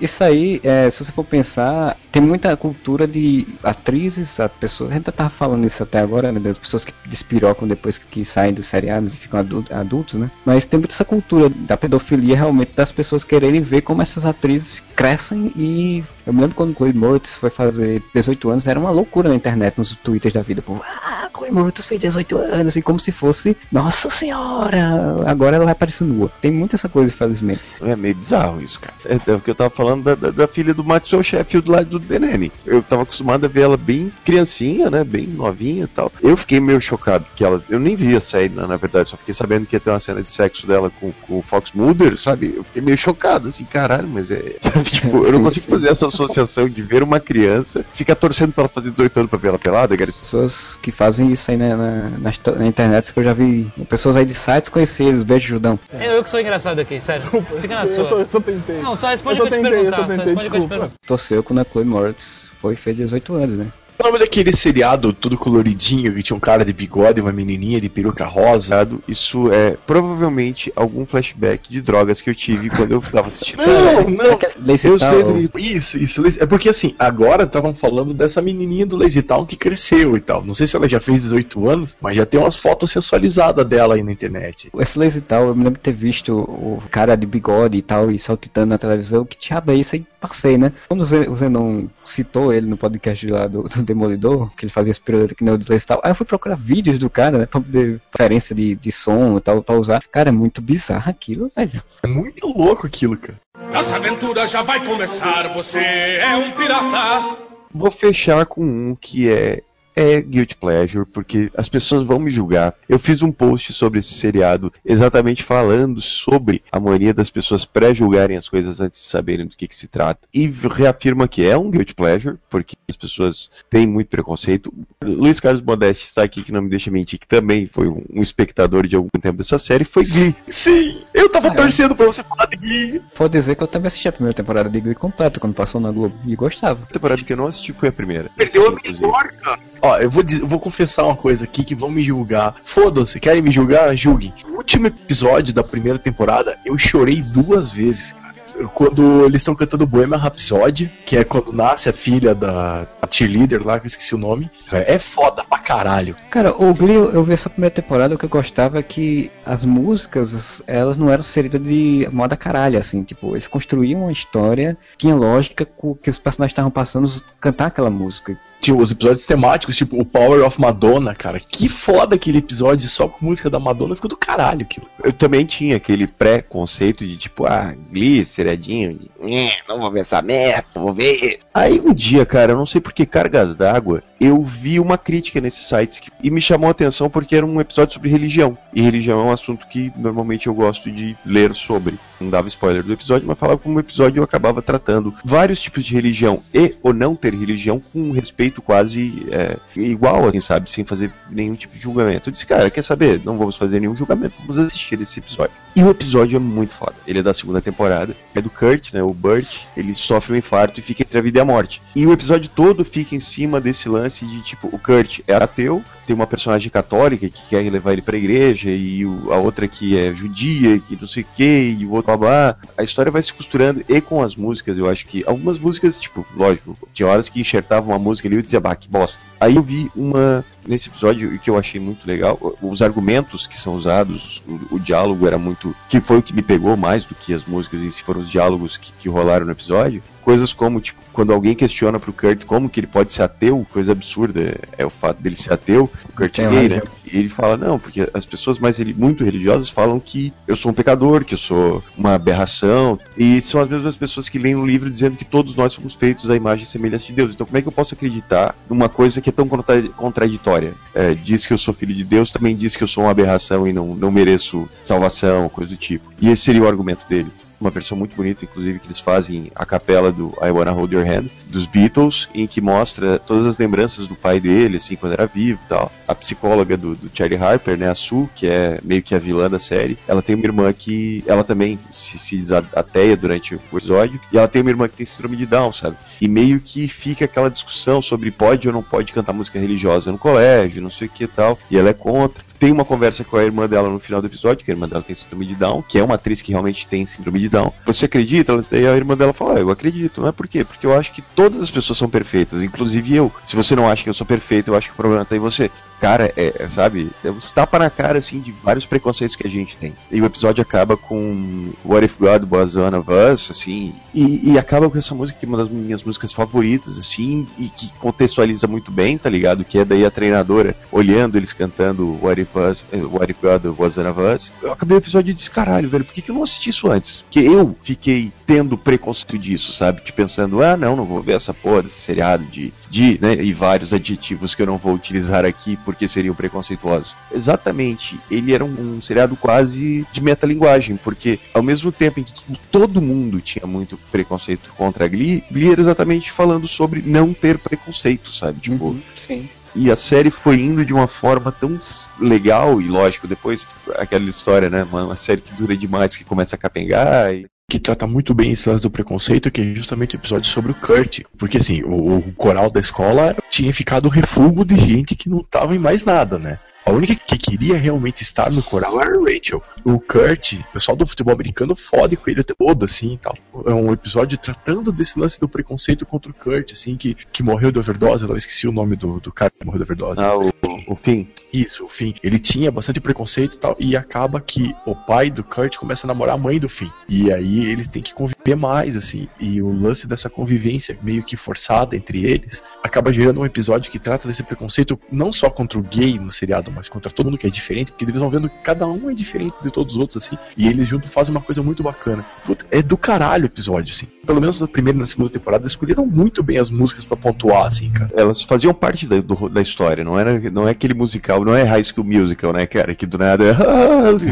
Isso 0.00 0.22
aí, 0.24 0.60
é, 0.62 0.88
se 0.90 1.02
você 1.02 1.12
for 1.12 1.24
pensar, 1.24 1.96
tem 2.10 2.22
muita 2.22 2.56
cultura 2.56 3.06
de 3.06 3.46
atrizes, 3.62 4.40
a 4.40 4.48
pessoas, 4.48 4.90
a 4.90 4.94
gente 4.94 5.10
falando 5.30 5.66
isso 5.66 5.82
até 5.82 5.98
agora, 5.98 6.32
né, 6.32 6.40
das 6.40 6.58
pessoas 6.58 6.84
que 6.84 6.92
despirocam 7.06 7.68
depois 7.68 7.98
que, 7.98 8.06
que 8.06 8.24
saem 8.24 8.52
dos 8.52 8.66
seriados 8.66 9.14
e 9.14 9.16
ficam 9.16 9.40
adultos, 9.40 9.76
adultos, 9.76 10.14
né? 10.14 10.30
Mas 10.44 10.64
tem 10.64 10.78
muita 10.78 10.94
essa 10.94 11.04
cultura 11.04 11.48
da 11.48 11.76
pedofilia 11.76 12.36
realmente 12.36 12.72
das 12.74 12.90
pessoas 12.90 13.24
quererem 13.24 13.60
ver 13.60 13.82
como 13.82 14.02
essas 14.02 14.24
atrizes 14.24 14.82
crescem 14.94 15.52
e 15.56 16.02
eu 16.26 16.32
me 16.32 16.40
lembro 16.40 16.54
quando 16.54 16.76
Chloe 16.76 16.92
Moretz 16.92 17.36
foi 17.36 17.50
fazer 17.50 18.02
18 18.14 18.50
anos, 18.50 18.66
era 18.66 18.78
uma 18.78 18.90
loucura 18.90 19.28
na 19.28 19.34
internet, 19.34 19.76
nos 19.78 19.96
twitters 19.96 20.32
da 20.32 20.42
vida, 20.42 20.62
pô, 20.62 20.76
ah, 20.84 21.28
Chloe 21.34 21.50
Moretz 21.50 21.86
fez 21.86 22.00
18 22.00 22.38
anos, 22.38 22.68
assim, 22.68 22.80
como 22.80 23.00
se 23.00 23.10
fosse, 23.10 23.56
nossa 23.72 24.08
senhora, 24.08 25.24
agora 25.26 25.56
ela 25.56 25.64
vai 25.64 25.72
aparecer 25.72 26.04
nua. 26.04 26.30
Tem 26.40 26.50
muita 26.50 26.76
essa 26.76 26.88
coisa, 26.88 27.12
infelizmente. 27.12 27.72
É 27.82 27.96
meio 27.96 28.14
bizarro 28.14 28.62
isso, 28.62 28.78
cara. 28.78 28.94
É, 29.04 29.30
é 29.30 29.34
o 29.34 29.40
que 29.40 29.50
eu 29.50 29.54
tava 29.54 29.70
falando 29.70 29.89
da, 29.98 30.14
da, 30.14 30.30
da 30.30 30.48
filha 30.48 30.74
do 30.74 30.84
Maxwell 30.84 31.22
Sheffield 31.22 31.70
lá 31.70 31.82
do 31.82 31.98
Denene. 31.98 32.52
Eu 32.66 32.82
tava 32.82 33.02
acostumado 33.02 33.44
a 33.44 33.48
ver 33.48 33.62
ela 33.62 33.76
bem 33.76 34.12
criancinha, 34.24 34.90
né? 34.90 35.04
Bem 35.04 35.26
novinha 35.26 35.84
e 35.84 35.88
tal. 35.88 36.12
Eu 36.22 36.36
fiquei 36.36 36.60
meio 36.60 36.80
chocado 36.80 37.24
que 37.36 37.44
ela. 37.44 37.62
Eu 37.68 37.78
nem 37.80 37.96
vi 37.96 38.14
a 38.16 38.20
série, 38.20 38.48
na, 38.54 38.66
na 38.66 38.76
verdade, 38.76 39.08
só 39.08 39.16
fiquei 39.16 39.34
sabendo 39.34 39.66
que 39.66 39.76
ia 39.76 39.80
ter 39.80 39.90
uma 39.90 40.00
cena 40.00 40.22
de 40.22 40.30
sexo 40.30 40.66
dela 40.66 40.90
com, 41.00 41.12
com 41.26 41.38
o 41.38 41.42
Fox 41.42 41.70
Mulder, 41.74 42.16
sabe? 42.18 42.54
Eu 42.56 42.64
fiquei 42.64 42.82
meio 42.82 42.98
chocado, 42.98 43.48
assim, 43.48 43.64
caralho, 43.64 44.08
mas 44.08 44.30
é. 44.30 44.56
Sabe, 44.60 44.84
tipo, 44.84 45.24
eu 45.24 45.32
não 45.32 45.42
consigo 45.44 45.66
fazer 45.70 45.88
essa 45.88 46.06
associação 46.06 46.68
de 46.68 46.82
ver 46.82 47.02
uma 47.02 47.18
criança, 47.20 47.84
ficar 47.94 48.14
torcendo 48.14 48.52
pra 48.52 48.62
ela 48.62 48.68
fazer 48.68 48.90
18 48.90 49.16
anos 49.18 49.30
pra 49.30 49.38
ver 49.38 49.48
ela 49.48 49.58
pelada, 49.58 49.96
cara. 49.96 50.10
Pessoas 50.10 50.76
que 50.80 50.90
fazem 50.92 51.30
isso 51.32 51.50
aí 51.50 51.56
na, 51.56 51.76
na, 51.76 52.10
na, 52.18 52.30
histó- 52.30 52.52
na 52.54 52.66
internet, 52.66 53.12
que 53.12 53.18
eu 53.20 53.24
já 53.24 53.32
vi 53.32 53.70
pessoas 53.88 54.16
aí 54.16 54.24
de 54.24 54.34
sites 54.34 54.68
conhecidos, 54.68 55.22
beijo 55.22 55.48
Judão. 55.48 55.78
Eu, 55.92 56.00
eu 56.12 56.22
que 56.22 56.28
sou 56.30 56.40
engraçado 56.40 56.78
aqui, 56.80 57.00
sério. 57.00 57.22
Fica 57.60 57.74
na 57.74 57.82
Eu 57.82 57.86
sua. 57.86 58.04
só, 58.04 58.18
eu 58.18 58.28
só 58.28 58.40
tentei. 58.40 58.80
Não, 58.80 58.94
só 58.96 59.08
responde 59.08 59.38
eu 59.40 59.44
o 59.46 59.48
só 59.48 59.50
que 59.50 59.60
eu 59.60 59.62
te 59.62 59.76
tentei, 59.84 60.02
eu 60.02 60.06
tentei, 60.06 60.34
desculpa. 60.36 60.68
perguntar. 60.68 60.96
Torceu 61.06 61.42
quando 61.42 61.58
a 61.60 61.64
Chloe 61.64 61.84
Moritz 61.84 62.50
foi 62.60 62.76
fez 62.76 62.96
18 62.96 63.34
anos, 63.34 63.58
né? 63.58 63.72
O 64.00 64.02
nome 64.02 64.18
daquele 64.18 64.50
seriado 64.50 65.12
tudo 65.12 65.36
coloridinho, 65.36 66.14
que 66.14 66.22
tinha 66.22 66.34
um 66.34 66.40
cara 66.40 66.64
de 66.64 66.72
bigode, 66.72 67.20
uma 67.20 67.30
menininha 67.30 67.78
de 67.78 67.90
peruca 67.90 68.24
rosa. 68.24 68.88
Isso 69.06 69.52
é 69.52 69.76
provavelmente 69.86 70.72
algum 70.74 71.04
flashback 71.04 71.70
de 71.70 71.82
drogas 71.82 72.22
que 72.22 72.30
eu 72.30 72.34
tive 72.34 72.70
quando 72.70 72.92
eu 72.92 73.02
tava 73.02 73.28
assistindo. 73.28 73.60
Não, 73.60 74.08
não. 74.08 74.38
Lazy 74.66 74.88
Eu 74.88 74.98
Town. 74.98 75.10
sei 75.10 75.22
do... 75.22 75.58
Isso, 75.58 75.98
isso. 75.98 76.22
É 76.42 76.46
porque 76.46 76.70
assim, 76.70 76.94
agora 76.98 77.42
estavam 77.42 77.74
falando 77.74 78.14
dessa 78.14 78.40
menininha 78.40 78.86
do 78.86 78.96
Lazy 78.96 79.20
Town 79.20 79.44
que 79.44 79.54
cresceu 79.54 80.16
e 80.16 80.20
tal. 80.20 80.42
Não 80.42 80.54
sei 80.54 80.66
se 80.66 80.74
ela 80.76 80.88
já 80.88 80.98
fez 80.98 81.20
18 81.24 81.68
anos, 81.68 81.94
mas 82.00 82.16
já 82.16 82.24
tem 82.24 82.40
umas 82.40 82.56
fotos 82.56 82.90
sensualizadas 82.90 83.66
dela 83.66 83.96
aí 83.96 84.02
na 84.02 84.12
internet. 84.12 84.70
Esse 84.78 84.98
Lazy 84.98 85.20
Tal, 85.20 85.48
eu 85.48 85.54
me 85.54 85.62
lembro 85.62 85.78
de 85.78 85.84
ter 85.84 85.92
visto 85.92 86.32
o 86.38 86.82
cara 86.90 87.14
de 87.16 87.26
bigode 87.26 87.76
e 87.76 87.82
tal, 87.82 88.10
e 88.10 88.18
saltitando 88.18 88.68
na 88.68 88.78
televisão, 88.78 89.26
que 89.26 89.36
diabo 89.38 89.72
é 89.72 89.74
isso 89.74 89.94
aí? 89.94 90.06
Passei, 90.18 90.56
né? 90.56 90.72
Quando 90.88 91.02
o 91.02 91.36
Zenon 91.36 91.84
citou 92.10 92.52
ele 92.52 92.66
no 92.66 92.76
podcast 92.76 93.26
lá 93.26 93.46
do, 93.46 93.62
do 93.62 93.82
Demolidor, 93.82 94.50
que 94.56 94.64
ele 94.64 94.72
fazia 94.72 94.90
esse 94.90 95.00
período 95.00 95.34
que 95.34 95.44
nem 95.44 95.54
o 95.54 95.58
do 95.58 95.66
Lazy 95.70 95.86
Tal, 95.86 96.00
aí 96.02 96.10
eu 96.10 96.14
fui 96.14 96.26
procurar 96.26 96.56
vídeos 96.56 96.98
do 96.98 97.08
cara, 97.08 97.38
né, 97.38 97.46
pra 97.46 97.60
poder, 97.60 98.00
referência 98.12 98.54
de, 98.54 98.74
de 98.74 98.92
som 98.92 99.36
e 99.36 99.40
tal, 99.40 99.62
pra 99.62 99.76
usar. 99.76 100.02
Cara, 100.10 100.28
é 100.28 100.32
muito 100.32 100.60
bizarro 100.60 101.10
aquilo, 101.10 101.50
velho. 101.54 101.82
É 102.02 102.06
muito 102.06 102.46
louco 102.46 102.86
aquilo, 102.86 103.16
cara. 103.16 103.38
Nossa 103.72 103.96
aventura 103.96 104.46
já 104.46 104.62
vai 104.62 104.84
começar. 104.84 105.48
Você 105.54 105.78
é 105.78 106.34
um 106.34 106.50
pirata. 106.52 107.36
Vou 107.72 107.92
fechar 107.92 108.44
com 108.46 108.64
um 108.64 108.96
que 108.96 109.30
é 109.30 109.62
é 109.94 110.20
guilty 110.20 110.56
pleasure, 110.56 111.04
porque 111.04 111.50
as 111.56 111.68
pessoas 111.68 112.04
vão 112.04 112.18
me 112.18 112.30
julgar. 112.30 112.74
Eu 112.88 112.98
fiz 112.98 113.22
um 113.22 113.32
post 113.32 113.72
sobre 113.72 114.00
esse 114.00 114.14
seriado 114.14 114.72
exatamente 114.84 115.42
falando 115.42 116.00
sobre 116.00 116.62
a 116.70 116.80
mania 116.80 117.14
das 117.14 117.30
pessoas 117.30 117.64
pré-julgarem 117.64 118.36
as 118.36 118.48
coisas 118.48 118.80
antes 118.80 119.00
de 119.00 119.06
saberem 119.06 119.46
do 119.46 119.56
que, 119.56 119.68
que 119.68 119.74
se 119.74 119.88
trata. 119.88 120.20
E 120.32 120.46
reafirma 120.46 121.28
que 121.28 121.46
é 121.46 121.56
um 121.56 121.70
guilty 121.70 121.94
pleasure, 121.94 122.36
porque 122.48 122.76
as 122.88 122.96
pessoas 122.96 123.50
têm 123.68 123.86
muito 123.86 124.08
preconceito. 124.08 124.72
Luiz 125.02 125.40
Carlos 125.40 125.62
Modeste 125.62 126.04
está 126.04 126.22
aqui, 126.22 126.42
que 126.42 126.52
não 126.52 126.62
me 126.62 126.70
deixa 126.70 126.90
mentir, 126.90 127.18
que 127.18 127.26
também 127.26 127.66
foi 127.66 127.88
um 127.88 128.20
espectador 128.20 128.86
de 128.86 128.96
algum 128.96 129.08
tempo 129.20 129.38
dessa 129.38 129.58
série, 129.58 129.84
foi 129.84 130.04
Glee. 130.04 130.34
Sim, 130.48 131.02
eu 131.14 131.28
tava 131.28 131.54
torcendo 131.54 131.94
pra 131.94 132.06
você 132.06 132.22
falar 132.22 132.46
de 132.46 132.56
Glee. 132.56 133.02
Pode 133.14 133.32
dizer 133.32 133.54
que 133.54 133.62
eu 133.62 133.68
também 133.68 133.86
assisti 133.86 134.08
a 134.08 134.12
primeira 134.12 134.34
temporada 134.34 134.68
de 134.68 134.80
Glee 134.80 134.94
completa 134.94 135.40
quando 135.40 135.54
passou 135.54 135.80
na 135.80 135.90
Globo, 135.90 136.14
e 136.26 136.34
gostava. 136.34 136.82
A 136.82 136.92
temporada 136.92 137.22
que 137.22 137.32
eu 137.32 137.36
não 137.36 137.46
assisti 137.46 137.72
foi 137.72 137.88
a 137.88 137.92
primeira. 137.92 138.30
Perdeu 138.36 138.68
a 138.68 138.72
melhor, 138.72 139.32
cara. 139.32 139.60
Ó, 139.82 139.96
eu 139.96 140.10
vou, 140.10 140.22
vou 140.44 140.60
confessar 140.60 141.04
uma 141.04 141.16
coisa 141.16 141.44
aqui 141.44 141.64
que 141.64 141.74
vão 141.74 141.90
me 141.90 142.02
julgar. 142.02 142.54
Foda-se, 142.62 143.18
querem 143.18 143.42
me 143.42 143.50
julgar? 143.50 143.94
Julguem. 143.96 144.32
No 144.46 144.56
último 144.56 144.86
episódio 144.86 145.54
da 145.54 145.62
primeira 145.62 145.98
temporada, 145.98 146.58
eu 146.64 146.76
chorei 146.76 147.22
duas 147.22 147.70
vezes, 147.72 148.12
cara. 148.12 148.30
Quando 148.74 149.24
eles 149.24 149.40
estão 149.40 149.54
cantando 149.54 149.86
Bohemian 149.86 150.18
Rhapsody, 150.18 150.92
que 151.06 151.16
é 151.16 151.24
quando 151.24 151.50
nasce 151.50 151.88
a 151.88 151.94
filha 151.94 152.34
da 152.34 152.86
a 153.00 153.08
cheerleader 153.10 153.66
lá, 153.66 153.80
que 153.80 153.86
eu 153.86 153.88
esqueci 153.88 154.14
o 154.14 154.18
nome. 154.18 154.50
É 154.70 154.98
foda 154.98 155.42
pra 155.42 155.58
caralho. 155.58 156.14
Cara, 156.28 156.54
o 156.54 156.74
Glee, 156.74 156.94
eu 156.94 157.24
vi 157.24 157.32
essa 157.32 157.48
primeira 157.48 157.74
temporada, 157.74 158.14
o 158.14 158.18
que 158.18 158.26
eu 158.26 158.28
gostava 158.28 158.78
é 158.78 158.82
que 158.82 159.30
as 159.46 159.64
músicas, 159.64 160.62
elas 160.66 160.98
não 160.98 161.08
eram 161.08 161.20
inseridas 161.20 161.62
de 161.62 162.06
moda 162.12 162.36
caralho, 162.36 162.78
assim, 162.78 163.02
tipo, 163.02 163.32
eles 163.32 163.48
construíam 163.48 164.02
uma 164.02 164.12
história, 164.12 164.76
tinha 164.98 165.14
lógica 165.14 165.66
que 166.02 166.10
os 166.10 166.18
personagens 166.18 166.52
estavam 166.52 166.70
passando, 166.70 167.10
cantar 167.40 167.66
aquela 167.68 167.88
música. 167.88 168.38
Tinha 168.60 168.76
os 168.76 168.92
episódios 168.92 169.26
temáticos, 169.26 169.76
tipo 169.76 169.98
o 170.00 170.04
Power 170.04 170.44
of 170.44 170.60
Madonna, 170.60 171.14
cara. 171.14 171.40
Que 171.40 171.68
foda 171.68 172.14
aquele 172.16 172.38
episódio 172.38 172.88
só 172.88 173.08
com 173.08 173.24
música 173.26 173.48
da 173.48 173.58
Madonna, 173.58 173.94
ficou 173.94 174.08
do 174.08 174.16
caralho 174.16 174.62
aquilo. 174.62 174.86
Eu 175.02 175.12
também 175.12 175.44
tinha 175.44 175.76
aquele 175.76 176.06
pré-conceito 176.06 177.06
de 177.06 177.16
tipo, 177.16 177.46
ah, 177.46 177.74
Glee, 177.90 178.24
seriadinho, 178.24 178.94
de, 178.98 179.10
"Eh, 179.22 179.50
não 179.68 179.78
vou 179.78 179.90
ver 179.90 180.00
essa 180.00 180.20
merda, 180.22 180.64
vou 180.74 180.92
ver. 180.94 181.38
Aí 181.54 181.80
um 181.80 181.92
dia, 181.94 182.24
cara, 182.26 182.52
eu 182.52 182.56
não 182.56 182.66
sei 182.66 182.80
por 182.80 182.92
que 182.92 183.06
cargas 183.06 183.56
d'água, 183.56 184.02
eu 184.20 184.42
vi 184.44 184.78
uma 184.78 184.98
crítica 184.98 185.40
nesses 185.40 185.66
sites 185.66 185.98
que- 186.00 186.10
e 186.22 186.30
me 186.30 186.40
chamou 186.40 186.68
a 186.68 186.70
atenção 186.72 187.08
porque 187.08 187.34
era 187.36 187.46
um 187.46 187.60
episódio 187.60 187.94
sobre 187.94 188.10
religião. 188.10 188.56
E 188.74 188.82
religião 188.82 189.20
é 189.20 189.24
um 189.24 189.32
assunto 189.32 189.66
que 189.66 189.92
normalmente 189.96 190.46
eu 190.46 190.54
gosto 190.54 190.90
de 190.90 191.16
ler 191.24 191.54
sobre. 191.54 191.94
Não 192.20 192.28
dava 192.30 192.48
spoiler 192.48 192.82
do 192.82 192.92
episódio, 192.92 193.26
mas 193.26 193.38
falava 193.38 193.58
como 193.58 193.76
o 193.76 193.80
episódio 193.80 194.20
eu 194.20 194.24
acabava 194.24 194.60
tratando 194.60 195.14
vários 195.24 195.60
tipos 195.62 195.84
de 195.84 195.94
religião 195.94 196.42
e 196.54 196.74
ou 196.82 196.92
não 196.92 197.16
ter 197.16 197.32
religião 197.34 197.80
com 197.80 197.98
um 197.98 198.12
quase 198.50 199.26
é, 199.30 199.56
igual, 199.76 200.26
assim, 200.26 200.40
sabe? 200.40 200.70
Sem 200.70 200.84
fazer 200.84 201.12
nenhum 201.30 201.54
tipo 201.54 201.74
de 201.74 201.80
julgamento. 201.80 202.28
Eu 202.28 202.32
disse, 202.32 202.46
cara, 202.46 202.70
quer 202.70 202.82
saber? 202.82 203.20
Não 203.24 203.38
vamos 203.38 203.56
fazer 203.56 203.80
nenhum 203.80 203.96
julgamento, 203.96 204.34
vamos 204.40 204.58
assistir 204.58 205.00
esse 205.00 205.18
episódio. 205.20 205.52
E 205.74 205.82
o 205.82 205.90
episódio 205.90 206.36
é 206.36 206.38
muito 206.38 206.74
foda. 206.74 206.94
Ele 207.06 207.20
é 207.20 207.22
da 207.22 207.32
segunda 207.32 207.60
temporada. 207.60 208.14
É 208.34 208.40
do 208.40 208.50
Kurt, 208.50 208.92
né? 208.92 209.02
O 209.02 209.14
Burt. 209.14 209.60
Ele 209.76 209.94
sofre 209.94 210.34
um 210.34 210.36
infarto 210.36 210.80
e 210.80 210.82
fica 210.82 211.02
entre 211.02 211.18
a 211.18 211.22
vida 211.22 211.38
e 211.38 211.40
a 211.40 211.44
morte. 211.44 211.80
E 211.94 212.06
o 212.06 212.12
episódio 212.12 212.50
todo 212.54 212.84
fica 212.84 213.14
em 213.14 213.20
cima 213.20 213.60
desse 213.60 213.88
lance 213.88 214.26
de 214.26 214.42
tipo, 214.42 214.68
o 214.72 214.78
Kurt 214.78 215.20
é 215.26 215.34
ateu, 215.34 215.82
tem 216.06 216.14
uma 216.14 216.26
personagem 216.26 216.68
católica 216.70 217.28
que 217.28 217.48
quer 217.48 217.70
levar 217.70 217.92
ele 217.92 218.02
pra 218.02 218.16
igreja, 218.16 218.68
e 218.68 219.02
a 219.30 219.36
outra 219.36 219.68
que 219.68 219.96
é 219.96 220.12
judia, 220.12 220.78
que 220.80 220.96
não 221.00 221.06
sei 221.06 221.22
o 221.22 221.26
que, 221.34 221.76
e 221.78 221.86
o 221.86 221.92
outro 221.92 222.16
blá 222.16 222.16
blá. 222.16 222.56
A 222.76 222.82
história 222.82 223.12
vai 223.12 223.22
se 223.22 223.32
costurando 223.32 223.84
e 223.88 224.00
com 224.00 224.22
as 224.22 224.34
músicas, 224.34 224.76
eu 224.76 224.88
acho 224.88 225.06
que 225.06 225.22
algumas 225.26 225.58
músicas, 225.58 226.00
tipo, 226.00 226.26
lógico, 226.36 226.76
tinha 226.92 227.08
horas 227.08 227.28
que 227.28 227.40
enxertavam 227.40 227.90
uma 227.90 227.98
música 227.98 228.26
ali 228.26 228.36
e 228.36 228.38
eu 228.38 228.42
dizia, 228.42 228.60
bah, 228.60 228.74
que 228.74 228.88
bosta. 228.88 229.22
Aí 229.38 229.56
eu 229.56 229.62
vi 229.62 229.90
uma 229.94 230.44
nesse 230.66 230.88
episódio, 230.88 231.34
e 231.34 231.38
que 231.38 231.50
eu 231.50 231.58
achei 231.58 231.80
muito 231.80 232.06
legal, 232.06 232.38
os 232.60 232.82
argumentos 232.82 233.46
que 233.46 233.58
são 233.58 233.74
usados, 233.74 234.42
o, 234.46 234.76
o 234.76 234.80
diálogo 234.80 235.26
era 235.26 235.38
muito. 235.38 235.74
que 235.88 236.00
foi 236.00 236.18
o 236.18 236.22
que 236.22 236.34
me 236.34 236.42
pegou 236.42 236.76
mais 236.76 237.04
do 237.04 237.14
que 237.14 237.32
as 237.32 237.44
músicas 237.44 237.82
em 237.82 237.90
si, 237.90 238.02
foram 238.02 238.20
os 238.20 238.30
diálogos 238.30 238.76
que, 238.76 238.92
que 238.92 239.08
rolaram 239.08 239.46
no 239.46 239.52
episódio. 239.52 240.02
Coisas 240.22 240.52
como, 240.52 240.80
tipo, 240.80 241.00
quando 241.12 241.32
alguém 241.32 241.54
questiona 241.54 241.98
pro 241.98 242.12
Kurt 242.12 242.44
como 242.44 242.68
que 242.68 242.80
ele 242.80 242.86
pode 242.86 243.12
ser 243.12 243.22
ateu, 243.22 243.66
coisa 243.72 243.92
absurda 243.92 244.60
é 244.76 244.84
o 244.84 244.90
fato 244.90 245.20
dele 245.20 245.34
ser 245.34 245.52
ateu, 245.52 245.90
o 246.08 246.12
Kurt 246.12 246.38
é 246.38 246.42
Tem 246.42 246.50
gay, 246.50 246.66
uma 246.68 246.76
né? 246.76 246.82
E 247.12 247.18
ele 247.18 247.28
fala, 247.28 247.56
não, 247.56 247.78
porque 247.78 248.08
as 248.14 248.24
pessoas 248.24 248.58
mais 248.58 248.78
muito 248.96 249.24
religiosas 249.24 249.68
falam 249.68 249.98
que 250.00 250.32
eu 250.46 250.56
sou 250.56 250.70
um 250.70 250.74
pecador, 250.74 251.24
que 251.24 251.34
eu 251.34 251.38
sou 251.38 251.82
uma 251.96 252.14
aberração, 252.14 252.98
e 253.16 253.40
são 253.42 253.60
as 253.60 253.68
mesmas 253.68 253.96
pessoas 253.96 254.28
que 254.28 254.38
leem 254.38 254.56
um 254.56 254.66
livro 254.66 254.88
dizendo 254.88 255.16
que 255.16 255.24
todos 255.24 255.54
nós 255.54 255.72
somos 255.72 255.94
feitos 255.94 256.30
à 256.30 256.36
imagem 256.36 256.64
e 256.64 256.66
semelhança 256.66 257.06
de 257.06 257.12
Deus. 257.12 257.32
Então 257.32 257.46
como 257.46 257.58
é 257.58 257.62
que 257.62 257.68
eu 257.68 257.72
posso 257.72 257.94
acreditar 257.94 258.54
numa 258.68 258.88
coisa 258.88 259.20
que 259.20 259.28
é 259.28 259.32
tão 259.32 259.48
contra- 259.48 259.82
contraditória? 259.90 260.74
É, 260.94 261.14
diz 261.14 261.46
que 261.46 261.52
eu 261.52 261.58
sou 261.58 261.74
filho 261.74 261.94
de 261.94 262.04
Deus, 262.04 262.30
também 262.30 262.54
diz 262.56 262.76
que 262.76 262.84
eu 262.84 262.88
sou 262.88 263.04
uma 263.04 263.10
aberração 263.10 263.66
e 263.66 263.72
não, 263.72 263.88
não 263.94 264.10
mereço 264.10 264.68
salvação, 264.82 265.48
coisa 265.48 265.70
do 265.70 265.76
tipo. 265.76 266.10
E 266.20 266.28
esse 266.28 266.42
seria 266.42 266.62
o 266.62 266.68
argumento 266.68 267.06
dele 267.08 267.30
uma 267.60 267.70
versão 267.70 267.96
muito 267.96 268.16
bonita, 268.16 268.44
inclusive, 268.44 268.78
que 268.78 268.86
eles 268.86 268.98
fazem 268.98 269.52
a 269.54 269.66
capela 269.66 270.10
do 270.10 270.32
I 270.42 270.50
Wanna 270.50 270.70
Hold 270.70 270.94
Your 270.94 271.06
Hand, 271.06 271.26
dos 271.50 271.66
Beatles, 271.66 272.28
em 272.34 272.46
que 272.46 272.60
mostra 272.60 273.18
todas 273.18 273.46
as 273.46 273.58
lembranças 273.58 274.06
do 274.06 274.14
pai 274.14 274.40
dele, 274.40 274.76
assim, 274.76 274.96
quando 274.96 275.12
era 275.12 275.26
vivo 275.26 275.60
e 275.64 275.68
tal. 275.68 275.92
A 276.06 276.14
psicóloga 276.14 276.76
do, 276.76 276.94
do 276.94 277.10
Charlie 277.12 277.38
Harper, 277.38 277.76
né, 277.76 277.88
a 277.88 277.94
Sue, 277.94 278.28
que 278.34 278.46
é 278.46 278.78
meio 278.82 279.02
que 279.02 279.14
a 279.14 279.18
vilã 279.18 279.50
da 279.50 279.58
série, 279.58 279.98
ela 280.06 280.22
tem 280.22 280.34
uma 280.34 280.44
irmã 280.44 280.72
que, 280.72 281.22
ela 281.26 281.44
também 281.44 281.78
se, 281.90 282.18
se 282.18 282.36
diz 282.36 282.52
ateia 282.52 283.16
durante 283.16 283.54
o 283.54 283.60
episódio, 283.72 284.20
e 284.32 284.38
ela 284.38 284.48
tem 284.48 284.62
uma 284.62 284.70
irmã 284.70 284.88
que 284.88 284.96
tem 284.96 285.06
síndrome 285.06 285.36
de 285.36 285.46
Down, 285.46 285.72
sabe? 285.72 285.96
E 286.20 286.28
meio 286.28 286.60
que 286.60 286.88
fica 286.88 287.24
aquela 287.24 287.50
discussão 287.50 288.00
sobre 288.00 288.30
pode 288.30 288.68
ou 288.68 288.74
não 288.74 288.82
pode 288.82 289.12
cantar 289.12 289.32
música 289.32 289.58
religiosa 289.58 290.10
no 290.12 290.18
colégio, 290.18 290.82
não 290.82 290.90
sei 290.90 291.06
o 291.06 291.10
que 291.10 291.24
e 291.24 291.28
tal, 291.28 291.58
e 291.70 291.76
ela 291.76 291.90
é 291.90 291.94
contra. 291.94 292.44
Tem 292.60 292.70
uma 292.70 292.84
conversa 292.84 293.24
com 293.24 293.38
a 293.38 293.42
irmã 293.42 293.66
dela 293.66 293.88
no 293.88 293.98
final 293.98 294.20
do 294.20 294.26
episódio, 294.26 294.62
que 294.62 294.70
a 294.70 294.74
irmã 294.74 294.86
dela 294.86 295.02
tem 295.02 295.16
síndrome 295.16 295.46
de 295.46 295.54
Down, 295.54 295.82
que 295.82 295.98
é 295.98 296.04
uma 296.04 296.16
atriz 296.16 296.42
que 296.42 296.52
realmente 296.52 296.86
tem 296.86 297.06
síndrome 297.06 297.40
de 297.40 297.48
Down. 297.48 297.72
Você 297.86 298.04
acredita? 298.04 298.54
Daí 298.70 298.86
a 298.86 298.94
irmã 298.94 299.16
dela 299.16 299.32
fala, 299.32 299.56
ah, 299.56 299.60
eu 299.60 299.70
acredito, 299.70 300.20
não 300.20 300.28
é 300.28 300.32
por 300.32 300.46
quê? 300.46 300.62
Porque 300.62 300.84
eu 300.84 300.94
acho 300.94 301.14
que 301.14 301.22
todas 301.40 301.62
as 301.62 301.70
pessoas 301.70 301.96
são 301.96 302.10
perfeitas, 302.10 302.62
inclusive 302.62 303.16
eu. 303.16 303.32
Se 303.46 303.56
você 303.56 303.74
não 303.74 303.88
acha 303.88 304.02
que 304.02 304.10
eu 304.10 304.14
sou 304.14 304.26
perfeito, 304.26 304.68
eu 304.68 304.76
acho 304.76 304.88
que 304.88 304.92
o 304.92 304.96
problema 304.96 305.24
tá 305.24 305.34
em 305.34 305.38
você. 305.38 305.70
Cara, 306.00 306.32
é, 306.36 306.54
é, 306.58 306.68
sabe, 306.68 307.10
é 307.24 307.30
uns 307.30 307.52
tapa 307.52 307.78
na 307.78 307.90
cara, 307.90 308.18
assim, 308.18 308.40
de 308.40 308.52
vários 308.52 308.86
preconceitos 308.86 309.36
que 309.36 309.46
a 309.46 309.50
gente 309.50 309.76
tem. 309.76 309.92
E 310.10 310.20
o 310.20 310.24
episódio 310.24 310.62
acaba 310.62 310.96
com 310.96 311.70
What 311.84 312.04
If 312.04 312.18
God 312.18 312.44
Was 312.50 312.76
One 312.76 312.96
of 312.96 313.10
Us, 313.10 313.50
assim, 313.50 313.94
e, 314.14 314.52
e 314.52 314.58
acaba 314.58 314.88
com 314.88 314.96
essa 314.96 315.14
música 315.14 315.38
que 315.38 315.44
é 315.44 315.48
uma 315.48 315.58
das 315.58 315.68
minhas 315.68 316.02
músicas 316.02 316.32
favoritas, 316.32 316.98
assim, 316.98 317.46
e 317.58 317.68
que 317.68 317.92
contextualiza 317.98 318.66
muito 318.66 318.90
bem, 318.90 319.18
tá 319.18 319.28
ligado? 319.28 319.64
Que 319.64 319.78
é 319.78 319.84
daí 319.84 320.04
a 320.04 320.10
treinadora 320.10 320.74
olhando 320.90 321.36
eles 321.36 321.52
cantando 321.52 322.18
What 322.22 322.40
If, 322.40 322.56
Us, 322.56 322.86
eh, 322.92 323.02
What 323.02 323.30
If 323.30 323.38
God 323.40 323.78
Was 323.78 323.96
One 323.96 324.08
of 324.08 324.20
Us. 324.20 324.52
Eu 324.62 324.72
acabei 324.72 324.96
o 324.96 325.00
episódio 325.00 325.30
e 325.30 325.34
disse, 325.34 325.50
caralho, 325.50 325.88
velho, 325.88 326.04
por 326.04 326.14
que, 326.14 326.22
que 326.22 326.30
eu 326.30 326.34
não 326.34 326.42
assisti 326.42 326.70
isso 326.70 326.90
antes? 326.90 327.22
Porque 327.22 327.40
eu 327.40 327.76
fiquei 327.82 328.32
tendo 328.46 328.78
preconceito 328.78 329.38
disso, 329.38 329.72
sabe? 329.72 330.00
Tipo, 330.00 330.20
pensando, 330.20 330.62
ah, 330.62 330.76
não, 330.76 330.96
não 330.96 331.06
vou 331.06 331.22
ver 331.22 331.32
essa 331.32 331.54
porra 331.54 331.84
desse 331.84 332.00
seriado 332.00 332.44
de, 332.44 332.72
de, 332.90 333.18
né, 333.22 333.34
e 333.42 333.54
vários 333.54 333.92
adjetivos 333.92 334.54
que 334.54 334.60
eu 334.60 334.66
não 334.66 334.76
vou 334.76 334.92
utilizar 334.92 335.46
aqui 335.46 335.76
porque 335.90 336.06
seriam 336.06 336.36
preconceituosos. 336.36 337.16
Exatamente, 337.32 338.18
ele 338.30 338.54
era 338.54 338.64
um, 338.64 338.96
um 338.96 339.02
seriado 339.02 339.34
quase 339.34 340.06
de 340.12 340.20
metalinguagem, 340.20 340.96
porque 340.96 341.40
ao 341.52 341.62
mesmo 341.62 341.90
tempo 341.90 342.20
em 342.20 342.22
que 342.22 342.32
todo 342.70 343.02
mundo 343.02 343.40
tinha 343.40 343.66
muito 343.66 343.98
preconceito 344.12 344.72
contra 344.76 345.04
a 345.04 345.08
Glee, 345.08 345.42
Glee 345.50 345.72
era 345.72 345.80
exatamente 345.80 346.30
falando 346.30 346.68
sobre 346.68 347.02
não 347.02 347.34
ter 347.34 347.58
preconceito, 347.58 348.30
sabe? 348.30 348.60
Tipo, 348.60 348.96
Sim. 349.16 349.48
e 349.74 349.90
a 349.90 349.96
série 349.96 350.30
foi 350.30 350.60
indo 350.60 350.84
de 350.84 350.92
uma 350.92 351.08
forma 351.08 351.50
tão 351.50 351.78
legal, 352.20 352.80
e 352.80 352.86
lógico, 352.86 353.26
depois 353.26 353.66
aquela 353.96 354.30
história, 354.30 354.70
né? 354.70 354.84
Uma, 354.84 355.06
uma 355.06 355.16
série 355.16 355.40
que 355.40 355.54
dura 355.54 355.76
demais, 355.76 356.16
que 356.16 356.24
começa 356.24 356.54
a 356.54 356.58
capengar. 356.58 357.34
E... 357.34 357.46
que 357.70 357.78
trata 357.78 358.04
muito 358.04 358.34
bem 358.34 358.50
esse 358.50 358.68
lance 358.68 358.82
do 358.82 358.90
preconceito, 358.90 359.50
que 359.50 359.60
é 359.60 359.74
justamente 359.74 360.16
o 360.16 360.18
episódio 360.18 360.50
sobre 360.50 360.72
o 360.72 360.74
Kurt. 360.74 361.20
Porque 361.38 361.58
assim, 361.58 361.82
o, 361.84 362.16
o 362.18 362.32
coral 362.32 362.68
da 362.68 362.80
escola 362.80 363.36
tinha 363.48 363.72
ficado 363.72 364.08
refúgio 364.08 364.64
de 364.64 364.76
gente 364.76 365.14
que 365.14 365.30
não 365.30 365.44
tava 365.44 365.74
em 365.74 365.78
mais 365.78 366.04
nada, 366.04 366.38
né? 366.38 366.58
A 366.84 366.92
única 366.92 367.14
que 367.14 367.38
queria 367.38 367.76
realmente 367.76 368.22
estar 368.22 368.50
no 368.50 368.62
coral 368.62 369.00
era 369.00 369.16
a 369.16 369.20
Rachel. 369.20 369.62
O 369.84 370.00
Kurt, 370.00 370.54
o 370.54 370.72
pessoal 370.72 370.96
do 370.96 371.06
futebol 371.06 371.34
americano 371.34 371.74
fode 371.74 372.16
com 372.16 372.30
ele 372.30 372.42
todo, 372.42 372.84
assim 372.84 373.14
e 373.14 373.18
tal. 373.18 373.34
É 373.66 373.72
um 373.72 373.92
episódio 373.92 374.38
tratando 374.38 374.90
desse 374.90 375.18
lance 375.18 375.38
do 375.38 375.48
preconceito 375.48 376.04
contra 376.06 376.30
o 376.30 376.34
Kurt, 376.34 376.72
assim, 376.72 376.96
que, 376.96 377.14
que 377.14 377.42
morreu 377.42 377.70
de 377.70 377.78
overdose. 377.78 378.26
Eu 378.26 378.36
esqueci 378.36 378.66
o 378.66 378.72
nome 378.72 378.96
do, 378.96 379.20
do 379.20 379.32
cara 379.32 379.50
que 379.50 379.64
morreu 379.64 379.78
de 379.78 379.84
overdose. 379.84 380.22
Ah, 380.22 380.36
o, 380.36 380.52
o 380.86 380.96
Finn. 380.96 381.26
Isso, 381.52 381.84
o 381.84 381.88
Finn. 381.88 382.14
Ele 382.22 382.38
tinha 382.38 382.70
bastante 382.70 383.00
preconceito 383.00 383.54
e 383.54 383.58
tal, 383.58 383.76
e 383.78 383.96
acaba 383.96 384.40
que 384.40 384.74
o 384.86 384.94
pai 384.94 385.30
do 385.30 385.44
Kurt 385.44 385.76
começa 385.76 386.06
a 386.06 386.08
namorar 386.08 386.34
a 386.34 386.38
mãe 386.38 386.58
do 386.58 386.68
Finn. 386.68 386.90
E 387.08 387.32
aí 387.32 387.66
eles 387.66 387.86
têm 387.86 388.02
que 388.02 388.14
conviver 388.14 388.56
mais, 388.56 388.96
assim. 388.96 389.28
E 389.38 389.60
o 389.60 389.72
lance 389.72 390.06
dessa 390.06 390.30
convivência 390.30 390.98
meio 391.02 391.22
que 391.24 391.36
forçada 391.36 391.96
entre 391.96 392.24
eles 392.24 392.62
acaba 392.82 393.12
gerando 393.12 393.40
um 393.40 393.46
episódio 393.46 393.90
que 393.90 393.98
trata 393.98 394.26
desse 394.26 394.42
preconceito 394.42 394.98
não 395.10 395.32
só 395.32 395.50
contra 395.50 395.78
o 395.78 395.82
gay 395.82 396.18
no 396.18 396.30
seriado, 396.30 396.69
mas 396.74 396.88
contra 396.88 397.10
todo 397.10 397.26
mundo 397.26 397.38
que 397.38 397.46
é 397.46 397.50
diferente, 397.50 397.90
porque 397.92 398.04
eles 398.04 398.20
vão 398.20 398.30
vendo 398.30 398.48
que 398.48 398.58
cada 398.62 398.86
um 398.86 399.10
é 399.10 399.14
diferente 399.14 399.54
de 399.62 399.70
todos 399.70 399.94
os 399.94 400.00
outros, 400.00 400.24
assim. 400.24 400.36
E 400.56 400.66
eles 400.68 400.86
juntos 400.86 401.12
fazem 401.12 401.34
uma 401.34 401.40
coisa 401.40 401.62
muito 401.62 401.82
bacana. 401.82 402.24
Puta, 402.44 402.64
é 402.70 402.82
do 402.82 402.96
caralho 402.96 403.44
o 403.44 403.46
episódio, 403.46 403.94
assim. 403.94 404.06
Pelo 404.26 404.40
menos 404.40 404.60
na 404.60 404.68
primeira 404.68 404.96
e 404.96 405.00
na 405.00 405.06
segunda 405.06 405.30
temporada 405.30 405.66
escolheram 405.66 406.06
muito 406.06 406.42
bem 406.42 406.58
as 406.58 406.70
músicas 406.70 407.04
pra 407.04 407.16
pontuar, 407.16 407.66
assim, 407.66 407.90
cara. 407.90 408.10
Elas 408.14 408.42
faziam 408.42 408.72
parte 408.72 409.06
da, 409.06 409.20
do- 409.20 409.48
da 409.48 409.60
história, 409.60 410.04
não 410.04 410.18
era 410.18 410.38
não 410.50 410.66
é 410.68 410.70
aquele 410.70 410.94
musical, 410.94 411.44
não 411.44 411.54
é 411.54 411.62
High 411.62 411.84
School 411.84 412.06
Musical, 412.06 412.52
né, 412.52 412.66
cara? 412.66 412.94
Que 412.94 413.06
do 413.06 413.18
nada 413.18 413.44
é. 413.50 413.54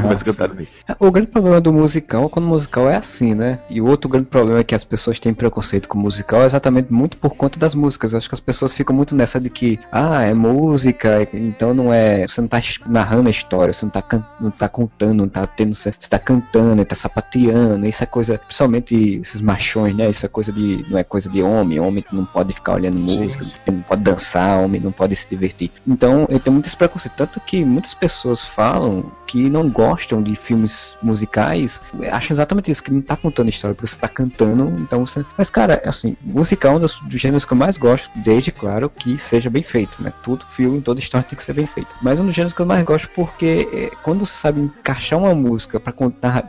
começa 0.01 0.23
a 0.23 0.25
cantar 0.25 0.51
assim. 0.53 0.67
O 0.99 1.11
grande 1.11 1.29
problema 1.31 1.61
do 1.61 1.73
musical 1.73 2.25
é 2.27 2.29
quando 2.29 2.45
o 2.47 2.49
musical 2.49 2.89
é 2.89 2.97
assim, 2.97 3.35
né? 3.35 3.59
E 3.69 3.81
o 3.81 3.87
outro 3.87 4.09
grande 4.09 4.27
problema 4.27 4.61
é 4.61 4.65
que 4.65 4.75
as 4.75 4.85
pessoas 4.85 5.19
têm 5.19 5.35
preconceito 5.35 5.89
com 5.89 5.99
o 5.99 6.03
musical 6.03 6.43
é 6.43 6.47
exatamente 6.47 6.93
muito 6.93 7.17
por 7.17 7.35
conta 7.35 7.59
das 7.59 7.75
músicas. 7.75 8.13
Eu 8.13 8.19
acho 8.19 8.29
que 8.29 8.35
as 8.35 8.41
pessoas 8.41 8.73
ficam 8.75 8.95
muito 8.95 9.15
nessa 9.15 9.41
de 9.41 9.51
que, 9.51 9.79
ah, 9.91 10.23
é 10.23 10.33
música, 10.35 11.29
então 11.33 11.75
não 11.75 11.93
é. 11.93 12.27
Você 12.29 12.41
não 12.41 12.49
tá 12.49 12.61
narrando 12.87 13.29
a 13.29 13.31
história, 13.31 13.73
você 13.73 13.85
não 13.85 13.91
tá, 13.91 14.05
não 14.41 14.51
tá 14.51 14.69
contando, 14.69 15.15
não 15.15 15.29
tá 15.29 15.47
tendo. 15.47 15.75
Você 15.75 15.93
tá 15.93 16.19
cantando, 16.19 16.85
tá 16.85 16.95
sapateando, 16.95 17.87
isso 17.87 18.03
é 18.03 18.07
coisa. 18.07 18.39
Principalmente 18.39 19.21
esses 19.21 19.41
machões 19.41 19.89
né? 19.95 20.11
Isso 20.11 20.25
é 20.25 20.29
coisa 20.29 20.53
de. 20.53 20.85
não 20.89 20.99
é 20.99 21.05
coisa 21.05 21.29
de 21.29 21.43
homem, 21.43 21.81
homem 21.81 22.05
não 22.13 22.25
pode 22.25 22.55
ficar 22.55 22.75
olhando 22.75 22.99
música, 22.99 23.45
não 23.67 23.83
pode 23.83 24.03
dançar, 24.03 24.61
homem 24.61 24.81
não 24.81 24.93
pode 24.93 25.15
se 25.15 25.29
divertir. 25.29 25.71
Então 25.87 26.27
eu 26.29 26.41
tenho 26.41 26.55
muito 26.55 26.67
esse 26.67 26.77
preconceito. 26.77 27.15
Tanto 27.17 27.41
que 27.41 27.65
muitas 27.65 27.95
pessoas 27.95 28.47
falam 28.47 29.11
que 29.27 29.51
não 29.51 29.69
gostam 29.69 30.23
de 30.23 30.35
filmes 30.35 30.97
musicais, 31.03 31.81
acham 32.11 32.35
exatamente 32.35 32.71
isso, 32.71 32.83
que 32.83 32.91
não 32.91 33.03
tá 33.03 33.17
contando 33.17 33.51
história, 33.51 33.75
porque 33.75 33.87
você 33.87 33.99
tá 33.99 34.09
cantando, 34.09 34.73
então 34.81 35.05
você. 35.05 35.25
Mas, 35.37 35.51
cara, 35.51 35.83
assim, 35.85 36.17
musical 36.23 36.73
é 36.73 36.77
um 36.77 36.81
dos, 36.81 36.99
dos 37.01 37.21
gêneros 37.21 37.45
que 37.45 37.53
eu 37.53 37.57
mais 37.57 37.77
gosto, 37.77 38.11
desde, 38.17 38.51
claro, 38.51 38.89
que 38.89 39.19
seja 39.19 39.51
bem 39.51 39.63
feito, 39.63 40.03
né? 40.03 40.13
Tudo 40.23 40.47
filme, 40.47 40.81
toda 40.81 40.99
história 40.99 41.29
tem 41.29 41.37
que 41.37 41.43
ser 41.43 41.53
bem 41.53 41.67
feito. 41.67 41.95
Mas 42.01 42.18
é 42.19 42.23
um 42.23 42.27
dos 42.27 42.35
gêneros 42.35 42.53
que 42.53 42.61
eu 42.61 42.67
mais 42.67 42.85
gosto 42.85 43.09
porque 43.15 43.69
é, 43.73 43.91
quando 44.03 44.27
você 44.27 44.35
sabe 44.35 44.61
encaixar 44.61 45.19
uma 45.19 45.35
música 45.35 45.81
para 45.81 45.95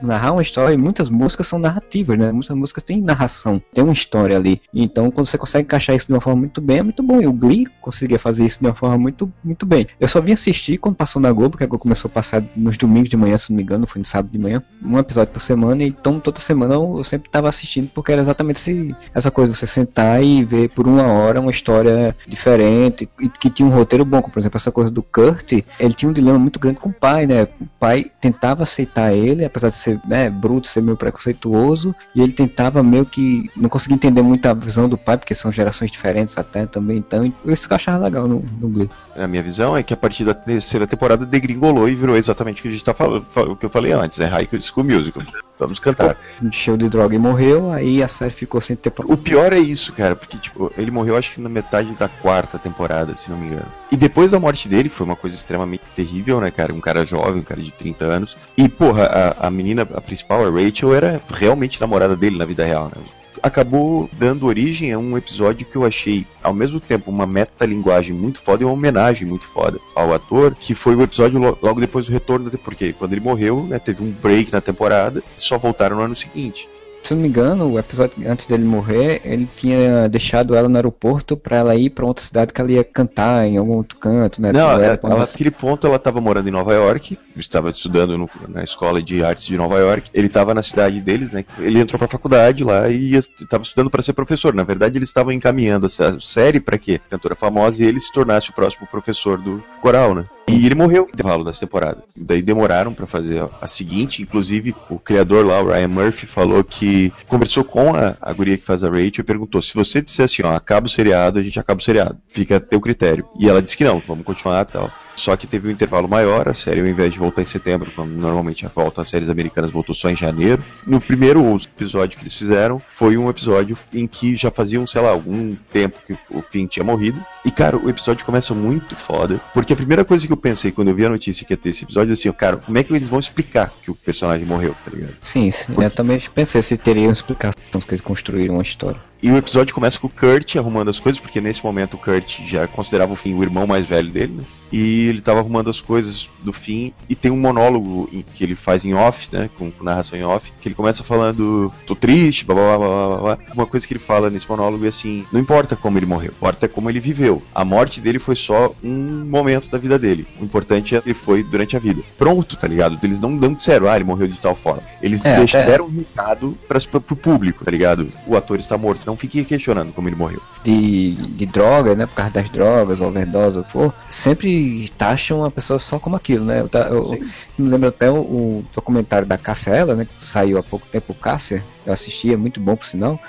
narrar 0.02 0.34
uma 0.34 0.42
história, 0.42 0.74
e 0.74 0.78
muitas 0.78 1.10
músicas 1.10 1.48
são 1.48 1.60
narrativas, 1.60 2.18
né? 2.18 2.32
Muitas 2.32 2.56
músicas 2.56 2.84
têm 2.84 3.02
narração, 3.02 3.62
tem 3.74 3.84
uma 3.84 3.94
história 3.94 4.36
ali. 4.36 4.62
Então, 4.74 5.10
quando 5.12 5.28
você 5.28 5.38
consegue 5.38 5.66
encaixar 5.66 5.96
isso 5.96 6.08
de 6.08 6.14
uma 6.14 6.22
forma 6.22 6.40
muito 6.40 6.62
bem, 6.62 6.80
é 6.80 6.84
muito 6.84 7.04
bom. 7.04 7.22
E 7.22 7.28
o 7.28 7.34
Glee 7.34 7.68
conseguia 7.82 8.20
fazer 8.20 8.46
isso 8.46 8.60
de 8.60 8.66
uma 8.66 8.76
forma 8.76 8.98
muito, 8.98 9.32
muito 9.44 9.66
bem. 9.66 9.88
Eu 10.00 10.08
só 10.08 10.22
vim 10.22 10.34
assistir 10.34 10.78
quando 10.78 10.96
passou 10.96 11.22
na 11.22 11.32
Globo, 11.32 11.58
que 11.58 11.64
a 11.64 11.68
Globo 11.68 11.84
começou 11.84 12.10
a 12.10 12.12
passar 12.12 12.44
nos 12.56 12.78
domingos 12.78 13.10
de 13.10 13.18
manhã, 13.18 13.38
se 13.38 13.52
não 13.52 13.58
me 13.58 13.64
engano, 13.64 13.88
foi 13.88 14.00
no 14.00 14.06
sábado 14.06 14.32
de 14.32 14.38
manhã, 14.38 14.62
um 14.84 14.98
episódio 14.98 15.34
por 15.34 15.40
semana, 15.40 15.84
então 15.84 16.20
toda 16.20 16.40
semana 16.40 16.76
eu, 16.76 16.96
eu 16.98 17.04
sempre 17.04 17.28
estava 17.28 17.50
assistindo, 17.50 17.90
porque 17.94 18.12
era 18.12 18.22
exatamente 18.22 18.58
esse, 18.58 18.96
essa 19.14 19.32
coisa, 19.32 19.54
você 19.54 19.66
sentar 19.66 20.24
e 20.24 20.44
ver 20.44 20.70
por 20.70 20.88
uma 20.88 21.04
hora 21.04 21.40
uma 21.40 21.52
história 21.52 22.16
diferente, 22.28 23.08
e 23.20 23.30
que 23.30 23.50
tinha 23.50 23.68
um 23.68 23.72
roteiro 23.72 24.06
bom, 24.06 24.22
como 24.22 24.34
por 24.34 24.40
exemplo 24.40 24.58
essa 24.58 24.72
coisa 24.72 24.92
do 24.92 25.02
Kurt, 25.02 25.59
ele 25.80 25.94
tinha 25.94 26.10
um 26.10 26.14
dilema 26.14 26.40
muito 26.40 26.60
grande 26.60 26.80
com 26.80 26.90
o 26.90 26.94
pai, 26.94 27.26
né? 27.26 27.44
O 27.60 27.68
pai 27.80 28.12
tentava 28.20 28.64
aceitar 28.64 29.14
ele, 29.14 29.46
apesar 29.46 29.70
de 29.70 29.76
ser 29.76 30.00
né, 30.06 30.30
bruto, 30.30 30.68
ser 30.68 30.82
meio 30.82 30.98
preconceituoso, 30.98 31.96
e 32.16 32.22
ele 32.22 32.32
tentava 32.32 32.84
meio 32.84 33.06
que 33.06 33.50
não 33.56 33.70
conseguia 33.70 33.96
entender 33.96 34.22
muito 34.22 34.46
a 34.46 34.54
visão 34.54 34.90
do 34.90 34.98
pai, 34.98 35.18
porque 35.18 35.36
são 35.36 35.52
gerações 35.52 35.92
diferentes 35.92 36.38
até 36.38 36.66
também, 36.66 36.98
então 36.98 37.32
isso 37.46 37.68
que 37.68 37.74
eu 37.74 37.76
achava 37.76 38.04
legal 38.04 38.28
no, 38.28 38.44
no 38.60 38.70
Glee. 38.70 38.90
A 39.16 39.28
minha 39.28 39.44
visão 39.44 39.76
é 39.76 39.84
que 39.84 39.94
a 39.94 39.98
partir 39.98 40.24
da 40.24 40.34
terceira 40.34 40.88
temporada 40.88 41.26
degringolou 41.26 41.90
e 41.90 41.96
virou 41.96 42.16
exatamente 42.16 42.60
o 42.60 42.62
que 42.64 42.70
a 42.70 42.72
gente 42.72 42.84
tá 42.84 42.94
falando, 42.94 43.26
o 43.36 43.56
que 43.56 43.66
eu 43.66 43.70
falei 43.70 43.92
antes, 43.92 44.20
é 44.20 44.26
High 44.26 44.48
School 44.62 44.86
Musical. 44.86 45.22
Vamos 45.58 45.78
cantar. 45.78 46.16
Encheu 46.42 46.78
de 46.78 46.88
droga 46.88 47.14
e 47.14 47.20
morreu, 47.20 47.72
aí 47.72 48.02
a 48.02 48.08
série 48.08 48.32
ficou 48.32 48.62
sem 48.62 48.78
ter 48.78 48.94
O 49.04 49.18
pior 49.18 49.52
é 49.52 49.60
isso, 49.60 49.92
cara, 49.92 50.16
porque 50.16 50.38
tipo, 50.38 50.72
ele 50.78 50.90
morreu 50.90 51.18
acho 51.18 51.34
que 51.34 51.42
na 51.42 51.50
metade 51.50 51.94
da 51.96 52.08
quarta 52.08 52.58
temporada, 52.58 53.14
se 53.14 53.30
não 53.30 53.38
me 53.38 53.48
engano. 53.48 53.68
E 53.92 53.98
depois 53.98 54.32
da 54.32 54.40
morte 54.40 54.70
dele, 54.70 54.88
foi 54.88 55.06
uma 55.06 55.16
coisa 55.16 55.36
extremamente 55.50 55.84
terrível, 55.96 56.40
né, 56.40 56.52
cara? 56.52 56.74
Um 56.74 56.80
cara 56.80 57.06
jovem, 57.06 57.42
um 57.42 57.44
cara 57.44 57.62
de 57.62 57.72
30 57.72 58.06
anos. 58.06 58.38
E, 58.56 58.70
porra, 58.70 59.06
a, 59.06 59.48
a 59.48 59.52
menina, 59.52 59.82
a 59.82 60.02
principal, 60.02 60.46
a 60.46 60.50
Rachel, 60.50 60.94
era 60.94 61.22
realmente 61.28 61.82
namorada 61.82 62.16
dele 62.16 62.38
na 62.38 62.46
vida 62.46 62.64
real, 62.64 62.92
né? 62.96 63.02
acabou 63.42 64.10
dando 64.12 64.48
origem 64.48 64.92
a 64.92 65.00
um 65.00 65.18
episódio 65.18 65.66
que 65.66 65.78
eu 65.78 65.86
achei, 65.86 66.28
ao 66.44 66.54
mesmo 66.54 66.78
tempo, 66.78 67.10
uma 67.10 67.26
metalinguagem 67.26 68.14
muito 68.14 68.42
foda 68.42 68.64
e 68.64 68.66
uma 68.66 68.74
homenagem 68.74 69.26
muito 69.26 69.46
foda 69.46 69.80
ao 69.96 70.14
ator, 70.14 70.56
que 70.60 70.76
foi 70.76 70.94
o 70.94 71.02
episódio 71.02 71.40
lo 71.40 71.58
logo 71.62 71.80
depois 71.80 72.08
do 72.08 72.12
retorno, 72.12 72.52
porque 72.58 72.92
quando 72.92 73.14
ele 73.14 73.22
morreu, 73.22 73.64
né, 73.64 73.80
teve 73.80 74.04
um 74.04 74.12
break 74.12 74.52
na 74.52 74.60
temporada, 74.60 75.24
só 75.38 75.58
voltaram 75.58 75.96
no 75.96 76.04
ano 76.04 76.18
seguinte 76.18 76.68
se 77.04 77.14
não 77.14 77.22
me 77.22 77.28
engano, 77.28 77.72
o 77.72 77.80
episódio 77.80 78.14
antes 78.30 78.46
dele 78.46 78.64
morrer, 78.64 79.22
ele 79.24 79.48
tinha 79.56 80.08
deixado 80.08 80.56
ela 80.56 80.70
no 80.70 80.76
aeroporto 80.76 81.36
para 81.38 81.58
ela 81.58 81.76
ir 81.76 81.90
para 81.90 82.06
outra 82.06 82.24
cidade 82.24 82.54
que 82.54 82.62
ela 82.62 82.72
ia 82.72 82.84
cantar 82.84 83.46
em 83.46 83.58
algum 83.58 83.74
outro 83.74 83.98
canto, 83.98 84.42
né? 84.42 84.52
Não, 84.52 84.72
ela, 84.72 84.86
ela, 84.86 85.00
ela, 85.04 85.20
naquele 85.20 85.52
ponto 85.52 85.88
ela 85.88 85.96
estava 85.96 86.20
morando 86.22 86.48
em 86.48 86.52
Nova 86.52 86.74
York, 86.74 87.18
estava 87.36 87.70
estudando 87.70 88.18
no, 88.18 88.30
na 88.48 88.64
escola 88.64 89.02
de 89.02 89.24
artes 89.24 89.46
de 89.46 89.58
Nova 89.58 89.78
York. 89.78 90.10
Ele 90.14 90.28
estava 90.28 90.54
na 90.54 90.62
cidade 90.62 91.02
deles, 91.02 91.32
né? 91.32 91.46
Ele 91.58 91.80
entrou 91.80 91.98
para 91.98 92.08
a 92.08 92.12
faculdade 92.12 92.64
lá 92.64 92.90
e 92.90 93.16
estava 93.16 93.64
estudando 93.64 93.90
para 93.90 94.02
ser 94.02 94.14
professor. 94.14 94.54
Na 94.54 94.64
verdade, 94.64 94.98
eles 94.98 95.10
estavam 95.10 95.32
encaminhando 95.32 95.86
essa 95.86 96.18
série 96.20 96.60
para 96.60 96.78
que 96.78 97.00
cantora 97.10 97.36
famosa 97.36 97.84
e 97.84 97.88
ele 97.88 98.00
se 98.00 98.12
tornasse 98.12 98.50
o 98.50 98.54
próximo 98.54 98.88
professor 98.88 99.38
do 99.40 99.64
coral, 99.82 100.14
né? 100.14 100.26
E 100.50 100.66
ele 100.66 100.76
morreu 100.76 101.04
no 101.04 101.10
intervalo 101.10 101.44
das 101.44 101.60
temporadas. 101.60 102.04
Daí 102.16 102.42
demoraram 102.42 102.94
para 102.94 103.06
fazer 103.06 103.48
a 103.62 103.68
seguinte. 103.68 104.22
Inclusive, 104.22 104.76
o 104.90 105.00
criador 105.00 105.46
lá, 105.46 105.62
o 105.62 105.68
Ryan 105.68 105.88
Murphy, 105.88 106.26
falou 106.26 106.64
que 106.64 107.14
conversou 107.28 107.64
com 107.64 107.94
a, 107.96 108.16
a 108.22 108.34
guria 108.34 108.58
que 108.58 108.66
faz 108.66 108.84
a 108.84 108.90
Rachel 108.90 109.20
e 109.20 109.24
perguntou: 109.24 109.62
se 109.62 109.74
você 109.74 110.02
disser 110.02 110.26
assim, 110.26 110.42
ó, 110.44 110.56
acaba 110.56 110.88
o 110.88 110.90
seriado, 110.90 111.40
a 111.40 111.44
gente 111.44 111.60
acaba 111.60 111.80
o 111.80 111.84
seriado. 111.84 112.18
Fica 112.28 112.58
a 112.58 112.60
teu 112.60 112.82
critério. 112.82 113.26
E 113.40 113.48
ela 113.48 113.62
disse 113.62 113.78
que 113.78 113.84
não, 113.84 114.02
vamos 114.08 114.26
continuar 114.26 114.66
tal. 114.66 114.92
Só 115.20 115.36
que 115.36 115.46
teve 115.46 115.68
um 115.68 115.72
intervalo 115.72 116.08
maior, 116.08 116.48
a 116.48 116.54
série 116.54 116.80
ao 116.80 116.88
invés 116.88 117.12
de 117.12 117.20
voltar 117.20 117.42
em 117.42 117.46
setembro, 117.46 117.92
como 117.92 118.10
normalmente 118.10 118.66
a 118.66 118.70
volta 118.70 119.02
às 119.02 119.10
séries 119.10 119.30
americanas 119.30 119.70
voltou 119.70 119.94
só 119.94 120.10
em 120.10 120.16
janeiro. 120.16 120.64
No 120.88 121.02
primeiro 121.02 121.58
episódio 121.58 122.18
que 122.18 122.24
eles 122.24 122.34
fizeram, 122.34 122.82
foi 122.96 123.18
um 123.18 123.30
episódio 123.30 123.78
em 123.94 124.08
que 124.08 124.34
já 124.36 124.50
faziam, 124.50 124.88
sei 124.88 125.02
lá, 125.02 125.10
algum 125.10 125.56
tempo 125.72 126.00
que 126.06 126.14
o 126.30 126.42
Finn 126.42 126.68
tinha 126.68 126.84
morrido. 126.84 127.24
E, 127.44 127.52
cara, 127.52 127.76
o 127.78 127.90
episódio 127.90 128.26
começa 128.26 128.54
muito 128.54 128.96
foda, 128.96 129.42
porque 129.54 129.74
a 129.74 129.76
primeira 129.76 130.06
coisa 130.06 130.26
que 130.26 130.32
eu 130.32 130.38
pensei 130.38 130.72
quando 130.72 130.88
eu 130.88 130.96
vi 130.96 131.06
a 131.06 131.10
notícia 131.10 131.46
que 131.46 131.52
ia 131.54 131.58
ter 131.58 131.70
esse 131.70 131.84
episódio, 131.84 132.14
assim, 132.14 132.32
cara, 132.32 132.58
como 132.58 132.78
é 132.78 132.84
que 132.84 132.94
eles 132.94 133.10
vão 133.10 133.20
explicar 133.20 133.72
que 133.84 133.92
o 133.92 133.96
personagem 133.96 134.46
morreu, 134.46 134.74
tá 134.86 134.92
ligado? 134.92 135.16
Sim, 135.24 135.52
sim. 135.52 135.74
Porque... 135.74 135.84
eu 135.84 135.92
também 135.92 136.22
pensei 136.34 136.62
se 136.62 136.78
teria 136.78 137.08
uma 137.08 137.14
explicação 137.14 137.82
que 137.82 137.92
eles 137.92 138.02
construíram 138.02 138.56
uma 138.56 138.64
história. 138.64 139.00
E 139.22 139.30
o 139.30 139.36
episódio 139.36 139.76
começa 139.76 140.00
com 140.00 140.08
o 140.08 140.10
Kurt 140.10 140.56
arrumando 140.56 140.90
as 140.90 141.00
coisas, 141.00 141.20
porque 141.20 141.42
nesse 141.42 141.64
momento 141.64 141.96
o 141.96 141.98
Kurt 141.98 142.40
já 142.48 142.66
considerava 142.68 143.12
o 143.12 143.18
Finn 143.18 143.36
o 143.36 143.44
irmão 143.44 143.68
mais 143.68 143.86
velho 143.86 144.10
dele, 144.10 144.34
né? 144.38 144.44
E 144.72 145.08
ele 145.08 145.20
tava 145.20 145.40
arrumando 145.40 145.70
as 145.70 145.82
coisas 145.82 146.30
do 146.42 146.54
Finn, 146.54 146.92
e 147.10 147.16
tem 147.16 147.30
um 147.30 147.38
monólogo 147.38 148.10
que 148.34 148.44
ele 148.44 148.56
faz 148.56 148.86
em 148.86 148.94
off, 148.94 149.28
né? 149.32 149.50
Com, 149.58 149.70
com 149.72 149.84
narração 149.84 150.18
em 150.18 150.24
off, 150.24 150.54
que 150.62 150.70
ele 150.70 150.76
começa 150.76 151.04
falando, 151.04 151.72
tô 151.86 151.96
triste, 151.96 152.46
blá 152.46 152.56
blá 152.56 152.78
blá 152.78 152.88
blá 152.88 153.18
blá. 153.18 153.38
Uma 153.54 153.66
coisa 153.66 153.86
que 153.86 153.94
ele 153.94 154.00
fala 154.00 154.30
nesse 154.30 154.50
monólogo 154.50 154.86
é 154.86 154.88
assim: 154.88 155.26
não 155.34 155.42
importa 155.42 155.76
como 155.76 155.98
ele 155.98 156.06
morreu, 156.06 156.32
importa 156.32 156.70
como 156.70 156.90
ele 156.90 157.02
viveu. 157.02 157.44
A 157.54 157.66
morte 157.66 158.00
dele 158.00 158.20
foi 158.20 158.36
só 158.36 158.74
um 158.82 159.26
momento 159.26 159.70
da 159.70 159.78
vida 159.78 160.00
dele. 160.00 160.26
O 160.40 160.46
importante 160.46 160.96
é 160.96 161.02
que 161.02 161.10
ele 161.10 161.14
foi 161.14 161.44
durante 161.44 161.76
a 161.76 161.80
vida. 161.80 162.02
Pronto, 162.18 162.56
tá 162.56 162.68
ligado? 162.68 162.98
Eles 163.04 163.20
não, 163.20 163.32
não 163.32 163.54
disseram, 163.54 163.90
ah, 163.90 163.96
ele 163.96 164.06
morreu 164.06 164.28
de 164.28 164.40
tal 164.40 164.56
forma. 164.56 164.84
Eles 165.02 165.26
é, 165.26 165.46
deram 165.46 165.88
um 165.88 165.98
recado 165.98 166.58
pra, 166.68 166.80
pro 166.80 167.16
público, 167.18 167.66
tá 167.66 167.72
ligado? 167.72 168.10
O 168.26 168.38
ator 168.38 168.60
está 168.60 168.78
morto 168.78 169.09
não 169.10 169.18
fique 169.18 169.44
questionando 169.44 169.92
como 169.92 170.08
ele 170.08 170.16
morreu. 170.16 170.42
De, 170.64 171.16
de 171.16 171.46
droga, 171.46 171.96
né? 171.96 172.06
Por 172.06 172.14
causa 172.14 172.32
das 172.32 172.50
drogas, 172.50 173.02
overdose, 173.02 173.58
ou 173.58 173.64
for, 173.64 173.94
sempre 174.08 174.88
taxam 174.98 175.44
a 175.44 175.50
pessoa 175.50 175.80
só 175.80 175.98
como 175.98 176.16
aquilo, 176.16 176.46
né? 176.46 176.62
Eu, 176.62 176.70
eu, 176.82 177.14
eu 177.14 177.20
me 177.58 177.70
lembro 177.70 177.90
até 177.90 178.10
o, 178.10 178.18
o 178.18 178.66
documentário 178.74 179.28
da 179.28 179.38
Cássia 179.38 179.72
Ela, 179.72 179.96
né? 179.96 180.06
Que 180.06 180.22
saiu 180.22 180.58
há 180.58 180.64
pouco 180.64 180.86
tempo, 180.88 181.14
Cássia 181.14 181.64
eu 181.86 181.94
assisti, 181.94 182.34
é 182.34 182.38
muito 182.38 182.60
bom 182.60 182.76
por 182.76 182.86
sinal. 182.86 183.20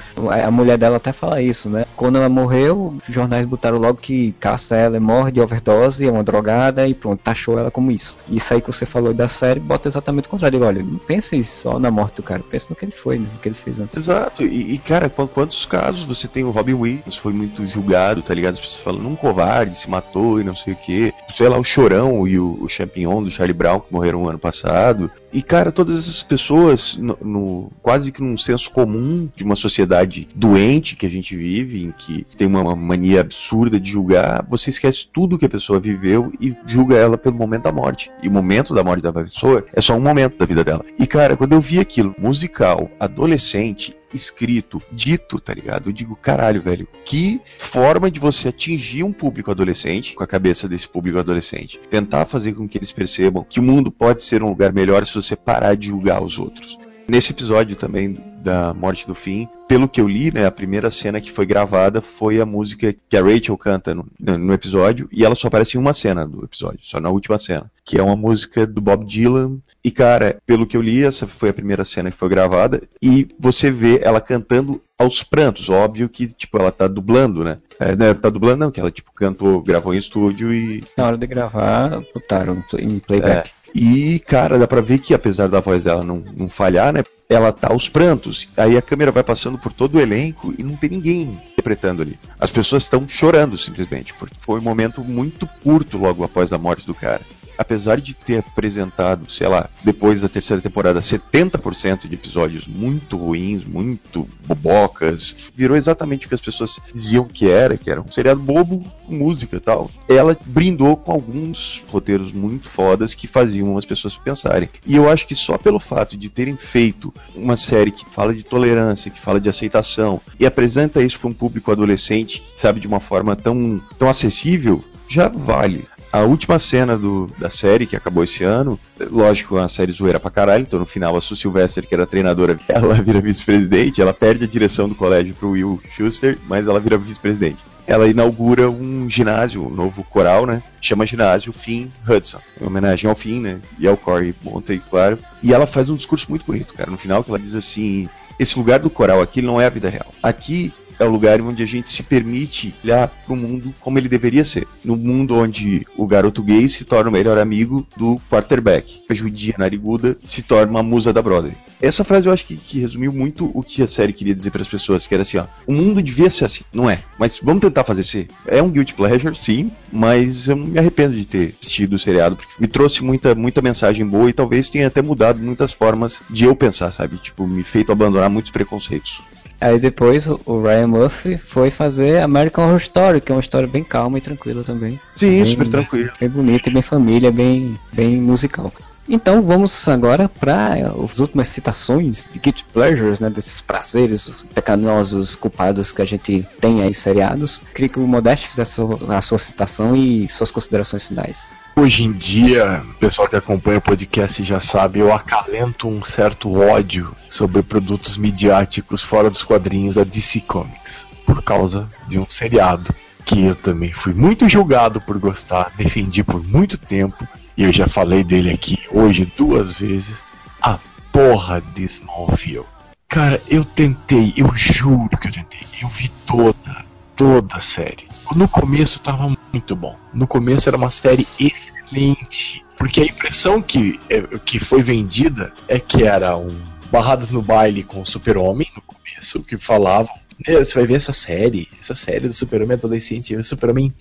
A 0.44 0.51
mulher 0.51 0.76
dela 0.76 0.96
até 0.96 1.12
fala 1.12 1.40
isso, 1.40 1.68
né? 1.68 1.84
Quando 1.96 2.18
ela 2.18 2.28
morreu, 2.28 2.94
os 2.96 3.14
jornais 3.14 3.46
botaram 3.46 3.78
logo 3.78 3.98
que 3.98 4.32
caça 4.40 4.76
ela 4.76 4.96
é 4.96 5.01
morre 5.01 5.32
de 5.32 5.40
overdose, 5.40 6.07
é 6.07 6.11
uma 6.11 6.22
drogada 6.22 6.86
e 6.86 6.94
pronto, 6.94 7.22
taxou 7.22 7.59
ela 7.59 7.70
como 7.70 7.90
isso. 7.90 8.16
Isso 8.28 8.53
aí 8.53 8.61
que 8.61 8.66
você 8.72 8.86
falou 8.86 9.12
da 9.14 9.28
série 9.28 9.61
bota 9.61 9.88
exatamente 9.88 10.26
o 10.26 10.30
contrário. 10.30 10.62
Olha, 10.62 10.82
não 10.82 10.98
pense 10.98 11.42
só 11.44 11.78
na 11.78 11.90
morte 11.90 12.16
do 12.16 12.22
cara, 12.22 12.42
pense 12.42 12.68
no 12.68 12.76
que 12.76 12.84
ele 12.84 12.92
foi, 12.92 13.18
né? 13.18 13.26
no 13.32 13.38
que 13.38 13.48
ele 13.48 13.55
fez 13.55 13.78
antes. 13.78 13.98
Exato, 13.98 14.44
e, 14.44 14.74
e 14.74 14.78
cara, 14.78 15.09
quantos 15.09 15.64
casos 15.64 16.05
você 16.05 16.28
tem 16.28 16.44
o 16.44 16.51
Robin 16.51 16.74
Williams, 16.74 17.16
foi 17.16 17.32
muito 17.32 17.66
julgado, 17.66 18.22
tá 18.22 18.34
ligado? 18.34 18.55
As 18.55 18.61
pessoas 18.61 18.82
falam, 18.82 19.07
um 19.07 19.16
covarde, 19.16 19.76
se 19.76 19.88
matou 19.88 20.40
e 20.40 20.44
não 20.44 20.55
sei 20.55 20.72
o 20.72 20.76
que. 20.76 21.12
Sei 21.28 21.48
lá, 21.48 21.59
o 21.59 21.64
Chorão 21.64 22.26
e 22.26 22.38
o, 22.38 22.59
o 22.61 22.68
Champignon 22.68 23.22
do 23.22 23.30
Charlie 23.30 23.55
Brown, 23.55 23.80
que 23.80 23.92
morreram 23.92 24.28
ano 24.28 24.38
passado. 24.38 25.11
E, 25.33 25.43
cara, 25.43 25.70
todas 25.70 25.99
essas 25.99 26.22
pessoas, 26.22 26.97
no, 26.97 27.16
no, 27.22 27.72
quase 27.83 28.11
que 28.11 28.20
num 28.20 28.37
senso 28.37 28.70
comum 28.70 29.28
de 29.35 29.45
uma 29.45 29.55
sociedade 29.55 30.28
doente 30.35 30.97
que 30.97 31.07
a 31.07 31.11
gente 31.11 31.37
vive, 31.37 31.85
em 31.85 31.93
que 31.93 32.26
tem 32.37 32.47
uma 32.47 32.74
mania 32.74 33.20
absurda 33.20 33.78
de 33.78 33.91
julgar, 33.91 34.45
você 34.49 34.70
esquece 34.70 35.07
tudo 35.07 35.39
que 35.39 35.47
a 35.47 35.51
pessoa 35.51 35.78
viveu 35.78 36.33
e 36.41 36.55
julga 36.66 36.97
ela 36.97 37.16
pelo 37.16 37.37
momento 37.37 37.64
da 37.64 37.72
morte. 37.72 38.11
E 38.22 38.28
o 38.28 38.31
momento 38.31 38.74
da 38.74 38.83
morte 38.83 39.03
da 39.03 39.12
pessoa 39.12 39.64
é 39.72 39.81
só 39.81 39.95
um 39.95 40.01
momento 40.01 40.37
da 40.37 40.47
vida 40.47 40.64
dela. 40.64 40.85
E, 40.99 41.07
cara, 41.07 41.37
quando 41.37 41.53
eu 41.53 41.61
vi 41.61 41.78
aquilo, 41.78 42.14
musical, 42.18 42.91
adolescente, 42.99 43.97
escrito, 44.13 44.83
dito, 44.93 45.39
tá 45.39 45.55
ligado? 45.55 45.89
Eu 45.89 45.93
digo, 45.93 46.17
caralho, 46.17 46.61
velho, 46.61 46.89
que 47.05 47.41
forma 47.59 48.11
de 48.11 48.21
você 48.21 48.49
atingir 48.49 49.03
um 49.03 49.13
público 49.13 49.51
adolescente, 49.51 50.15
com 50.15 50.25
a 50.25 50.27
cabeça 50.27 50.69
desse 50.69 50.89
público 50.89 51.19
adolescente. 51.19 51.81
Tentar 51.91 52.27
fazer 52.27 52.53
com 52.53 52.69
que 52.69 52.79
eles 52.79 52.93
percebam 52.93 53.45
que 53.49 53.61
o 53.61 53.63
mundo 53.63 53.91
pode 53.91 54.23
ser 54.23 54.43
um 54.43 54.49
lugar 54.49 54.73
melhor 54.73 55.05
se 55.07 55.15
você 55.15 55.37
parar 55.37 55.75
de 55.75 55.89
julgar 55.89 56.23
os 56.23 56.39
outros. 56.39 56.79
Nesse 57.11 57.33
episódio 57.33 57.75
também 57.75 58.17
da 58.41 58.73
morte 58.73 59.05
do 59.05 59.17
fim, 59.17 59.49
pelo 59.67 59.89
que 59.89 60.01
eu 60.01 60.07
li, 60.07 60.33
né, 60.33 60.47
a 60.47 60.51
primeira 60.51 60.93
cena 60.93 61.21
que 61.21 61.33
foi 61.33 61.45
gravada 61.45 62.01
foi 62.01 62.41
a 62.41 62.47
música 62.47 62.95
que 63.09 63.17
a 63.17 63.21
Rachel 63.21 63.59
canta 63.59 63.93
no, 63.93 64.07
no, 64.17 64.53
episódio, 64.53 65.09
e 65.11 65.25
ela 65.25 65.35
só 65.35 65.49
aparece 65.49 65.77
em 65.77 65.81
uma 65.81 65.93
cena 65.93 66.25
do 66.25 66.45
episódio, 66.45 66.79
só 66.83 67.01
na 67.01 67.11
última 67.11 67.37
cena, 67.37 67.69
que 67.85 67.99
é 67.99 68.03
uma 68.03 68.15
música 68.15 68.65
do 68.65 68.81
Bob 68.81 69.05
Dylan. 69.05 69.59
E 69.83 69.91
cara, 69.91 70.39
pelo 70.47 70.65
que 70.65 70.77
eu 70.77 70.83
li, 70.83 71.05
essa 71.05 71.27
foi 71.27 71.49
a 71.49 71.53
primeira 71.53 71.85
cena 71.85 72.13
que 72.13 72.17
foi 72.17 72.29
gravada, 72.29 72.81
e 73.03 73.27
você 73.41 73.73
vê 73.73 73.99
ela 74.05 74.21
cantando 74.21 74.81
aos 74.97 75.25
prantos, 75.25 75.69
óbvio 75.69 76.09
que, 76.09 76.29
tipo, 76.29 76.59
ela 76.59 76.71
tá 76.71 76.87
dublando, 76.87 77.43
né? 77.43 77.57
É, 77.81 77.97
né, 77.97 78.15
tá 78.15 78.31
dublando 78.31 78.59
não, 78.59 78.71
que 78.71 78.79
ela, 78.79 78.91
tipo, 78.91 79.13
cantou, 79.13 79.61
gravou 79.63 79.93
em 79.93 79.99
estúdio 79.99 80.55
e... 80.55 80.85
Na 80.97 81.07
hora 81.07 81.19
de 81.19 81.27
gravar, 81.27 82.01
botaram 82.15 82.63
em 82.79 83.01
playback. 83.01 83.49
É. 83.49 83.60
E, 83.75 84.18
cara, 84.21 84.59
dá 84.59 84.66
pra 84.66 84.81
ver 84.81 84.99
que 84.99 85.14
apesar 85.14 85.49
da 85.49 85.61
voz 85.61 85.85
dela 85.85 86.03
não, 86.03 86.25
não 86.37 86.49
falhar, 86.49 86.93
né? 86.93 87.05
Ela 87.29 87.53
tá 87.53 87.68
aos 87.68 87.89
prantos. 87.89 88.49
Aí 88.57 88.77
a 88.77 88.83
câmera 88.83 89.12
vai 89.12 89.23
passando 89.23 89.59
por 89.59 89.73
todo 89.73 89.97
o 89.97 90.01
elenco 90.01 90.53
e 90.59 90.62
não 90.62 90.75
tem 90.75 90.91
ninguém 90.91 91.41
interpretando 91.53 92.03
ali. 92.03 92.18
As 92.41 92.51
pessoas 92.51 92.83
estão 92.83 93.09
chorando 93.09 93.57
simplesmente, 93.57 94.12
porque 94.14 94.35
foi 94.41 94.59
um 94.59 94.62
momento 94.62 95.05
muito 95.05 95.47
curto 95.62 95.97
logo 95.97 96.25
após 96.25 96.53
a 96.53 96.59
morte 96.59 96.87
do 96.87 96.95
cara 96.95 97.21
apesar 97.61 98.01
de 98.01 98.15
ter 98.15 98.39
apresentado, 98.39 99.31
sei 99.31 99.47
lá, 99.47 99.69
depois 99.85 100.23
da 100.23 100.31
terceira 100.31 100.63
temporada, 100.63 100.99
70% 100.99 102.09
de 102.09 102.15
episódios 102.15 102.67
muito 102.67 103.19
ruins, 103.19 103.65
muito 103.65 104.27
bobocas, 104.47 105.37
virou 105.55 105.77
exatamente 105.77 106.25
o 106.25 106.29
que 106.31 106.35
as 106.35 106.41
pessoas 106.41 106.81
diziam 106.95 107.27
que 107.27 107.51
era, 107.51 107.77
que 107.77 107.91
era 107.91 108.01
um 108.01 108.11
seriado 108.11 108.41
bobo 108.41 108.83
música 109.07 109.57
e 109.57 109.61
tal. 109.61 109.91
Ela 110.09 110.39
brindou 110.47 110.97
com 110.97 111.13
alguns 111.13 111.83
roteiros 111.89 112.33
muito 112.33 112.71
fodas 112.71 113.13
que 113.13 113.27
faziam 113.27 113.77
as 113.77 113.85
pessoas 113.85 114.17
pensarem. 114.17 114.69
E 114.87 114.97
eu 114.97 115.11
acho 115.11 115.27
que 115.27 115.35
só 115.35 115.59
pelo 115.59 115.79
fato 115.79 116.17
de 116.17 116.31
terem 116.31 116.57
feito 116.57 117.13
uma 117.35 117.59
série 117.59 117.91
que 117.91 118.09
fala 118.09 118.33
de 118.33 118.43
tolerância, 118.43 119.11
que 119.11 119.21
fala 119.21 119.41
de 119.41 119.51
aceitação 119.51 120.19
e 120.39 120.47
apresenta 120.47 121.03
isso 121.03 121.19
para 121.21 121.29
um 121.29 121.35
público 121.35 121.71
adolescente, 121.71 122.43
sabe, 122.57 122.81
de 122.81 122.87
uma 122.87 123.01
forma 123.01 123.37
tão, 123.37 123.83
tão 123.99 124.09
acessível, 124.09 124.83
já 125.09 125.29
vale. 125.29 125.85
A 126.13 126.23
última 126.23 126.59
cena 126.59 126.99
do, 126.99 127.29
da 127.39 127.49
série, 127.49 127.87
que 127.87 127.95
acabou 127.95 128.25
esse 128.25 128.43
ano, 128.43 128.79
lógico, 129.11 129.57
é 129.57 129.61
uma 129.61 129.69
série 129.69 129.93
zoeira 129.93 130.19
pra 130.19 130.31
caralho, 130.31 130.63
então 130.63 130.81
no 130.81 130.87
final 130.87 131.17
a 131.17 131.21
Sue 131.21 131.37
Sylvester, 131.37 131.87
que 131.87 131.95
era 131.95 132.07
treinadora, 132.07 132.59
ela 132.69 132.95
vira 132.95 133.21
vice-presidente, 133.21 134.03
ela 134.03 134.13
perde 134.13 134.45
a 134.45 134.49
direção 134.49 134.89
do 134.89 134.95
colégio 134.95 135.35
pro 135.35 135.51
Will 135.51 135.81
Schuster, 135.91 136.37
mas 136.49 136.67
ela 136.67 136.81
vira 136.81 136.99
vice-presidente. 136.99 137.59
Ela 137.87 138.09
inaugura 138.09 138.69
um 138.71 139.09
ginásio, 139.09 139.67
um 139.67 139.71
novo 139.71 140.05
coral, 140.05 140.47
né? 140.47 140.63
Chama 140.81 141.07
ginásio 141.07 141.53
Finn 141.53 141.89
Hudson, 142.09 142.41
em 142.61 142.67
homenagem 142.67 143.09
ao 143.09 143.17
Finn, 143.17 143.41
né? 143.41 143.61
E 143.79 143.87
ao 143.87 143.97
Corey 143.97 144.35
Monteith, 144.43 144.83
claro. 144.91 145.19
E 145.43 145.53
ela 145.53 145.67
faz 145.67 145.91
um 145.91 145.97
discurso 145.97 146.27
muito 146.29 146.45
bonito, 146.45 146.75
cara. 146.75 146.91
No 146.91 146.99
final, 146.99 147.25
que 147.25 147.31
ela 147.31 147.39
diz 147.39 147.55
assim: 147.55 148.09
esse 148.39 148.57
lugar 148.57 148.79
do 148.79 148.91
coral 148.91 149.21
aqui 149.21 149.43
não 149.43 149.61
é 149.61 149.67
a 149.67 149.71
vida 149.71 149.89
real. 149.89 150.07
Aqui 150.23 150.73
é 151.01 151.05
o 151.05 151.11
lugar 151.11 151.40
onde 151.40 151.62
a 151.62 151.66
gente 151.66 151.88
se 151.88 152.03
permite 152.03 152.74
olhar 152.84 153.09
para 153.09 153.32
o 153.32 153.36
mundo 153.36 153.74
como 153.80 153.98
ele 153.98 154.09
deveria 154.09 154.44
ser. 154.44 154.68
No 154.84 154.96
mundo 154.96 155.34
onde 155.34 155.86
o 155.96 156.07
garoto 156.07 156.42
gay 156.42 156.68
se 156.68 156.84
torna 156.84 157.09
o 157.09 157.12
melhor 157.12 157.38
amigo 157.38 157.86
do 157.96 158.20
quarterback. 158.30 159.01
A 159.09 159.14
judia 159.14 159.55
nariguda 159.59 160.16
se 160.22 160.42
torna 160.42 160.70
uma 160.70 160.82
musa 160.82 161.11
da 161.11 161.22
Broadway. 161.22 161.55
Essa 161.80 162.05
frase 162.05 162.28
eu 162.28 162.32
acho 162.32 162.46
que, 162.46 162.57
que 162.57 162.80
resumiu 162.80 163.11
muito 163.11 163.51
o 163.55 163.62
que 163.62 163.82
a 163.82 163.88
série 163.88 164.12
queria 164.12 164.34
dizer 164.34 164.51
para 164.51 164.61
as 164.61 164.68
pessoas, 164.68 165.07
que 165.07 165.14
era 165.14 165.22
assim, 165.22 165.38
ó, 165.38 165.46
o 165.66 165.72
mundo 165.72 166.03
devia 166.03 166.28
ser 166.28 166.44
assim, 166.44 166.62
não 166.70 166.90
é? 166.90 167.03
Mas 167.18 167.40
vamos 167.42 167.62
tentar 167.62 167.84
fazer 167.84 168.05
ser. 168.05 168.28
É 168.46 168.62
um 168.62 168.68
guilty 168.68 168.92
pleasure, 168.92 169.34
sim, 169.34 169.70
mas 169.90 170.48
eu 170.48 170.57
me 170.57 170.78
arrependo 170.78 171.16
de 171.16 171.24
ter 171.24 171.55
assistido 171.59 171.94
o 171.94 171.98
seriado, 171.98 172.36
porque 172.36 172.53
me 172.61 172.68
trouxe 172.68 173.03
muita, 173.03 173.34
muita 173.34 173.62
mensagem 173.62 174.05
boa 174.05 174.28
e 174.28 174.34
talvez 174.34 174.68
tenha 174.68 174.88
até 174.88 175.01
mudado 175.01 175.38
muitas 175.38 175.72
formas 175.72 176.20
de 176.28 176.44
eu 176.44 176.55
pensar, 176.55 176.92
sabe? 176.92 177.16
Tipo, 177.16 177.46
me 177.46 177.62
feito 177.62 177.90
abandonar 177.90 178.28
muitos 178.28 178.51
preconceitos. 178.51 179.22
Aí 179.61 179.79
depois 179.79 180.27
o 180.27 180.63
Ryan 180.63 180.87
Murphy 180.87 181.37
foi 181.37 181.71
fazer 181.71 182.23
American 182.23 182.65
Horror 182.65 182.79
Story, 182.79 183.21
que 183.21 183.31
é 183.31 183.35
uma 183.35 183.41
história 183.41 183.69
bem 183.69 183.85
calma 183.85 184.17
e 184.17 184.21
tranquila 184.21 184.65
também. 184.65 184.99
Sim, 185.15 185.43
bem, 185.43 185.47
super 185.47 185.69
tranquila. 185.69 186.13
Bem 186.19 186.29
bonita, 186.29 186.71
bem 186.71 186.83
família, 186.83 187.31
bem, 187.31 187.79
bem 187.93 188.17
musical. 188.17 188.73
Então 189.13 189.43
vamos 189.43 189.89
agora 189.89 190.29
para 190.29 190.75
as 190.75 191.19
últimas 191.19 191.49
citações 191.49 192.27
de 192.33 192.39
Guilty 192.39 192.65
Pleasures, 192.73 193.19
né, 193.19 193.29
desses 193.29 193.61
prazeres 193.61 194.33
pecaminosos, 194.55 195.35
culpados 195.35 195.91
que 195.91 196.01
a 196.01 196.05
gente 196.05 196.47
tem 196.61 196.81
aí 196.81 196.95
seriados. 196.95 197.61
Queria 197.75 197.89
que 197.89 197.99
o 197.99 198.07
Modeste 198.07 198.47
fizesse 198.47 198.81
a 198.81 198.87
sua, 198.87 199.17
a 199.17 199.21
sua 199.21 199.39
citação 199.39 199.97
e 199.97 200.29
suas 200.29 200.53
considerações 200.53 201.03
finais. 201.03 201.43
Hoje 201.77 202.03
em 202.05 202.12
dia, 202.12 202.83
o 202.91 202.95
pessoal 202.95 203.29
que 203.29 203.37
acompanha 203.37 203.79
o 203.79 203.83
podcast 203.83 204.43
já 204.45 204.61
sabe, 204.61 204.99
eu 204.99 205.12
acalento 205.12 205.89
um 205.89 206.05
certo 206.05 206.53
ódio 206.55 207.14
sobre 207.29 207.62
produtos 207.62 208.16
midiáticos 208.16 209.03
fora 209.03 209.31
dos 209.31 209.43
quadrinhos 209.43 209.95
da 209.95 210.05
DC 210.05 210.41
Comics, 210.41 211.07
por 211.25 211.43
causa 211.43 211.89
de 212.07 212.18
um 212.18 212.29
seriado 212.29 212.93
que 213.25 213.47
eu 213.47 213.55
também 213.55 213.93
fui 213.93 214.12
muito 214.12 214.49
julgado 214.49 215.01
por 215.01 215.18
gostar, 215.18 215.71
defendi 215.77 216.25
por 216.25 216.43
muito 216.43 216.77
tempo, 216.77 217.27
e 217.57 217.62
eu 217.62 217.73
já 217.73 217.87
falei 217.87 218.25
dele 218.25 218.51
aqui 218.51 218.79
hoje 218.91 219.33
duas 219.37 219.73
vezes, 219.73 220.25
a 220.61 220.79
porra 221.12 221.62
de 221.75 221.85
Smallville. 221.85 222.64
Cara, 223.09 223.41
eu 223.49 223.64
tentei, 223.64 224.35
eu 224.37 224.53
juro 224.55 225.16
que 225.16 225.29
eu 225.29 225.33
tentei, 225.33 225.61
eu 225.81 225.89
vi 225.89 226.11
toda, 226.27 226.85
toda 227.16 227.57
a 227.57 227.61
série. 227.61 228.10
No 228.35 228.49
começo 228.49 229.01
tava 229.01 229.35
muito 229.53 229.74
bom. 229.74 229.97
No 230.14 230.26
começo 230.26 230.68
era 230.68 230.76
uma 230.76 230.91
série 230.91 231.26
excelente. 231.39 232.64
Porque 232.76 233.01
a 233.01 233.05
impressão 233.05 233.61
que, 233.61 233.99
é, 234.09 234.22
que 234.39 234.59
foi 234.59 234.83
vendida 234.83 235.53
é 235.68 235.78
que 235.78 236.05
era 236.05 236.37
um 236.37 236.55
Barradas 236.91 237.31
no 237.31 237.43
Baile 237.43 237.85
com 237.85 238.03
o 238.03 238.07
Super-Homem 238.07 238.68
no 238.74 238.83
começo, 238.83 239.43
que 239.43 239.57
falavam. 239.57 240.14
Você 240.47 240.74
vai 240.74 240.87
ver 240.87 240.95
essa 240.95 241.12
série, 241.12 241.68
essa 241.78 241.95
série 241.95 242.26
do 242.26 242.33
Super-Homem 242.33 242.74
adolescente, 242.74 243.37
o 243.37 243.45
Super-Homem 243.45 243.93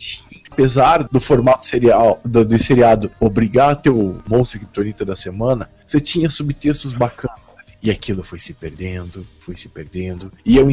apesar 0.50 1.04
do 1.04 1.20
formato 1.20 1.66
serial 1.66 2.20
do, 2.24 2.46
do 2.46 2.60
seriado 2.60 3.12
obrigar 3.20 3.72
a 3.72 3.76
ter 3.76 3.90
o 3.90 4.22
monstro 4.28 4.60
criptonita 4.60 5.06
da 5.06 5.16
semana, 5.16 5.70
você 5.86 6.00
tinha 6.00 6.30
subtextos 6.30 6.94
bacanas. 6.94 7.50
E 7.82 7.90
aquilo 7.90 8.24
foi 8.24 8.40
se 8.40 8.54
perdendo, 8.54 9.26
foi 9.40 9.56
se 9.56 9.70
perdendo. 9.70 10.32
E 10.46 10.58
eu 10.58 10.70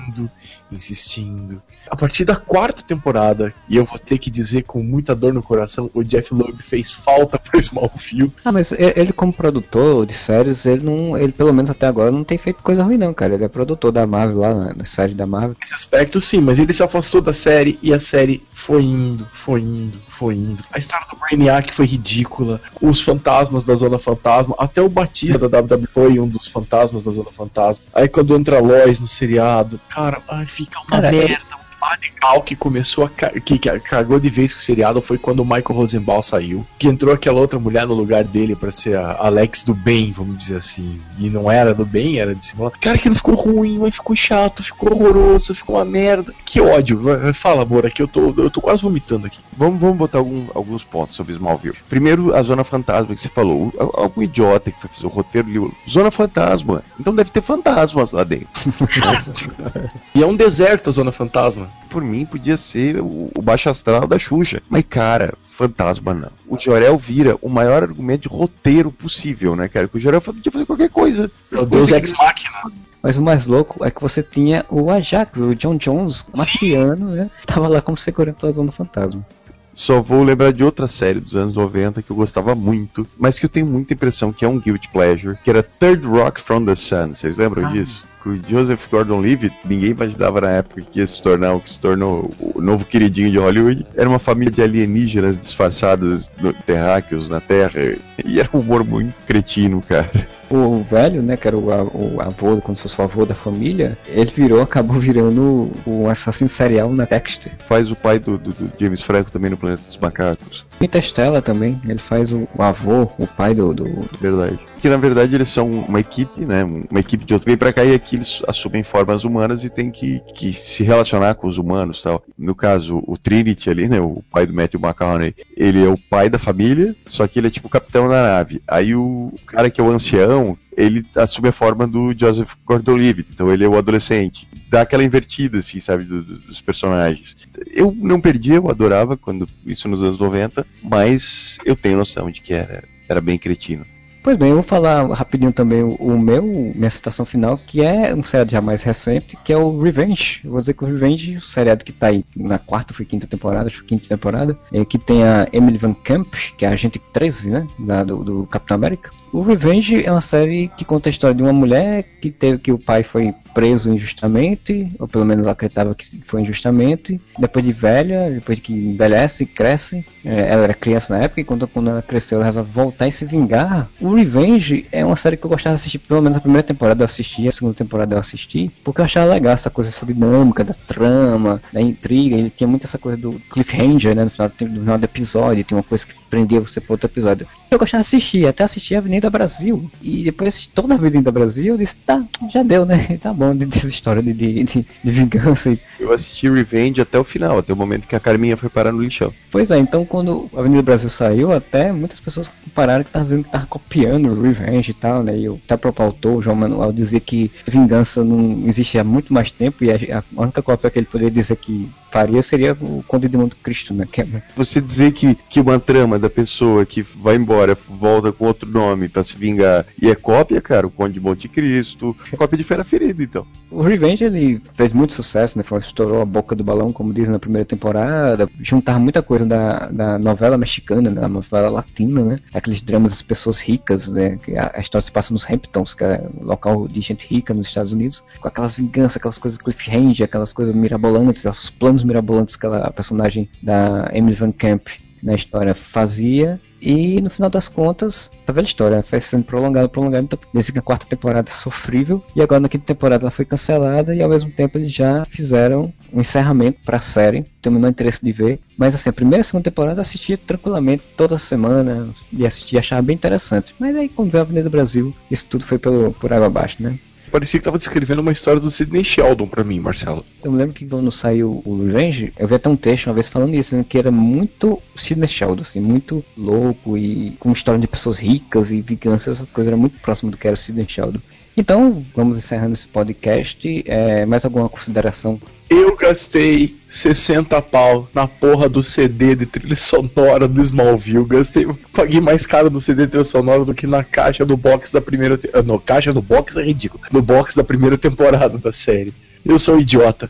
insistindo, 0.00 0.30
insistindo. 0.70 1.62
A 1.88 1.96
partir 1.96 2.24
da 2.24 2.36
quarta 2.36 2.82
temporada, 2.82 3.52
e 3.68 3.76
eu 3.76 3.84
vou 3.84 3.98
ter 3.98 4.18
que 4.18 4.30
dizer 4.30 4.62
com 4.62 4.82
muita 4.82 5.14
dor 5.14 5.32
no 5.32 5.42
coração, 5.42 5.90
o 5.94 6.02
Jeff 6.02 6.32
Loeb 6.32 6.62
fez 6.62 6.92
falta 6.92 7.38
para 7.38 7.58
Smallville. 7.58 8.32
Ah, 8.44 8.52
mas 8.52 8.72
ele 8.72 9.12
como 9.12 9.32
produtor 9.32 10.06
de 10.06 10.14
séries, 10.14 10.66
ele 10.66 10.84
não, 10.84 11.16
ele 11.16 11.32
pelo 11.32 11.52
menos 11.52 11.70
até 11.70 11.86
agora 11.86 12.10
não 12.10 12.24
tem 12.24 12.38
feito 12.38 12.62
coisa 12.62 12.82
ruim 12.82 12.96
não, 12.96 13.12
cara. 13.12 13.34
Ele 13.34 13.44
é 13.44 13.48
produtor 13.48 13.92
da 13.92 14.06
Marvel 14.06 14.38
lá 14.38 14.54
na, 14.54 14.74
na 14.74 14.84
série 14.84 15.14
da 15.14 15.26
Marvel. 15.26 15.56
Nesse 15.60 15.74
aspecto 15.74 16.20
sim, 16.20 16.40
mas 16.40 16.58
ele 16.58 16.72
se 16.72 16.82
afastou 16.82 17.20
da 17.20 17.32
série 17.32 17.78
e 17.82 17.92
a 17.92 18.00
série 18.00 18.42
foi 18.52 18.82
indo, 18.82 19.26
foi 19.32 19.60
indo, 19.60 19.98
foi 20.06 20.34
indo. 20.34 20.62
A 20.72 20.78
história 20.78 21.06
do 21.10 21.16
Brainiac 21.16 21.72
foi 21.72 21.86
ridícula. 21.86 22.60
Os 22.80 23.00
fantasmas 23.00 23.64
da 23.64 23.74
Zona 23.74 23.98
Fantasma, 23.98 24.54
até 24.58 24.80
o 24.80 24.88
Batista 24.88 25.48
da 25.48 25.60
WWE 25.60 25.88
foi 25.92 26.20
um 26.20 26.28
dos 26.28 26.46
fantasmas 26.46 27.04
da 27.04 27.12
Zona 27.12 27.32
Fantasma. 27.32 27.82
Aí 27.94 28.08
quando 28.08 28.36
entra 28.36 28.60
Lois 28.60 29.00
no 29.00 29.06
seriado, 29.06 29.80
cara, 29.90 30.22
ai, 30.28 30.46
fica 30.46 30.78
uma 30.80 30.88
Cara, 30.90 31.10
merda. 31.10 31.59
Radical 31.80 32.42
que 32.42 32.54
começou 32.56 33.04
a 33.04 33.08
ca- 33.08 33.30
que, 33.40 33.58
que 33.58 33.80
cagou 33.80 34.20
de 34.20 34.28
vez 34.30 34.52
com 34.52 34.60
o 34.60 34.62
seriado 34.62 35.00
foi 35.00 35.18
quando 35.18 35.40
o 35.40 35.44
Michael 35.44 35.64
Rosenbaum 35.70 36.22
saiu, 36.22 36.66
que 36.78 36.88
entrou 36.88 37.12
aquela 37.14 37.40
outra 37.40 37.58
mulher 37.58 37.86
no 37.86 37.94
lugar 37.94 38.24
dele 38.24 38.54
pra 38.54 38.70
ser 38.70 38.96
a 38.96 39.16
Alex 39.20 39.64
do 39.64 39.74
bem, 39.74 40.12
vamos 40.12 40.36
dizer 40.38 40.56
assim. 40.56 41.00
E 41.18 41.28
não 41.30 41.50
era 41.50 41.72
do 41.74 41.84
bem, 41.86 42.18
era 42.18 42.34
de 42.34 42.44
cima. 42.44 42.70
Cara, 42.80 42.96
aquilo 42.96 43.14
ficou 43.14 43.34
ruim, 43.34 43.78
mas 43.78 43.94
ficou 43.94 44.14
chato, 44.14 44.62
ficou 44.62 44.92
horroroso, 44.92 45.54
ficou 45.54 45.76
uma 45.76 45.84
merda. 45.84 46.32
Que 46.44 46.60
ódio. 46.60 47.00
Fala, 47.34 47.62
amor, 47.62 47.86
aqui 47.86 48.02
eu 48.02 48.08
tô, 48.08 48.34
eu 48.36 48.50
tô 48.50 48.60
quase 48.60 48.82
vomitando 48.82 49.26
aqui. 49.26 49.38
Vamos, 49.56 49.80
vamos 49.80 49.96
botar 49.96 50.18
algum- 50.18 50.46
alguns 50.54 50.82
pontos 50.84 51.16
sobre 51.16 51.32
Smallville. 51.34 51.76
Primeiro, 51.88 52.34
a 52.34 52.42
Zona 52.42 52.64
Fantasma 52.64 53.14
que 53.14 53.20
você 53.20 53.28
falou. 53.28 53.72
Al- 53.78 53.90
Algum 54.00 54.22
idiota 54.22 54.70
que 54.70 54.80
foi 54.80 54.90
fazer 54.92 55.06
o 55.06 55.10
roteiro 55.10 55.48
liu 55.48 55.74
Zona 55.88 56.10
Fantasma. 56.10 56.82
Então 56.98 57.14
deve 57.14 57.30
ter 57.30 57.42
fantasmas 57.42 58.12
lá 58.12 58.24
dentro. 58.24 58.48
E 60.14 60.22
é 60.22 60.26
um 60.26 60.34
deserto 60.36 60.90
a 60.90 60.92
Zona 60.92 61.12
Fantasma. 61.12 61.69
Por 61.88 62.02
mim, 62.02 62.24
podia 62.24 62.56
ser 62.56 63.00
o, 63.00 63.30
o 63.36 63.42
baixo 63.42 63.68
astral 63.68 64.06
da 64.06 64.18
Xuxa. 64.18 64.62
Mas, 64.70 64.84
cara, 64.88 65.34
fantasma 65.50 66.14
não. 66.14 66.30
O 66.48 66.56
Jorel 66.56 66.96
vira 66.96 67.36
o 67.42 67.48
maior 67.48 67.82
argumento 67.82 68.22
de 68.22 68.28
roteiro 68.28 68.92
possível, 68.92 69.56
né, 69.56 69.66
cara? 69.68 69.88
Que 69.88 69.96
o 69.96 70.00
Jorel 70.00 70.20
podia 70.20 70.52
fazer 70.52 70.66
qualquer 70.66 70.88
coisa. 70.90 71.30
Meu 71.50 71.66
Deus, 71.66 71.90
Ex 71.90 72.12
Machina. 72.12 72.72
Mas 73.02 73.16
o 73.16 73.22
mais 73.22 73.46
louco 73.46 73.84
é 73.84 73.90
que 73.90 74.00
você 74.00 74.22
tinha 74.22 74.64
o 74.68 74.90
Ajax, 74.90 75.38
o 75.40 75.54
John 75.54 75.76
Jones, 75.76 76.24
marciano, 76.36 77.10
né? 77.10 77.30
Tava 77.46 77.66
lá 77.66 77.80
como 77.80 77.96
segurança 77.96 78.46
da 78.46 78.52
Zona 78.52 78.70
Fantasma. 78.70 79.26
Só 79.72 80.02
vou 80.02 80.22
lembrar 80.22 80.52
de 80.52 80.62
outra 80.62 80.86
série 80.86 81.18
dos 81.20 81.34
anos 81.34 81.54
90 81.54 82.02
que 82.02 82.10
eu 82.10 82.16
gostava 82.16 82.54
muito, 82.54 83.06
mas 83.18 83.38
que 83.38 83.46
eu 83.46 83.50
tenho 83.50 83.66
muita 83.66 83.94
impressão 83.94 84.32
que 84.32 84.44
é 84.44 84.48
um 84.48 84.58
guilty 84.58 84.88
pleasure, 84.88 85.38
que 85.42 85.48
era 85.48 85.62
Third 85.62 86.06
Rock 86.06 86.40
from 86.40 86.64
the 86.66 86.74
Sun. 86.74 87.14
Vocês 87.14 87.38
lembram 87.38 87.66
Ah. 87.66 87.70
disso? 87.70 88.04
Joseph 88.46 88.88
Gordon-Levitt, 88.90 89.54
ninguém 89.64 89.90
imaginava 89.90 90.40
na 90.40 90.50
época 90.50 90.82
que 90.82 91.00
ia 91.00 91.06
se 91.06 91.22
tornar 91.22 91.54
o 91.54 91.60
que 91.60 91.70
se 91.70 91.78
tornou 91.78 92.30
o 92.38 92.60
novo 92.60 92.84
queridinho 92.84 93.30
de 93.30 93.38
Hollywood. 93.38 93.86
Era 93.94 94.08
uma 94.08 94.18
família 94.18 94.52
de 94.52 94.62
alienígenas 94.62 95.38
disfarçados 95.38 96.30
no, 96.40 96.52
terráqueos 96.52 97.28
na 97.28 97.40
Terra, 97.40 97.80
e 98.24 98.38
era 98.38 98.48
um 98.52 98.60
humor 98.60 98.84
muito 98.84 99.14
cretino, 99.26 99.80
cara. 99.80 100.28
O 100.50 100.82
velho, 100.82 101.22
né, 101.22 101.36
que 101.36 101.46
era 101.46 101.56
o, 101.56 101.66
o 101.68 102.20
avô, 102.20 102.60
como 102.60 102.74
se 102.76 102.82
fosse 102.82 103.00
o 103.00 103.04
avô 103.04 103.24
da 103.24 103.34
família, 103.34 103.96
ele 104.08 104.30
virou, 104.30 104.60
acabou 104.62 104.98
virando 104.98 105.70
o 105.86 106.08
assassino 106.08 106.48
serial 106.48 106.92
na 106.92 107.04
Dexter. 107.04 107.52
Faz 107.68 107.90
o 107.90 107.96
pai 107.96 108.18
do, 108.18 108.36
do- 108.36 108.52
do 108.52 108.72
James 108.78 109.00
Franco 109.02 109.30
também 109.30 109.50
no 109.50 109.56
Planeta 109.56 109.82
dos 109.86 109.96
Macacos. 109.96 110.66
Interstellar 110.80 111.42
também, 111.42 111.80
ele 111.86 111.98
faz 111.98 112.32
o, 112.32 112.48
o 112.56 112.62
avô, 112.62 113.02
o 113.18 113.26
pai 113.26 113.54
do, 113.54 113.72
do, 113.72 113.84
do- 113.84 114.18
Verdade. 114.18 114.58
Que 114.80 114.88
na 114.88 114.96
verdade 114.96 115.34
eles 115.34 115.50
são 115.50 115.70
uma 115.70 116.00
equipe, 116.00 116.40
né? 116.40 116.64
Uma 116.64 117.00
equipe 117.00 117.22
de 117.24 117.34
outro 117.34 117.46
vem 117.46 117.56
pra 117.56 117.70
cá 117.72 117.84
e 117.84 117.94
aqui 117.94 118.16
eles 118.16 118.42
assumem 118.48 118.82
formas 118.82 119.24
humanas 119.24 119.62
e 119.62 119.68
tem 119.68 119.90
que, 119.90 120.20
que 120.34 120.54
se 120.54 120.82
relacionar 120.82 121.34
com 121.34 121.46
os 121.46 121.58
humanos 121.58 122.00
tal. 122.00 122.22
No 122.38 122.54
caso, 122.54 123.02
o 123.06 123.16
Trinity 123.18 123.68
ali, 123.68 123.88
né? 123.88 124.00
O 124.00 124.24
pai 124.30 124.46
do 124.46 124.54
Matthew 124.54 124.80
McConaughey, 124.80 125.34
ele 125.54 125.84
é 125.84 125.88
o 125.88 125.98
pai 125.98 126.30
da 126.30 126.38
família, 126.38 126.96
só 127.04 127.26
que 127.28 127.38
ele 127.38 127.48
é 127.48 127.50
tipo 127.50 127.66
o 127.66 127.70
capitão 127.70 128.08
da 128.08 128.22
nave. 128.22 128.62
Aí 128.66 128.94
o 128.96 129.30
cara 129.46 129.68
que 129.68 129.82
é 129.82 129.84
o 129.84 129.90
ancião, 129.90 130.39
ele 130.76 131.04
assume 131.16 131.48
a 131.48 131.52
forma 131.52 131.86
do 131.86 132.14
Joseph 132.18 132.52
Gordon-Levitt, 132.66 133.30
então 133.32 133.50
ele 133.52 133.64
é 133.64 133.68
o 133.68 133.76
adolescente. 133.76 134.48
Dá 134.68 134.82
aquela 134.82 135.04
invertida, 135.04 135.58
assim, 135.58 135.78
sabe, 135.80 136.04
do- 136.04 136.22
do- 136.22 136.38
dos 136.40 136.60
personagens. 136.60 137.36
Eu 137.72 137.94
não 137.96 138.20
perdi, 138.20 138.52
eu 138.52 138.70
adorava 138.70 139.16
quando 139.16 139.48
isso 139.66 139.88
nos 139.88 140.00
anos 140.02 140.18
90, 140.18 140.66
mas 140.82 141.58
eu 141.64 141.76
tenho 141.76 141.98
noção 141.98 142.30
de 142.30 142.40
que 142.40 142.52
era, 142.54 142.84
era 143.08 143.20
bem 143.20 143.36
cretino. 143.38 143.84
Pois 144.22 144.36
bem, 144.36 144.50
eu 144.50 144.56
vou 144.56 144.62
falar 144.62 145.06
rapidinho 145.14 145.50
também 145.50 145.82
o, 145.82 146.18
meu, 146.18 146.42
minha 146.42 146.90
citação 146.90 147.24
final, 147.24 147.56
que 147.56 147.80
é 147.82 148.14
um 148.14 148.22
seriado 148.22 148.52
já 148.52 148.60
mais 148.60 148.82
recente, 148.82 149.34
que 149.42 149.50
é 149.50 149.56
o 149.56 149.80
Revenge. 149.80 150.42
Eu 150.44 150.50
vou 150.50 150.60
dizer 150.60 150.74
que 150.74 150.84
o 150.84 150.86
Revenge, 150.86 151.36
o 151.36 151.40
seriado 151.40 151.82
que 151.86 151.90
tá 151.92 152.08
aí 152.08 152.22
na 152.36 152.58
quarta 152.58 152.92
ou 152.98 153.06
quinta 153.06 153.26
temporada, 153.26 153.68
acho 153.68 153.80
que 153.80 153.88
quinta 153.88 154.06
temporada, 154.06 154.58
é, 154.74 154.84
que 154.84 154.98
tem 154.98 155.24
a 155.24 155.48
Emily 155.54 155.78
Van 155.78 155.94
Camp, 155.94 156.34
que 156.58 156.66
é 156.66 156.68
a 156.68 156.72
agente 156.72 156.98
13, 157.14 157.48
né, 157.50 157.66
da, 157.78 158.04
do, 158.04 158.22
do 158.22 158.46
Capitão 158.46 158.74
América. 158.74 159.10
O 159.32 159.42
Revenge 159.42 160.04
é 160.04 160.10
uma 160.10 160.20
série 160.20 160.68
que 160.76 160.84
conta 160.84 161.08
a 161.08 161.10
história 161.10 161.34
de 161.34 161.42
uma 161.42 161.52
mulher 161.52 162.04
que 162.20 162.30
teve 162.30 162.58
que 162.58 162.72
o 162.72 162.78
pai 162.78 163.04
foi 163.04 163.32
preso 163.54 163.92
injustamente, 163.92 164.92
ou 164.98 165.06
pelo 165.06 165.24
menos 165.24 165.46
acreditava 165.46 165.94
que 165.94 166.04
foi 166.24 166.42
injustamente. 166.42 167.20
Depois 167.38 167.64
de 167.64 167.72
velha, 167.72 168.30
depois 168.30 168.56
de 168.56 168.62
que 168.62 168.72
envelhece, 168.72 169.46
cresce, 169.46 170.04
é, 170.24 170.48
ela 170.50 170.64
era 170.64 170.74
criança 170.74 171.16
na 171.16 171.24
época 171.24 171.40
e 171.40 171.44
quando, 171.44 171.66
quando 171.66 171.90
ela 171.90 172.02
cresceu 172.02 172.36
ela 172.36 172.44
resolve 172.44 172.70
voltar 172.70 173.08
e 173.08 173.12
se 173.12 173.24
vingar. 173.24 173.88
O 174.00 174.14
Revenge 174.14 174.86
é 174.92 175.04
uma 175.04 175.16
série 175.16 175.36
que 175.36 175.44
eu 175.44 175.50
gostava 175.50 175.76
de 175.76 175.80
assistir, 175.80 175.98
pelo 175.98 176.22
menos 176.22 176.38
a 176.38 176.40
primeira 176.40 176.62
temporada 176.62 177.02
eu 177.02 177.06
assisti, 177.06 177.46
a 177.46 177.52
segunda 177.52 177.74
temporada 177.74 178.14
eu 178.14 178.18
assisti, 178.18 178.70
porque 178.84 179.00
eu 179.00 179.04
achava 179.04 179.32
legal 179.32 179.52
essa 179.52 179.70
coisa, 179.70 179.90
essa 179.90 180.06
dinâmica 180.06 180.64
da 180.64 180.74
trama, 180.74 181.60
da 181.72 181.80
intriga. 181.80 182.36
Ele 182.36 182.50
tinha 182.50 182.68
muito 182.68 182.84
essa 182.84 182.98
coisa 182.98 183.16
do 183.16 183.40
cliffhanger, 183.50 184.14
né, 184.14 184.24
no 184.24 184.30
final, 184.30 184.50
no 184.60 184.80
final 184.80 184.98
do 184.98 185.04
episódio, 185.04 185.64
tinha 185.64 185.76
uma 185.76 185.82
coisa 185.82 186.06
que 186.06 186.14
prendia 186.28 186.60
você 186.60 186.80
para 186.80 186.94
outro 186.94 187.06
episódio. 187.06 187.46
Eu 187.70 187.78
gostava 187.78 188.02
de 188.02 188.06
assistir, 188.06 188.46
até 188.46 188.64
assistir 188.64 188.94
Avenida 188.94 189.28
Brasil. 189.28 189.90
E 190.00 190.24
depois 190.24 190.54
assisti 190.54 190.68
toda 190.70 190.94
a 190.94 190.96
Avenida 190.96 191.30
Brasil, 191.30 191.74
eu 191.74 191.78
disse, 191.78 191.96
tá, 191.96 192.22
já 192.48 192.62
deu, 192.62 192.84
né? 192.84 193.08
Tá 193.20 193.34
bom, 193.40 193.56
de- 193.56 193.64
dessa 193.66 193.88
história 193.88 194.22
de, 194.22 194.32
de, 194.34 194.62
de, 194.64 194.86
de 195.02 195.10
vingança. 195.10 195.76
Eu 195.98 196.12
assisti 196.12 196.48
Revenge 196.50 197.00
até 197.00 197.18
o 197.18 197.24
final, 197.24 197.58
até 197.58 197.72
o 197.72 197.76
momento 197.76 198.06
que 198.06 198.14
a 198.14 198.20
Carminha 198.20 198.56
foi 198.56 198.68
parar 198.68 198.92
no 198.92 199.02
lixão. 199.02 199.32
Pois 199.50 199.70
é, 199.70 199.78
então 199.78 200.04
quando 200.04 200.50
a 200.54 200.60
Avenida 200.60 200.82
Brasil 200.82 201.08
saiu, 201.08 201.52
até 201.52 201.90
muitas 201.90 202.20
pessoas 202.20 202.48
compararam 202.48 203.02
que 203.02 203.10
tava 203.10 203.24
dizendo 203.24 203.44
que 203.44 203.50
tava 203.50 203.66
copiando 203.66 204.40
Revenge 204.40 204.90
e 204.90 204.94
tal, 204.94 205.22
né? 205.22 205.38
E 205.38 205.48
o 205.48 205.58
próprio 205.66 206.04
autor, 206.04 206.36
o 206.36 206.42
João 206.42 206.56
Manuel, 206.56 206.92
dizia 206.92 207.20
que 207.20 207.50
vingança 207.66 208.22
não 208.22 208.66
existe 208.66 208.98
há 208.98 209.04
muito 209.04 209.32
mais 209.32 209.50
tempo 209.50 209.82
e 209.84 209.90
a, 209.90 210.18
a 210.36 210.42
única 210.42 210.62
cópia 210.62 210.90
que 210.90 210.98
ele 210.98 211.06
poderia 211.06 211.30
dizer 211.30 211.56
que 211.56 211.88
faria 212.10 212.42
seria 212.42 212.76
o 212.80 213.04
Conde 213.06 213.28
de 213.28 213.38
Monte 213.38 213.56
Cristo, 213.56 213.94
né? 213.94 214.06
Que 214.10 214.20
é 214.22 214.26
Você 214.56 214.80
dizer 214.80 215.12
que, 215.12 215.36
que 215.48 215.60
uma 215.60 215.78
trama 215.78 216.18
da 216.18 216.28
pessoa 216.28 216.84
que 216.84 217.02
vai 217.02 217.36
embora, 217.36 217.78
volta 217.88 218.32
com 218.32 218.44
outro 218.46 218.68
nome 218.68 219.08
pra 219.08 219.22
se 219.24 219.36
vingar 219.36 219.86
e 220.00 220.10
é 220.10 220.14
cópia, 220.14 220.60
cara, 220.60 220.86
o 220.86 220.90
Conde 220.90 221.14
de 221.14 221.20
Monte 221.20 221.48
Cristo, 221.48 222.16
cópia 222.36 222.58
de 222.58 222.64
Fera 222.64 222.84
Ferida, 222.84 223.22
então. 223.30 223.46
O 223.70 223.80
Revenge 223.82 224.24
ele 224.24 224.60
fez 224.74 224.92
muito 224.92 225.12
sucesso, 225.12 225.56
né? 225.56 225.64
Estourou 225.78 226.20
a 226.20 226.24
boca 226.24 226.56
do 226.56 226.64
balão, 226.64 226.92
como 226.92 227.14
diz 227.14 227.28
na 227.28 227.38
primeira 227.38 227.64
temporada. 227.64 228.48
Juntava 228.60 228.98
muita 228.98 229.22
coisa 229.22 229.46
da, 229.46 229.86
da 229.86 230.18
novela 230.18 230.58
mexicana, 230.58 231.08
da 231.10 231.28
novela 231.28 231.70
latina, 231.70 232.24
né? 232.24 232.40
Aqueles 232.52 232.82
dramas 232.82 233.12
das 233.12 233.22
pessoas 233.22 233.60
ricas, 233.60 234.08
né? 234.08 234.36
Que 234.38 234.56
a, 234.56 234.72
a 234.74 234.80
história 234.80 235.04
se 235.04 235.12
passa 235.12 235.32
nos 235.32 235.48
Hamptons, 235.48 235.94
que 235.94 236.04
é 236.04 236.28
um 236.34 236.44
local 236.44 236.88
de 236.88 237.00
gente 237.00 237.26
rica 237.26 237.54
nos 237.54 237.68
Estados 237.68 237.92
Unidos, 237.92 238.24
com 238.40 238.48
aquelas 238.48 238.74
vinganças, 238.74 239.16
aquelas 239.16 239.38
coisas 239.38 239.56
cliffhanger, 239.56 240.24
aquelas 240.24 240.52
coisas 240.52 240.74
mirabolantes, 240.74 241.44
os 241.44 241.70
planos 241.70 242.02
mirabolantes 242.02 242.56
que 242.56 242.66
a 242.66 242.90
personagem 242.90 243.48
da 243.62 244.10
Emily 244.12 244.34
Van 244.34 244.52
Camp 244.52 244.88
na 245.22 245.34
história 245.34 245.74
fazia. 245.74 246.60
E 246.80 247.20
no 247.20 247.28
final 247.28 247.50
das 247.50 247.68
contas, 247.68 248.30
a 248.46 248.52
velha 248.52 248.64
história 248.64 249.02
foi 249.02 249.20
sendo 249.20 249.44
prolongada, 249.44 249.88
prolongada. 249.88 250.24
Então, 250.24 250.38
a 250.76 250.82
quarta 250.82 251.06
temporada 251.06 251.50
sofrível. 251.50 252.22
E 252.34 252.40
agora 252.40 252.60
na 252.60 252.68
quinta 252.68 252.86
temporada 252.86 253.24
ela 253.24 253.30
foi 253.30 253.44
cancelada. 253.44 254.14
E 254.14 254.22
ao 254.22 254.28
mesmo 254.30 254.50
tempo 254.50 254.78
eles 254.78 254.92
já 254.92 255.24
fizeram 255.26 255.92
um 256.12 256.20
encerramento 256.20 256.78
para 256.84 256.96
a 256.96 257.00
série. 257.00 257.44
Tenho 257.60 257.76
o 257.76 257.78
menor 257.78 257.90
interesse 257.90 258.24
de 258.24 258.32
ver. 258.32 258.60
Mas 258.78 258.94
assim, 258.94 259.10
a 259.10 259.12
primeira 259.12 259.40
e 259.40 259.42
a 259.42 259.44
segunda 259.44 259.64
temporada 259.64 259.98
eu 259.98 260.02
assistia 260.02 260.38
tranquilamente 260.38 261.02
toda 261.16 261.38
semana. 261.38 262.08
E 262.32 262.46
assistia 262.46 262.80
achava 262.80 263.02
bem 263.02 263.14
interessante. 263.14 263.74
Mas 263.78 263.94
aí 263.94 264.08
quando 264.08 264.30
veio 264.30 264.42
a 264.42 264.46
Avenida 264.46 264.70
Brasil, 264.70 265.14
isso 265.30 265.46
tudo 265.46 265.66
foi 265.66 265.78
pelo, 265.78 266.12
por 266.12 266.32
água 266.32 266.46
abaixo, 266.46 266.82
né? 266.82 266.98
Parecia 267.30 267.60
que 267.60 267.64
tava 267.64 267.78
descrevendo 267.78 268.20
uma 268.20 268.32
história 268.32 268.60
do 268.60 268.70
Sidney 268.70 269.04
Sheldon 269.04 269.46
pra 269.46 269.62
mim, 269.62 269.78
Marcelo. 269.78 270.24
Eu 270.42 270.50
me 270.50 270.58
lembro 270.58 270.74
que 270.74 270.84
quando 270.84 271.12
saiu 271.12 271.62
o 271.64 271.84
Revenge, 271.84 272.32
eu 272.36 272.48
vi 272.48 272.54
até 272.54 272.68
um 272.68 272.76
texto 272.76 273.06
uma 273.06 273.14
vez 273.14 273.28
falando 273.28 273.54
isso, 273.54 273.70
dizendo 273.70 273.84
que 273.84 273.98
era 273.98 274.10
muito 274.10 274.82
Sidney 274.96 275.28
Sheldon, 275.28 275.62
assim, 275.62 275.80
muito 275.80 276.24
louco 276.36 276.98
e 276.98 277.36
com 277.38 277.52
história 277.52 277.80
de 277.80 277.86
pessoas 277.86 278.18
ricas 278.18 278.72
e 278.72 278.80
vingança, 278.80 279.30
essas 279.30 279.52
coisas, 279.52 279.68
era 279.68 279.76
muito 279.76 279.98
próximo 280.00 280.30
do 280.30 280.36
que 280.36 280.46
era 280.46 280.54
o 280.54 280.56
Sidney 280.56 280.86
Sheldon. 280.88 281.20
Então, 281.56 282.04
vamos 282.14 282.38
encerrando 282.38 282.72
esse 282.72 282.86
podcast. 282.86 283.82
É, 283.86 284.24
mais 284.24 284.44
alguma 284.44 284.68
consideração? 284.68 285.40
Eu 285.68 285.94
gastei 285.96 286.74
60 286.88 287.60
pau 287.62 288.08
na 288.12 288.26
porra 288.26 288.68
do 288.68 288.82
CD 288.82 289.36
de 289.36 289.46
trilha 289.46 289.76
sonora 289.76 290.48
do 290.48 290.60
Smallville. 290.60 291.24
Gastei, 291.24 291.66
paguei 291.92 292.20
mais 292.20 292.46
caro 292.46 292.70
no 292.70 292.80
CD 292.80 293.02
de 293.04 293.08
trilha 293.12 293.24
sonora 293.24 293.64
do 293.64 293.74
que 293.74 293.86
na 293.86 294.02
caixa 294.02 294.44
do 294.44 294.56
box 294.56 294.92
da 294.92 295.00
primeira. 295.00 295.38
Te... 295.38 295.48
ah, 295.52 295.62
No, 295.62 295.78
caixa 295.78 296.12
do 296.12 296.22
box 296.22 296.56
é 296.56 296.62
ridículo. 296.64 297.02
No 297.12 297.22
box 297.22 297.56
da 297.56 297.62
primeira 297.62 297.96
temporada 297.96 298.58
da 298.58 298.72
série. 298.72 299.14
Eu 299.44 299.58
sou 299.58 299.76
um 299.76 299.80
idiota. 299.80 300.28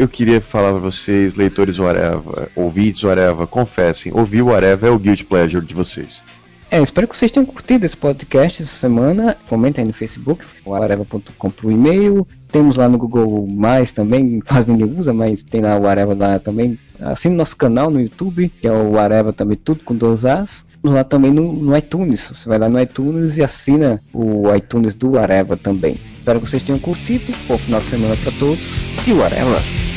Eu 0.00 0.08
queria 0.08 0.40
falar 0.40 0.70
pra 0.70 0.80
vocês, 0.80 1.34
leitores 1.34 1.76
do 1.76 1.86
Areva, 1.86 2.48
ouvintes 2.56 3.02
do 3.02 3.10
Areva, 3.10 3.46
confessem, 3.46 4.10
ouvir 4.14 4.40
o 4.40 4.50
Areva 4.50 4.86
é 4.86 4.90
o 4.90 4.98
guilt 4.98 5.24
pleasure 5.24 5.62
de 5.62 5.74
vocês. 5.74 6.24
É, 6.70 6.80
espero 6.80 7.06
que 7.06 7.14
vocês 7.14 7.30
tenham 7.30 7.44
curtido 7.44 7.84
esse 7.84 7.98
podcast 7.98 8.62
essa 8.62 8.72
semana. 8.72 9.36
Comentem 9.46 9.82
aí 9.82 9.86
no 9.86 9.92
Facebook, 9.92 10.42
o 10.64 10.72
areva.com 10.72 11.50
pro 11.50 11.70
e-mail. 11.70 12.26
Temos 12.50 12.78
lá 12.78 12.88
no 12.88 12.96
Google 12.96 13.46
Mais 13.46 13.92
também, 13.92 14.40
quase 14.48 14.72
ninguém 14.72 14.98
usa, 14.98 15.12
mas 15.12 15.42
tem 15.42 15.60
lá 15.60 15.76
o 15.76 15.86
Areva 15.86 16.14
lá 16.14 16.38
também. 16.38 16.78
Assine 16.98 17.36
nosso 17.36 17.58
canal 17.58 17.90
no 17.90 18.00
YouTube, 18.00 18.50
que 18.58 18.66
é 18.66 18.72
o 18.72 18.98
Areva 18.98 19.34
também, 19.34 19.58
tudo 19.58 19.84
com 19.84 19.94
duas 19.94 20.24
As. 20.24 20.64
Temos 20.80 20.96
lá 20.96 21.04
também 21.04 21.30
no, 21.30 21.52
no 21.52 21.76
iTunes. 21.76 22.26
Você 22.26 22.48
vai 22.48 22.58
lá 22.58 22.70
no 22.70 22.80
iTunes 22.80 23.36
e 23.36 23.42
assina 23.42 24.00
o 24.14 24.44
iTunes 24.54 24.94
do 24.94 25.18
Areva 25.18 25.58
também. 25.58 25.96
Espero 26.16 26.40
que 26.40 26.48
vocês 26.48 26.62
tenham 26.62 26.78
curtido. 26.78 27.34
Bom 27.46 27.58
final 27.58 27.80
de 27.80 27.86
semana 27.86 28.16
para 28.16 28.32
todos 28.38 28.86
e 29.06 29.12
o 29.12 29.22
Areva! 29.22 29.89